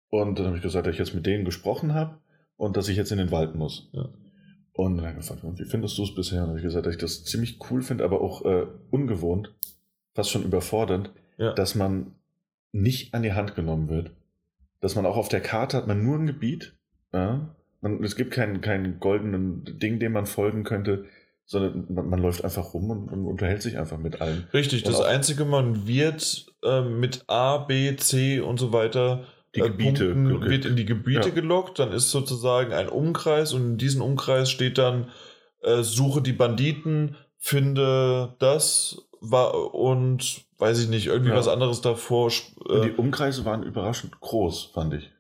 Und 0.09 0.39
dann 0.39 0.47
habe 0.47 0.57
ich 0.57 0.63
gesagt, 0.63 0.87
dass 0.87 0.95
ich 0.95 0.99
jetzt 0.99 1.15
mit 1.15 1.27
denen 1.27 1.45
gesprochen 1.45 1.93
habe 1.93 2.19
und 2.59 2.77
dass 2.77 2.89
ich 2.89 2.97
jetzt 2.99 3.13
in 3.13 3.19
den 3.19 3.31
Wald 3.31 3.55
muss. 3.55 3.89
Ja. 3.93 4.11
Und 4.75 4.97
dann 4.97 5.07
habe 5.07 5.19
ich 5.19 5.27
gefragt, 5.27 5.43
wie 5.59 5.65
findest 5.65 5.97
du 5.97 6.03
es 6.03 6.15
bisher? 6.15 6.43
Und 6.43 6.49
habe 6.49 6.59
ich 6.59 6.65
gesagt, 6.65 6.85
dass 6.85 6.95
ich 6.95 7.01
das 7.01 7.25
ziemlich 7.25 7.59
cool 7.71 7.83
finde, 7.83 8.05
aber 8.05 8.21
auch 8.21 8.45
äh, 8.45 8.67
ungewohnt, 8.91 9.55
fast 10.15 10.31
schon 10.31 10.45
überfordernd, 10.45 11.11
ja. 11.39 11.55
dass 11.55 11.75
man 11.75 12.13
nicht 12.73 13.15
an 13.15 13.23
die 13.23 13.33
Hand 13.33 13.55
genommen 13.55 13.89
wird. 13.89 14.11
Dass 14.81 14.95
man 14.95 15.07
auch 15.07 15.17
auf 15.17 15.29
der 15.29 15.41
Karte 15.41 15.77
hat 15.77 15.87
man 15.87 16.05
nur 16.05 16.19
ein 16.19 16.27
Gebiet. 16.27 16.77
Ja? 17.13 17.55
Man, 17.81 18.05
es 18.05 18.15
gibt 18.15 18.33
keinen 18.33 18.61
kein 18.61 19.01
goldenen 19.01 19.65
Ding, 19.79 19.99
dem 19.99 20.13
man 20.13 20.27
folgen 20.27 20.65
könnte, 20.65 21.07
sondern 21.45 21.87
man, 21.89 22.09
man 22.09 22.21
läuft 22.21 22.45
einfach 22.45 22.75
rum 22.75 22.91
und, 22.91 23.09
und, 23.09 23.27
unterhält 23.27 23.63
sich 23.63 23.79
einfach 23.79 23.99
mit 23.99 24.21
allen. 24.21 24.47
Richtig, 24.53 24.85
und 24.85 24.93
das 24.93 25.01
Einzige, 25.01 25.45
man 25.45 25.87
wird 25.87 26.47
äh, 26.63 26.83
mit 26.83 27.25
A, 27.27 27.59
B, 27.59 27.97
C 27.97 28.41
und 28.41 28.59
so 28.59 28.73
weiter 28.73 29.27
die 29.55 29.61
äh, 29.61 29.69
Gebiete 29.69 30.13
Punkten, 30.13 30.49
wird 30.49 30.65
in 30.65 30.77
die 30.77 30.85
Gebiete 30.85 31.29
ja. 31.29 31.35
gelockt, 31.35 31.79
dann 31.79 31.93
ist 31.93 32.11
sozusagen 32.11 32.73
ein 32.73 32.89
Umkreis 32.89 33.53
und 33.53 33.63
in 33.63 33.79
diesem 33.79 34.03
Umkreis 34.03 34.51
steht 34.51 34.79
dann 34.79 35.11
äh, 35.63 35.83
suche 35.83 36.23
die 36.23 36.33
Banditen, 36.33 37.17
finde 37.39 38.35
das 38.39 39.09
war 39.21 39.75
und 39.75 40.45
weiß 40.59 40.81
ich 40.83 40.89
nicht, 40.89 41.07
irgendwie 41.07 41.31
ja. 41.31 41.37
was 41.37 41.49
anderes 41.49 41.81
davor. 41.81 42.31
Äh, 42.69 42.81
die 42.83 42.93
Umkreise 42.93 43.45
waren 43.45 43.63
überraschend 43.63 44.21
groß, 44.21 44.71
fand 44.75 44.95
ich. 44.95 45.13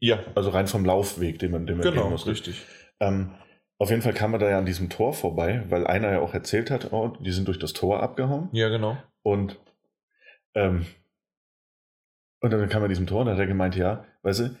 Ja. 0.00 0.20
Also 0.34 0.50
rein 0.50 0.66
vom 0.66 0.84
Laufweg, 0.84 1.38
den 1.38 1.52
man, 1.52 1.66
den 1.66 1.78
man 1.78 1.84
genau, 1.84 2.02
gehen 2.02 2.10
musste. 2.12 2.30
richtig. 2.30 2.62
Ähm, 3.00 3.34
auf 3.78 3.90
jeden 3.90 4.02
Fall 4.02 4.14
kam 4.14 4.32
man 4.32 4.40
da 4.40 4.50
ja 4.50 4.58
an 4.58 4.66
diesem 4.66 4.90
Tor 4.90 5.12
vorbei, 5.12 5.64
weil 5.68 5.86
einer 5.86 6.10
ja 6.10 6.20
auch 6.20 6.34
erzählt 6.34 6.70
hat, 6.70 6.92
oh, 6.92 7.16
die 7.20 7.30
sind 7.30 7.46
durch 7.46 7.60
das 7.60 7.72
Tor 7.72 8.02
abgehauen. 8.02 8.48
Ja, 8.52 8.68
genau. 8.68 8.96
Und 9.22 9.56
ähm, 10.54 10.86
und 12.40 12.52
dann 12.52 12.68
kam 12.68 12.82
er 12.82 12.88
diesem 12.88 13.06
Tor 13.06 13.22
und 13.22 13.28
hat 13.28 13.38
er 13.38 13.46
gemeint, 13.46 13.76
ja, 13.76 14.04
weißt 14.22 14.40
du, 14.40 14.56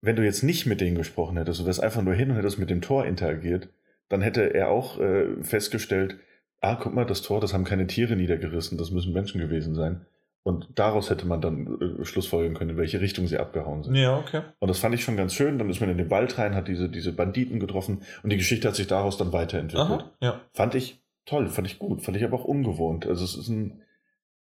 wenn 0.00 0.16
du 0.16 0.24
jetzt 0.24 0.42
nicht 0.42 0.66
mit 0.66 0.80
denen 0.80 0.96
gesprochen 0.96 1.36
hättest 1.36 1.60
und 1.60 1.66
wärst 1.66 1.82
einfach 1.82 2.02
nur 2.02 2.14
hin 2.14 2.30
und 2.30 2.36
hättest 2.36 2.58
mit 2.58 2.70
dem 2.70 2.80
Tor 2.80 3.06
interagiert, 3.06 3.68
dann 4.08 4.20
hätte 4.20 4.54
er 4.54 4.68
auch 4.68 4.98
äh, 5.00 5.42
festgestellt, 5.42 6.18
ah, 6.60 6.76
guck 6.76 6.94
mal, 6.94 7.06
das 7.06 7.22
Tor, 7.22 7.40
das 7.40 7.54
haben 7.54 7.64
keine 7.64 7.86
Tiere 7.86 8.16
niedergerissen, 8.16 8.78
das 8.78 8.90
müssen 8.90 9.12
Menschen 9.12 9.40
gewesen 9.40 9.74
sein. 9.74 10.06
Und 10.44 10.70
daraus 10.74 11.08
hätte 11.08 11.24
man 11.24 11.40
dann 11.40 12.00
äh, 12.00 12.04
schlussfolgern 12.04 12.54
können, 12.54 12.70
in 12.70 12.76
welche 12.76 13.00
Richtung 13.00 13.28
sie 13.28 13.38
abgehauen 13.38 13.84
sind. 13.84 13.94
Ja, 13.94 14.18
okay. 14.18 14.42
Und 14.58 14.68
das 14.68 14.80
fand 14.80 14.92
ich 14.94 15.04
schon 15.04 15.16
ganz 15.16 15.34
schön. 15.34 15.58
Dann 15.58 15.70
ist 15.70 15.80
man 15.80 15.88
in 15.88 15.98
den 15.98 16.10
Wald 16.10 16.36
rein, 16.36 16.56
hat 16.56 16.66
diese, 16.66 16.88
diese 16.88 17.12
Banditen 17.12 17.60
getroffen 17.60 18.02
und 18.24 18.30
die 18.30 18.36
Geschichte 18.36 18.66
hat 18.66 18.74
sich 18.74 18.88
daraus 18.88 19.16
dann 19.16 19.32
weiterentwickelt. 19.32 20.00
Aha, 20.00 20.10
ja. 20.20 20.40
Fand 20.52 20.74
ich 20.74 21.00
toll, 21.26 21.48
fand 21.48 21.68
ich 21.68 21.78
gut, 21.78 22.02
fand 22.02 22.16
ich 22.16 22.24
aber 22.24 22.36
auch 22.36 22.44
ungewohnt. 22.44 23.06
Also 23.06 23.24
es 23.24 23.36
ist 23.36 23.48
ein, 23.48 23.82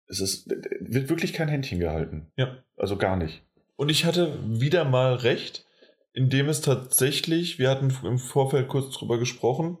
es 0.07 0.19
ist, 0.19 0.49
wird 0.49 1.09
wirklich 1.09 1.33
kein 1.33 1.47
Händchen 1.47 1.79
gehalten. 1.79 2.27
Ja. 2.37 2.57
Also 2.77 2.97
gar 2.97 3.15
nicht. 3.15 3.41
Und 3.75 3.89
ich 3.89 4.05
hatte 4.05 4.37
wieder 4.45 4.85
mal 4.85 5.15
recht, 5.15 5.65
indem 6.13 6.49
es 6.49 6.61
tatsächlich, 6.61 7.59
wir 7.59 7.69
hatten 7.69 7.93
im 8.03 8.17
Vorfeld 8.17 8.67
kurz 8.67 8.93
drüber 8.97 9.17
gesprochen, 9.17 9.77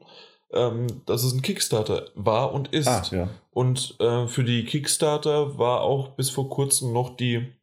ähm, 0.53 0.87
dass 1.05 1.23
es 1.23 1.33
ein 1.33 1.41
Kickstarter 1.41 2.09
war 2.15 2.53
und 2.53 2.73
ist. 2.73 2.87
Ah, 2.87 3.03
ja. 3.11 3.29
Und 3.51 3.95
äh, 3.99 4.27
für 4.27 4.43
die 4.43 4.65
Kickstarter 4.65 5.57
war 5.57 5.81
auch 5.81 6.09
bis 6.09 6.29
vor 6.29 6.49
kurzem 6.49 6.93
noch 6.93 7.15
die 7.15 7.53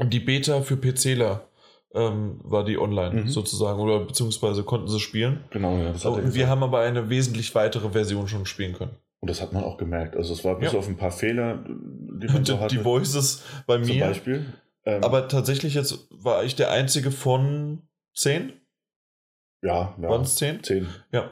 die 0.00 0.20
Beta 0.20 0.62
für 0.62 0.76
PCler 0.76 1.48
ähm, 1.92 2.40
war 2.44 2.64
die 2.64 2.78
online 2.78 3.22
Mhm. 3.22 3.28
sozusagen 3.28 3.80
oder 3.80 4.00
beziehungsweise 4.00 4.62
konnten 4.62 4.88
sie 4.88 5.00
spielen. 5.00 5.44
Genau, 5.50 5.76
ja. 5.76 5.94
Wir 6.34 6.48
haben 6.48 6.62
aber 6.62 6.80
eine 6.80 7.08
wesentlich 7.08 7.54
weitere 7.54 7.90
Version 7.90 8.28
schon 8.28 8.46
spielen 8.46 8.74
können. 8.74 8.96
Und 9.20 9.28
das 9.30 9.40
hat 9.40 9.52
man 9.52 9.64
auch 9.64 9.76
gemerkt. 9.78 10.16
Also 10.16 10.32
es 10.32 10.44
war 10.44 10.58
bis 10.58 10.72
Ja. 10.72 10.78
auf 10.78 10.86
ein 10.88 10.96
paar 10.96 11.10
Fehler, 11.10 11.64
die 11.66 12.28
man 12.28 12.44
so 12.44 12.60
hatte. 12.60 12.76
die 12.76 12.84
Voices 12.84 13.42
bei 13.66 13.78
zum 13.80 13.96
mir. 13.96 14.06
Beispiel. 14.06 14.46
Ähm, 14.84 15.02
Aber 15.02 15.28
tatsächlich 15.28 15.74
jetzt 15.74 16.06
war 16.10 16.44
ich 16.44 16.54
der 16.56 16.70
einzige 16.70 17.10
von 17.10 17.82
10? 18.14 18.52
ja, 19.62 19.94
ja. 20.00 20.08
Waren 20.08 20.22
es 20.22 20.36
10? 20.36 20.62
Zehn. 20.62 20.88
Ja, 21.12 21.30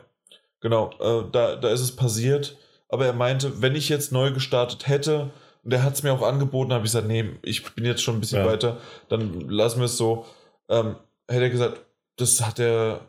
genau. 0.60 0.90
Äh, 1.00 1.30
da, 1.30 1.56
da 1.56 1.68
ist 1.70 1.80
es 1.80 1.94
passiert. 1.94 2.56
Aber 2.88 3.06
er 3.06 3.12
meinte, 3.12 3.62
wenn 3.62 3.74
ich 3.76 3.88
jetzt 3.88 4.12
neu 4.12 4.32
gestartet 4.32 4.86
hätte, 4.88 5.30
und 5.64 5.72
er 5.72 5.82
hat 5.82 5.94
es 5.94 6.02
mir 6.04 6.12
auch 6.12 6.22
angeboten, 6.22 6.72
habe 6.72 6.84
ich 6.86 6.92
gesagt, 6.92 7.08
nee, 7.08 7.30
ich 7.42 7.74
bin 7.74 7.84
jetzt 7.84 8.02
schon 8.02 8.16
ein 8.16 8.20
bisschen 8.20 8.44
Ja. 8.44 8.46
weiter, 8.46 8.80
dann 9.08 9.40
lassen 9.48 9.78
wir 9.80 9.86
es 9.86 9.96
so. 9.96 10.24
Ähm, 10.68 10.96
hätte 11.28 11.42
er 11.44 11.50
gesagt, 11.50 11.84
das 12.16 12.44
hat 12.44 12.58
er 12.60 13.00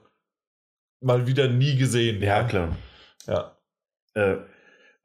mal 1.02 1.28
wieder 1.28 1.48
nie 1.48 1.76
gesehen. 1.78 2.22
Ja, 2.22 2.44
klar. 2.44 2.76
Ja, 3.28 3.56
Äh, 4.16 4.38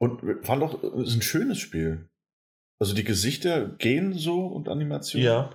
und 0.03 0.45
fand 0.45 0.61
auch, 0.63 0.83
es 1.01 1.09
ist 1.09 1.15
ein 1.15 1.21
schönes 1.21 1.59
Spiel. 1.59 2.09
Also 2.79 2.93
die 2.93 3.03
Gesichter 3.03 3.67
gehen 3.67 4.13
so 4.13 4.45
und 4.47 4.67
Animationen. 4.69 5.25
ja. 5.25 5.49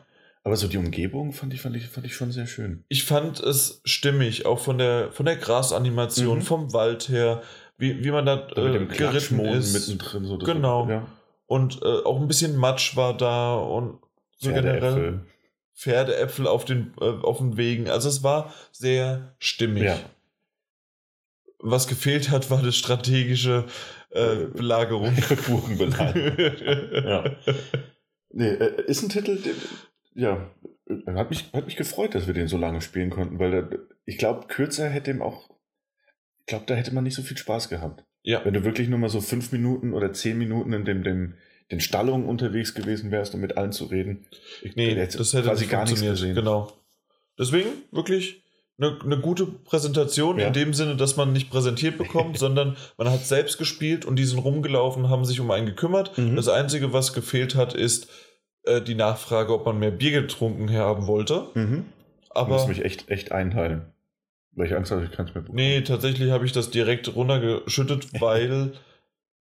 Aber 0.44 0.56
so 0.56 0.66
die 0.66 0.78
Umgebung 0.78 1.32
fand 1.32 1.52
ich, 1.52 1.60
fand 1.60 1.76
ich, 1.76 1.88
fand 1.88 2.06
ich 2.06 2.14
schon 2.14 2.32
sehr 2.32 2.46
schön. 2.46 2.84
Ich 2.88 3.04
fand 3.04 3.38
es 3.40 3.82
stimmig, 3.84 4.46
auch 4.46 4.58
von 4.60 4.78
der, 4.78 5.12
von 5.12 5.26
der 5.26 5.36
Grasanimation, 5.36 6.38
Mhm. 6.38 6.42
vom 6.42 6.72
Wald 6.72 7.08
her, 7.10 7.42
wie, 7.76 8.02
wie 8.02 8.10
man 8.10 8.24
da 8.24 8.36
Da 8.36 8.62
mit 8.62 8.70
äh, 8.70 8.78
dem 8.78 8.88
geritten 8.88 8.94
Klatschmoden 9.10 9.52
ist. 9.58 9.72
mittendrin. 9.74 10.24
So, 10.24 10.38
das 10.38 10.48
Genau. 10.48 10.88
Ja. 10.88 11.06
Und 11.46 11.82
äh, 11.82 12.02
auch 12.04 12.18
ein 12.20 12.28
bisschen 12.28 12.56
Matsch 12.56 12.96
war 12.96 13.14
da 13.16 13.56
und 13.56 13.98
so 14.38 14.50
generell. 14.50 15.20
Pferdeäpfel. 15.74 16.46
Auf 16.46 16.64
den, 16.64 16.94
äh, 17.00 17.04
auf 17.04 17.38
den 17.38 17.56
Wegen. 17.58 17.90
Also 17.90 18.08
es 18.08 18.22
war 18.22 18.54
sehr 18.72 19.34
stimmig. 19.40 19.82
Ja. 19.82 19.98
Was 21.58 21.88
gefehlt 21.88 22.30
hat, 22.30 22.50
war 22.50 22.60
eine 22.60 22.72
strategische 22.72 23.66
äh, 24.10 24.47
Belagerung. 24.47 25.14
Burgenbelagerung. 25.47 26.36
ja. 27.05 27.36
Nee, 28.30 28.48
äh, 28.48 28.85
ist 28.86 29.02
ein 29.02 29.09
Titel, 29.09 29.36
der, 29.36 29.52
ja, 30.14 30.51
äh, 30.89 31.12
hat 31.12 31.30
mich, 31.30 31.51
hat 31.52 31.66
mich 31.66 31.76
gefreut, 31.76 32.14
dass 32.14 32.26
wir 32.26 32.35
den 32.35 32.48
so 32.48 32.59
lange 32.59 32.80
spielen 32.80 33.10
konnten, 33.10 33.39
weil 33.39 33.51
da, 33.51 33.78
ich 34.05 34.18
glaube, 34.18 34.47
kürzer 34.48 34.89
hätte 34.89 35.10
ihm 35.10 35.22
auch, 35.22 35.48
ich 36.40 36.47
glaube, 36.47 36.64
da 36.66 36.74
hätte 36.74 36.94
man 36.94 37.05
nicht 37.05 37.14
so 37.14 37.22
viel 37.22 37.36
Spaß 37.36 37.68
gehabt. 37.68 38.05
Ja. 38.22 38.44
Wenn 38.44 38.55
du 38.55 38.64
wirklich 38.64 38.89
nur 38.89 38.98
mal 38.98 39.09
so 39.09 39.20
fünf 39.20 39.52
Minuten 39.52 39.94
oder 39.94 40.12
zehn 40.12 40.36
Minuten 40.39 40.72
in 40.72 40.85
dem, 40.85 41.02
dem, 41.02 41.35
den 41.70 41.80
Stallungen 41.80 42.26
unterwegs 42.26 42.74
gewesen 42.74 43.10
wärst, 43.10 43.35
um 43.35 43.40
mit 43.40 43.56
allen 43.56 43.72
zu 43.72 43.85
reden. 43.85 44.26
Ich, 44.62 44.74
Nee, 44.74 44.94
das 44.94 45.14
hätte 45.32 45.48
quasi 45.48 45.64
nicht 45.64 45.70
gar 45.70 45.85
nichts 45.85 46.01
gesehen. 46.01 46.35
Genau. 46.35 46.72
Deswegen 47.39 47.70
wirklich 47.93 48.43
eine, 48.80 48.98
eine 49.02 49.18
gute 49.18 49.46
Präsentation 49.46 50.38
Ja. 50.38 50.46
in 50.46 50.52
dem 50.52 50.72
Sinne, 50.74 50.96
dass 50.96 51.16
man 51.16 51.32
nicht 51.32 51.50
präsentiert 51.50 51.98
bekommt, 51.98 52.38
sondern 52.38 52.76
man 52.96 53.10
hat 53.10 53.26
selbst 53.26 53.59
gespielt 53.59 54.05
und 54.05 54.16
die 54.16 54.24
sind 54.24 54.38
rumgelaufen, 54.38 55.10
haben 55.10 55.24
sich 55.24 55.40
um 55.40 55.50
einen 55.50 55.66
gekümmert. 55.66 56.16
Mhm. 56.16 56.36
Das 56.36 56.48
Einzige, 56.48 56.92
was 56.92 57.12
gefehlt 57.12 57.55
hat, 57.55 57.74
ist 57.74 58.09
äh, 58.64 58.80
die 58.80 58.94
Nachfrage, 58.94 59.52
ob 59.52 59.66
man 59.66 59.78
mehr 59.78 59.90
Bier 59.90 60.12
getrunken 60.12 60.72
haben 60.72 61.06
wollte. 61.06 61.48
Mhm. 61.55 61.86
Ich 62.22 62.36
Aber 62.36 62.55
muss 62.55 62.68
mich 62.68 62.84
echt, 62.84 63.09
echt 63.10 63.32
einteilen. 63.32 63.92
Weil 64.52 64.66
ich 64.66 64.74
Angst 64.74 64.90
habe, 64.90 65.05
ich 65.05 65.10
kann 65.12 65.26
es 65.26 65.34
mir 65.34 65.40
bekommen. 65.42 65.56
Nee, 65.56 65.82
tatsächlich 65.82 66.30
habe 66.30 66.44
ich 66.46 66.52
das 66.52 66.70
direkt 66.70 67.14
runtergeschüttet, 67.14 68.09
weil 68.20 68.72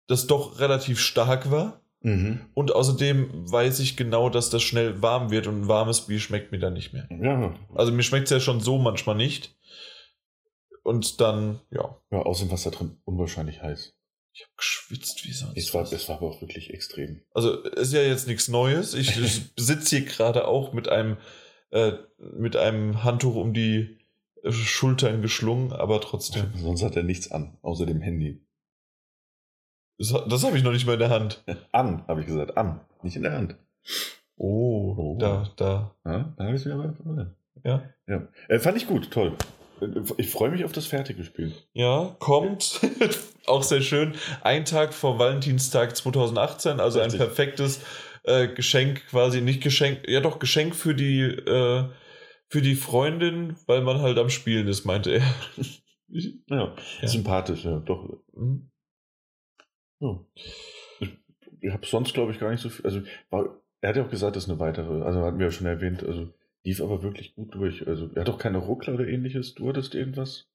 das 0.09 0.27
doch 0.27 0.59
relativ 0.61 0.99
stark 1.01 1.51
war. 1.51 1.80
Mhm. 2.03 2.41
Und 2.55 2.75
außerdem 2.75 3.51
weiß 3.51 3.81
ich 3.81 3.97
genau, 3.97 4.31
dass 4.31 4.51
das 4.51 4.63
schnell 4.63 5.03
warm 5.03 5.31
wird 5.31 5.47
und 5.47 5.63
ein 5.63 5.69
warmes 5.69 6.03
Bier 6.07 6.19
schmeckt 6.19 6.51
mir 6.53 6.59
dann 6.59 6.73
nicht 6.73 6.93
mehr. 6.93 7.07
Ja, 7.11 7.55
Also 7.75 7.93
mir 7.93 8.03
schmeckt 8.03 8.25
es 8.25 8.31
ja 8.31 8.41
schon 8.41 8.61
so 8.61 8.79
manchmal 8.79 9.17
nicht. 9.17 9.55
Und 10.83 11.21
dann, 11.21 11.61
ja, 11.71 12.01
ja, 12.11 12.19
außerdem 12.23 12.51
war 12.51 12.57
es 12.57 12.65
da 12.65 12.71
drin 12.71 12.97
unwahrscheinlich 13.05 13.61
heiß. 13.63 13.93
ich 14.33 14.43
habe 14.43 14.53
geschwitzt 14.57 15.25
wie 15.27 15.33
sonst. 15.33 15.59
Es 15.59 15.75
war, 15.75 15.83
was. 15.83 15.93
es 15.93 16.09
war 16.09 16.17
aber 16.17 16.29
auch 16.29 16.41
wirklich 16.41 16.71
extrem. 16.73 17.21
Also 17.33 17.63
ist 17.63 17.93
ja 17.93 18.01
jetzt 18.01 18.27
nichts 18.27 18.49
Neues. 18.49 18.95
Ich, 18.95 19.21
ich 19.23 19.43
sitze 19.57 19.97
hier 19.97 20.07
gerade 20.07 20.49
auch 20.49 20.73
mit 20.73 20.89
einem, 20.89 21.19
äh, 21.71 21.93
mit 22.19 22.57
einem 22.57 23.05
Handtuch 23.05 23.35
um 23.37 23.53
die 23.53 23.99
äh, 24.43 24.51
Schultern 24.51 25.21
geschlungen, 25.21 25.73
aber 25.73 26.01
trotzdem. 26.01 26.51
Sonst 26.57 26.83
hat 26.83 26.97
er 26.97 27.03
nichts 27.03 27.31
an, 27.31 27.59
außer 27.61 27.85
dem 27.85 28.01
Handy. 28.01 28.41
Das, 30.01 30.15
das 30.29 30.45
habe 30.45 30.57
ich 30.57 30.63
noch 30.65 30.73
nicht 30.73 30.87
mal 30.87 30.95
in 30.95 30.99
der 30.99 31.11
Hand. 31.11 31.45
An, 31.73 32.03
habe 32.09 32.21
ich 32.23 32.27
gesagt. 32.27 32.57
An, 32.57 32.81
nicht 33.03 33.17
in 33.17 33.23
der 33.23 33.33
Hand. 33.33 33.57
Oh, 34.37 34.95
Oh. 34.97 35.17
da, 35.19 35.49
da. 35.57 35.95
Ja, 36.07 36.33
da 36.37 36.45
habe 36.45 36.55
ich 36.57 36.61
es 36.63 36.65
wieder 36.67 36.77
mal. 36.77 37.35
Ja. 37.65 37.83
Ja. 38.09 38.27
Äh, 38.49 38.59
fand 38.59 38.79
ich 38.79 38.87
gut, 38.87 39.11
toll. 39.11 39.37
Äh, 39.83 39.87
Ich 40.17 40.31
freue 40.31 40.51
mich 40.51 40.65
auf 40.65 40.73
das 40.73 40.87
fertige 40.87 41.23
Spiel. 41.25 41.53
Ja, 41.75 42.17
kommt. 42.19 42.81
auch 43.47 43.63
sehr 43.63 43.83
schön. 43.83 44.15
Ein 44.43 44.65
Tag 44.65 44.95
vor 44.95 45.19
Valentinstag 45.19 45.95
2018, 45.95 46.81
also 46.81 46.99
Richtig. 47.01 47.21
ein 47.21 47.27
perfektes 47.27 47.81
äh, 48.25 48.49
Geschenk, 48.49 49.07
quasi 49.09 49.43
nicht 49.43 49.63
Geschenk, 49.63 50.09
ja 50.09 50.21
doch 50.21 50.39
Geschenk 50.39 50.75
für 50.75 50.95
die, 50.95 51.21
äh, 51.23 51.85
für 52.49 52.63
die 52.63 52.75
Freundin, 52.75 53.57
weil 53.67 53.83
man 53.83 54.01
halt 54.01 54.19
am 54.19 54.31
Spielen 54.31 54.67
ist, 54.69 54.85
meinte 54.87 55.11
er. 55.13 55.23
Ja, 56.13 56.75
Ja. 57.01 57.07
sympathisch, 57.09 57.65
ja, 57.65 57.79
doch. 57.79 58.09
Mhm. 58.35 58.70
Ja. 60.01 60.19
Ich, 60.35 61.17
ich 61.61 61.71
habe 61.73 61.87
sonst, 61.87 62.15
glaube 62.15 62.33
ich, 62.33 62.39
gar 62.41 62.51
nicht 62.51 62.61
so 62.63 62.69
viel. 62.71 62.85
Also, 62.85 63.03
war, 63.31 63.57
er 63.81 63.89
hat 63.91 63.97
ja 63.97 64.05
auch 64.05 64.11
gesagt, 64.11 64.37
das 64.37 64.45
ist 64.45 64.51
eine 64.51 64.59
weitere, 64.59 65.03
also 65.03 65.21
hatten 65.23 65.39
wir 65.39 65.47
ja 65.47 65.53
schon 65.53 65.67
erwähnt, 65.67 66.03
also 66.03 66.29
lief 66.65 66.81
aber 66.83 67.03
wirklich 67.03 67.35
gut 67.35 67.55
durch. 67.55 67.87
Also, 67.87 68.11
er 68.15 68.23
hat 68.23 68.29
auch 68.31 68.39
keine 68.39 68.59
Ruckler 68.59 68.95
oder 68.95 69.07
ähnliches. 69.07 69.55
Du 69.55 69.69
hattest 69.69 69.95
irgendwas? 69.95 70.47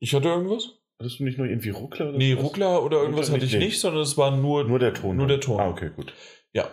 Ich 0.00 0.14
hatte 0.14 0.28
irgendwas? 0.28 0.78
Hattest 0.98 1.18
du 1.20 1.24
nicht 1.24 1.38
nur 1.38 1.46
irgendwie 1.46 1.70
Ruckler? 1.70 2.08
Oder 2.10 2.18
Nee, 2.18 2.32
sowas? 2.32 2.44
Ruckler 2.44 2.82
oder 2.84 2.96
irgendwas 3.02 3.26
Ruckler 3.28 3.34
hatte 3.36 3.46
ich 3.46 3.52
nicht, 3.52 3.64
nicht, 3.64 3.80
sondern 3.80 4.02
es 4.02 4.16
war 4.16 4.36
nur, 4.36 4.64
Nur 4.64 4.78
der 4.78 4.94
Ton. 4.94 5.16
Nur 5.16 5.26
der 5.26 5.40
Ton. 5.40 5.60
Ah, 5.60 5.68
okay, 5.68 5.90
gut. 5.94 6.12
ja. 6.52 6.68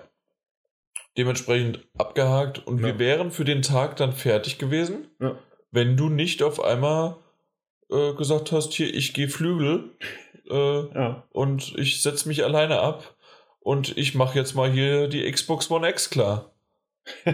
Dementsprechend 1.17 1.85
abgehakt 1.97 2.65
und 2.65 2.79
Ja. 2.79 2.85
wir 2.87 2.99
wären 2.99 3.31
für 3.31 3.43
den 3.45 3.61
Tag 3.61 3.97
dann 3.97 4.13
fertig 4.13 4.57
gewesen, 4.57 5.07
Ja. 5.19 5.37
wenn 5.71 5.97
du 5.97 6.09
nicht 6.09 6.43
auf 6.43 6.61
einmal 6.63 7.17
äh, 7.91 8.13
gesagt 8.13 8.51
hast, 8.51 8.73
hier, 8.73 8.93
ich 8.93 9.13
gehe 9.13 9.27
Flügel 9.29 9.89
äh, 10.49 10.93
Ja. 10.95 11.27
und 11.31 11.75
ich 11.77 12.01
setze 12.01 12.27
mich 12.27 12.43
alleine 12.43 12.79
ab 12.79 13.15
und 13.59 13.97
ich 13.97 14.15
mache 14.15 14.37
jetzt 14.37 14.55
mal 14.55 14.71
hier 14.71 15.07
die 15.07 15.29
Xbox 15.31 15.69
One 15.71 15.87
X 15.89 16.09
klar. 16.09 16.53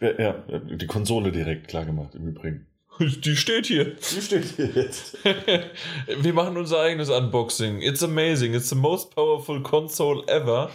ja, 0.00 0.32
die 0.32 0.86
Konsole 0.86 1.30
direkt 1.32 1.68
klar 1.68 1.84
gemacht, 1.84 2.14
im 2.14 2.26
Übrigen. 2.28 2.66
Die 2.98 3.36
steht 3.36 3.66
hier. 3.66 3.94
Die 3.94 4.20
steht 4.20 4.44
hier 4.56 4.66
jetzt. 4.66 5.16
Wir 5.24 6.34
machen 6.34 6.56
unser 6.58 6.80
eigenes 6.80 7.08
Unboxing. 7.08 7.80
It's 7.80 8.02
amazing. 8.02 8.52
It's 8.52 8.68
the 8.68 8.74
most 8.74 9.14
powerful 9.14 9.62
console 9.62 10.26
ever. 10.26 10.70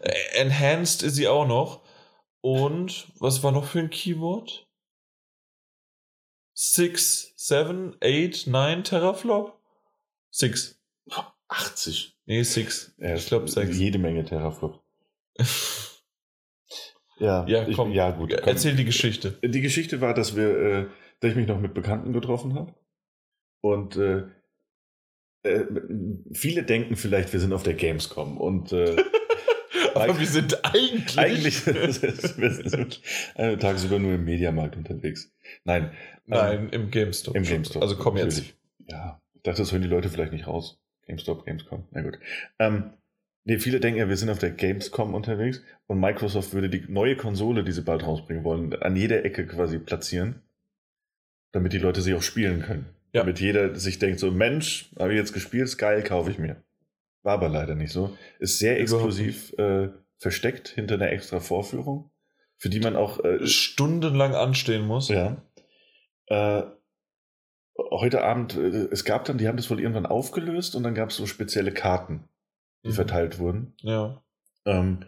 Äh, 0.00 0.40
Enhanced 0.40 1.02
ist 1.02 1.14
sie 1.14 1.28
auch 1.28 1.46
noch. 1.46 1.82
Und 2.40 3.06
was 3.20 3.42
war 3.42 3.52
noch 3.52 3.64
für 3.64 3.80
ein 3.80 3.90
Keyword? 3.90 4.66
6, 6.54 7.34
7, 7.36 7.96
8, 8.02 8.46
9 8.48 8.84
Teraflop? 8.84 9.56
6. 10.30 10.77
80. 11.48 12.16
Nee, 12.26 12.42
6. 12.42 12.94
Ja, 12.98 13.14
Ich 13.14 13.26
glaub, 13.26 13.48
sechs. 13.48 13.76
Jede 13.78 13.98
Menge 13.98 14.24
Terraflop. 14.24 14.82
Ja, 17.20 17.44
Ja, 17.48 17.66
ich- 17.66 17.74
komm. 17.76 17.90
ja 17.92 18.12
gut. 18.12 18.30
komm. 18.36 18.48
Erzähl 18.48 18.76
die 18.76 18.84
Geschichte. 18.84 19.32
Die 19.42 19.60
Geschichte 19.60 20.00
war, 20.00 20.14
dass 20.14 20.36
wir, 20.36 20.56
äh, 20.56 20.86
dass 21.20 21.32
ich 21.32 21.36
mich 21.36 21.48
noch 21.48 21.58
mit 21.60 21.74
Bekannten 21.74 22.12
getroffen 22.12 22.54
habe. 22.54 22.74
Und 23.60 23.96
äh, 23.96 24.22
äh, 25.42 25.64
viele 26.32 26.62
denken 26.62 26.94
vielleicht, 26.94 27.32
wir 27.32 27.40
sind 27.40 27.52
auf 27.52 27.64
der 27.64 27.74
Gamescom. 27.74 28.36
Und 28.38 28.72
äh, 28.72 28.94
Aber 29.96 30.16
wir 30.20 30.26
sind 30.28 30.64
eigentlich. 30.64 31.18
eigentlich 31.18 31.66
wir 31.66 32.52
sind 32.52 33.00
äh, 33.34 33.56
tagsüber 33.56 33.98
nur 33.98 34.12
im 34.14 34.24
Mediamarkt 34.24 34.76
unterwegs. 34.76 35.32
Nein. 35.64 35.86
ähm, 35.86 35.90
Nein, 36.26 36.68
im 36.70 36.90
GameStop. 36.92 37.34
Im 37.34 37.42
GameStop. 37.42 37.82
Also 37.82 37.96
komm 37.96 38.16
jetzt. 38.16 38.36
natürlich. 38.36 38.54
Ja, 38.86 39.20
ich 39.34 39.42
dachte, 39.42 39.62
das 39.62 39.72
hören 39.72 39.82
die 39.82 39.88
Leute 39.88 40.08
vielleicht 40.08 40.32
nicht 40.32 40.46
raus. 40.46 40.78
GameStop, 41.08 41.44
Gamescom. 41.46 41.84
Na 41.90 42.02
gut. 42.02 42.18
Ähm, 42.58 42.92
nee, 43.44 43.58
viele 43.58 43.80
denken 43.80 43.98
ja, 43.98 44.08
wir 44.08 44.16
sind 44.16 44.30
auf 44.30 44.38
der 44.38 44.50
Gamescom 44.50 45.14
unterwegs 45.14 45.62
und 45.86 45.98
Microsoft 45.98 46.52
würde 46.52 46.68
die 46.68 46.84
neue 46.88 47.16
Konsole, 47.16 47.64
die 47.64 47.72
sie 47.72 47.82
bald 47.82 48.06
rausbringen 48.06 48.44
wollen, 48.44 48.74
an 48.74 48.94
jeder 48.94 49.24
Ecke 49.24 49.46
quasi 49.46 49.78
platzieren, 49.78 50.42
damit 51.52 51.72
die 51.72 51.78
Leute 51.78 52.02
sie 52.02 52.14
auch 52.14 52.22
spielen 52.22 52.62
können. 52.62 52.86
Ja. 53.12 53.22
Damit 53.22 53.40
jeder 53.40 53.74
sich 53.74 53.98
denkt, 53.98 54.20
so 54.20 54.30
Mensch, 54.30 54.90
habe 54.98 55.12
ich 55.12 55.18
jetzt 55.18 55.32
gespielt, 55.32 55.64
ist 55.64 55.78
geil, 55.78 56.02
kaufe 56.04 56.30
ich 56.30 56.38
mir. 56.38 56.62
War 57.22 57.34
aber 57.34 57.48
leider 57.48 57.74
nicht 57.74 57.92
so. 57.92 58.16
Ist 58.38 58.58
sehr 58.58 58.78
exklusiv 58.78 59.52
äh, 59.58 59.88
versteckt 60.18 60.68
hinter 60.68 60.96
einer 60.96 61.10
extra 61.10 61.40
Vorführung, 61.40 62.10
für 62.58 62.68
die 62.68 62.80
man 62.80 62.96
auch 62.96 63.24
äh, 63.24 63.46
Stundenlang 63.46 64.34
anstehen 64.34 64.86
muss. 64.86 65.08
ja. 65.08 65.42
Äh, 66.26 66.62
heute 67.90 68.22
Abend, 68.24 68.56
äh, 68.56 68.88
es 68.90 69.04
gab 69.04 69.24
dann, 69.24 69.38
die 69.38 69.48
haben 69.48 69.56
das 69.56 69.70
wohl 69.70 69.80
irgendwann 69.80 70.06
aufgelöst 70.06 70.74
und 70.76 70.82
dann 70.82 70.94
gab 70.94 71.10
es 71.10 71.16
so 71.16 71.26
spezielle 71.26 71.72
Karten, 71.72 72.24
die 72.84 72.88
Mhm. 72.90 72.94
verteilt 72.94 73.38
wurden. 73.38 73.74
Ja. 73.82 74.22
Ähm, 74.66 75.04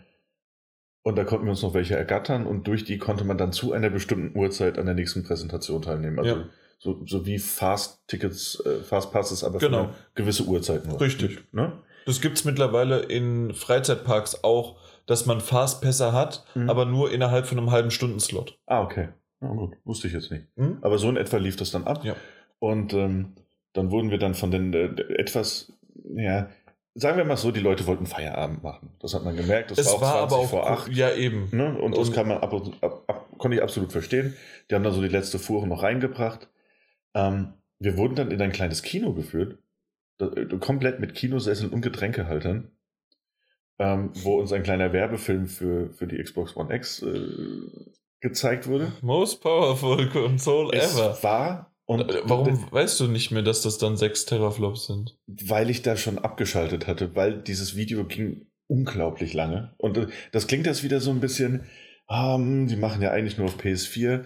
Und 1.03 1.17
da 1.17 1.25
konnten 1.25 1.47
wir 1.47 1.51
uns 1.53 1.63
noch 1.63 1.73
welche 1.73 1.97
ergattern 1.97 2.47
und 2.47 2.67
durch 2.67 2.85
die 2.85 2.99
konnte 2.99 3.25
man 3.25 3.39
dann 3.39 3.53
zu 3.55 3.73
einer 3.73 3.89
bestimmten 3.89 4.39
Uhrzeit 4.39 4.79
an 4.79 4.85
der 4.85 4.95
nächsten 4.95 5.23
Präsentation 5.25 5.81
teilnehmen. 5.81 6.19
Also 6.19 6.37
Ja. 6.37 6.45
so, 6.79 7.01
so 7.07 7.25
wie 7.25 7.39
Fast-Tickets, 7.39 8.63
äh, 8.67 8.83
Fast-Passes, 8.83 9.43
aber 9.43 9.59
Genau. 9.61 9.79
für 9.79 9.85
eine 9.85 9.95
gewisse 10.15 10.45
Uhrzeit 10.45 10.87
nur. 10.87 11.01
Richtig. 11.01 11.39
Ne? 11.53 11.73
Das 12.05 12.21
gibt 12.21 12.37
es 12.37 12.45
mittlerweile 12.45 12.99
in 13.01 13.55
Freizeitparks 13.55 14.45
auch, 14.45 14.79
dass 15.07 15.25
man 15.25 15.41
Fastpässe 15.41 16.13
hat, 16.13 16.45
Mhm. 16.55 16.69
aber 16.69 16.85
nur 16.85 17.11
innerhalb 17.11 17.47
von 17.47 17.57
einem 17.57 17.71
halben 17.71 17.91
Stundenslot. 17.91 18.59
Ah, 18.67 18.83
okay. 18.83 19.09
Na 19.41 19.49
gut, 19.49 19.77
wusste 19.85 20.07
ich 20.07 20.13
jetzt 20.13 20.31
nicht. 20.31 20.49
Hm? 20.57 20.79
Aber 20.83 20.99
so 20.99 21.09
in 21.09 21.17
etwa 21.17 21.39
lief 21.39 21.57
das 21.57 21.71
dann 21.71 21.85
ab. 21.85 22.05
Ja. 22.05 22.15
Und 22.61 22.93
ähm, 22.95 23.35
dann 23.73 23.91
wurden 23.91 24.11
wir 24.11 24.19
dann 24.19 24.35
von 24.35 24.51
den 24.53 24.73
äh, 24.75 24.87
etwas, 25.19 25.73
ja, 26.15 26.49
sagen 26.95 27.17
wir 27.17 27.25
mal 27.25 27.37
so, 27.37 27.51
die 27.51 27.61
Leute 27.61 27.87
wollten 27.87 28.07
Feierabend 28.07 28.63
machen. 28.63 28.91
Das 29.01 29.15
hat 29.15 29.25
man 29.25 29.37
gemerkt. 29.37 29.71
Das 29.73 29.79
Es 29.79 29.87
war 29.93 30.01
war, 30.01 30.15
auch 30.25 30.29
20 30.29 30.35
aber 30.37 30.45
auch 30.45 30.51
vor 30.51 30.71
8. 30.71 30.93
ja 30.93 31.13
eben. 31.15 31.49
Ne? 31.53 31.77
Und, 31.81 31.97
das 31.97 32.09
Und- 32.09 32.15
kann 32.15 32.29
man 32.29 32.39
ab, 32.39 32.53
ab, 32.53 33.05
ab, 33.09 33.29
konnte 33.39 33.57
ich 33.57 33.63
absolut 33.63 33.91
verstehen. 33.93 34.37
Die 34.71 34.75
haben 34.75 34.85
dann 34.85 34.93
so 34.93 35.01
die 35.03 35.09
letzte 35.09 35.39
Fuhre 35.39 35.67
noch 35.67 35.83
reingebracht. 35.83 36.49
Ähm, 37.15 37.55
wir 37.79 37.97
wurden 37.97 38.15
dann 38.15 38.31
in 38.31 38.41
ein 38.43 38.53
kleines 38.53 38.83
Kino 38.83 39.15
geführt, 39.15 39.59
äh, 40.21 40.45
komplett 40.59 41.01
mit 41.01 41.15
Kinosesseln 41.15 41.73
und 41.73 41.81
Getränkehaltern, 41.81 42.71
ähm, 43.79 44.11
wo 44.23 44.39
uns 44.39 44.53
ein 44.53 44.63
kleiner 44.63 44.93
Werbefilm 44.93 45.47
für, 45.47 45.89
für 45.91 46.07
die 46.07 46.23
Xbox 46.23 46.55
One 46.57 46.75
X 46.75 47.03
äh, 47.03 47.21
gezeigt 48.21 48.67
wurde. 48.69 48.93
Most 49.01 49.41
powerful 49.43 50.09
console 50.11 50.77
Es 50.77 50.95
ever. 50.99 51.19
war 51.23 51.73
und 51.91 52.09
Äh, 52.09 52.21
Warum 52.25 52.71
weißt 52.71 53.01
du 53.01 53.09
nicht 53.09 53.33
mehr, 53.33 53.43
dass 53.43 53.63
das 53.63 53.79
dann 53.79 53.97
6 53.97 54.25
Teraflops 54.27 54.87
sind? 54.87 55.19
weil 55.27 55.71
ich 55.71 55.83
da 55.83 55.97
schon 55.97 56.19
abgeschaltet 56.19 56.87
hatte, 56.87 57.15
weil 57.17 57.43
dieses 57.43 57.75
Video 57.75 58.05
ging 58.05 58.47
unglaublich 58.69 59.35
lange. 59.35 59.75
Und 59.79 59.99
äh, 59.99 60.07
das 60.33 60.47
klingt 60.47 60.67
jetzt 60.67 60.85
wieder 60.85 61.01
so 61.01 61.11
ein 61.11 61.19
bisschen, 61.21 61.65
ah, 62.07 62.37
hm, 62.37 62.69
die 62.69 62.77
machen 62.77 63.03
ja 63.03 63.11
eigentlich 63.11 63.37
nur 63.39 63.47
auf 63.49 63.59
PS4. 63.59 64.25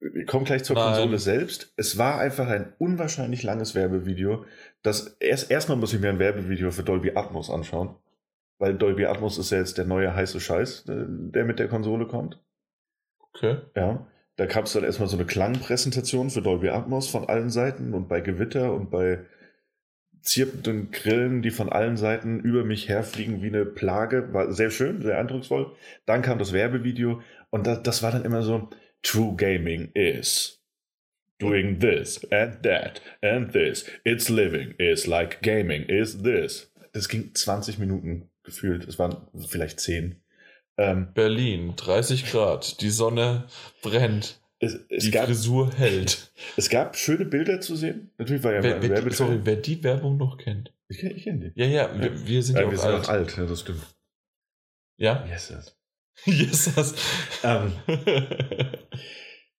Wir 0.00 0.24
kommen 0.26 0.44
gleich 0.46 0.64
zur 0.64 0.76
Nein. 0.76 0.94
Konsole 0.94 1.18
selbst. 1.18 1.72
Es 1.76 1.98
war 1.98 2.18
einfach 2.20 2.46
ein 2.48 2.72
unwahrscheinlich 2.78 3.42
langes 3.42 3.74
Werbevideo. 3.74 4.44
Das 4.82 5.16
erst 5.20 5.50
erstmal 5.50 5.76
muss 5.76 5.92
ich 5.92 6.00
mir 6.00 6.08
ein 6.08 6.18
Werbevideo 6.20 6.70
für 6.70 6.84
Dolby 6.84 7.12
Atmos 7.16 7.50
anschauen, 7.50 7.96
weil 8.58 8.74
Dolby 8.78 9.04
Atmos 9.06 9.36
ist 9.38 9.50
ja 9.50 9.58
jetzt 9.58 9.76
der 9.76 9.84
neue 9.86 10.14
heiße 10.14 10.40
Scheiß, 10.40 10.88
äh, 10.88 11.04
der 11.06 11.44
mit 11.44 11.58
der 11.58 11.68
Konsole 11.68 12.06
kommt. 12.06 12.40
Okay. 13.34 13.58
Ja, 13.76 14.06
da 14.38 14.46
gab 14.46 14.66
es 14.66 14.72
dann 14.72 14.84
erstmal 14.84 15.08
so 15.08 15.16
eine 15.16 15.26
Klangpräsentation 15.26 16.30
für 16.30 16.40
Dolby 16.40 16.68
Atmos 16.68 17.08
von 17.08 17.28
allen 17.28 17.50
Seiten 17.50 17.92
und 17.92 18.08
bei 18.08 18.20
Gewitter 18.20 18.72
und 18.72 18.88
bei 18.88 19.18
zirpenden 20.22 20.92
Grillen, 20.92 21.42
die 21.42 21.50
von 21.50 21.68
allen 21.68 21.96
Seiten 21.96 22.38
über 22.38 22.62
mich 22.64 22.88
herfliegen 22.88 23.42
wie 23.42 23.48
eine 23.48 23.64
Plage. 23.64 24.32
War 24.32 24.52
sehr 24.52 24.70
schön, 24.70 25.02
sehr 25.02 25.18
eindrucksvoll. 25.18 25.72
Dann 26.06 26.22
kam 26.22 26.38
das 26.38 26.52
Werbevideo 26.52 27.20
und 27.50 27.66
das, 27.66 27.82
das 27.82 28.02
war 28.04 28.12
dann 28.12 28.24
immer 28.24 28.42
so, 28.42 28.70
True 29.02 29.34
Gaming 29.36 29.90
is 29.94 30.62
doing 31.40 31.80
this 31.80 32.24
and 32.30 32.62
that 32.62 33.02
and 33.22 33.52
this. 33.52 33.90
It's 34.04 34.28
living 34.28 34.72
is 34.78 35.08
like 35.08 35.42
gaming 35.42 35.82
is 35.82 36.22
this. 36.22 36.72
Das 36.92 37.08
ging 37.08 37.34
20 37.34 37.80
Minuten 37.80 38.30
gefühlt. 38.44 38.86
Es 38.86 39.00
waren 39.00 39.16
vielleicht 39.48 39.80
10. 39.80 40.22
Ähm, 40.78 41.12
Berlin, 41.12 41.74
30 41.76 42.30
Grad, 42.30 42.80
die 42.80 42.90
Sonne 42.90 43.48
brennt, 43.82 44.40
es, 44.60 44.78
es 44.88 45.04
die 45.04 45.10
gab 45.10 45.26
Frisur 45.26 45.72
hält. 45.74 46.32
Es 46.56 46.68
gab 46.70 46.96
schöne 46.96 47.24
Bilder 47.24 47.60
zu 47.60 47.74
sehen. 47.76 48.10
Natürlich 48.16 48.42
war 48.44 48.52
ja 48.54 48.62
wer, 48.62 48.80
wer, 48.82 49.02
die, 49.02 49.10
sorry, 49.14 49.40
wer 49.42 49.56
die 49.56 49.82
Werbung 49.82 50.16
noch 50.16 50.38
kennt. 50.38 50.72
Ich 50.88 50.98
kenne 50.98 51.14
ich 51.14 51.24
kenn 51.24 51.40
die. 51.40 51.52
Ja, 51.56 51.66
ja, 51.66 52.00
wir, 52.00 52.26
wir 52.26 52.42
sind 52.42 52.54
ja, 52.56 52.62
Ja, 52.62 52.66
auch 52.68 52.70
wir 52.70 52.78
sind 52.78 52.90
alt. 52.90 53.08
alt, 53.08 53.36
ja, 53.36 53.44
das 53.46 53.60
stimmt. 53.60 53.82
Ja? 54.98 55.26
Yes, 55.26 55.50
yes. 55.50 55.74
Yes, 56.26 56.74
das. 56.74 56.94
Ähm, 57.44 57.72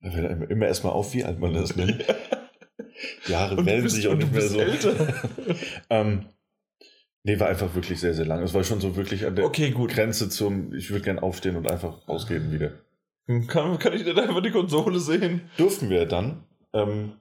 da 0.02 0.12
fällt 0.12 0.26
einem 0.26 0.44
immer 0.50 0.68
erstmal 0.68 0.94
auf, 0.94 1.14
wie 1.14 1.24
alt 1.24 1.40
man 1.40 1.54
das 1.54 1.76
nennt. 1.76 2.04
Die 3.28 3.36
Haare 3.36 3.66
wellen 3.66 3.84
bist- 3.84 3.96
sich 3.96 4.08
auch 4.08 4.16
nicht 4.16 4.32
mehr 4.32 4.42
so. 4.42 4.60
ähm, 5.90 6.26
nee, 7.30 7.40
war 7.40 7.48
einfach 7.48 7.74
wirklich 7.76 8.00
sehr, 8.00 8.14
sehr 8.14 8.26
lang. 8.26 8.42
Es 8.44 8.54
war 8.54 8.64
schon 8.64 8.82
so 8.82 8.96
wirklich 8.96 9.26
an 9.26 9.36
der 9.36 9.46
Okay, 9.46 9.72
gut. 9.72 9.92
Grenze 9.92 10.30
zum, 10.30 10.74
ich 10.74 10.90
würde 10.90 11.04
gern 11.06 11.20
aufstehen 11.20 11.56
und 11.56 11.70
einfach 11.70 12.08
rausgehen 12.08 12.52
wieder. 12.52 12.72
Kann, 13.48 13.78
kann 13.78 13.94
ich 13.94 14.04
denn 14.04 14.18
einfach 14.18 14.42
die 14.42 14.52
Konsole 14.52 15.00
sehen? 15.00 15.50
Durften 15.58 15.90
wir 15.90 16.06
dann. 16.06 16.44
Ähm, 16.74 17.14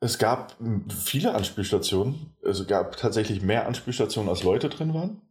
es 0.00 0.18
gab 0.18 0.56
m, 0.60 0.88
viele 0.90 1.34
Anspielstationen. 1.34 2.34
Es 2.42 2.66
gab 2.66 2.96
tatsächlich 2.96 3.42
mehr 3.42 3.66
Anspielstationen, 3.66 4.28
als 4.28 4.42
Leute 4.42 4.68
drin 4.68 4.92
waren. 4.94 5.22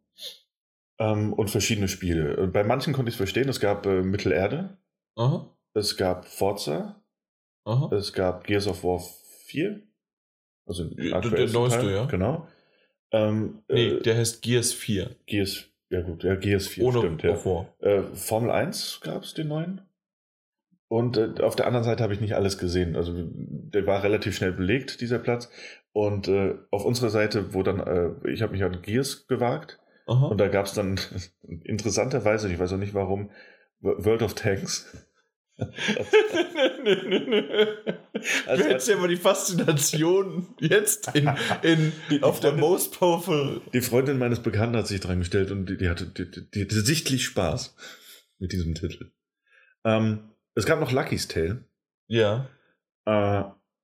Ähm, 1.00 1.34
und 1.34 1.50
verschiedene 1.50 1.88
Spiele. 1.88 2.48
Bei 2.48 2.64
manchen 2.64 2.94
konnte 2.94 3.10
ich 3.10 3.16
es 3.16 3.18
verstehen. 3.18 3.50
Es 3.50 3.60
gab 3.60 3.86
äh, 3.86 4.02
Mittelerde, 4.02 4.78
Aha, 5.16 5.50
es 5.74 5.98
gab 5.98 6.26
Forza, 6.26 7.02
aha. 7.66 7.94
es 7.96 8.14
gab 8.14 8.46
Gears 8.46 8.68
of 8.68 8.84
War 8.84 9.02
4. 9.46 9.82
Also 10.66 10.84
den 10.86 10.98
der 10.98 11.50
neueste, 11.50 11.80
Teil, 11.80 11.92
ja. 11.92 12.06
Genau. 12.06 12.48
Ähm, 13.12 13.64
Nee, 13.68 13.88
äh, 13.88 14.02
der 14.02 14.18
heißt 14.18 14.42
Gears 14.42 14.74
4. 14.74 15.16
Gears, 15.26 15.66
ja 15.90 16.02
gut, 16.02 16.24
ja, 16.24 16.36
Gears 16.36 16.68
4 16.68 16.86
Ohne 16.86 17.00
stimmt, 17.00 17.24
ja. 17.24 17.38
Äh, 17.80 18.04
Formel 18.14 18.52
1 18.52 19.02
gab 19.02 19.24
es 19.24 19.34
den 19.34 19.48
neuen. 19.48 19.82
Und 20.88 21.18
äh, 21.18 21.42
auf 21.42 21.56
der 21.56 21.68
anderen 21.68 21.86
Seite 21.86 22.04
habe 22.04 22.14
ich 22.14 22.22
nicht 22.22 22.36
alles 22.36 22.58
gesehen. 22.58 22.96
Also 22.96 23.14
der 23.16 23.86
war 23.86 24.04
relativ 24.04 24.36
schnell 24.36 24.52
belegt, 24.52 25.02
dieser 25.02 25.20
Platz. 25.20 25.50
Und 25.92 26.28
äh, 26.28 26.56
auf 26.72 26.84
unserer 26.86 27.10
Seite, 27.10 27.54
wo 27.54 27.64
dann, 27.64 27.80
äh, 27.80 28.30
ich 28.30 28.42
habe 28.42 28.54
mich 28.54 28.64
an 28.64 28.82
Gears 28.82 29.28
gewagt. 29.28 29.80
Aha. 30.08 30.28
Und 30.28 30.40
da 30.40 30.48
gab 30.48 30.66
es 30.66 30.74
dann 30.74 31.00
interessanterweise, 31.64 32.52
ich 32.52 32.60
weiß 32.60 32.74
auch 32.74 32.78
nicht 32.78 32.96
warum, 32.96 33.30
World 33.82 34.24
of 34.24 34.34
Tanks. 34.34 35.08
nö, 36.84 36.96
nö, 37.08 37.20
nö. 37.28 37.76
Also- 38.48 38.64
du 38.64 38.70
hättest 38.70 38.88
ja 38.88 38.98
mal 38.98 39.08
die 39.08 39.18
Faszination 39.18 40.48
jetzt 40.60 41.16
in, 41.16 41.30
in, 41.64 41.92
Die- 42.10 42.24
auf 42.24 42.40
der 42.40 42.52
die- 42.54 42.60
Most 42.60 42.98
Powerful. 43.00 43.62
Die 43.74 43.82
Freundin 43.82 44.18
meines 44.18 44.40
Bekannten 44.42 44.76
hat 44.78 44.88
sich 44.88 45.00
dran 45.02 45.20
gestellt 45.20 45.52
und 45.52 45.68
die, 45.70 45.78
die 45.78 45.90
hatte 45.90 46.06
die, 46.06 46.62
hatte 46.62 46.82
sichtlich 46.82 47.26
Spaß 47.26 47.76
mit 48.40 48.52
diesem 48.52 48.74
Titel. 48.76 49.12
Ähm, 49.86 50.30
es 50.56 50.66
gab 50.66 50.80
noch 50.80 50.92
Lucky's 50.92 51.28
Tale. 51.28 51.64
Ja. 52.08 52.50
äh, 53.06 53.44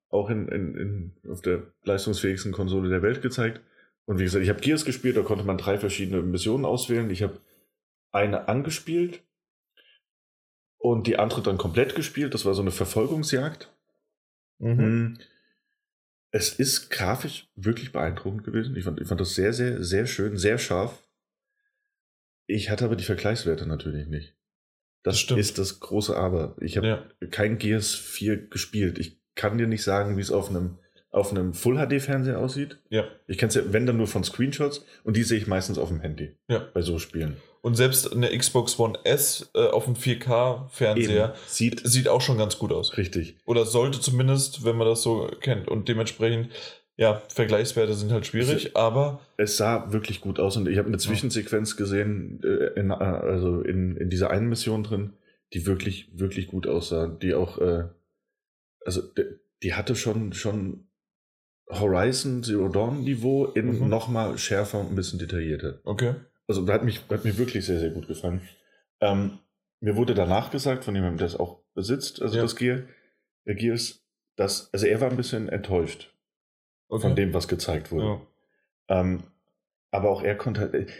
auch 0.09 0.29
in, 0.29 0.47
in, 0.47 0.75
in, 1.23 1.31
auf 1.31 1.41
der 1.41 1.63
leistungsfähigsten 1.83 2.51
Konsole 2.51 2.89
der 2.89 3.01
Welt 3.01 3.21
gezeigt. 3.21 3.61
Und 4.05 4.19
wie 4.19 4.23
gesagt, 4.23 4.43
ich 4.43 4.49
habe 4.49 4.61
Gears 4.61 4.85
gespielt, 4.85 5.17
da 5.17 5.21
konnte 5.21 5.43
man 5.43 5.57
drei 5.57 5.77
verschiedene 5.77 6.21
Missionen 6.21 6.63
auswählen. 6.65 7.09
Ich 7.09 7.21
habe 7.23 7.39
eine 8.11 8.47
angespielt 8.47 9.23
und 10.91 11.07
die 11.07 11.17
andere 11.17 11.41
dann 11.41 11.57
komplett 11.57 11.95
gespielt. 11.95 12.33
Das 12.33 12.45
war 12.45 12.53
so 12.53 12.61
eine 12.61 12.71
Verfolgungsjagd. 12.71 13.71
Mhm. 14.59 14.77
Hm. 14.79 15.17
Es 16.31 16.53
ist 16.53 16.89
grafisch 16.89 17.47
wirklich 17.55 17.91
beeindruckend 17.91 18.43
gewesen. 18.43 18.75
Ich 18.75 18.83
fand, 18.83 18.99
ich 18.99 19.07
fand 19.07 19.21
das 19.21 19.35
sehr, 19.35 19.53
sehr, 19.53 19.83
sehr 19.83 20.05
schön, 20.05 20.37
sehr 20.37 20.57
scharf. 20.57 21.01
Ich 22.45 22.69
hatte 22.69 22.85
aber 22.85 22.95
die 22.95 23.03
Vergleichswerte 23.05 23.65
natürlich 23.65 24.07
nicht. 24.07 24.35
Das, 25.03 25.25
Das 25.27 25.37
ist 25.37 25.57
das 25.57 25.79
große 25.79 26.15
Aber. 26.15 26.55
Ich 26.59 26.77
habe 26.77 26.87
Ja. 26.87 27.27
kein 27.29 27.57
Gears 27.57 27.93
4 27.93 28.49
gespielt. 28.49 28.97
Ich 28.99 29.19
kann 29.35 29.57
dir 29.57 29.67
nicht 29.67 29.83
sagen, 29.83 30.17
wie 30.17 30.21
es 30.21 30.31
auf 30.31 30.49
einem, 30.49 30.77
auf 31.09 31.31
einem 31.31 31.53
Full-HD-Fernseher 31.53 32.39
aussieht. 32.39 32.79
ja. 32.89 33.05
Ich 33.27 33.37
kenne 33.37 33.49
es 33.49 33.55
ja, 33.55 33.61
wenn 33.71 33.85
dann 33.85 33.97
nur 33.97 34.07
von 34.07 34.23
Screenshots 34.23 34.83
und 35.03 35.15
die 35.17 35.23
sehe 35.23 35.37
ich 35.37 35.47
meistens 35.47 35.77
auf 35.77 35.89
dem 35.89 36.01
Handy 36.01 36.35
Ja. 36.47 36.59
bei 36.73 36.81
so 36.81 36.99
Spielen. 36.99 37.37
Und 37.65 37.73
selbst 37.73 38.13
eine 38.13 38.29
Xbox 38.37 38.77
One 38.77 38.99
S 39.05 39.49
äh, 39.55 39.65
auf 39.69 39.85
dem 39.85 39.95
4K-Fernseher 39.95 41.25
Eben. 41.29 41.33
Sieht 41.47 41.81
sieht 41.83 42.07
auch 42.07 42.21
schon 42.21 42.37
ganz 42.37 42.59
gut 42.59 42.71
aus. 42.71 42.95
richtig. 42.95 43.37
Oder 43.45 43.65
sollte 43.65 43.99
zumindest, 43.99 44.63
wenn 44.65 44.77
man 44.77 44.85
das 44.87 45.01
so 45.01 45.31
kennt. 45.41 45.67
Und 45.67 45.89
dementsprechend, 45.89 46.49
ja, 46.95 47.23
Vergleichswerte 47.27 47.95
sind 47.95 48.11
halt 48.11 48.27
schwierig, 48.27 48.77
aber 48.77 49.19
Es 49.37 49.57
sah 49.57 49.91
wirklich 49.91 50.21
gut 50.21 50.39
aus 50.39 50.57
und 50.57 50.67
ich 50.67 50.77
habe 50.77 50.89
eine 50.89 50.99
Zwischensequenz 50.99 51.75
gesehen, 51.75 52.39
äh, 52.43 52.79
in, 52.79 52.91
äh, 52.91 52.93
also 52.93 53.61
in, 53.61 53.97
in 53.97 54.11
dieser 54.11 54.29
einen 54.29 54.47
Mission 54.47 54.83
drin, 54.83 55.13
die 55.53 55.65
wirklich, 55.65 56.09
wirklich 56.13 56.45
gut 56.45 56.67
aussah. 56.67 57.07
Die 57.07 57.33
auch, 57.33 57.57
äh, 57.57 57.85
also 58.85 59.01
die, 59.01 59.23
die 59.63 59.73
hatte 59.73 59.95
schon, 59.95 60.33
schon 60.33 60.87
Horizon 61.71 62.43
Zero 62.43 62.69
Dawn 62.69 63.03
Niveau 63.03 63.45
in 63.45 63.79
Mhm. 63.79 63.89
nochmal 63.89 64.37
schärfer 64.37 64.79
und 64.81 64.91
ein 64.91 64.95
bisschen 64.95 65.17
detaillierter. 65.17 65.79
okay. 65.83 66.13
Also 66.47 66.67
hat, 66.67 66.83
mich, 66.83 67.01
hat 67.09 67.25
mir 67.25 67.37
wirklich 67.37 67.65
sehr, 67.65 67.79
sehr 67.79 67.89
gut 67.89 68.07
gefallen. 68.07 68.41
Ähm, 69.01 69.39
mir 69.79 69.95
wurde 69.95 70.13
danach 70.13 70.51
gesagt, 70.51 70.83
von 70.85 70.95
jemandem, 70.95 71.17
der 71.17 71.27
es 71.27 71.35
auch 71.35 71.59
besitzt, 71.73 72.21
also 72.21 72.35
Ja. 72.37 72.43
das 72.43 72.55
Gear, 72.55 72.81
der 73.45 73.55
Gears, 73.55 74.03
dass, 74.35 74.71
also 74.73 74.85
er 74.85 75.01
war 75.01 75.09
ein 75.09 75.17
bisschen 75.17 75.49
enttäuscht 75.49 76.13
okay. 76.87 77.01
von 77.01 77.15
dem, 77.15 77.33
was 77.33 77.47
gezeigt 77.47 77.91
wurde. 77.91 78.21
Ja. 78.89 79.01
Ähm, 79.01 79.23
aber 79.91 80.09
auch 80.09 80.21
er 80.23 80.35
konnte 80.35 80.61
halt. 80.61 80.91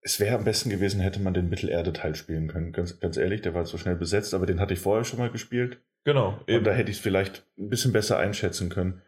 Es 0.00 0.20
wäre 0.20 0.36
am 0.36 0.44
besten 0.44 0.70
gewesen, 0.70 1.00
hätte 1.00 1.20
man 1.20 1.34
den 1.34 1.48
Mittelerde-Teil 1.48 2.14
spielen 2.14 2.46
können. 2.48 2.72
Ganz, 2.72 3.00
ganz 3.00 3.16
ehrlich, 3.16 3.42
der 3.42 3.52
war 3.54 3.66
so 3.66 3.78
schnell 3.78 3.96
besetzt, 3.96 4.32
aber 4.32 4.46
den 4.46 4.60
hatte 4.60 4.74
ich 4.74 4.80
vorher 4.80 5.04
schon 5.04 5.18
mal 5.18 5.30
gespielt. 5.30 5.78
Genau. 6.04 6.38
Und 6.48 6.64
da 6.64 6.70
hätte 6.72 6.90
ich 6.90 6.98
es 6.98 7.02
vielleicht 7.02 7.44
ein 7.58 7.68
bisschen 7.68 7.92
besser 7.92 8.16
einschätzen 8.16 8.68
können. 8.68 9.02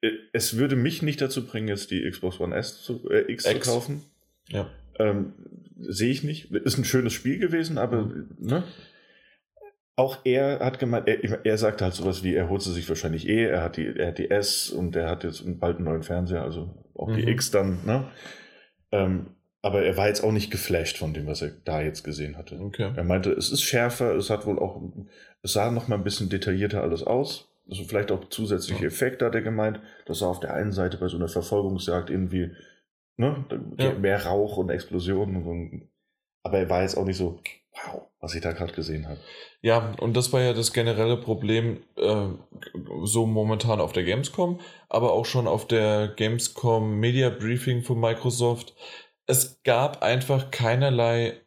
Äh, 0.00 0.10
Es 0.32 0.56
würde 0.56 0.74
mich 0.74 1.02
nicht 1.02 1.20
dazu 1.20 1.46
bringen, 1.46 1.68
jetzt 1.68 1.90
die 1.90 2.08
Xbox 2.10 2.40
One 2.40 2.56
S 2.56 2.82
zu, 2.82 3.08
äh, 3.10 3.30
X, 3.30 3.44
X. 3.44 3.64
zu 3.66 3.70
kaufen. 3.70 4.02
ja. 4.48 4.68
Ähm, 4.98 5.32
Sehe 5.78 6.10
ich 6.10 6.22
nicht. 6.22 6.52
Ist 6.52 6.78
ein 6.78 6.84
schönes 6.84 7.12
Spiel 7.12 7.38
gewesen, 7.38 7.76
aber 7.76 8.08
ne? 8.38 8.62
auch 9.96 10.18
er 10.24 10.60
hat 10.60 10.78
gemeint, 10.78 11.08
er, 11.08 11.44
er 11.44 11.58
sagte 11.58 11.84
halt 11.84 11.94
sowas 11.94 12.22
wie, 12.22 12.34
er 12.34 12.48
holt 12.48 12.62
sie 12.62 12.72
sich 12.72 12.88
wahrscheinlich 12.88 13.28
eh, 13.28 13.46
er 13.46 13.62
hat 13.62 13.76
die, 13.76 13.86
er 13.86 14.08
hat 14.08 14.18
die 14.18 14.30
S 14.30 14.70
und 14.70 14.94
er 14.96 15.10
hat 15.10 15.24
jetzt 15.24 15.42
bald 15.60 15.76
einen 15.76 15.86
neuen 15.86 16.02
Fernseher, 16.02 16.42
also 16.42 16.70
auch 16.94 17.08
mhm. 17.08 17.16
die 17.16 17.28
X 17.28 17.50
dann, 17.50 17.78
ne? 17.84 18.04
Ähm, 18.92 19.26
aber 19.60 19.82
er 19.82 19.96
war 19.96 20.08
jetzt 20.08 20.24
auch 20.24 20.32
nicht 20.32 20.50
geflasht 20.50 20.98
von 20.98 21.14
dem, 21.14 21.26
was 21.26 21.40
er 21.40 21.52
da 21.64 21.80
jetzt 21.80 22.02
gesehen 22.02 22.36
hatte. 22.36 22.58
Okay. 22.58 22.92
Er 22.96 23.04
meinte, 23.04 23.30
es 23.30 23.50
ist 23.50 23.62
schärfer, 23.62 24.14
es 24.16 24.28
hat 24.28 24.44
wohl 24.44 24.58
auch, 24.58 24.82
es 25.42 25.52
sah 25.52 25.70
noch 25.70 25.86
mal 25.86 25.96
ein 25.96 26.04
bisschen 26.04 26.28
detaillierter 26.28 26.82
alles 26.82 27.04
aus. 27.04 27.48
Also 27.70 27.84
vielleicht 27.84 28.10
auch 28.10 28.28
zusätzliche 28.28 28.86
Effekte 28.86 29.24
hat 29.24 29.36
er 29.36 29.42
gemeint. 29.42 29.80
Das 30.06 30.18
sah 30.18 30.26
auf 30.26 30.40
der 30.40 30.52
einen 30.52 30.72
Seite 30.72 30.98
bei 30.98 31.06
so 31.06 31.16
einer 31.16 31.28
Verfolgungsjagd 31.28 32.10
irgendwie, 32.10 32.50
ne, 33.22 33.44
ja. 33.78 33.92
mehr 33.92 34.26
Rauch 34.26 34.56
und 34.56 34.70
Explosionen. 34.70 35.88
Aber 36.42 36.58
er 36.58 36.68
war 36.68 36.82
jetzt 36.82 36.96
auch 36.96 37.04
nicht 37.04 37.16
so, 37.16 37.40
wow, 37.72 38.02
was 38.20 38.34
ich 38.34 38.42
da 38.42 38.52
gerade 38.52 38.72
gesehen 38.72 39.08
habe. 39.08 39.20
Ja, 39.60 39.94
und 40.00 40.16
das 40.16 40.32
war 40.32 40.40
ja 40.40 40.52
das 40.52 40.72
generelle 40.72 41.16
Problem 41.16 41.84
äh, 41.96 42.26
so 43.04 43.26
momentan 43.26 43.80
auf 43.80 43.92
der 43.92 44.04
Gamescom, 44.04 44.60
aber 44.88 45.12
auch 45.12 45.26
schon 45.26 45.46
auf 45.46 45.66
der 45.66 46.08
Gamescom 46.08 46.98
Media 46.98 47.30
Briefing 47.30 47.82
von 47.82 48.00
Microsoft. 48.00 48.74
Es 49.26 49.62
gab 49.62 50.02
einfach 50.02 50.50
keinerlei 50.50 51.40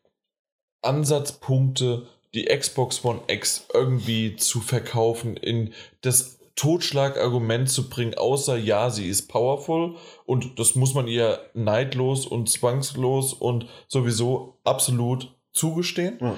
Ansatzpunkte, 0.82 2.08
die 2.34 2.46
Xbox 2.46 3.04
One 3.04 3.22
X 3.28 3.68
irgendwie 3.74 4.36
zu 4.36 4.62
verkaufen, 4.62 5.36
in 5.36 5.74
das 6.02 6.40
Totschlagargument 6.56 7.70
zu 7.70 7.90
bringen, 7.90 8.16
außer 8.16 8.58
ja, 8.58 8.90
sie 8.90 9.10
ist 9.10 9.28
powerful 9.28 9.96
und 10.26 10.58
das 10.58 10.76
muss 10.76 10.94
man 10.94 11.08
ihr 11.08 11.40
neidlos 11.54 12.26
und 12.26 12.50
zwangslos 12.50 13.34
und 13.34 13.68
sowieso 13.88 14.60
absolut 14.64 15.36
zugestehen. 15.52 16.18
Ja. 16.22 16.36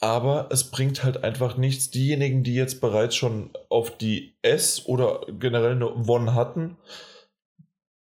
Aber 0.00 0.48
es 0.50 0.70
bringt 0.70 1.04
halt 1.04 1.24
einfach 1.24 1.56
nichts. 1.56 1.90
Diejenigen, 1.90 2.42
die 2.42 2.54
jetzt 2.54 2.80
bereits 2.80 3.14
schon 3.14 3.50
auf 3.68 3.96
die 3.96 4.34
S 4.42 4.86
oder 4.86 5.20
generell 5.28 5.72
eine 5.72 5.94
One 6.08 6.34
hatten, 6.34 6.78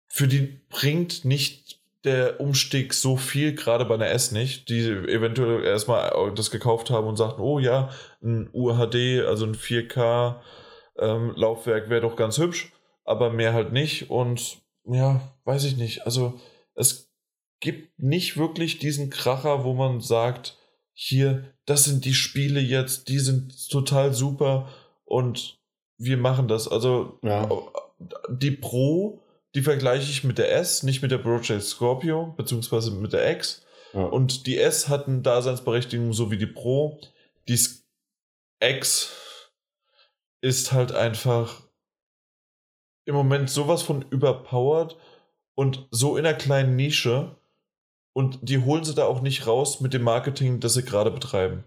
für 0.08 0.28
die 0.28 0.62
bringt 0.70 1.26
nicht 1.26 1.82
der 2.04 2.40
Umstieg 2.40 2.94
so 2.94 3.18
viel, 3.18 3.54
gerade 3.54 3.86
bei 3.86 3.94
einer 3.94 4.10
S 4.10 4.32
nicht, 4.32 4.70
die 4.70 4.82
eventuell 4.88 5.64
erstmal 5.64 6.34
das 6.34 6.50
gekauft 6.50 6.90
haben 6.90 7.08
und 7.08 7.18
sagten, 7.18 7.42
oh 7.42 7.60
ja, 7.60 7.90
ein 8.24 8.50
UHD, 8.54 9.26
also 9.28 9.46
ein 9.46 9.56
4K 9.56 10.38
ähm, 11.02 11.34
Laufwerk 11.36 11.90
wäre 11.90 12.02
doch 12.02 12.16
ganz 12.16 12.38
hübsch, 12.38 12.72
aber 13.04 13.32
mehr 13.32 13.54
halt 13.54 13.74
nicht. 13.74 14.10
Und 14.10 14.62
ja, 14.86 15.22
weiß 15.44 15.66
ich 15.66 15.76
nicht. 15.76 16.06
Also 16.06 16.40
es 16.76 17.12
gibt 17.60 18.00
nicht 18.02 18.38
wirklich 18.38 18.80
diesen 18.80 19.10
Kracher, 19.10 19.64
wo 19.64 19.74
man 19.74 20.00
sagt, 20.02 20.58
hier, 20.94 21.46
das 21.66 21.86
sind 21.86 22.06
die 22.06 22.14
Spiele 22.14 22.60
jetzt, 22.60 23.08
die 23.08 23.20
sind 23.20 23.70
total 23.70 24.14
super 24.14 24.70
und 25.06 25.60
wir 25.98 26.18
machen 26.18 26.48
das. 26.48 26.68
Also 26.68 27.20
ja. 27.22 27.50
die 28.30 28.52
Pro, 28.52 29.20
die 29.56 29.62
vergleiche 29.62 30.10
ich 30.10 30.24
mit 30.24 30.38
der 30.38 30.54
S, 30.56 30.84
nicht 30.84 31.02
mit 31.02 31.12
der 31.12 31.20
Project 31.20 31.64
Scorpio, 31.64 32.34
beziehungsweise 32.38 32.92
mit 32.92 33.14
der 33.14 33.32
X. 33.32 33.64
Ja. 33.94 34.04
Und 34.06 34.48
die 34.48 34.58
S 34.58 34.88
hat 34.88 35.08
eine 35.08 35.22
Daseinsberechtigung, 35.22 36.14
so 36.14 36.32
wie 36.32 36.38
die 36.38 36.48
Pro. 36.48 37.00
Die 37.48 37.60
X 38.60 39.12
ist 40.42 40.72
halt 40.72 40.92
einfach 40.92 41.62
im 43.06 43.16
Moment 43.16 43.50
sowas 43.50 43.82
von 43.82 44.04
überpowered 44.10 44.98
und 45.56 45.88
so 45.92 46.18
in 46.18 46.26
einer 46.26 46.38
kleinen 46.38 46.76
Nische, 46.76 47.36
und 48.14 48.40
die 48.42 48.60
holen 48.60 48.84
sie 48.84 48.96
da 48.96 49.06
auch 49.06 49.22
nicht 49.22 49.48
raus 49.48 49.80
mit 49.80 49.94
dem 49.94 50.04
Marketing, 50.04 50.60
das 50.60 50.74
sie 50.74 50.84
gerade 50.84 51.12
betreiben. 51.12 51.64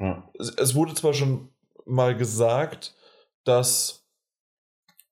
Ja. 0.00 0.28
Es, 0.38 0.50
es, 0.50 0.74
wurde 0.74 0.94
zwar 0.94 1.14
schon 1.14 1.48
mal 1.84 2.16
gesagt, 2.16 2.94
dass, 3.44 4.06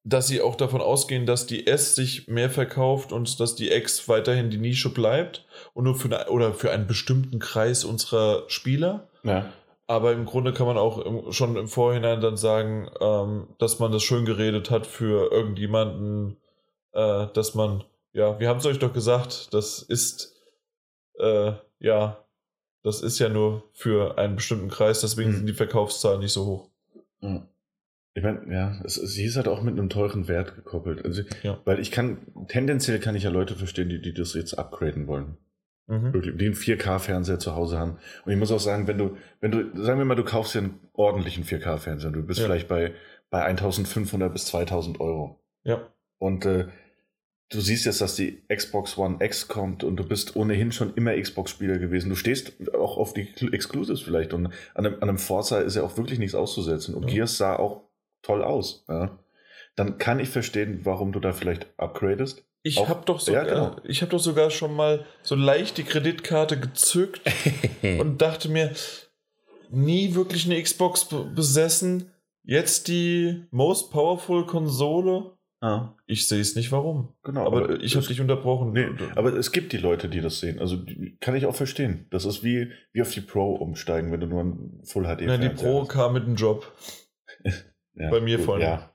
dass 0.04 0.28
sie 0.28 0.40
auch 0.40 0.54
davon 0.54 0.80
ausgehen, 0.80 1.26
dass 1.26 1.46
die 1.46 1.66
S 1.66 1.94
sich 1.94 2.28
mehr 2.28 2.50
verkauft 2.50 3.12
und 3.12 3.40
dass 3.40 3.56
die 3.56 3.70
X 3.70 4.08
weiterhin 4.08 4.50
die 4.50 4.58
Nische 4.58 4.90
bleibt 4.90 5.44
und 5.74 5.84
nur 5.84 5.96
für, 5.96 6.06
eine, 6.06 6.30
oder 6.30 6.54
für 6.54 6.70
einen 6.70 6.86
bestimmten 6.86 7.40
Kreis 7.40 7.84
unserer 7.84 8.48
Spieler. 8.48 9.08
Ja. 9.24 9.52
Aber 9.90 10.12
im 10.12 10.24
Grunde 10.24 10.52
kann 10.52 10.66
man 10.66 10.78
auch 10.78 10.98
im, 10.98 11.32
schon 11.32 11.56
im 11.56 11.66
Vorhinein 11.66 12.20
dann 12.20 12.36
sagen, 12.36 12.88
ähm, 13.00 13.48
dass 13.58 13.80
man 13.80 13.90
das 13.90 14.04
schön 14.04 14.24
geredet 14.24 14.70
hat 14.70 14.86
für 14.86 15.32
irgendjemanden, 15.32 16.36
äh, 16.92 17.26
dass 17.34 17.56
man, 17.56 17.82
ja, 18.12 18.38
wir 18.38 18.48
haben 18.48 18.58
es 18.58 18.66
euch 18.66 18.78
doch 18.78 18.92
gesagt, 18.92 19.52
das 19.52 19.82
ist 19.82 20.40
äh, 21.18 21.52
ja, 21.80 22.24
das 22.82 23.02
ist 23.02 23.18
ja 23.18 23.28
nur 23.28 23.64
für 23.72 24.16
einen 24.16 24.36
bestimmten 24.36 24.68
Kreis, 24.68 25.00
deswegen 25.00 25.30
mhm. 25.30 25.36
sind 25.38 25.46
die 25.46 25.54
Verkaufszahlen 25.54 26.20
nicht 26.20 26.32
so 26.32 26.46
hoch. 26.46 26.70
Mhm. 27.20 27.48
Ich 28.14 28.22
meine, 28.22 28.52
ja, 28.52 28.80
es, 28.84 28.94
sie 28.94 29.24
ist 29.24 29.36
halt 29.36 29.48
auch 29.48 29.62
mit 29.62 29.78
einem 29.78 29.88
teuren 29.88 30.26
Wert 30.28 30.56
gekoppelt. 30.56 31.04
Also, 31.04 31.22
ja. 31.42 31.60
Weil 31.64 31.78
ich 31.78 31.90
kann, 31.90 32.26
tendenziell 32.48 32.98
kann 32.98 33.14
ich 33.14 33.22
ja 33.22 33.30
Leute 33.30 33.54
verstehen, 33.54 33.88
die, 33.88 34.00
die 34.00 34.14
das 34.14 34.34
jetzt 34.34 34.54
upgraden 34.54 35.06
wollen. 35.06 35.36
Mhm. 35.90 36.12
Die 36.38 36.46
einen 36.46 36.54
4K-Fernseher 36.54 37.40
zu 37.40 37.56
Hause 37.56 37.76
haben. 37.76 37.98
Und 38.24 38.32
ich 38.32 38.38
muss 38.38 38.52
auch 38.52 38.60
sagen, 38.60 38.86
wenn 38.86 38.96
du, 38.96 39.16
wenn 39.40 39.50
du, 39.50 39.82
sagen 39.82 39.98
wir 39.98 40.04
mal, 40.04 40.14
du 40.14 40.22
kaufst 40.22 40.54
dir 40.54 40.60
einen 40.60 40.78
ordentlichen 40.92 41.44
4K-Fernseher, 41.44 42.12
du 42.12 42.22
bist 42.22 42.38
ja. 42.38 42.46
vielleicht 42.46 42.68
bei, 42.68 42.94
bei 43.28 43.42
1500 43.42 44.32
bis 44.32 44.46
2000 44.46 45.00
Euro. 45.00 45.40
Ja. 45.64 45.88
Und 46.18 46.46
äh, 46.46 46.68
du 47.48 47.60
siehst 47.60 47.86
jetzt, 47.86 48.00
dass 48.00 48.14
die 48.14 48.44
Xbox 48.48 48.96
One 48.98 49.16
X 49.18 49.48
kommt 49.48 49.82
und 49.82 49.96
du 49.96 50.06
bist 50.06 50.36
ohnehin 50.36 50.70
schon 50.70 50.94
immer 50.94 51.20
Xbox-Spieler 51.20 51.78
gewesen. 51.78 52.08
Du 52.08 52.14
stehst 52.14 52.52
auch 52.72 52.96
auf 52.96 53.12
die 53.12 53.28
Exclusives 53.52 54.00
vielleicht 54.00 54.32
und 54.32 54.46
an 54.46 54.86
einem, 54.86 54.94
an 54.94 55.08
einem 55.08 55.18
Forza 55.18 55.58
ist 55.58 55.74
ja 55.74 55.82
auch 55.82 55.96
wirklich 55.96 56.20
nichts 56.20 56.36
auszusetzen. 56.36 56.94
Und 56.94 57.08
ja. 57.08 57.14
Gears 57.14 57.36
sah 57.36 57.56
auch 57.56 57.88
toll 58.22 58.44
aus. 58.44 58.84
Ja. 58.88 59.18
Dann 59.74 59.98
kann 59.98 60.20
ich 60.20 60.28
verstehen, 60.28 60.80
warum 60.84 61.10
du 61.10 61.18
da 61.18 61.32
vielleicht 61.32 61.66
upgradest. 61.78 62.44
Ich 62.62 62.88
habe 62.88 63.04
doch, 63.06 63.20
sogar, 63.20 63.46
ja, 63.46 63.54
genau. 63.54 64.00
hab 64.00 64.10
doch 64.10 64.18
sogar 64.18 64.50
schon 64.50 64.74
mal 64.74 65.06
so 65.22 65.34
leicht 65.34 65.78
die 65.78 65.84
Kreditkarte 65.84 66.60
gezückt 66.60 67.22
und 67.82 68.20
dachte 68.20 68.48
mir, 68.48 68.72
nie 69.70 70.14
wirklich 70.14 70.44
eine 70.44 70.62
Xbox 70.62 71.08
besessen. 71.34 72.10
Jetzt 72.42 72.88
die 72.88 73.44
most 73.50 73.90
powerful 73.90 74.44
Konsole 74.46 75.38
Ah. 75.62 75.94
Ich 76.06 76.26
sehe 76.26 76.40
es 76.40 76.56
nicht, 76.56 76.72
warum. 76.72 77.14
Genau. 77.22 77.44
Aber, 77.44 77.64
aber 77.64 77.80
ich 77.80 77.94
habe 77.94 78.06
dich 78.06 78.20
unterbrochen. 78.20 78.72
Nee, 78.72 78.88
aber 79.14 79.34
es 79.34 79.52
gibt 79.52 79.72
die 79.72 79.76
Leute, 79.76 80.08
die 80.08 80.22
das 80.22 80.40
sehen. 80.40 80.58
Also 80.58 80.78
kann 81.20 81.36
ich 81.36 81.44
auch 81.44 81.54
verstehen. 81.54 82.06
Das 82.10 82.24
ist 82.24 82.42
wie, 82.42 82.72
wie 82.92 83.02
auf 83.02 83.10
die 83.10 83.20
Pro 83.20 83.56
umsteigen, 83.56 84.10
wenn 84.10 84.20
du 84.20 84.26
nur 84.26 84.42
ein 84.42 84.80
Full 84.84 85.04
HD 85.04 85.26
Nein, 85.26 85.42
die 85.42 85.48
Pro 85.50 85.82
hast. 85.82 85.90
kam 85.90 86.14
mit 86.14 86.24
einem 86.24 86.36
Job. 86.36 86.72
ja, 87.94 88.10
Bei 88.10 88.20
mir 88.20 88.38
gut, 88.38 88.46
vorne. 88.46 88.64
Ja. 88.64 88.90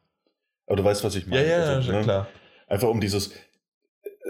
Aber 0.66 0.78
du 0.78 0.84
weißt, 0.84 1.04
was 1.04 1.16
ich 1.16 1.28
meine. 1.28 1.48
Ja, 1.48 1.60
ja, 1.60 1.76
also, 1.76 1.92
ne? 1.92 2.02
klar. 2.02 2.28
Einfach 2.68 2.88
um 2.88 3.00
dieses. 3.00 3.32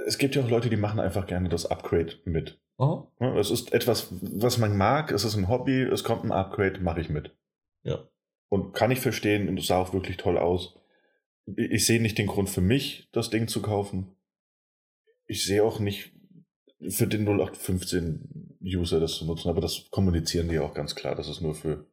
Es 0.06 0.18
gibt 0.18 0.36
ja 0.36 0.44
auch 0.44 0.50
Leute, 0.50 0.70
die 0.70 0.78
machen 0.78 1.00
einfach 1.00 1.28
gerne 1.28 1.50
das 1.50 1.66
Upgrade 1.66 2.14
mit. 2.26 2.60
Oh. 2.78 3.08
Es 3.20 3.50
ist 3.50 3.74
etwas, 3.74 4.10
was 4.22 4.58
man 4.58 4.78
mag, 4.78 5.12
es 5.12 5.24
ist 5.24 5.36
ein 5.36 5.48
Hobby, 5.48 5.82
es 5.82 6.04
kommt 6.04 6.24
ein 6.24 6.32
Upgrade, 6.32 6.80
mache 6.82 7.02
ich 7.02 7.10
mit. 7.10 7.36
Ja. 7.84 8.08
Und 8.50 8.74
kann 8.74 8.92
ich 8.92 9.00
verstehen 9.00 9.50
und 9.50 9.60
es 9.60 9.68
sah 9.68 9.78
auch 9.78 9.94
wirklich 9.94 10.18
toll 10.18 10.38
aus 10.38 10.76
ich 11.46 11.86
sehe 11.86 12.02
nicht 12.02 12.18
den 12.18 12.28
Grund 12.28 12.50
für 12.50 12.62
mich, 12.62 13.08
das 13.12 13.30
Ding 13.30 13.48
zu 13.48 13.62
kaufen. 13.62 14.16
Ich 15.28 15.46
sehe 15.46 15.64
auch 15.64 15.80
nicht 15.80 16.14
für 16.90 17.08
den 17.08 17.28
0815-User 17.28 19.00
das 19.00 19.14
zu 19.16 19.26
nutzen, 19.26 19.50
aber 19.50 19.62
das 19.62 19.90
kommunizieren 19.92 20.50
die 20.50 20.60
auch 20.60 20.74
ganz 20.74 20.96
klar, 20.96 21.16
dass 21.16 21.28
es 21.28 21.42
nur 21.42 21.56
für 21.56 21.88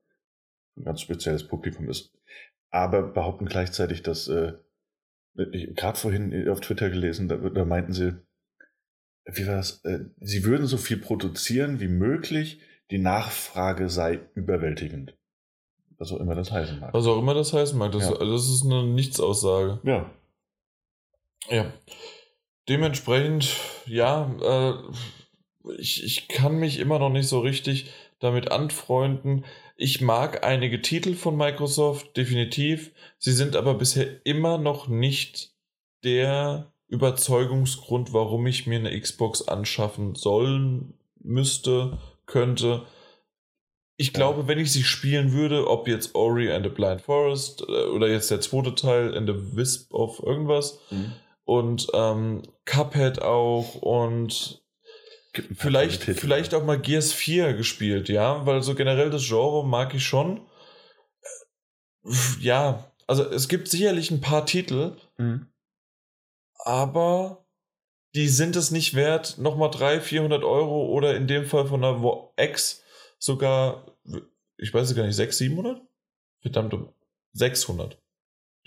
ein 0.77 0.85
ganz 0.85 1.01
spezielles 1.01 1.47
Publikum 1.47 1.89
ist. 1.89 2.13
Aber 2.71 3.03
behaupten 3.03 3.47
gleichzeitig, 3.47 4.03
dass, 4.03 4.29
äh, 4.29 4.55
gerade 5.35 5.99
vorhin 5.99 6.49
auf 6.49 6.61
Twitter 6.61 6.91
gelesen, 6.91 7.29
da, 7.29 7.37
da 7.37 7.65
meinten 7.65 7.93
sie, 7.93 8.15
wie 9.25 9.47
war 9.47 9.57
das, 9.57 9.85
äh, 9.85 10.01
sie 10.21 10.45
würden 10.45 10.67
so 10.67 10.77
viel 10.77 10.99
produzieren 10.99 11.81
wie 11.81 11.89
möglich, 11.89 12.61
die 12.91 12.99
Nachfrage 12.99 13.89
sei 13.89 14.21
überwältigend. 14.35 15.17
Was 15.99 16.13
auch 16.13 16.21
immer 16.21 16.35
das 16.35 16.51
heißen 16.51 16.81
mag. 16.81 16.93
Was 16.93 17.07
auch 17.07 17.19
immer 17.19 17.35
das 17.35 17.53
heißen 17.53 17.79
mag. 17.79 17.93
Das, 17.93 18.09
ja. 18.09 18.19
das 18.19 18.49
ist 18.49 18.65
eine 18.65 18.85
Nichtsaussage. 18.85 19.81
Ja. 19.85 20.11
Ja. 21.49 21.73
Dementsprechend, 22.69 23.57
ja, 23.87 24.35
äh, 24.43 25.71
ich, 25.79 26.05
ich 26.05 26.29
kann 26.29 26.57
mich 26.57 26.79
immer 26.79 26.99
noch 26.99 27.11
nicht 27.11 27.29
so 27.29 27.41
richtig 27.41 27.91
damit 28.19 28.51
anfreunden. 28.51 29.45
Ich 29.83 30.01
mag 30.01 30.45
einige 30.45 30.81
Titel 30.81 31.17
von 31.17 31.37
Microsoft, 31.37 32.17
definitiv. 32.17 32.93
Sie 33.19 33.33
sind 33.33 33.57
aber 33.57 33.75
bisher 33.75 34.25
immer 34.25 34.57
noch 34.57 34.87
nicht 34.87 35.57
der 36.05 36.73
Überzeugungsgrund, 36.87 38.13
warum 38.13 38.47
ich 38.47 38.69
mir 38.69 38.79
eine 38.79 38.97
Xbox 39.01 39.43
anschaffen 39.49 40.15
sollen 40.15 40.95
müsste, 41.19 41.99
könnte 42.27 42.87
ich 43.97 44.13
glaube, 44.13 44.47
wenn 44.47 44.61
ich 44.61 44.73
sie 44.73 44.85
spielen 44.85 45.33
würde, 45.33 45.69
ob 45.69 45.89
jetzt 45.89 46.15
Ori 46.15 46.53
and 46.53 46.65
the 46.65 46.71
Blind 46.71 47.03
Forest 47.03 47.65
äh, 47.69 47.87
oder 47.87 48.09
jetzt 48.09 48.31
der 48.31 48.41
zweite 48.41 48.77
Teil 48.77 49.15
in 49.15 49.27
the 49.27 49.57
Wisp 49.57 49.93
of 49.93 50.23
irgendwas 50.23 50.79
mhm. 50.91 51.13
und 51.45 51.89
ähm, 51.93 52.43
Cuphead 52.67 53.21
auch 53.21 53.75
und 53.75 54.62
vielleicht, 55.55 56.03
vielleicht 56.03 56.55
auch 56.55 56.65
mal 56.65 56.81
Gears 56.81 57.13
4 57.13 57.55
gespielt, 57.55 58.09
ja, 58.09 58.45
weil 58.47 58.63
so 58.63 58.75
generell 58.75 59.11
das 59.11 59.27
Genre 59.27 59.67
mag 59.67 59.95
ich 59.95 60.05
schon. 60.05 60.47
Ja, 62.41 62.93
also 63.07 63.25
es 63.25 63.49
gibt 63.49 63.69
sicherlich 63.69 64.11
ein 64.11 64.21
paar 64.21 64.45
Titel, 64.47 64.97
mhm. 65.19 65.47
aber 66.57 67.47
die 68.15 68.29
sind 68.29 68.57
es 68.57 68.71
nicht 68.71 68.95
wert, 68.95 69.39
nochmal 69.39 69.71
300, 69.71 70.03
400 70.05 70.45
Euro 70.45 70.87
oder 70.87 71.17
in 71.17 71.27
dem 71.27 71.47
Fall 71.47 71.67
von 71.67 71.81
der 71.81 72.33
X 72.37 72.83
sogar, 73.19 73.87
ich 74.57 74.75
weiß 74.75 74.95
gar 74.95 75.07
nicht, 75.07 75.17
600, 75.17 75.57
700? 75.57 75.83
Verdammt, 76.41 76.75
600. 77.33 77.99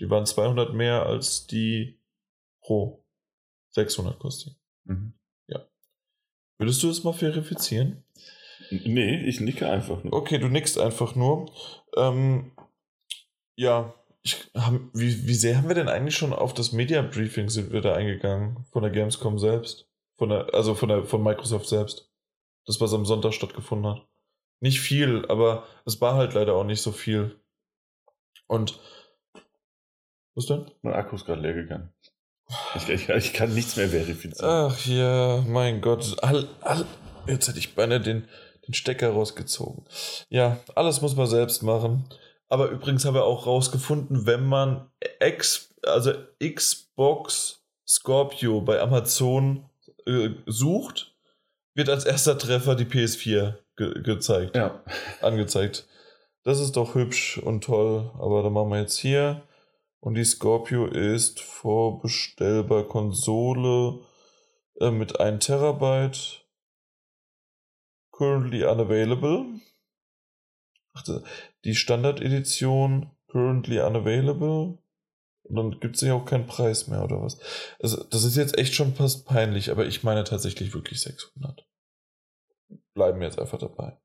Die 0.00 0.10
waren 0.10 0.26
200 0.26 0.74
mehr 0.74 1.06
als 1.06 1.46
die 1.46 2.00
Pro. 2.60 3.04
600 3.70 4.18
kostet. 4.18 4.56
Mhm. 4.84 5.12
Würdest 6.58 6.82
du 6.82 6.88
das 6.88 7.04
mal 7.04 7.12
verifizieren? 7.12 8.04
Nee, 8.70 9.24
ich 9.26 9.40
nicke 9.40 9.68
einfach 9.68 10.02
nur. 10.02 10.12
Okay, 10.12 10.38
du 10.38 10.48
nickst 10.48 10.78
einfach 10.78 11.14
nur. 11.14 11.52
Ähm, 11.96 12.52
ja, 13.54 13.94
ich, 14.22 14.50
haben, 14.56 14.90
wie, 14.92 15.26
wie 15.28 15.34
sehr 15.34 15.56
haben 15.56 15.68
wir 15.68 15.74
denn 15.74 15.88
eigentlich 15.88 16.16
schon 16.16 16.32
auf 16.32 16.52
das 16.52 16.72
Media 16.72 17.02
Briefing 17.02 17.48
sind 17.48 17.72
wir 17.72 17.80
da 17.80 17.94
eingegangen? 17.94 18.64
Von 18.72 18.82
der 18.82 18.90
Gamescom 18.90 19.38
selbst? 19.38 19.86
Von 20.16 20.30
der, 20.30 20.52
also 20.52 20.74
von 20.74 20.88
der 20.88 21.04
von 21.04 21.22
Microsoft 21.22 21.68
selbst. 21.68 22.10
Das, 22.64 22.80
was 22.80 22.92
am 22.92 23.06
Sonntag 23.06 23.34
stattgefunden 23.34 23.92
hat. 23.92 24.06
Nicht 24.60 24.80
viel, 24.80 25.24
aber 25.28 25.64
es 25.84 26.00
war 26.00 26.14
halt 26.14 26.34
leider 26.34 26.54
auch 26.54 26.64
nicht 26.64 26.82
so 26.82 26.90
viel. 26.90 27.38
Und 28.48 28.80
was 30.34 30.46
denn? 30.46 30.70
Mein 30.82 30.94
Akku 30.94 31.14
ist 31.16 31.24
gerade 31.24 31.42
leer 31.42 31.54
gegangen. 31.54 31.92
Ich, 32.74 32.88
ich, 32.88 33.08
ich, 33.08 33.32
kann 33.32 33.54
nichts 33.54 33.76
mehr 33.76 33.88
verifizieren. 33.88 34.70
Ach 34.70 34.86
ja, 34.86 35.42
mein 35.48 35.80
Gott. 35.80 36.16
All, 36.22 36.48
all, 36.60 36.84
jetzt 37.26 37.48
hätte 37.48 37.58
ich 37.58 37.74
beinahe 37.74 38.00
den, 38.00 38.28
den 38.66 38.74
Stecker 38.74 39.10
rausgezogen. 39.10 39.84
Ja, 40.28 40.58
alles 40.74 41.00
muss 41.00 41.16
man 41.16 41.26
selbst 41.26 41.62
machen. 41.62 42.04
Aber 42.48 42.68
übrigens 42.68 43.04
haben 43.04 43.14
wir 43.14 43.24
auch 43.24 43.46
rausgefunden, 43.46 44.26
wenn 44.26 44.44
man 44.44 44.88
X, 45.20 45.74
also 45.82 46.12
Xbox 46.40 47.64
Scorpio 47.86 48.60
bei 48.60 48.80
Amazon 48.80 49.64
äh, 50.06 50.30
sucht, 50.46 51.14
wird 51.74 51.88
als 51.88 52.04
erster 52.04 52.38
Treffer 52.38 52.74
die 52.74 52.84
PS4 52.84 53.54
ge 53.76 54.02
gezeigt. 54.02 54.56
Ja. 54.56 54.82
Angezeigt. 55.20 55.86
Das 56.42 56.60
ist 56.60 56.76
doch 56.76 56.94
hübsch 56.94 57.38
und 57.38 57.64
toll. 57.64 58.10
Aber 58.18 58.42
dann 58.42 58.52
machen 58.52 58.70
wir 58.70 58.80
jetzt 58.80 58.98
hier. 58.98 59.42
Und 60.00 60.14
die 60.14 60.24
Scorpio 60.24 60.86
ist 60.86 61.40
vorbestellbar 61.40 62.84
Konsole 62.84 64.04
äh, 64.80 64.90
mit 64.90 65.18
1 65.18 65.44
Terabyte. 65.44 66.44
Currently 68.12 68.64
unavailable. 68.64 69.60
Ach, 70.94 71.02
die 71.64 71.74
Standard-Edition 71.74 73.10
currently 73.28 73.80
unavailable. 73.80 74.78
Und 75.42 75.56
dann 75.56 75.80
gibt 75.80 75.96
es 75.96 76.02
ja 76.02 76.14
auch 76.14 76.24
keinen 76.24 76.46
Preis 76.46 76.88
mehr 76.88 77.04
oder 77.04 77.22
was. 77.22 77.38
Also, 77.80 78.02
das 78.04 78.24
ist 78.24 78.36
jetzt 78.36 78.58
echt 78.58 78.74
schon 78.74 78.94
fast 78.94 79.26
peinlich, 79.26 79.70
aber 79.70 79.86
ich 79.86 80.02
meine 80.02 80.24
tatsächlich 80.24 80.74
wirklich 80.74 81.00
600. 81.00 81.66
Bleiben 82.94 83.20
wir 83.20 83.26
jetzt 83.26 83.38
einfach 83.38 83.58
dabei. 83.58 83.96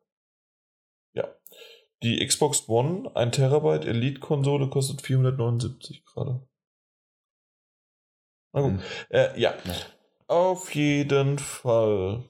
Die 2.04 2.26
Xbox 2.26 2.68
One, 2.68 3.16
1 3.16 3.36
Terabyte 3.36 3.86
Elite-Konsole, 3.86 4.70
kostet 4.70 5.02
479 5.02 6.04
gerade. 6.06 6.42
Na 8.54 8.62
gut. 8.62 8.72
Hm. 8.72 8.82
Äh, 9.10 9.40
ja. 9.40 9.54
ja. 9.64 9.76
Auf 10.28 10.74
jeden 10.76 11.40
Fall. 11.40 12.24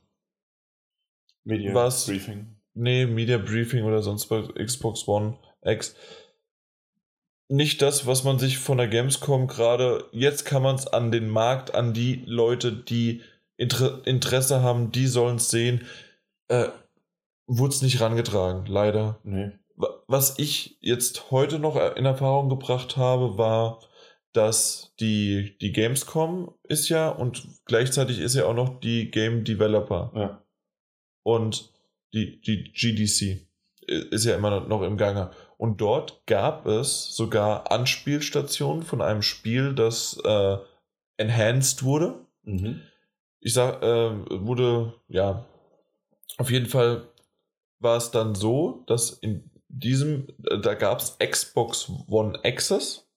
Media 1.43 1.73
was, 1.73 2.06
Briefing. 2.06 2.56
Nee, 2.73 3.06
Media 3.06 3.38
Briefing 3.38 3.84
oder 3.84 4.02
sonst 4.02 4.27
bei 4.27 4.41
Xbox 4.41 5.07
One 5.07 5.38
X. 5.64 5.95
Nicht 7.48 7.81
das, 7.81 8.07
was 8.07 8.23
man 8.23 8.39
sich 8.39 8.60
von 8.60 8.77
der 8.77 8.88
Gamescom 8.88 9.48
gerade, 9.48 10.06
jetzt 10.11 10.45
kann 10.45 10.64
man 10.64 10.76
es 10.76 10.88
an 10.88 11.11
den 11.11 11.27
Markt, 11.27 11.73
an 11.73 11.93
die 11.93 12.23
Leute, 12.26 12.72
die 12.72 13.22
Inter 13.57 14.06
Interesse 14.07 14.61
haben, 14.61 14.91
die 14.91 15.07
sollen 15.07 15.35
es 15.35 15.49
sehen. 15.49 15.85
Äh, 16.48 16.69
Wurde 17.48 17.73
es 17.73 17.81
nicht 17.81 17.99
rangetragen, 17.99 18.65
leider. 18.65 19.19
Nee. 19.23 19.52
Was 19.76 20.38
ich 20.38 20.77
jetzt 20.81 21.31
heute 21.31 21.60
noch 21.60 21.76
in 21.95 22.06
Erfahrung 22.06 22.49
gebracht 22.49 22.98
habe, 22.98 23.38
war, 23.38 23.80
dass 24.34 24.93
die, 24.99 25.57
die 25.60 25.72
Gamescom 25.72 26.53
ist 26.64 26.89
ja 26.89 27.10
und 27.10 27.48
gleichzeitig 27.65 28.19
ist 28.19 28.35
ja 28.35 28.45
auch 28.45 28.53
noch 28.53 28.80
die 28.80 29.11
Game 29.11 29.43
Developer. 29.43 30.11
Ja. 30.15 30.45
Und 31.23 31.72
die, 32.14 32.41
die 32.41 32.72
GDC 32.72 33.48
ist 33.88 34.26
ja 34.26 34.35
immer 34.35 34.61
noch 34.61 34.81
im 34.81 34.98
Gange. 34.98 35.31
Und 35.57 35.81
dort 35.81 36.26
gab 36.26 36.65
es 36.65 37.15
sogar 37.15 37.72
Anspielstationen 37.72 38.84
von 38.84 39.02
einem 39.02 39.22
Spiel, 39.22 39.76
das 39.76 40.19
äh, 40.23 40.57
enhanced 41.18 41.84
wurde. 41.84 42.26
Mhm. 42.43 42.81
Ich 43.39 43.53
sag, 43.53 43.81
äh, 43.84 44.45
wurde, 44.45 44.93
ja, 45.07 45.45
auf 46.38 46.49
jeden 46.49 46.68
Fall 46.68 47.07
war 47.80 47.98
es 47.98 48.11
dann 48.11 48.35
so, 48.35 48.84
dass 48.88 49.11
in 49.11 49.51
diesem, 49.72 50.27
äh, 50.49 50.60
da 50.60 50.73
gab 50.73 50.99
es 50.99 51.18
Xbox 51.19 51.89
One 52.07 52.39
Access, 52.43 53.07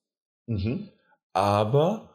mhm. 0.47 0.89
aber 1.33 2.11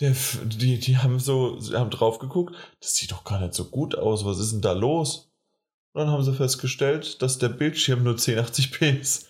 der, 0.00 0.14
die, 0.44 0.78
die 0.78 0.98
haben 0.98 1.18
so, 1.18 1.58
haben 1.72 1.90
drauf 1.90 2.18
geguckt, 2.18 2.54
das 2.80 2.94
sieht 2.94 3.12
doch 3.12 3.24
gar 3.24 3.40
nicht 3.40 3.54
so 3.54 3.66
gut 3.66 3.96
aus, 3.96 4.24
was 4.24 4.38
ist 4.38 4.52
denn 4.52 4.62
da 4.62 4.72
los? 4.72 5.30
Und 5.92 6.00
dann 6.00 6.10
haben 6.10 6.24
sie 6.24 6.34
festgestellt, 6.34 7.22
dass 7.22 7.38
der 7.38 7.50
Bildschirm 7.50 8.02
nur 8.02 8.14
1080p 8.14 9.00
ist. 9.00 9.28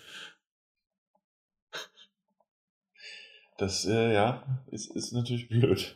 Das, 3.59 3.85
äh, 3.85 4.15
ja, 4.15 4.65
ist, 4.71 4.91
ist 4.97 5.13
natürlich 5.13 5.49
blöd. 5.49 5.95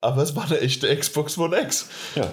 Aber 0.00 0.22
es 0.22 0.36
war 0.36 0.44
eine 0.44 0.60
echte 0.60 0.94
Xbox 0.96 1.36
One 1.36 1.60
X. 1.60 1.88
Ja. 2.14 2.32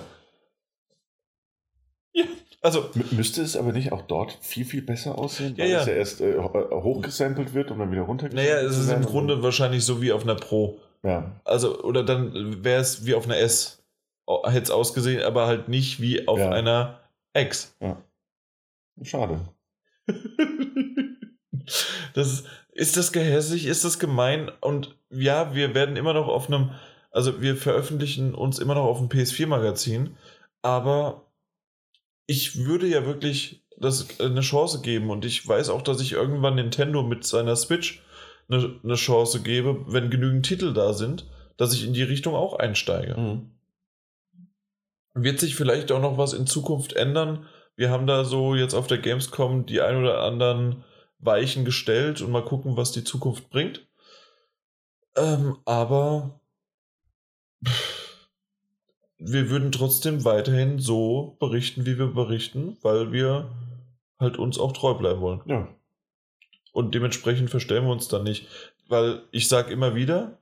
Also. 2.62 2.90
M 2.94 3.04
müsste 3.12 3.42
es 3.42 3.58
aber 3.58 3.72
nicht 3.72 3.92
auch 3.92 4.04
dort 4.04 4.38
viel, 4.42 4.66
viel 4.66 4.82
besser 4.82 5.18
aussehen, 5.18 5.58
weil 5.58 5.68
ja, 5.68 5.74
ja. 5.74 5.82
es 5.82 5.88
ja 5.88 5.94
erst 5.94 6.22
äh, 6.22 6.38
hochgesampelt 6.38 7.54
wird 7.54 7.72
und 7.72 7.80
dann 7.80 7.92
wieder 7.92 8.04
runtergesampelt 8.04 8.54
Naja, 8.54 8.66
es 8.66 8.78
ist 8.78 8.92
im 8.92 9.06
Grunde 9.06 9.42
wahrscheinlich 9.42 9.84
so 9.84 10.02
wie 10.02 10.12
auf 10.12 10.24
einer 10.24 10.36
Pro. 10.36 10.80
Ja. 11.04 11.32
Also, 11.44 11.82
oder 11.84 12.04
dann 12.04 12.64
wäre 12.64 12.80
es 12.80 13.06
wie 13.06 13.16
auf 13.16 13.26
einer 13.26 13.38
S 13.38 13.82
hätte 14.46 14.64
es 14.64 14.72
ausgesehen, 14.72 15.24
aber 15.24 15.48
halt 15.48 15.68
nicht 15.68 16.02
wie 16.02 16.28
auf 16.28 16.40
ja. 16.40 16.52
einer 16.52 17.00
X. 17.34 17.76
Ja. 17.80 18.02
Schade. 19.02 19.42
das 22.14 22.28
ist, 22.28 22.48
ist 22.74 22.98
das 22.98 23.12
gehässig, 23.12 23.66
ist 23.66 23.84
das 23.84 24.00
gemein 24.00 24.52
und 24.62 24.96
ja, 25.10 25.54
wir 25.56 25.74
werden 25.74 25.96
immer 25.96 26.14
noch 26.14 26.28
auf 26.28 26.48
einem, 26.48 26.72
also 27.12 27.42
wir 27.42 27.56
veröffentlichen 27.56 28.36
uns 28.36 28.60
immer 28.60 28.76
noch 28.76 28.86
auf 28.86 29.00
dem 29.00 29.10
PS4-Magazin, 29.10 30.16
aber 30.62 31.26
ich 32.32 32.64
würde 32.64 32.88
ja 32.88 33.06
wirklich 33.06 33.62
das 33.76 34.22
eine 34.22 34.40
Chance 34.40 34.80
geben 34.80 35.10
und 35.10 35.26
ich 35.26 35.46
weiß 35.46 35.68
auch, 35.68 35.82
dass 35.82 36.00
ich 36.00 36.14
irgendwann 36.14 36.56
Nintendo 36.56 37.04
mit 37.04 37.26
seiner 37.26 37.58
Switch 37.58 38.02
eine, 38.48 38.80
eine 38.86 38.96
Chance 38.96 39.42
gebe, 39.42 39.84
wenn 39.88 40.10
genügend 40.10 40.46
Titel 40.46 40.72
da 40.72 40.94
sind, 40.94 41.28
dass 41.58 41.74
ich 41.74 41.86
in 41.86 41.92
die 41.92 42.04
Richtung 42.04 42.34
auch 42.34 42.58
einsteige. 42.58 43.20
Mhm. 43.20 43.52
Wird 45.14 45.42
sich 45.42 45.58
vielleicht 45.58 45.92
auch 45.92 46.00
noch 46.00 46.18
was 46.18 46.32
in 46.32 46.48
Zukunft 46.48 46.94
ändern? 46.94 47.48
Wir 47.76 47.90
haben 47.90 48.08
da 48.08 48.24
so 48.24 48.56
jetzt 48.56 48.76
auf 48.76 48.88
der 48.88 49.00
Gamescom 49.00 49.66
die 49.66 49.82
ein 49.82 49.98
oder 49.98 50.22
anderen 50.22 50.86
Weichen 51.20 51.66
gestellt 51.66 52.22
und 52.22 52.32
mal 52.32 52.46
gucken, 52.46 52.78
was 52.78 52.94
die 52.94 53.04
Zukunft 53.04 53.50
bringt. 53.50 53.86
Ähm, 55.18 55.58
aber 55.66 56.40
wir 59.24 59.50
würden 59.50 59.72
trotzdem 59.72 60.26
weiterhin 60.26 60.80
so 60.80 61.38
berichten, 61.40 61.86
wie 61.86 61.98
wir 61.98 62.08
berichten, 62.08 62.78
weil 62.82 63.12
wir 63.12 63.52
halt 64.20 64.38
uns 64.38 64.58
auch 64.58 64.72
treu 64.72 64.96
bleiben 64.96 65.22
wollen. 65.22 65.42
Ja. 65.46 65.68
Und 66.74 66.96
dementsprechend 66.96 67.50
verstellen 67.50 67.86
wir 67.86 67.92
uns 67.92 68.08
dann 68.08 68.24
nicht. 68.24 68.48
Weil 68.88 69.22
ich 69.32 69.48
sage 69.48 69.72
immer 69.72 69.96
wieder, 69.96 70.40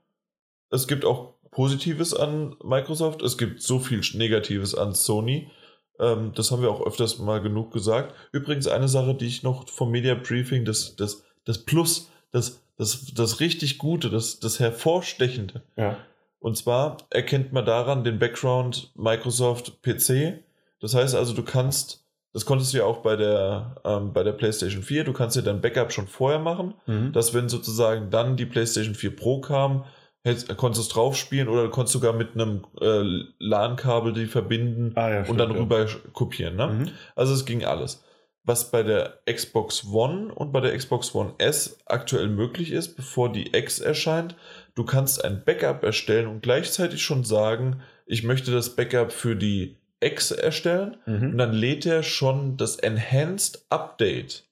es 0.70 0.88
gibt 0.88 1.04
auch 1.04 1.34
Positives 1.50 2.14
an 2.14 2.56
Microsoft, 2.64 3.22
es 3.22 3.36
gibt 3.36 3.62
so 3.62 3.80
viel 3.80 4.00
Negatives 4.14 4.74
an 4.74 4.94
Sony. 4.94 5.50
Ähm, 5.98 6.32
das 6.34 6.50
haben 6.50 6.62
wir 6.62 6.70
auch 6.70 6.86
öfters 6.86 7.18
mal 7.18 7.42
genug 7.42 7.72
gesagt. 7.72 8.14
Übrigens 8.32 8.66
eine 8.66 8.88
Sache, 8.88 9.14
die 9.14 9.26
ich 9.26 9.42
noch 9.42 9.68
vom 9.68 9.90
Media 9.90 10.14
Briefing, 10.14 10.64
das, 10.64 10.96
das, 10.96 11.24
das 11.44 11.58
Plus, 11.58 12.10
das, 12.30 12.62
das, 12.78 13.12
das 13.14 13.40
richtig 13.40 13.78
Gute, 13.78 14.08
das, 14.08 14.40
das 14.40 14.58
Hervorstechende. 14.58 15.62
Ja. 15.76 15.98
Und 16.40 16.56
zwar 16.56 16.96
erkennt 17.10 17.52
man 17.52 17.64
daran 17.64 18.02
den 18.02 18.18
Background 18.18 18.90
Microsoft 18.96 19.82
PC. 19.82 20.42
Das 20.80 20.94
heißt 20.94 21.14
also, 21.14 21.34
du 21.34 21.42
kannst, 21.42 22.04
das 22.32 22.46
konntest 22.46 22.72
du 22.72 22.78
ja 22.78 22.84
auch 22.84 22.98
bei 23.02 23.14
der, 23.14 23.76
ähm, 23.84 24.12
bei 24.12 24.24
der 24.24 24.32
PlayStation 24.32 24.82
4, 24.82 25.04
du 25.04 25.12
kannst 25.12 25.36
dir 25.36 25.42
dein 25.42 25.60
Backup 25.60 25.92
schon 25.92 26.08
vorher 26.08 26.40
machen, 26.40 26.74
mhm. 26.86 27.12
dass 27.12 27.34
wenn 27.34 27.48
sozusagen 27.48 28.10
dann 28.10 28.36
die 28.36 28.46
PlayStation 28.46 28.94
4 28.94 29.14
Pro 29.14 29.40
kam, 29.42 29.84
hättest, 30.22 30.56
konntest 30.56 30.88
es 30.88 30.88
drauf 30.88 31.14
spielen 31.16 31.48
oder 31.48 31.64
du 31.64 31.70
konntest 31.70 31.92
sogar 31.92 32.14
mit 32.14 32.34
einem 32.34 32.64
äh, 32.80 33.02
LAN-Kabel 33.38 34.14
die 34.14 34.26
verbinden 34.26 34.92
Ah, 34.96 35.10
ja, 35.10 35.18
und 35.18 35.24
stimmt, 35.24 35.40
dann 35.40 35.54
ja. 35.54 35.60
rüber 35.60 35.86
kopieren. 36.12 36.56
Ne? 36.56 36.66
Mhm. 36.66 36.88
Also 37.16 37.34
es 37.34 37.44
ging 37.44 37.64
alles. 37.64 38.02
Was 38.42 38.70
bei 38.70 38.82
der 38.82 39.18
Xbox 39.30 39.86
One 39.92 40.34
und 40.34 40.52
bei 40.52 40.60
der 40.60 40.76
Xbox 40.76 41.14
One 41.14 41.34
S 41.38 41.78
aktuell 41.86 42.28
möglich 42.28 42.72
ist, 42.72 42.96
bevor 42.96 43.30
die 43.30 43.54
X 43.54 43.80
erscheint, 43.80 44.34
du 44.74 44.84
kannst 44.84 45.24
ein 45.24 45.44
Backup 45.44 45.82
erstellen 45.82 46.26
und 46.26 46.42
gleichzeitig 46.42 47.02
schon 47.02 47.24
sagen, 47.24 47.82
ich 48.06 48.22
möchte 48.22 48.50
das 48.50 48.76
Backup 48.76 49.12
für 49.12 49.36
die 49.36 49.76
X 50.00 50.30
erstellen 50.30 50.96
und 51.06 51.20
Mhm. 51.32 51.38
dann 51.38 51.52
lädt 51.52 51.84
er 51.86 52.02
schon 52.02 52.56
das 52.56 52.76
Enhanced 52.76 53.64
Update 53.68 54.44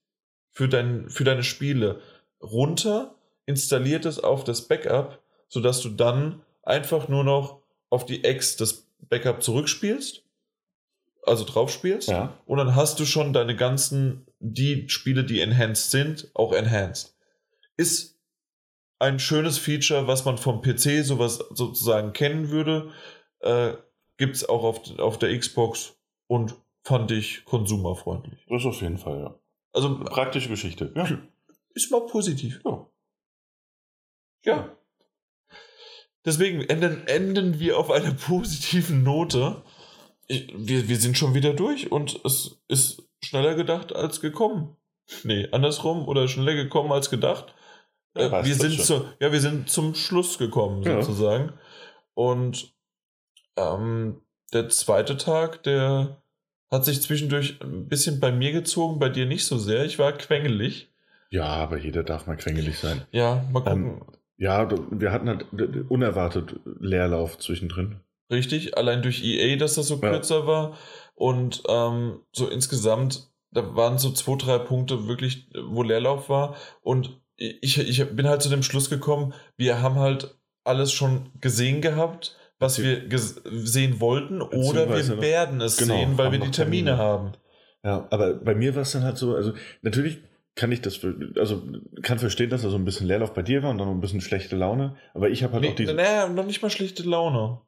für, 0.51 0.69
dein, 0.69 1.09
für 1.09 1.25
deine 1.25 1.43
Spiele 1.43 2.01
runter, 2.43 3.15
installiert 3.47 4.05
es 4.05 4.19
auf 4.21 4.45
das 4.45 4.63
Backup, 4.69 5.21
sodass 5.49 5.81
du 5.81 5.89
dann 5.89 6.43
einfach 6.63 7.09
nur 7.09 7.25
noch 7.25 7.61
auf 7.89 8.05
die 8.05 8.25
X 8.27 8.57
das 8.57 8.87
Backup 9.09 9.43
zurückspielst, 9.43 10.23
also 11.25 11.45
drauf 11.45 11.71
spielst, 11.71 12.09
Ja. 12.09 12.35
und 12.45 12.59
dann 12.59 12.75
hast 12.77 13.01
du 13.01 13.07
schon 13.07 13.33
deine 13.33 13.57
ganzen, 13.57 14.27
die 14.41 14.89
Spiele, 14.91 15.25
die 15.25 15.41
enhanced 15.41 15.91
sind, 15.91 16.31
auch 16.35 16.53
enhanced. 16.53 17.15
Ist 17.77 18.18
ein 18.99 19.19
schönes 19.19 19.59
Feature, 19.59 20.07
was 20.07 20.25
man 20.25 20.39
vom 20.39 20.61
PC 20.61 21.05
sowas 21.05 21.39
sozusagen 21.51 22.13
kennen 22.13 22.51
würde. 22.51 22.93
Äh, 23.41 23.75
Gibt 24.17 24.37
es 24.37 24.49
auch 24.49 24.65
auf, 24.65 24.99
auf 24.99 25.19
der 25.19 25.37
Xbox 25.39 25.97
und 26.27 26.57
fand 26.83 27.11
ich 27.13 27.45
konsumerfreundlich. 27.45 28.45
Das 28.49 28.65
auf 28.65 28.81
jeden 28.81 28.99
Fall, 28.99 29.21
ja. 29.21 29.39
Also 29.73 29.99
Praktische 30.01 30.49
Geschichte. 30.49 30.93
Ja. 30.97 31.09
ist 31.75 31.91
mal 31.91 32.07
positiv. 32.07 32.61
Ja. 32.65 32.87
Ja. 34.45 34.77
Deswegen 36.25 36.63
enden, 36.63 37.07
enden 37.07 37.61
wir 37.61 37.79
auf 37.79 37.91
einer 37.91 38.13
positiven 38.27 39.03
Note. 39.03 39.63
Ich, 40.27 40.53
wir, 40.57 40.89
wir 40.89 40.97
sind 40.97 41.17
schon 41.17 41.35
wieder 41.35 41.55
durch 41.55 41.93
und 41.93 42.21
es 42.25 42.61
ist 42.69 43.09
schneller 43.23 43.55
gedacht 43.55 43.95
als 43.95 44.21
gekommen. 44.21 44.77
Nee, 45.25 45.49
andersrum 45.53 46.07
oder 46.07 46.29
schneller 46.29 46.55
gekommen 46.55 46.93
als 46.93 47.09
gedacht. 47.09 47.55
Ja, 48.17 48.45
wir, 48.45 48.55
sind 48.55 48.81
zu, 48.81 49.05
ja, 49.21 49.31
wir 49.33 49.41
sind 49.41 49.69
zum 49.71 49.95
Schluss 49.95 50.39
gekommen, 50.39 50.83
Ja. 50.83 51.01
sozusagen. 51.03 51.53
Und 52.15 52.73
ähm, 53.57 54.21
der 54.53 54.69
zweite 54.71 55.17
Tag, 55.17 55.63
der 55.63 56.23
hat 56.71 56.85
sich 56.85 57.01
zwischendurch 57.03 57.61
ein 57.63 57.89
bisschen 57.89 58.21
bei 58.21 58.33
mir 58.33 58.53
gezogen, 58.53 58.99
bei 58.99 59.09
dir 59.09 59.27
nicht 59.27 59.47
so 59.47 59.59
sehr. 59.59 59.85
Ich 59.85 59.99
war 59.99 60.13
quengelig. 60.13 60.93
ja, 61.31 61.45
aber 61.47 61.79
jeder 61.79 62.03
darf 62.03 62.27
mal 62.27 62.37
quengelig 62.37 62.79
sein. 62.79 63.03
Ja, 63.11 63.45
mal 63.53 63.61
gucken. 63.61 63.87
Ähm, 63.87 64.03
Ja, 64.37 64.69
wir 64.91 65.13
hatten 65.13 65.29
halt 65.29 65.47
unerwartet 65.91 66.57
Leerlauf 66.81 67.39
zwischendrin. 67.39 68.01
Richtig, 68.31 68.77
allein 68.79 69.03
durch 69.03 69.23
EA, 69.25 69.57
dass 69.57 69.75
das 69.75 69.89
so 69.89 69.95
Ja. 70.01 70.11
kürzer 70.11 70.47
war. 70.47 70.77
Und 71.15 71.63
ähm, 71.69 72.21
so 72.33 72.49
insgesamt, 72.49 73.31
da 73.51 73.75
waren 73.75 73.99
so 73.99 74.11
zwei, 74.13 74.37
drei 74.37 74.59
Punkte 74.59 75.09
wirklich, 75.09 75.51
wo 75.69 75.83
Leerlauf 75.83 76.29
war. 76.29 76.55
Und 76.83 77.21
ich, 77.39 77.79
ich 77.79 78.05
bin 78.11 78.29
halt 78.29 78.43
zu 78.43 78.49
dem 78.49 78.63
Schluss 78.63 78.91
gekommen, 78.91 79.33
wir 79.57 79.81
haben 79.81 79.97
halt 79.97 80.37
alles 80.65 80.93
schon 80.93 81.31
gesehen 81.41 81.81
gehabt, 81.81 82.37
was 82.59 82.83
wir 82.83 83.05
sehen 83.45 84.01
wollten, 84.01 84.43
oder 84.43 84.89
wir 84.89 85.21
werden 85.21 85.61
es 85.61 85.77
genau, 85.77 85.95
sehen, 85.95 86.19
weil 86.19 86.33
wir 86.33 86.41
die 86.41 86.51
Termine, 86.51 86.91
Termine. 86.91 86.99
haben. 86.99 87.33
Ja, 87.85 88.09
aber 88.11 88.35
bei 88.35 88.55
mir 88.55 88.75
war 88.75 88.83
es 88.83 88.93
dann 88.93 89.05
halt 89.05 89.17
so, 89.17 89.35
also 89.35 89.53
natürlich 89.83 90.19
kann 90.57 90.73
ich 90.73 90.83
das, 90.83 90.99
also 91.37 91.63
kann 92.03 92.19
verstehen, 92.19 92.51
dass 92.51 92.63
da 92.63 92.71
so 92.71 92.77
ein 92.77 92.85
bisschen 92.85 93.07
Leerlauf 93.07 93.33
bei 93.33 93.43
dir 93.43 93.63
war 93.63 93.71
und 93.71 93.79
dann 93.79 93.87
noch 93.87 93.95
ein 93.95 94.01
bisschen 94.01 94.21
schlechte 94.21 94.57
Laune, 94.57 94.97
aber 95.15 95.31
ich 95.31 95.45
habe 95.45 95.55
halt 95.55 95.63
Nee, 95.63 95.71
auch 95.71 95.77
diese 95.77 95.95
naja, 95.95 96.29
noch 96.29 96.45
nicht 96.45 96.61
mal 96.61 96.71
schlechte 96.71 97.05
Laune. 97.05 97.61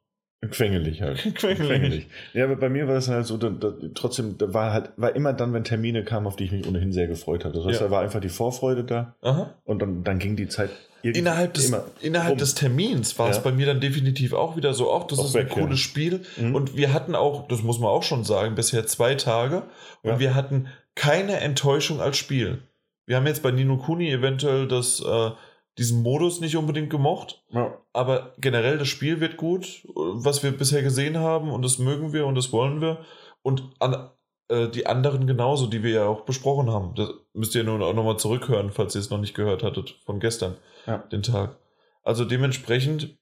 Quengelig 0.49 1.01
halt. 1.01 1.19
Quengelig. 1.35 2.07
Ja, 2.33 2.45
aber 2.45 2.55
bei 2.55 2.69
mir 2.69 2.87
war 2.87 2.95
das 2.95 3.05
dann 3.05 3.15
halt 3.15 3.27
so, 3.27 3.37
da, 3.37 3.49
da, 3.49 3.73
trotzdem, 3.93 4.37
da 4.37 4.53
war 4.53 4.73
halt, 4.73 4.89
war 4.97 5.15
immer 5.15 5.33
dann, 5.33 5.53
wenn 5.53 5.63
Termine 5.63 6.03
kamen, 6.03 6.25
auf 6.27 6.35
die 6.35 6.45
ich 6.45 6.51
mich 6.51 6.67
ohnehin 6.67 6.91
sehr 6.91 7.07
gefreut 7.07 7.45
hatte. 7.45 7.57
Das 7.57 7.65
heißt, 7.67 7.79
Ja. 7.81 7.87
da 7.87 7.91
war 7.91 8.01
einfach 8.01 8.19
die 8.21 8.29
Vorfreude 8.29 8.83
da 8.83 9.15
Aha. 9.21 9.53
und 9.65 9.81
dann, 9.81 10.03
dann 10.03 10.17
ging 10.19 10.35
die 10.35 10.47
Zeit 10.47 10.71
irgendwie 11.03 11.19
Innerhalb 11.19 11.53
des, 11.53 11.71
innerhalb 12.01 12.31
rum. 12.31 12.37
des 12.37 12.55
Termins 12.55 13.17
war 13.17 13.29
es 13.29 13.37
Ja. 13.37 13.43
bei 13.43 13.51
mir 13.51 13.65
dann 13.65 13.79
definitiv 13.81 14.33
auch 14.33 14.55
wieder 14.55 14.73
so, 14.73 14.89
auch 14.91 15.05
das 15.07 15.19
Auch 15.19 15.25
ist 15.25 15.33
weg, 15.33 15.47
ein 15.47 15.49
cooles 15.63 15.79
ja. 15.79 15.83
Spiel. 15.83 16.21
Mhm. 16.37 16.55
Und 16.55 16.75
wir 16.75 16.93
hatten 16.93 17.15
auch, 17.15 17.47
das 17.47 17.61
muss 17.63 17.79
man 17.79 17.89
auch 17.89 18.03
schon 18.03 18.23
sagen, 18.23 18.55
bisher 18.55 18.85
zwei 18.87 19.15
Tage 19.15 19.63
und 20.03 20.19
wir 20.19 20.35
hatten 20.35 20.67
keine 20.95 21.39
Enttäuschung 21.39 22.01
als 22.01 22.17
Spiel. 22.17 22.59
Wir 23.07 23.15
haben 23.17 23.25
jetzt 23.27 23.41
bei 23.43 23.51
Nino 23.51 23.77
Kuni 23.77 24.09
eventuell 24.11 24.67
das, 24.67 24.99
äh, 25.03 25.31
diesen 25.77 26.03
Modus 26.03 26.39
nicht 26.41 26.55
unbedingt 26.57 26.89
gemocht, 26.89 27.43
ja. 27.49 27.73
Aber 27.93 28.33
generell 28.37 28.77
das 28.77 28.87
Spiel 28.87 29.19
wird 29.19 29.37
gut, 29.37 29.85
was 29.95 30.43
wir 30.43 30.51
bisher 30.51 30.81
gesehen 30.81 31.17
haben 31.17 31.51
und 31.51 31.63
das 31.63 31.77
mögen 31.77 32.13
wir 32.13 32.25
und 32.25 32.35
das 32.35 32.51
wollen 32.51 32.81
wir. 32.81 33.05
Und 33.41 33.63
an, 33.79 34.09
äh, 34.49 34.69
die 34.69 34.85
anderen 34.85 35.27
genauso, 35.27 35.67
die 35.67 35.83
wir 35.83 35.91
ja 35.91 36.05
auch 36.05 36.21
besprochen 36.21 36.69
haben. 36.69 36.93
Das 36.95 37.09
müsst 37.33 37.55
ihr 37.55 37.63
nun 37.63 37.81
auch 37.81 37.93
nochmal 37.93 38.17
zurückhören, 38.19 38.71
falls 38.71 38.95
ihr 38.95 39.01
es 39.01 39.09
noch 39.09 39.19
nicht 39.19 39.33
gehört 39.33 39.63
hattet 39.63 39.91
von 40.05 40.19
gestern, 40.19 40.57
Ja. 40.85 40.99
den 40.99 41.23
Tag. 41.23 41.57
Also 42.03 42.25
dementsprechend 42.25 43.17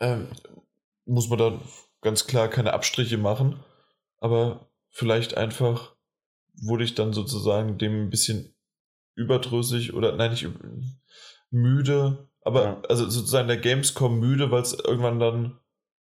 ähm, 0.00 0.28
muss 1.04 1.28
man 1.28 1.38
da 1.38 1.60
ganz 2.00 2.26
klar 2.26 2.48
keine 2.48 2.72
Abstriche 2.72 3.18
machen, 3.18 3.62
aber 4.18 4.68
vielleicht 4.90 5.36
einfach 5.36 5.94
wurde 6.62 6.84
ich 6.84 6.94
dann 6.94 7.12
sozusagen 7.12 7.78
dem 7.78 8.06
ein 8.06 8.10
bisschen 8.10 8.54
überdrüssig 9.16 9.94
oder 9.94 10.14
nein, 10.16 10.30
nicht 10.32 10.46
müde, 11.50 12.28
aber 12.44 12.62
Ja. 12.64 12.82
also 12.88 13.08
sozusagen 13.10 13.48
der 13.48 13.56
Gamescom 13.58 14.18
müde, 14.20 14.50
weil 14.50 14.62
es 14.62 14.72
irgendwann 14.78 15.18
dann 15.18 15.58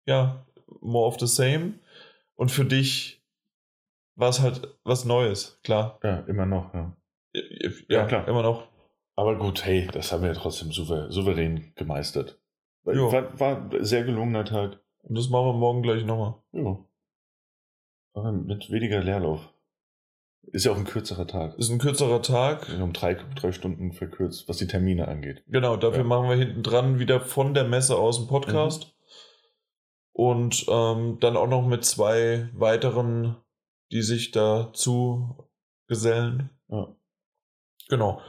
ja 0.07 0.45
more 0.81 1.05
of 1.07 1.19
the 1.19 1.27
same 1.27 1.73
und 2.35 2.51
für 2.51 2.65
dich 2.65 3.21
war 4.15 4.29
es 4.29 4.39
halt 4.41 4.75
was 4.83 5.05
Neues, 5.05 5.59
klar. 5.63 5.99
ja, 6.03 6.19
immer 6.21 6.45
noch, 6.45 6.73
ja. 6.73 6.95
Ja, 7.33 7.41
Ja, 7.89 8.05
klar. 8.05 8.27
immer 8.27 8.41
noch. 8.41 8.67
Aber 9.15 9.37
gut, 9.37 9.63
hey, 9.65 9.87
das 9.91 10.11
haben 10.11 10.21
wir 10.23 10.29
ja 10.29 10.35
trotzdem 10.35 10.71
souver 10.71 11.11
souverän 11.11 11.73
gemeistert. 11.75 12.39
Jo. 12.85 13.11
War, 13.11 13.39
war 13.39 13.57
ein 13.71 13.83
sehr 13.83 14.03
gelungener 14.03 14.45
Tag. 14.45 14.79
Und 15.03 15.17
das 15.17 15.29
machen 15.29 15.45
wir 15.47 15.53
morgen 15.53 15.81
gleich 15.83 16.03
nochmal. 16.05 16.35
Ja. 16.53 18.31
Mit 18.31 18.71
weniger 18.71 19.01
Leerlauf. 19.03 19.41
Ist 20.43 20.65
ja 20.65 20.71
auch 20.71 20.77
ein 20.77 20.85
kürzerer 20.85 21.27
Tag. 21.27 21.57
Ist 21.59 21.69
ein 21.69 21.77
kürzerer 21.79 22.21
Tag. 22.21 22.67
Um 22.81 22.91
drei, 22.93 23.13
drei 23.35 23.51
Stunden 23.51 23.93
verkürzt, 23.93 24.47
was 24.49 24.57
die 24.57 24.67
Termine 24.67 25.07
angeht. 25.07 25.43
Genau, 25.47 25.77
dafür 25.77 25.99
Ja. 26.01 26.05
machen 26.05 26.27
wir 26.29 26.35
hinten 26.35 26.63
dran 26.63 26.97
wieder 26.99 27.19
von 27.21 27.53
der 27.53 27.65
Messe 27.65 27.97
aus 27.97 28.17
einen 28.17 28.27
Podcast. 28.27 28.95
Und 30.11 30.65
ähm, 30.67 31.17
dann 31.19 31.37
auch 31.37 31.47
noch 31.47 31.65
mit 31.65 31.85
zwei 31.85 32.49
weiteren, 32.53 33.37
die 33.91 34.01
sich 34.01 34.31
dazu 34.31 35.47
gesellen. 35.87 36.49
Ja. 36.67 36.95
Genau. 37.89 38.21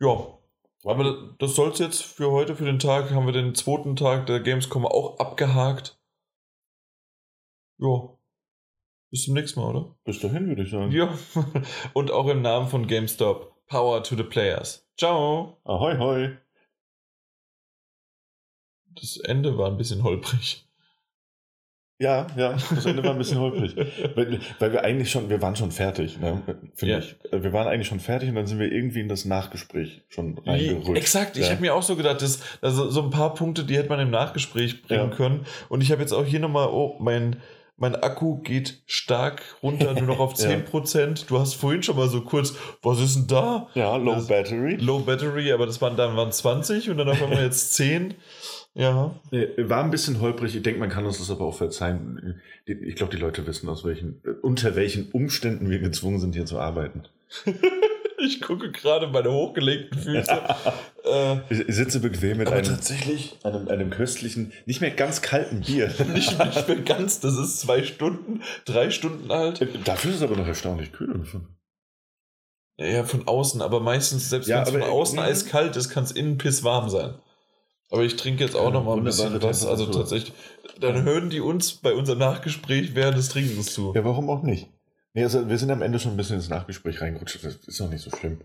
Ja. 0.00 0.38
Aber 0.84 1.34
das 1.38 1.54
soll 1.54 1.70
es 1.70 1.78
jetzt 1.78 2.02
für 2.02 2.30
heute, 2.32 2.54
für 2.56 2.64
den 2.64 2.78
Tag. 2.80 3.10
Haben 3.12 3.26
wir 3.26 3.32
den 3.32 3.54
zweiten 3.54 3.96
Tag 3.96 4.26
der 4.26 4.40
Gamescom 4.40 4.84
auch 4.84 5.18
abgehakt. 5.18 5.98
Ja. 7.78 8.11
Bis 9.12 9.24
zum 9.24 9.34
nächsten 9.34 9.60
Mal, 9.60 9.68
oder? 9.76 9.94
Bis 10.04 10.20
dahin 10.20 10.48
würde 10.48 10.62
ich 10.62 10.70
sagen. 10.70 10.90
Ja. 10.90 11.12
Und 11.92 12.10
auch 12.10 12.26
im 12.28 12.40
Namen 12.40 12.66
von 12.68 12.86
GameStop. 12.86 13.52
Power 13.66 14.02
to 14.02 14.16
the 14.16 14.22
Players. 14.22 14.88
Ciao. 14.98 15.58
Ahoi, 15.64 15.98
hoi. 15.98 16.30
Das 18.98 19.18
Ende 19.18 19.56
war 19.58 19.70
ein 19.70 19.76
bisschen 19.76 20.02
holprig. 20.02 20.66
Ja, 21.98 22.26
ja, 22.36 22.54
das 22.74 22.86
Ende 22.86 23.04
war 23.04 23.12
ein 23.12 23.18
bisschen 23.18 23.38
holprig. 23.38 23.76
Weil, 24.16 24.40
weil 24.58 24.72
wir 24.72 24.82
eigentlich 24.82 25.10
schon, 25.10 25.28
wir 25.28 25.40
waren 25.40 25.54
schon 25.56 25.70
fertig, 25.70 26.18
ne, 26.18 26.42
finde 26.74 26.94
Ja. 26.94 26.98
ich. 26.98 27.14
Wir 27.30 27.52
waren 27.52 27.68
eigentlich 27.68 27.86
schon 27.88 28.00
fertig 28.00 28.30
und 28.30 28.34
dann 28.34 28.46
sind 28.46 28.58
wir 28.58 28.72
irgendwie 28.72 29.00
in 29.00 29.08
das 29.08 29.24
Nachgespräch 29.26 30.02
schon 30.08 30.36
reingerutscht. 30.38 30.96
Exakt, 30.96 31.36
ich 31.36 31.44
ja. 31.46 31.52
habe 31.52 31.60
mir 31.60 31.74
auch 31.74 31.82
so 31.82 31.94
gedacht, 31.94 32.20
dass, 32.22 32.42
also 32.60 32.90
so 32.90 33.02
ein 33.02 33.10
paar 33.10 33.34
Punkte, 33.34 33.62
die 33.64 33.76
hätte 33.76 33.88
man 33.90 34.00
im 34.00 34.10
Nachgespräch 34.10 34.82
bringen 34.82 35.10
Ja. 35.10 35.16
können. 35.16 35.46
Und 35.68 35.80
ich 35.82 35.92
habe 35.92 36.00
jetzt 36.00 36.12
auch 36.12 36.24
hier 36.24 36.40
nochmal, 36.40 36.68
oh, 36.68 36.96
mein, 36.98 37.36
mein 37.76 37.96
Akku 37.96 38.38
geht 38.42 38.82
stark 38.86 39.42
runter, 39.62 39.94
nur 39.94 40.02
noch 40.02 40.18
auf 40.20 40.34
Ja. 40.38 40.50
10%. 40.50 41.26
Du 41.26 41.38
hast 41.38 41.54
vorhin 41.54 41.82
schon 41.82 41.96
mal 41.96 42.08
so 42.08 42.20
kurz, 42.20 42.54
was 42.82 43.00
ist 43.00 43.16
denn 43.16 43.26
da? 43.28 43.68
Ja, 43.74 43.96
Low 43.96 44.14
Das- 44.14 44.28
Battery. 44.28 44.76
Low 44.76 45.00
Battery, 45.00 45.52
aber 45.52 45.66
das 45.66 45.80
waren 45.80 45.96
dann 45.96 46.16
waren 46.16 46.30
20 46.32 46.90
und 46.90 46.98
dann 46.98 47.08
auf 47.08 47.22
einmal 47.22 47.42
jetzt 47.42 47.74
10. 47.74 48.14
Ja, 48.74 49.14
War 49.58 49.84
ein 49.84 49.90
bisschen 49.90 50.20
holprig. 50.22 50.56
Ich 50.56 50.62
denke, 50.62 50.80
man 50.80 50.88
kann 50.88 51.04
uns 51.04 51.18
das 51.18 51.30
aber 51.30 51.44
auch 51.44 51.54
verzeihen. 51.56 52.40
Ich 52.64 52.94
glaube, 52.96 53.14
die 53.14 53.20
Leute 53.20 53.46
wissen, 53.46 53.68
aus 53.68 53.84
welchen, 53.84 54.22
unter 54.40 54.76
welchen 54.76 55.10
Umständen 55.10 55.68
wir 55.68 55.78
gezwungen 55.78 56.18
sind, 56.20 56.34
hier 56.34 56.46
zu 56.46 56.58
arbeiten. 56.58 57.02
ich 58.24 58.40
gucke 58.40 58.70
gerade 58.70 59.06
meine 59.08 59.32
hochgelegten 59.32 59.98
Füße. 59.98 60.32
äh, 61.04 61.36
Ich 61.50 61.74
sitze 61.74 62.00
bequem 62.00 62.38
mit 62.38 62.48
einem, 62.48 62.64
tatsächlich 62.64 63.36
einem, 63.42 63.68
einem 63.68 63.90
köstlichen, 63.90 64.52
nicht 64.66 64.80
mehr 64.80 64.90
ganz 64.90 65.22
kalten 65.22 65.60
Bier. 65.60 65.88
nicht, 66.12 66.38
nicht 66.38 66.68
mehr 66.68 66.80
ganz, 66.80 67.20
das 67.20 67.36
ist 67.36 67.60
zwei 67.60 67.82
Stunden, 67.82 68.42
drei 68.64 68.90
Stunden 68.90 69.30
alt. 69.30 69.66
Dafür 69.84 70.10
ist 70.10 70.18
es 70.18 70.22
aber 70.22 70.36
noch 70.36 70.46
erstaunlich 70.46 70.92
kühl. 70.92 71.24
Ja, 72.78 73.04
von 73.04 73.28
außen, 73.28 73.60
aber 73.62 73.80
meistens, 73.80 74.30
selbst 74.30 74.48
Ja, 74.48 74.58
wenn 74.58 74.64
es 74.64 74.70
von 74.70 74.82
außen 74.82 75.18
mhm. 75.18 75.24
eiskalt 75.24 75.76
ist, 75.76 75.90
kann 75.90 76.04
es 76.04 76.12
innen 76.12 76.38
pisswarm 76.38 76.88
sein. 76.88 77.14
Aber 77.90 78.02
ich 78.04 78.16
trinke 78.16 78.42
jetzt 78.42 78.56
auch 78.56 78.64
Ja, 78.64 78.70
noch 78.70 78.84
mal 78.84 78.96
ein 78.96 79.04
bisschen 79.04 79.42
was. 79.42 79.66
Also 79.66 79.86
tatsächlich, 79.86 80.32
dann 80.80 81.02
hören 81.02 81.28
die 81.28 81.40
uns 81.40 81.74
bei 81.74 81.92
unserem 81.92 82.20
Nachgespräch 82.20 82.94
während 82.94 83.18
des 83.18 83.28
Trinkens 83.28 83.74
zu. 83.74 83.92
Ja, 83.94 84.02
warum 84.04 84.30
auch 84.30 84.42
nicht? 84.42 84.71
Nee, 85.14 85.24
also 85.24 85.48
wir 85.48 85.58
sind 85.58 85.70
am 85.70 85.82
Ende 85.82 85.98
schon 85.98 86.12
ein 86.12 86.16
bisschen 86.16 86.36
ins 86.36 86.48
Nachgespräch 86.48 87.00
reingerutscht. 87.00 87.44
Das 87.44 87.56
ist 87.56 87.80
auch 87.80 87.90
nicht 87.90 88.02
so 88.02 88.10
schlimm. 88.16 88.40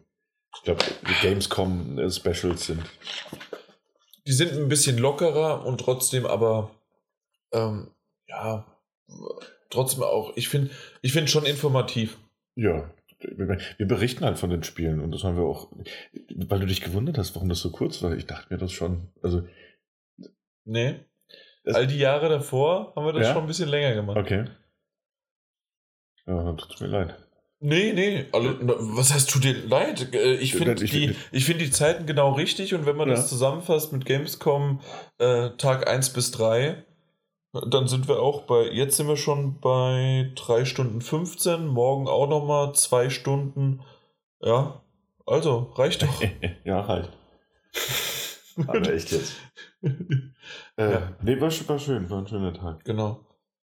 Ich 0.55 0.63
glaube, 0.63 0.83
die 1.07 1.27
Gamescom-Specials 1.27 2.65
sind. 2.65 2.81
Die 4.25 4.31
sind 4.33 4.51
ein 4.53 4.67
bisschen 4.67 4.97
lockerer 4.97 5.65
und 5.65 5.79
trotzdem 5.79 6.25
aber, 6.25 6.71
ähm, 7.53 7.91
ja, 8.27 8.65
trotzdem 9.69 10.03
auch, 10.03 10.35
ich 10.35 10.49
finde 10.49 10.71
ich 11.01 11.13
find 11.13 11.29
schon 11.29 11.45
informativ. 11.45 12.17
Ja. 12.55 12.89
Wir 13.19 13.87
berichten 13.87 14.25
halt 14.25 14.37
von 14.37 14.49
den 14.49 14.63
Spielen 14.63 14.99
und 15.01 15.11
das 15.11 15.23
haben 15.23 15.37
wir 15.37 15.43
auch. 15.43 15.71
Weil 16.35 16.59
du 16.59 16.65
dich 16.67 16.81
gewundert 16.81 17.17
hast, 17.17 17.33
warum 17.35 17.49
das 17.49 17.59
so 17.59 17.71
kurz 17.71 18.03
war. 18.03 18.15
Ich 18.15 18.27
dachte 18.27 18.53
mir 18.53 18.59
das 18.59 18.71
schon. 18.71 19.07
Also, 19.23 19.47
Nee. 20.65 20.99
All 21.65 21.87
die 21.87 21.97
Jahre 21.97 22.29
davor 22.29 22.93
haben 22.95 23.05
wir 23.05 23.13
das 23.13 23.27
Ja? 23.27 23.33
schon 23.33 23.43
ein 23.43 23.47
bisschen 23.47 23.69
länger 23.69 23.93
gemacht. 23.95 24.17
okay. 24.17 24.45
Ja, 26.27 26.43
dann 26.43 26.57
tut's 26.57 26.79
mir 26.81 26.87
leid. 26.87 27.15
Nee, 27.59 27.91
nee, 27.93 28.25
also, 28.33 28.49
was 28.95 29.11
heißt 29.13 29.31
tut 29.31 29.43
dir 29.43 29.53
leid? 29.65 30.13
Äh, 30.13 30.35
Ich 30.35 30.53
finde 30.53 30.83
ich- 30.83 30.91
die, 30.91 31.15
ich 31.31 31.45
find 31.45 31.59
die 31.59 31.71
Zeiten 31.71 32.05
genau 32.05 32.33
richtig 32.33 32.75
und 32.75 32.85
wenn 32.85 32.95
man 32.95 33.09
Ja. 33.09 33.15
das 33.15 33.29
zusammenfasst 33.29 33.91
mit 33.93 34.05
Gamescom 34.05 34.79
äh, 35.17 35.49
Tag 35.57 35.87
1 35.89 36.11
bis 36.11 36.29
3, 36.31 36.83
dann 37.71 37.87
sind 37.87 38.07
wir 38.07 38.19
auch 38.21 38.43
bei, 38.43 38.69
jetzt 38.69 38.97
sind 38.97 39.07
wir 39.07 39.17
schon 39.17 39.59
bei 39.59 40.31
3 40.35 40.65
Stunden 40.65 41.01
15, 41.01 41.65
morgen 41.65 42.07
auch 42.07 42.27
nochmal 42.29 42.75
2 42.75 43.09
Stunden. 43.09 43.81
Ja, 44.39 44.83
also, 45.25 45.71
reicht 45.75 46.03
doch. 46.03 46.21
ja, 46.63 46.87
halt. 46.87 47.09
Aber 48.67 48.93
echt 48.93 49.11
jetzt. 49.11 49.33
Äh, 49.81 49.91
Ja. 50.91 51.13
Nee, 51.23 51.41
war, 51.41 51.49
war 51.67 51.79
schön, 51.79 52.07
war 52.09 52.19
ein 52.19 52.27
schöner 52.27 52.53
Tag. 52.53 52.83
Genau. 52.85 53.25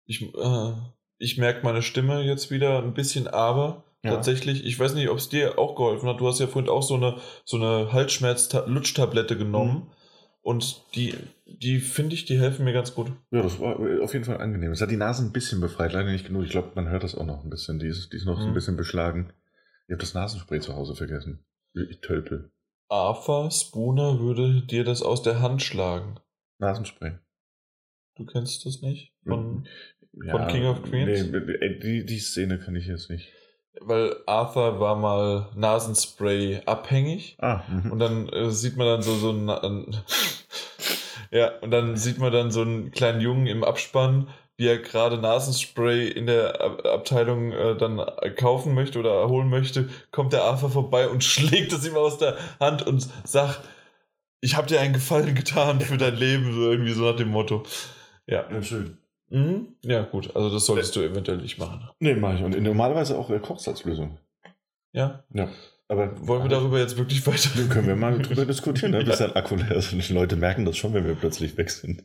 Ich, 0.06 0.22
äh, 0.22 0.72
ich 1.20 1.38
merke 1.38 1.64
meine 1.64 1.82
Stimme 1.84 2.22
jetzt 2.22 2.50
wieder 2.50 2.82
ein 2.82 2.94
bisschen, 2.96 3.28
aber 3.28 3.84
Ja. 4.04 4.12
tatsächlich, 4.12 4.66
ich 4.66 4.80
weiß 4.80 4.94
nicht, 4.96 5.10
ob 5.10 5.18
es 5.18 5.30
dir 5.30 5.60
auch 5.60 5.76
geholfen 5.76 6.08
hat. 6.10 6.20
Du 6.22 6.28
hast 6.28 6.40
ja 6.40 6.48
vorhin 6.48 6.70
auch 6.70 6.82
so 6.84 6.96
eine, 6.96 7.18
so 7.46 7.58
eine 7.58 7.92
Halsschmerz-Lutschtablette 7.94 9.38
genommen. 9.38 9.74
Mhm. 9.74 9.88
Und 10.42 10.82
die, 10.96 11.14
die 11.46 11.80
finde 11.80 12.16
ich, 12.16 12.24
die 12.26 12.40
helfen 12.40 12.64
mir 12.64 12.72
ganz 12.74 12.96
gut. 12.96 13.12
Ja, 13.32 13.42
das 13.42 13.60
war 13.60 13.76
auf 14.02 14.14
jeden 14.14 14.24
Fall 14.26 14.38
angenehm. 14.40 14.72
Es 14.72 14.82
hat 14.82 14.90
die 14.90 14.96
Nase 14.96 15.22
ein 15.24 15.34
bisschen 15.34 15.60
befreit, 15.60 15.92
leider 15.92 16.10
nicht 16.12 16.26
genug. 16.28 16.44
Ich 16.46 16.50
glaube, 16.52 16.72
man 16.76 16.88
hört 16.88 17.04
das 17.04 17.14
auch 17.14 17.26
noch 17.26 17.44
ein 17.44 17.50
bisschen. 17.50 17.78
Die 17.78 17.88
ist, 17.88 18.12
die 18.14 18.18
ist 18.18 18.26
noch 18.26 18.38
so 18.40 18.46
ein 18.46 18.52
Mhm. 18.52 18.54
bisschen 18.54 18.78
beschlagen. 18.78 19.34
Ich 19.88 19.92
habe 19.92 20.00
das 20.02 20.14
Nasenspray 20.14 20.62
zu 20.62 20.76
Hause 20.76 20.96
vergessen. 20.96 21.44
Ich 21.74 22.00
tölpel. 22.00 22.52
Arthur 22.88 23.52
Spooner 23.52 24.20
würde 24.20 24.62
dir 24.62 24.84
das 24.86 25.02
aus 25.04 25.22
der 25.22 25.42
Hand 25.42 25.62
schlagen. 25.62 26.16
Nasenspray. 26.58 27.18
Du 28.16 28.26
kennst 28.26 28.66
das 28.66 28.82
nicht? 28.82 29.14
Von, 29.28 29.68
Ja, 30.14 30.32
Von 30.32 30.48
King 30.48 30.66
of 30.66 30.84
Queens? 30.84 31.26
Nee, 31.32 31.80
die, 31.80 32.06
die 32.06 32.20
Szene 32.20 32.60
kann 32.60 32.76
ich 32.76 32.88
jetzt 32.88 33.10
nicht. 33.10 33.30
Weil 33.82 34.16
Arthur 34.26 34.80
war 34.80 34.96
mal 34.96 35.50
Nasenspray 35.56 36.62
abhängig. 36.66 37.38
Ah, 37.40 37.64
mhm. 37.68 37.92
Und 37.92 38.00
dann 38.00 38.30
äh, 38.30 38.52
sieht 38.52 38.76
man 38.76 38.88
dann 38.88 39.02
so, 39.02 39.16
so 39.16 39.32
ein, 39.32 39.50
ein 39.50 39.96
ja, 41.32 41.58
und 41.60 41.72
dann 41.72 41.96
sieht 41.96 42.18
man 42.18 42.32
dann 42.32 42.52
so 42.52 42.62
einen 42.62 42.92
kleinen 42.92 43.22
Jungen 43.22 43.48
im 43.48 43.64
Abspann, 43.64 44.28
wie 44.58 44.68
er 44.68 44.80
gerade 44.80 45.18
Nasenspray 45.18 46.10
in 46.10 46.26
der 46.26 46.60
Ab 46.60 46.86
Abteilung 46.86 47.54
äh, 47.54 47.78
dann 47.78 48.02
kaufen 48.36 48.74
möchte 48.74 49.00
oder 49.00 49.30
holen 49.30 49.50
möchte, 49.50 49.90
kommt 50.12 50.34
der 50.34 50.44
Arthur 50.44 50.70
vorbei 50.70 51.08
und 51.08 51.24
schlägt 51.24 51.72
es 51.72 51.88
ihm 51.88 51.96
aus 51.96 52.18
der 52.18 52.36
Hand 52.60 52.86
und 52.86 53.08
sagt, 53.24 53.62
ich 54.42 54.58
habe 54.58 54.68
dir 54.68 54.82
einen 54.82 54.94
Gefallen 54.94 55.36
getan 55.36 55.80
für 55.80 55.98
dein 55.98 56.16
Leben, 56.16 56.54
so 56.54 56.72
irgendwie 56.72 56.94
so 56.94 57.10
nach 57.10 57.16
dem 57.16 57.30
Motto. 57.30 57.64
Ja. 58.26 58.50
ja, 58.52 58.62
schön. 58.62 58.98
Mhm. 59.30 59.76
Ja, 59.84 60.02
gut, 60.04 60.36
also 60.36 60.50
das 60.50 60.66
solltest 60.66 60.96
du 60.96 61.02
eventuell 61.02 61.38
nicht 61.38 61.58
machen. 61.60 61.88
Nee, 62.00 62.16
mache 62.16 62.36
ich. 62.38 62.44
Und 62.44 62.60
normalerweise 62.62 63.18
auch 63.18 63.30
äh, 63.30 63.40
Kochsalzlösung. 63.40 64.18
Ja. 64.92 65.24
Ja. 65.34 65.50
Aber 65.88 66.28
Wollen 66.28 66.44
wir 66.44 66.50
darüber 66.50 66.80
jetzt 66.80 66.98
wirklich 66.98 67.26
weiter? 67.26 67.50
Können 67.74 67.88
wir 67.88 67.96
mal 67.96 68.18
drüber 68.20 68.46
diskutieren, 68.46 68.92
ne? 68.92 69.00
bis 69.06 69.20
Ja. 69.20 69.28
dein 69.28 69.36
Akku 69.36 69.56
leer 69.56 69.72
ist. 69.72 69.92
Und 69.94 70.08
die 70.08 70.14
Leute 70.14 70.36
merken 70.36 70.66
das 70.66 70.78
schon, 70.78 70.94
wenn 70.94 71.06
wir 71.06 71.16
plötzlich 71.16 71.58
weg 71.58 71.70
sind. 71.72 72.04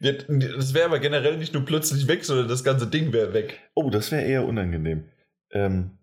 Ja, 0.00 0.12
Das 0.12 0.74
wäre 0.74 0.86
aber 0.86 0.98
generell 0.98 1.36
nicht 1.38 1.54
nur 1.54 1.64
plötzlich 1.64 2.08
weg, 2.08 2.24
sondern 2.24 2.48
das 2.48 2.64
ganze 2.64 2.86
Ding 2.86 3.12
wäre 3.12 3.32
weg. 3.32 3.60
Oh, 3.74 3.88
das 3.88 4.10
wäre 4.10 4.22
eher 4.22 4.44
unangenehm. 4.44 5.04
Ähm, 5.52 5.98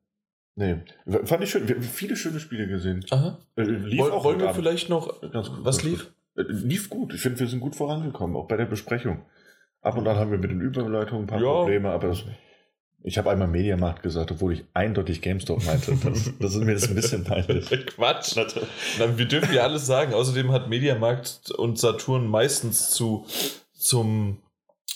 nee, 0.55 0.77
fand 1.25 1.43
ich 1.43 1.49
schön. 1.51 1.67
Wir 1.67 1.75
haben 1.75 1.83
viele 1.83 2.15
schöne 2.15 2.39
Spiele 2.39 2.67
gesehen. 2.67 3.05
Aha. 3.11 3.39
Äh, 3.55 3.63
lief 3.63 3.99
Woll, 3.99 4.11
auch 4.11 4.23
wollen 4.23 4.39
wir 4.39 4.49
Abend. 4.49 4.57
vielleicht 4.59 4.89
noch. 4.89 5.21
Ganz 5.31 5.49
gut, 5.49 5.65
was 5.65 5.83
lief? 5.83 6.11
Gut. 6.35 6.47
Äh, 6.49 6.51
Lief 6.53 6.89
gut. 6.89 7.13
Ich 7.13 7.21
finde, 7.21 7.39
wir 7.39 7.47
sind 7.47 7.59
gut 7.59 7.75
vorangekommen, 7.75 8.35
auch 8.37 8.47
bei 8.47 8.55
der 8.57 8.65
Besprechung. 8.65 9.25
Ab 9.81 9.97
und 9.97 10.07
an 10.07 10.17
haben 10.17 10.31
wir 10.31 10.37
mit 10.37 10.51
den 10.51 10.61
Überleitungen 10.61 11.23
ein 11.23 11.27
paar 11.27 11.39
Ja. 11.41 11.51
Probleme, 11.51 11.89
aber 11.89 12.09
das, 12.09 12.23
ich 13.01 13.17
habe 13.17 13.29
einmal 13.31 13.47
Mediamarkt 13.47 14.03
gesagt, 14.03 14.31
obwohl 14.31 14.53
ich 14.53 14.65
eindeutig 14.73 15.21
GameStop 15.21 15.65
meinte. 15.65 15.93
Das, 16.03 16.31
das 16.39 16.55
ist 16.55 16.63
mir 16.63 16.73
jetzt 16.73 16.89
ein 16.89 16.95
bisschen 16.95 17.23
peinlich. 17.23 17.69
Quatsch. 17.95 18.35
Na, 18.99 19.17
wir 19.17 19.25
dürfen 19.25 19.53
ja 19.53 19.63
alles 19.63 19.85
sagen. 19.85 20.13
Außerdem 20.13 20.51
hat 20.51 20.67
Mediamarkt 20.69 21.51
und 21.51 21.79
Saturn 21.79 22.27
meistens 22.27 22.91
zu 22.91 23.25
zum 23.73 24.41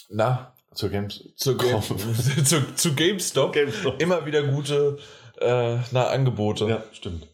na 0.10 0.54
Zur 0.74 0.90
Games 0.90 1.24
zu, 1.38 1.56
Game, 1.56 1.82
zu, 2.46 2.76
zu 2.76 2.94
GameStop 2.94 3.54
GameStop. 3.54 4.02
immer 4.02 4.26
wieder 4.26 4.44
gute 4.44 4.98
äh, 5.40 5.78
na, 5.92 6.08
Angebote. 6.08 6.66
Ja, 6.68 6.84
stimmt. 6.92 7.28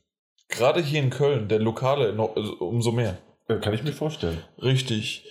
Gerade 0.50 0.82
hier 0.82 1.00
in 1.02 1.10
Köln, 1.10 1.48
der 1.48 1.60
Lokale 1.60 2.14
noch, 2.14 2.36
also 2.36 2.54
umso 2.60 2.92
mehr. 2.92 3.18
Ja, 3.48 3.58
Kann 3.58 3.74
ich 3.74 3.84
mir 3.84 3.94
vorstellen. 3.94 4.38
Richtig. 4.62 5.26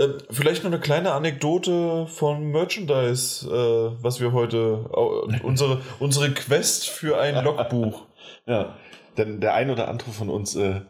Ähm, 0.00 0.18
vielleicht 0.30 0.64
noch 0.64 0.70
eine 0.70 0.80
kleine 0.80 1.12
Anekdote 1.12 2.06
von 2.06 2.50
Merchandise, 2.50 3.46
äh, 3.46 4.02
was 4.02 4.20
wir 4.20 4.32
heute, 4.32 4.88
au- 4.92 5.28
unsere, 5.42 5.82
unsere 5.98 6.32
Quest 6.32 6.88
für 6.88 7.18
ein 7.20 7.42
Logbuch. 7.44 8.06
Ja, 8.46 8.76
denn 9.18 9.40
der 9.40 9.54
ein 9.54 9.70
oder 9.70 9.86
andere 9.88 10.10
von 10.10 10.28
uns 10.30 10.56
äh, 10.56 10.80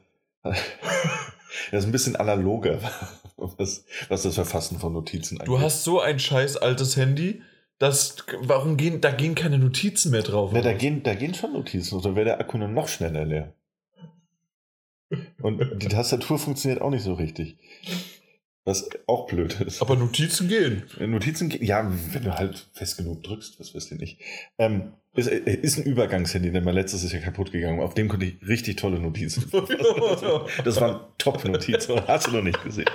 ist 1.72 1.84
ein 1.84 1.92
bisschen 1.92 2.16
analoger, 2.16 2.78
was, 3.36 3.84
was 4.08 4.22
das 4.22 4.34
Verfassen 4.36 4.78
von 4.78 4.92
Notizen 4.92 5.38
angeht. 5.40 5.48
Du 5.48 5.60
hast 5.60 5.84
so 5.84 6.00
ein 6.00 6.18
scheiß 6.18 6.56
altes 6.58 6.96
Handy, 6.96 7.42
das, 7.78 8.16
warum 8.40 8.76
gehen, 8.76 9.00
da 9.00 9.10
gehen 9.10 9.34
keine 9.34 9.58
Notizen 9.58 10.10
mehr 10.12 10.22
drauf. 10.22 10.52
Ja, 10.52 10.60
da 10.62 10.72
gehen, 10.72 11.02
da 11.02 11.14
gehen 11.14 11.34
schon 11.34 11.52
Notizen, 11.52 11.98
oder 11.98 12.14
wäre 12.14 12.24
der 12.26 12.40
Akku 12.40 12.56
nur 12.56 12.68
noch 12.68 12.88
schneller 12.88 13.24
leer. 13.24 13.52
Und 15.42 15.82
die 15.82 15.88
Tastatur 15.88 16.38
funktioniert 16.38 16.80
auch 16.80 16.90
nicht 16.90 17.02
so 17.02 17.14
richtig. 17.14 17.56
Was 18.66 18.88
auch 19.06 19.26
blöd 19.26 19.58
ist. 19.62 19.80
Aber 19.80 19.96
Notizen 19.96 20.48
gehen. 20.48 20.82
Notizen, 20.98 21.48
ge- 21.48 21.64
ja, 21.64 21.90
wenn 22.12 22.22
du 22.24 22.34
halt 22.36 22.68
fest 22.74 22.98
genug 22.98 23.22
drückst, 23.22 23.58
das 23.58 23.72
wirst 23.74 23.90
du 23.90 23.94
nicht. 23.94 24.20
Ähm, 24.58 24.92
ist, 25.14 25.28
äh, 25.28 25.38
ist 25.54 25.78
ein 25.78 25.84
Übergangshandy, 25.84 26.52
denn 26.52 26.62
mein 26.64 26.74
letztes 26.74 27.02
ist 27.02 27.12
ja 27.12 27.20
kaputt 27.20 27.52
gegangen. 27.52 27.80
Auf 27.80 27.94
dem 27.94 28.08
konnte 28.08 28.26
ich 28.26 28.36
richtig 28.46 28.76
tolle 28.76 29.00
Notizen. 29.00 29.50
Das 30.64 30.80
waren 30.80 31.00
Top-Notizen, 31.18 32.06
hast 32.06 32.26
du 32.26 32.32
noch 32.32 32.42
nicht 32.42 32.62
gesehen. 32.62 32.86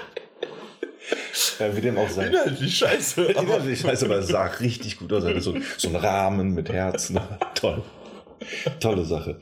Äh, 1.59 1.75
wie 1.75 1.81
dem 1.81 1.97
auch 1.97 2.09
sei. 2.09 2.27
Inhaltlich 2.27 2.77
scheiße. 2.77 3.29
Aber 3.35 3.41
Inhaltlich 3.41 3.79
scheiße, 3.79 4.05
aber 4.05 4.17
es 4.17 4.27
sah 4.27 4.45
richtig 4.45 4.97
gut 4.97 5.11
aus. 5.13 5.23
Hatte 5.25 5.41
so, 5.41 5.55
so 5.77 5.89
ein 5.89 5.95
Rahmen 5.95 6.53
mit 6.53 6.69
Herzen. 6.71 7.19
Toll. 7.55 7.83
Tolle 8.79 9.03
Sache. 9.05 9.39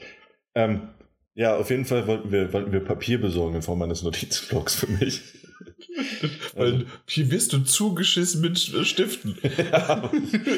Ähm, 0.56 0.90
ja, 1.36 1.56
auf 1.58 1.70
jeden 1.70 1.86
Fall 1.86 2.08
wollten 2.08 2.32
wir, 2.32 2.54
wollten 2.54 2.72
wir 2.72 2.80
Papier 2.84 3.20
besorgen 3.20 3.56
in 3.56 3.62
Form 3.62 3.82
eines 3.82 4.04
Notizblocks 4.04 4.76
für 4.76 4.88
mich. 4.88 5.22
weil 6.56 6.86
hier 7.08 7.32
wirst 7.32 7.54
du 7.54 7.60
zugeschissen 7.60 8.42
mit 8.42 8.58
Stiften. 8.58 9.38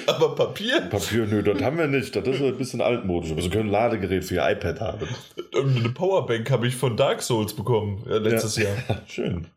Aber 0.08 0.36
Papier? 0.36 0.82
Papier, 0.82 1.26
nö, 1.26 1.44
das 1.44 1.62
haben 1.62 1.78
wir 1.78 1.88
nicht. 1.88 2.16
Das 2.16 2.28
ist 2.28 2.42
ein 2.42 2.58
bisschen 2.58 2.82
altmodisch. 2.82 3.32
Aber 3.32 3.42
so 3.42 3.50
können 3.50 3.70
ein 3.70 3.72
Ladegerät 3.72 4.26
für 4.26 4.36
ihr 4.36 4.50
iPad 4.50 4.80
haben. 4.80 5.08
Eine 5.54 5.90
Powerbank 5.90 6.50
habe 6.52 6.68
ich 6.68 6.76
von 6.76 6.98
Dark 6.98 7.22
Souls 7.22 7.54
bekommen 7.54 8.06
äh, 8.08 8.18
letztes 8.18 8.58
Jahr. 8.58 8.76
Schön. 9.08 9.48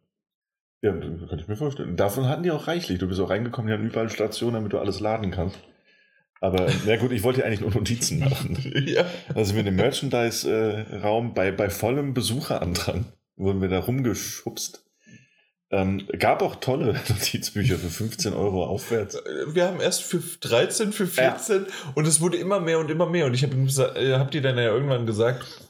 Ja, 0.80 0.92
kann 0.92 1.38
ich 1.38 1.48
mir 1.48 1.56
vorstellen. 1.56 1.96
Davon 1.96 2.28
hatten 2.28 2.44
die 2.44 2.52
auch 2.52 2.68
reichlich. 2.68 2.98
Du 2.98 3.08
bist 3.08 3.20
auch 3.20 3.30
reingekommen, 3.30 3.68
die 3.68 3.74
haben 3.74 3.84
überall 3.84 4.10
Stationen, 4.10 4.54
damit 4.54 4.72
du 4.72 4.78
alles 4.78 5.00
laden 5.00 5.32
kannst. 5.32 5.58
Aber, 6.40 6.68
na 6.86 6.96
gut, 6.96 7.10
ich 7.10 7.24
wollte 7.24 7.40
ja 7.40 7.46
eigentlich 7.46 7.60
nur 7.60 7.72
Notizen 7.72 8.20
machen. 8.20 8.56
ja. 8.86 9.04
Also 9.34 9.54
mit 9.54 9.66
dem 9.66 9.74
Merchandise-Raum 9.74 11.34
bei, 11.34 11.50
bei 11.50 11.68
vollem 11.68 12.14
Besucherandrang 12.14 13.06
wurden 13.36 13.60
wir 13.60 13.68
da 13.68 13.80
rumgeschubst. 13.80 14.84
Ähm, 15.70 16.06
gab 16.18 16.40
auch 16.40 16.56
tolle 16.56 16.94
Notizbücher 17.08 17.76
für 17.76 17.90
15 17.90 18.32
Euro 18.32 18.64
aufwärts. 18.64 19.22
Wir 19.48 19.66
haben 19.66 19.80
erst 19.80 20.02
für 20.02 20.18
13, 20.18 20.92
für 20.92 21.06
14 21.06 21.66
und 21.94 22.06
es 22.06 22.20
wurde 22.20 22.38
immer 22.38 22.58
mehr 22.58 22.78
und 22.78 22.90
immer 22.90 23.06
mehr. 23.06 23.26
Und 23.26 23.34
ich 23.34 23.42
habe 23.42 23.54
äh, 23.54 24.14
hab 24.14 24.30
dir 24.30 24.40
dann 24.40 24.56
ja 24.56 24.64
irgendwann 24.64 25.04
gesagt, 25.04 25.67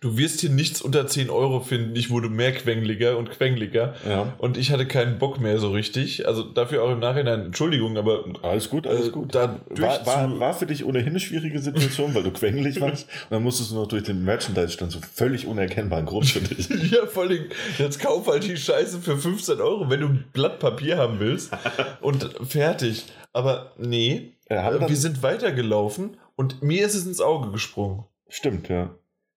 Du 0.00 0.16
wirst 0.16 0.40
hier 0.40 0.50
nichts 0.50 0.82
unter 0.82 1.06
10 1.06 1.30
Euro 1.30 1.60
finden. 1.60 1.94
Ich 1.96 2.10
wurde 2.10 2.28
mehr 2.28 2.52
quengliger 2.52 3.16
und 3.16 3.30
quengliger. 3.30 3.94
Ja. 4.08 4.34
Und 4.38 4.56
ich 4.56 4.70
hatte 4.72 4.86
keinen 4.86 5.18
Bock 5.18 5.40
mehr 5.40 5.58
so 5.58 5.70
richtig. 5.70 6.26
Also 6.26 6.42
dafür 6.42 6.82
auch 6.82 6.90
im 6.90 6.98
Nachhinein 6.98 7.46
Entschuldigung, 7.46 7.96
aber 7.96 8.24
Alles 8.42 8.70
gut, 8.70 8.86
alles 8.86 9.08
äh, 9.08 9.10
gut. 9.10 9.34
da 9.34 9.60
War, 9.70 10.06
war, 10.06 10.40
war 10.40 10.54
für 10.54 10.66
dich 10.66 10.84
ohnehin 10.84 11.08
eine 11.10 11.20
schwierige 11.20 11.58
Situation, 11.60 12.14
weil 12.14 12.22
du 12.22 12.30
quengelig 12.30 12.80
warst. 12.80 13.04
Und 13.24 13.30
dann 13.30 13.42
musstest 13.42 13.70
du 13.70 13.76
noch 13.76 13.86
durch 13.88 14.02
den 14.04 14.24
Merchandise-Stand 14.24 14.92
so 14.92 14.98
völlig 15.14 15.46
unerkennbaren 15.46 16.06
Grund 16.06 16.26
für 16.26 16.40
dich. 16.40 16.68
Ja, 16.90 17.06
vor 17.06 17.24
allem, 17.24 17.46
jetzt 17.78 18.00
kauf 18.00 18.26
halt 18.28 18.44
die 18.44 18.56
Scheiße 18.56 19.00
für 19.00 19.16
15 19.18 19.60
Euro, 19.60 19.90
wenn 19.90 20.00
du 20.00 20.06
ein 20.06 20.24
Blatt 20.32 20.58
Papier 20.58 20.96
haben 20.96 21.20
willst. 21.20 21.50
Und 22.00 22.28
fertig. 22.48 23.04
Aber 23.32 23.72
nee, 23.78 24.32
Äh, 24.46 24.88
wir 24.88 24.96
sind 24.96 25.22
weitergelaufen 25.22 26.16
und 26.36 26.62
mir 26.62 26.86
ist 26.86 26.94
es 26.94 27.04
ins 27.06 27.20
Auge 27.20 27.50
gesprungen. 27.52 28.04
Stimmt, 28.28 28.68
ja. 28.68 28.90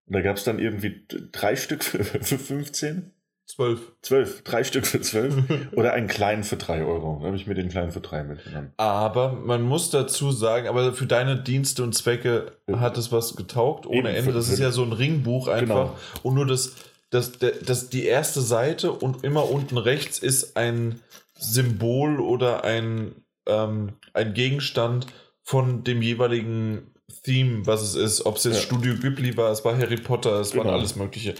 Und 0.06 0.14
da 0.14 0.20
gab 0.20 0.36
es 0.36 0.44
dann 0.44 0.58
irgendwie 0.58 1.06
drei 1.32 1.56
Stück 1.56 1.84
für, 1.84 2.04
für 2.04 2.38
15? 2.38 3.12
Zwölf. 3.46 3.92
Zwölf. 4.00 4.42
Drei 4.44 4.64
Stück 4.64 4.86
für 4.86 5.00
12? 5.00 5.72
Oder 5.72 5.92
einen 5.92 6.06
kleinen 6.06 6.42
für 6.42 6.56
3 6.56 6.84
Euro. 6.84 7.18
Da 7.20 7.26
habe 7.26 7.36
ich 7.36 7.46
mir 7.46 7.54
den 7.54 7.68
kleinen 7.68 7.92
für 7.92 8.00
3 8.00 8.24
mitgenommen. 8.24 8.72
Aber 8.78 9.32
man 9.32 9.62
muss 9.62 9.90
dazu 9.90 10.30
sagen, 10.30 10.68
aber 10.68 10.94
für 10.94 11.06
deine 11.06 11.36
Dienste 11.36 11.82
und 11.82 11.94
Zwecke 11.94 12.52
hat 12.72 12.96
es 12.96 13.12
was 13.12 13.36
getaugt, 13.36 13.86
ohne 13.86 14.10
Eben, 14.10 14.18
Ende. 14.18 14.32
Das 14.32 14.48
ist 14.48 14.58
ja 14.58 14.70
so 14.70 14.82
ein 14.82 14.92
Ringbuch 14.92 15.48
einfach. 15.48 15.84
Genau. 15.86 15.98
Und 16.22 16.34
nur 16.34 16.46
das, 16.46 16.76
das, 17.10 17.32
das, 17.32 17.52
das, 17.60 17.88
die 17.90 18.06
erste 18.06 18.40
Seite 18.40 18.92
und 18.92 19.22
immer 19.22 19.50
unten 19.50 19.76
rechts 19.76 20.18
ist 20.18 20.56
ein 20.56 21.00
Symbol 21.34 22.20
oder 22.20 22.64
ein, 22.64 23.16
ähm, 23.46 23.94
ein 24.14 24.32
Gegenstand 24.32 25.08
von 25.42 25.84
dem 25.84 26.00
jeweiligen 26.00 26.91
Theme, 27.22 27.66
was 27.66 27.82
es 27.82 27.94
ist. 27.94 28.26
Ob 28.26 28.36
es 28.36 28.44
jetzt 28.44 28.56
Ja. 28.56 28.62
Studio 28.62 28.94
Ghibli 28.94 29.36
war, 29.36 29.50
es 29.50 29.64
war 29.64 29.76
Harry 29.76 29.96
Potter, 29.96 30.40
es 30.40 30.52
Genau. 30.52 30.64
waren 30.64 30.74
alles 30.74 30.96
Mögliche. 30.96 31.34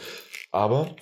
Aber 0.51 0.95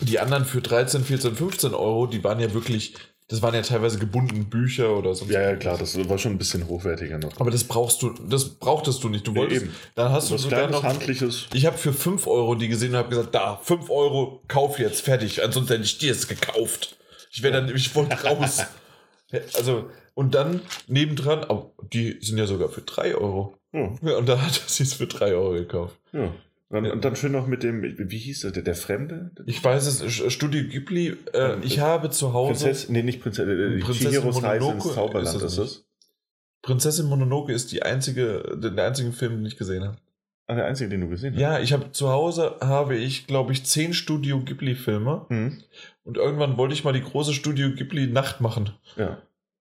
die 0.00 0.18
anderen 0.18 0.44
für 0.44 0.60
13, 0.60 1.04
14, 1.04 1.36
15 1.36 1.74
Euro, 1.74 2.06
die 2.06 2.22
waren 2.24 2.40
ja 2.40 2.52
wirklich, 2.54 2.94
das 3.28 3.42
waren 3.42 3.54
ja 3.54 3.62
teilweise 3.62 3.98
gebundene 3.98 4.44
Bücher 4.44 4.96
oder 4.96 5.14
so. 5.14 5.24
Ja, 5.26 5.40
ja, 5.42 5.56
klar, 5.56 5.76
das 5.78 5.96
war 6.08 6.18
schon 6.18 6.32
ein 6.32 6.38
bisschen 6.38 6.66
hochwertiger 6.66 7.18
noch. 7.18 7.38
Aber 7.38 7.50
das 7.50 7.62
brauchst 7.64 8.02
du, 8.02 8.10
das 8.28 8.48
brauchtest 8.48 9.04
du 9.04 9.08
nicht. 9.08 9.26
Du 9.26 9.34
wolltest, 9.34 9.62
eben. 9.66 9.74
dann 9.94 10.10
hast 10.10 10.30
du 10.30 10.36
sogar 10.38 10.68
noch. 10.68 10.82
handliches. 10.82 11.46
Ich 11.52 11.66
habe 11.66 11.76
für 11.78 11.92
5 11.92 12.26
Euro 12.26 12.54
die 12.54 12.68
gesehen 12.68 12.90
und 12.92 12.96
habe 12.96 13.10
gesagt, 13.10 13.34
da, 13.34 13.56
5 13.62 13.90
Euro, 13.90 14.42
kauf 14.48 14.78
jetzt, 14.78 15.02
fertig. 15.02 15.42
Ansonsten 15.44 15.72
hätte 15.74 15.84
ich 15.84 15.98
dir 15.98 16.12
es 16.12 16.26
gekauft. 16.26 16.96
Ich 17.32 17.42
wäre 17.42 17.52
dann, 17.62 17.74
ich 17.74 17.94
wollte 17.94 18.16
raus. 18.24 18.62
also, 19.54 19.88
und 20.20 20.34
dann 20.34 20.60
nebendran, 20.86 21.46
oh, 21.48 21.72
die 21.94 22.18
sind 22.20 22.36
ja 22.36 22.46
sogar 22.46 22.68
für 22.68 22.82
3 22.82 23.14
Euro. 23.14 23.56
Ja, 23.72 23.90
Ja, 24.02 24.18
und 24.18 24.28
da 24.28 24.38
hat 24.42 24.60
er 24.62 24.68
sie 24.68 24.82
es 24.82 24.92
für 24.92 25.06
3 25.06 25.34
Euro 25.34 25.52
gekauft. 25.52 25.96
ja. 26.12 26.30
Dann, 26.68 26.84
Ja. 26.84 26.92
Und 26.92 27.04
dann 27.04 27.16
schön 27.16 27.32
noch 27.32 27.46
mit 27.46 27.62
dem, 27.62 27.82
wie 27.82 28.18
hieß 28.18 28.42
der, 28.42 28.50
der, 28.50 28.62
der 28.62 28.74
Fremde? 28.74 29.30
Ich 29.46 29.64
weiß 29.64 29.86
es, 29.86 30.32
Studio 30.32 30.62
Ghibli, 30.68 31.16
äh, 31.32 31.58
ich 31.62 31.80
habe 31.80 32.10
zu 32.10 32.34
Hause. 32.34 32.66
Prinzessin, 32.66 32.92
nee, 32.92 33.02
nicht 33.02 33.22
Prinzessin, 33.22 33.78
äh, 33.78 33.80
Prinzessin 33.80 34.28
Reise 34.44 34.66
Mononoke 34.66 34.94
Zauberland 34.94 35.26
ist 35.26 35.34
ist 35.34 35.42
das 35.42 35.56
das? 35.56 35.84
Prinzessin 36.60 37.06
Mononoke 37.06 37.52
ist 37.52 37.72
die 37.72 37.82
einzige, 37.82 38.58
der, 38.62 38.84
einzige 38.84 39.10
Film, 39.12 39.38
den 39.38 39.46
ich 39.46 39.56
gesehen 39.56 39.84
habe. 39.84 39.96
Ah, 40.46 40.54
der 40.54 40.66
einzige, 40.66 40.90
den 40.90 41.00
du 41.00 41.08
gesehen 41.08 41.34
hast. 41.34 41.40
Ja, 41.40 41.58
ich 41.60 41.72
habe 41.72 41.92
zu 41.92 42.10
Hause 42.10 42.56
habe 42.60 42.94
ich, 42.94 43.26
glaube 43.26 43.52
ich, 43.52 43.64
10 43.64 43.94
Studio 43.94 44.40
Ghibli-Filme. 44.40 45.24
Mhm. 45.30 45.62
Und 46.04 46.18
irgendwann 46.18 46.58
wollte 46.58 46.74
ich 46.74 46.84
mal 46.84 46.92
die 46.92 47.02
große 47.02 47.32
Studio 47.32 47.70
Ghibli 47.70 48.06
Nacht 48.06 48.40
machen. 48.40 48.70
Ja. 48.96 49.18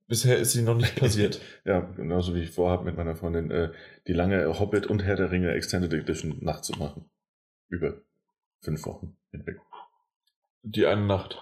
Bisher 0.09 0.37
ist 0.37 0.51
sie 0.51 0.63
noch 0.63 0.75
nicht 0.75 0.95
passiert. 0.99 1.39
Ja, 1.63 1.79
genauso 1.79 2.35
wie 2.35 2.41
ich 2.41 2.51
vorhabe 2.51 2.83
mit 2.83 2.97
meiner 2.97 3.15
Freundin, 3.15 3.49
äh, 3.51 3.71
die 4.07 4.13
lange 4.13 4.59
Hobbit 4.59 4.87
und 4.87 5.03
Herr 5.03 5.15
der 5.15 5.31
Ringe 5.31 5.51
Extended 5.53 5.93
Edition 5.93 6.37
Nacht 6.41 6.65
zu 6.65 6.73
machen. 6.73 7.09
Über 7.69 8.01
fünf 8.61 8.85
Wochen 8.85 9.15
hinweg. 9.31 9.59
die 10.63 10.85
eine 10.85 11.05
Nacht. 11.05 11.41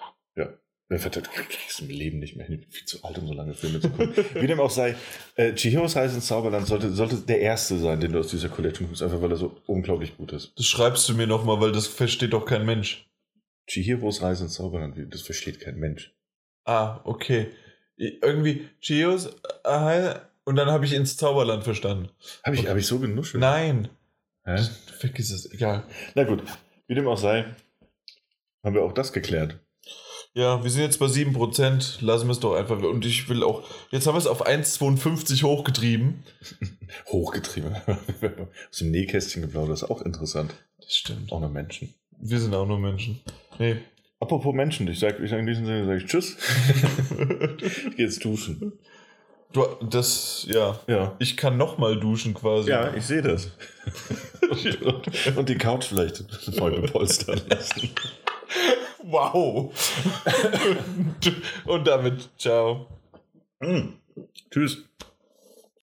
Wer 0.89 0.99
vertritt, 0.99 1.29
kriegst 1.29 1.81
du 1.81 1.83
im 1.83 1.89
Leben 1.89 2.19
nicht 2.19 2.37
mehr 2.37 2.45
hin. 2.45 2.55
Ich 2.55 2.61
bin 2.61 2.71
viel 2.71 2.85
zu 2.87 3.03
alt, 3.03 3.17
um 3.17 3.27
so 3.27 3.33
lange 3.33 3.53
Filme 3.53 3.81
zu 3.81 3.89
gucken. 3.89 4.15
Wie 4.35 4.47
dem 4.47 4.61
auch 4.61 4.69
sei, 4.69 4.95
äh, 5.35 5.53
Chihiros 5.53 5.97
Reise 5.97 6.15
ins 6.15 6.27
Zauberland 6.27 6.65
sollte, 6.65 6.91
sollte 6.91 7.17
der 7.17 7.41
erste 7.41 7.77
sein, 7.77 7.99
den 7.99 8.13
du 8.13 8.19
aus 8.19 8.29
dieser 8.29 8.47
Collection 8.47 8.87
guckst, 8.87 9.03
einfach 9.03 9.21
weil 9.21 9.31
er 9.31 9.35
so 9.35 9.61
unglaublich 9.65 10.15
gut 10.15 10.31
ist. 10.31 10.53
Das 10.55 10.65
schreibst 10.65 11.09
du 11.09 11.13
mir 11.13 11.27
nochmal, 11.27 11.59
weil 11.59 11.73
das 11.73 11.87
versteht 11.87 12.31
doch 12.31 12.45
kein 12.45 12.65
Mensch. 12.65 13.05
Chihiros 13.69 14.21
Reise 14.21 14.45
ins 14.45 14.53
Zauberland, 14.53 14.97
das 15.13 15.23
versteht 15.23 15.59
kein 15.59 15.75
Mensch. 15.75 16.15
Ah, 16.63 17.01
okay. 17.03 17.51
Irgendwie 17.97 18.67
Chios 18.79 19.29
äh, 19.63 20.15
und 20.45 20.55
dann 20.55 20.69
habe 20.69 20.85
ich 20.85 20.93
ins 20.93 21.17
Zauberland 21.17 21.63
verstanden. 21.63 22.09
Habe 22.43 22.55
ich, 22.55 22.61
Okay. 22.61 22.69
hab 22.69 22.77
ich 22.77 22.87
so 22.87 22.99
genuschelt? 22.99 23.41
Nein, 23.41 23.89
Hä? 24.45 24.57
vergiss 24.99 25.31
es, 25.31 25.51
egal. 25.51 25.83
Na 26.15 26.23
gut, 26.23 26.43
wie 26.87 26.95
dem 26.95 27.07
auch 27.07 27.17
sei, 27.17 27.45
haben 28.63 28.75
wir 28.75 28.83
auch 28.83 28.93
das 28.93 29.11
geklärt. 29.13 29.57
Ja, 30.33 30.63
wir 30.63 30.69
sind 30.69 30.83
jetzt 30.83 30.99
bei 30.99 31.07
7%, 31.07 32.05
lassen 32.05 32.27
wir 32.27 32.31
es 32.31 32.39
doch 32.39 32.53
einfach. 32.53 32.79
Und 32.83 33.03
ich 33.07 33.27
will 33.27 33.41
auch, 33.43 33.63
jetzt 33.89 34.05
haben 34.05 34.13
wir 34.13 34.19
es 34.19 34.27
auf 34.27 34.45
1,52 34.45 35.41
hochgetrieben. 35.43 36.23
Hochgetrieben. 37.07 37.75
Aus 38.69 38.77
dem 38.77 38.91
Nähkästchen 38.91 39.41
geplaudert, 39.41 39.71
das 39.71 39.81
ist 39.83 39.89
auch 39.89 40.03
interessant. 40.03 40.53
Das 40.79 40.95
stimmt. 40.95 41.31
Auch 41.31 41.39
nur 41.39 41.49
Menschen. 41.49 41.91
Wir 42.19 42.39
sind 42.39 42.53
auch 42.53 42.67
nur 42.67 42.77
Menschen. 42.77 43.19
Nee. 43.57 43.77
Apropos 44.19 44.53
Menschen, 44.53 44.87
ich 44.87 44.99
sage 44.99 45.23
ich 45.23 45.29
sag 45.29 45.39
in 45.39 45.47
diesem 45.47 45.65
Sinne 45.65 45.85
sag 45.85 45.97
ich 45.97 46.05
Tschüss. 46.05 46.37
ich 47.61 47.95
gehe 47.95 48.05
jetzt 48.05 48.23
duschen. 48.25 48.73
Du, 49.53 49.65
das, 49.89 50.45
ja. 50.49 50.79
Ja. 50.87 51.15
Ich 51.19 51.37
kann 51.37 51.57
nochmal 51.57 51.99
duschen 51.99 52.33
quasi. 52.33 52.69
Ja, 52.69 52.93
ich 52.93 53.05
sehe 53.05 53.21
das. 53.21 53.51
Und 55.35 55.47
die 55.47 55.57
Couch 55.57 55.85
vielleicht 55.85 56.23
neu 56.59 56.81
bepolstern 56.81 57.41
lassen. 57.49 57.89
Wow. 59.03 59.71
Und 61.65 61.87
damit, 61.87 62.29
ciao. 62.37 62.87
Mm. 63.59 63.93
Tschüss. 64.51 64.83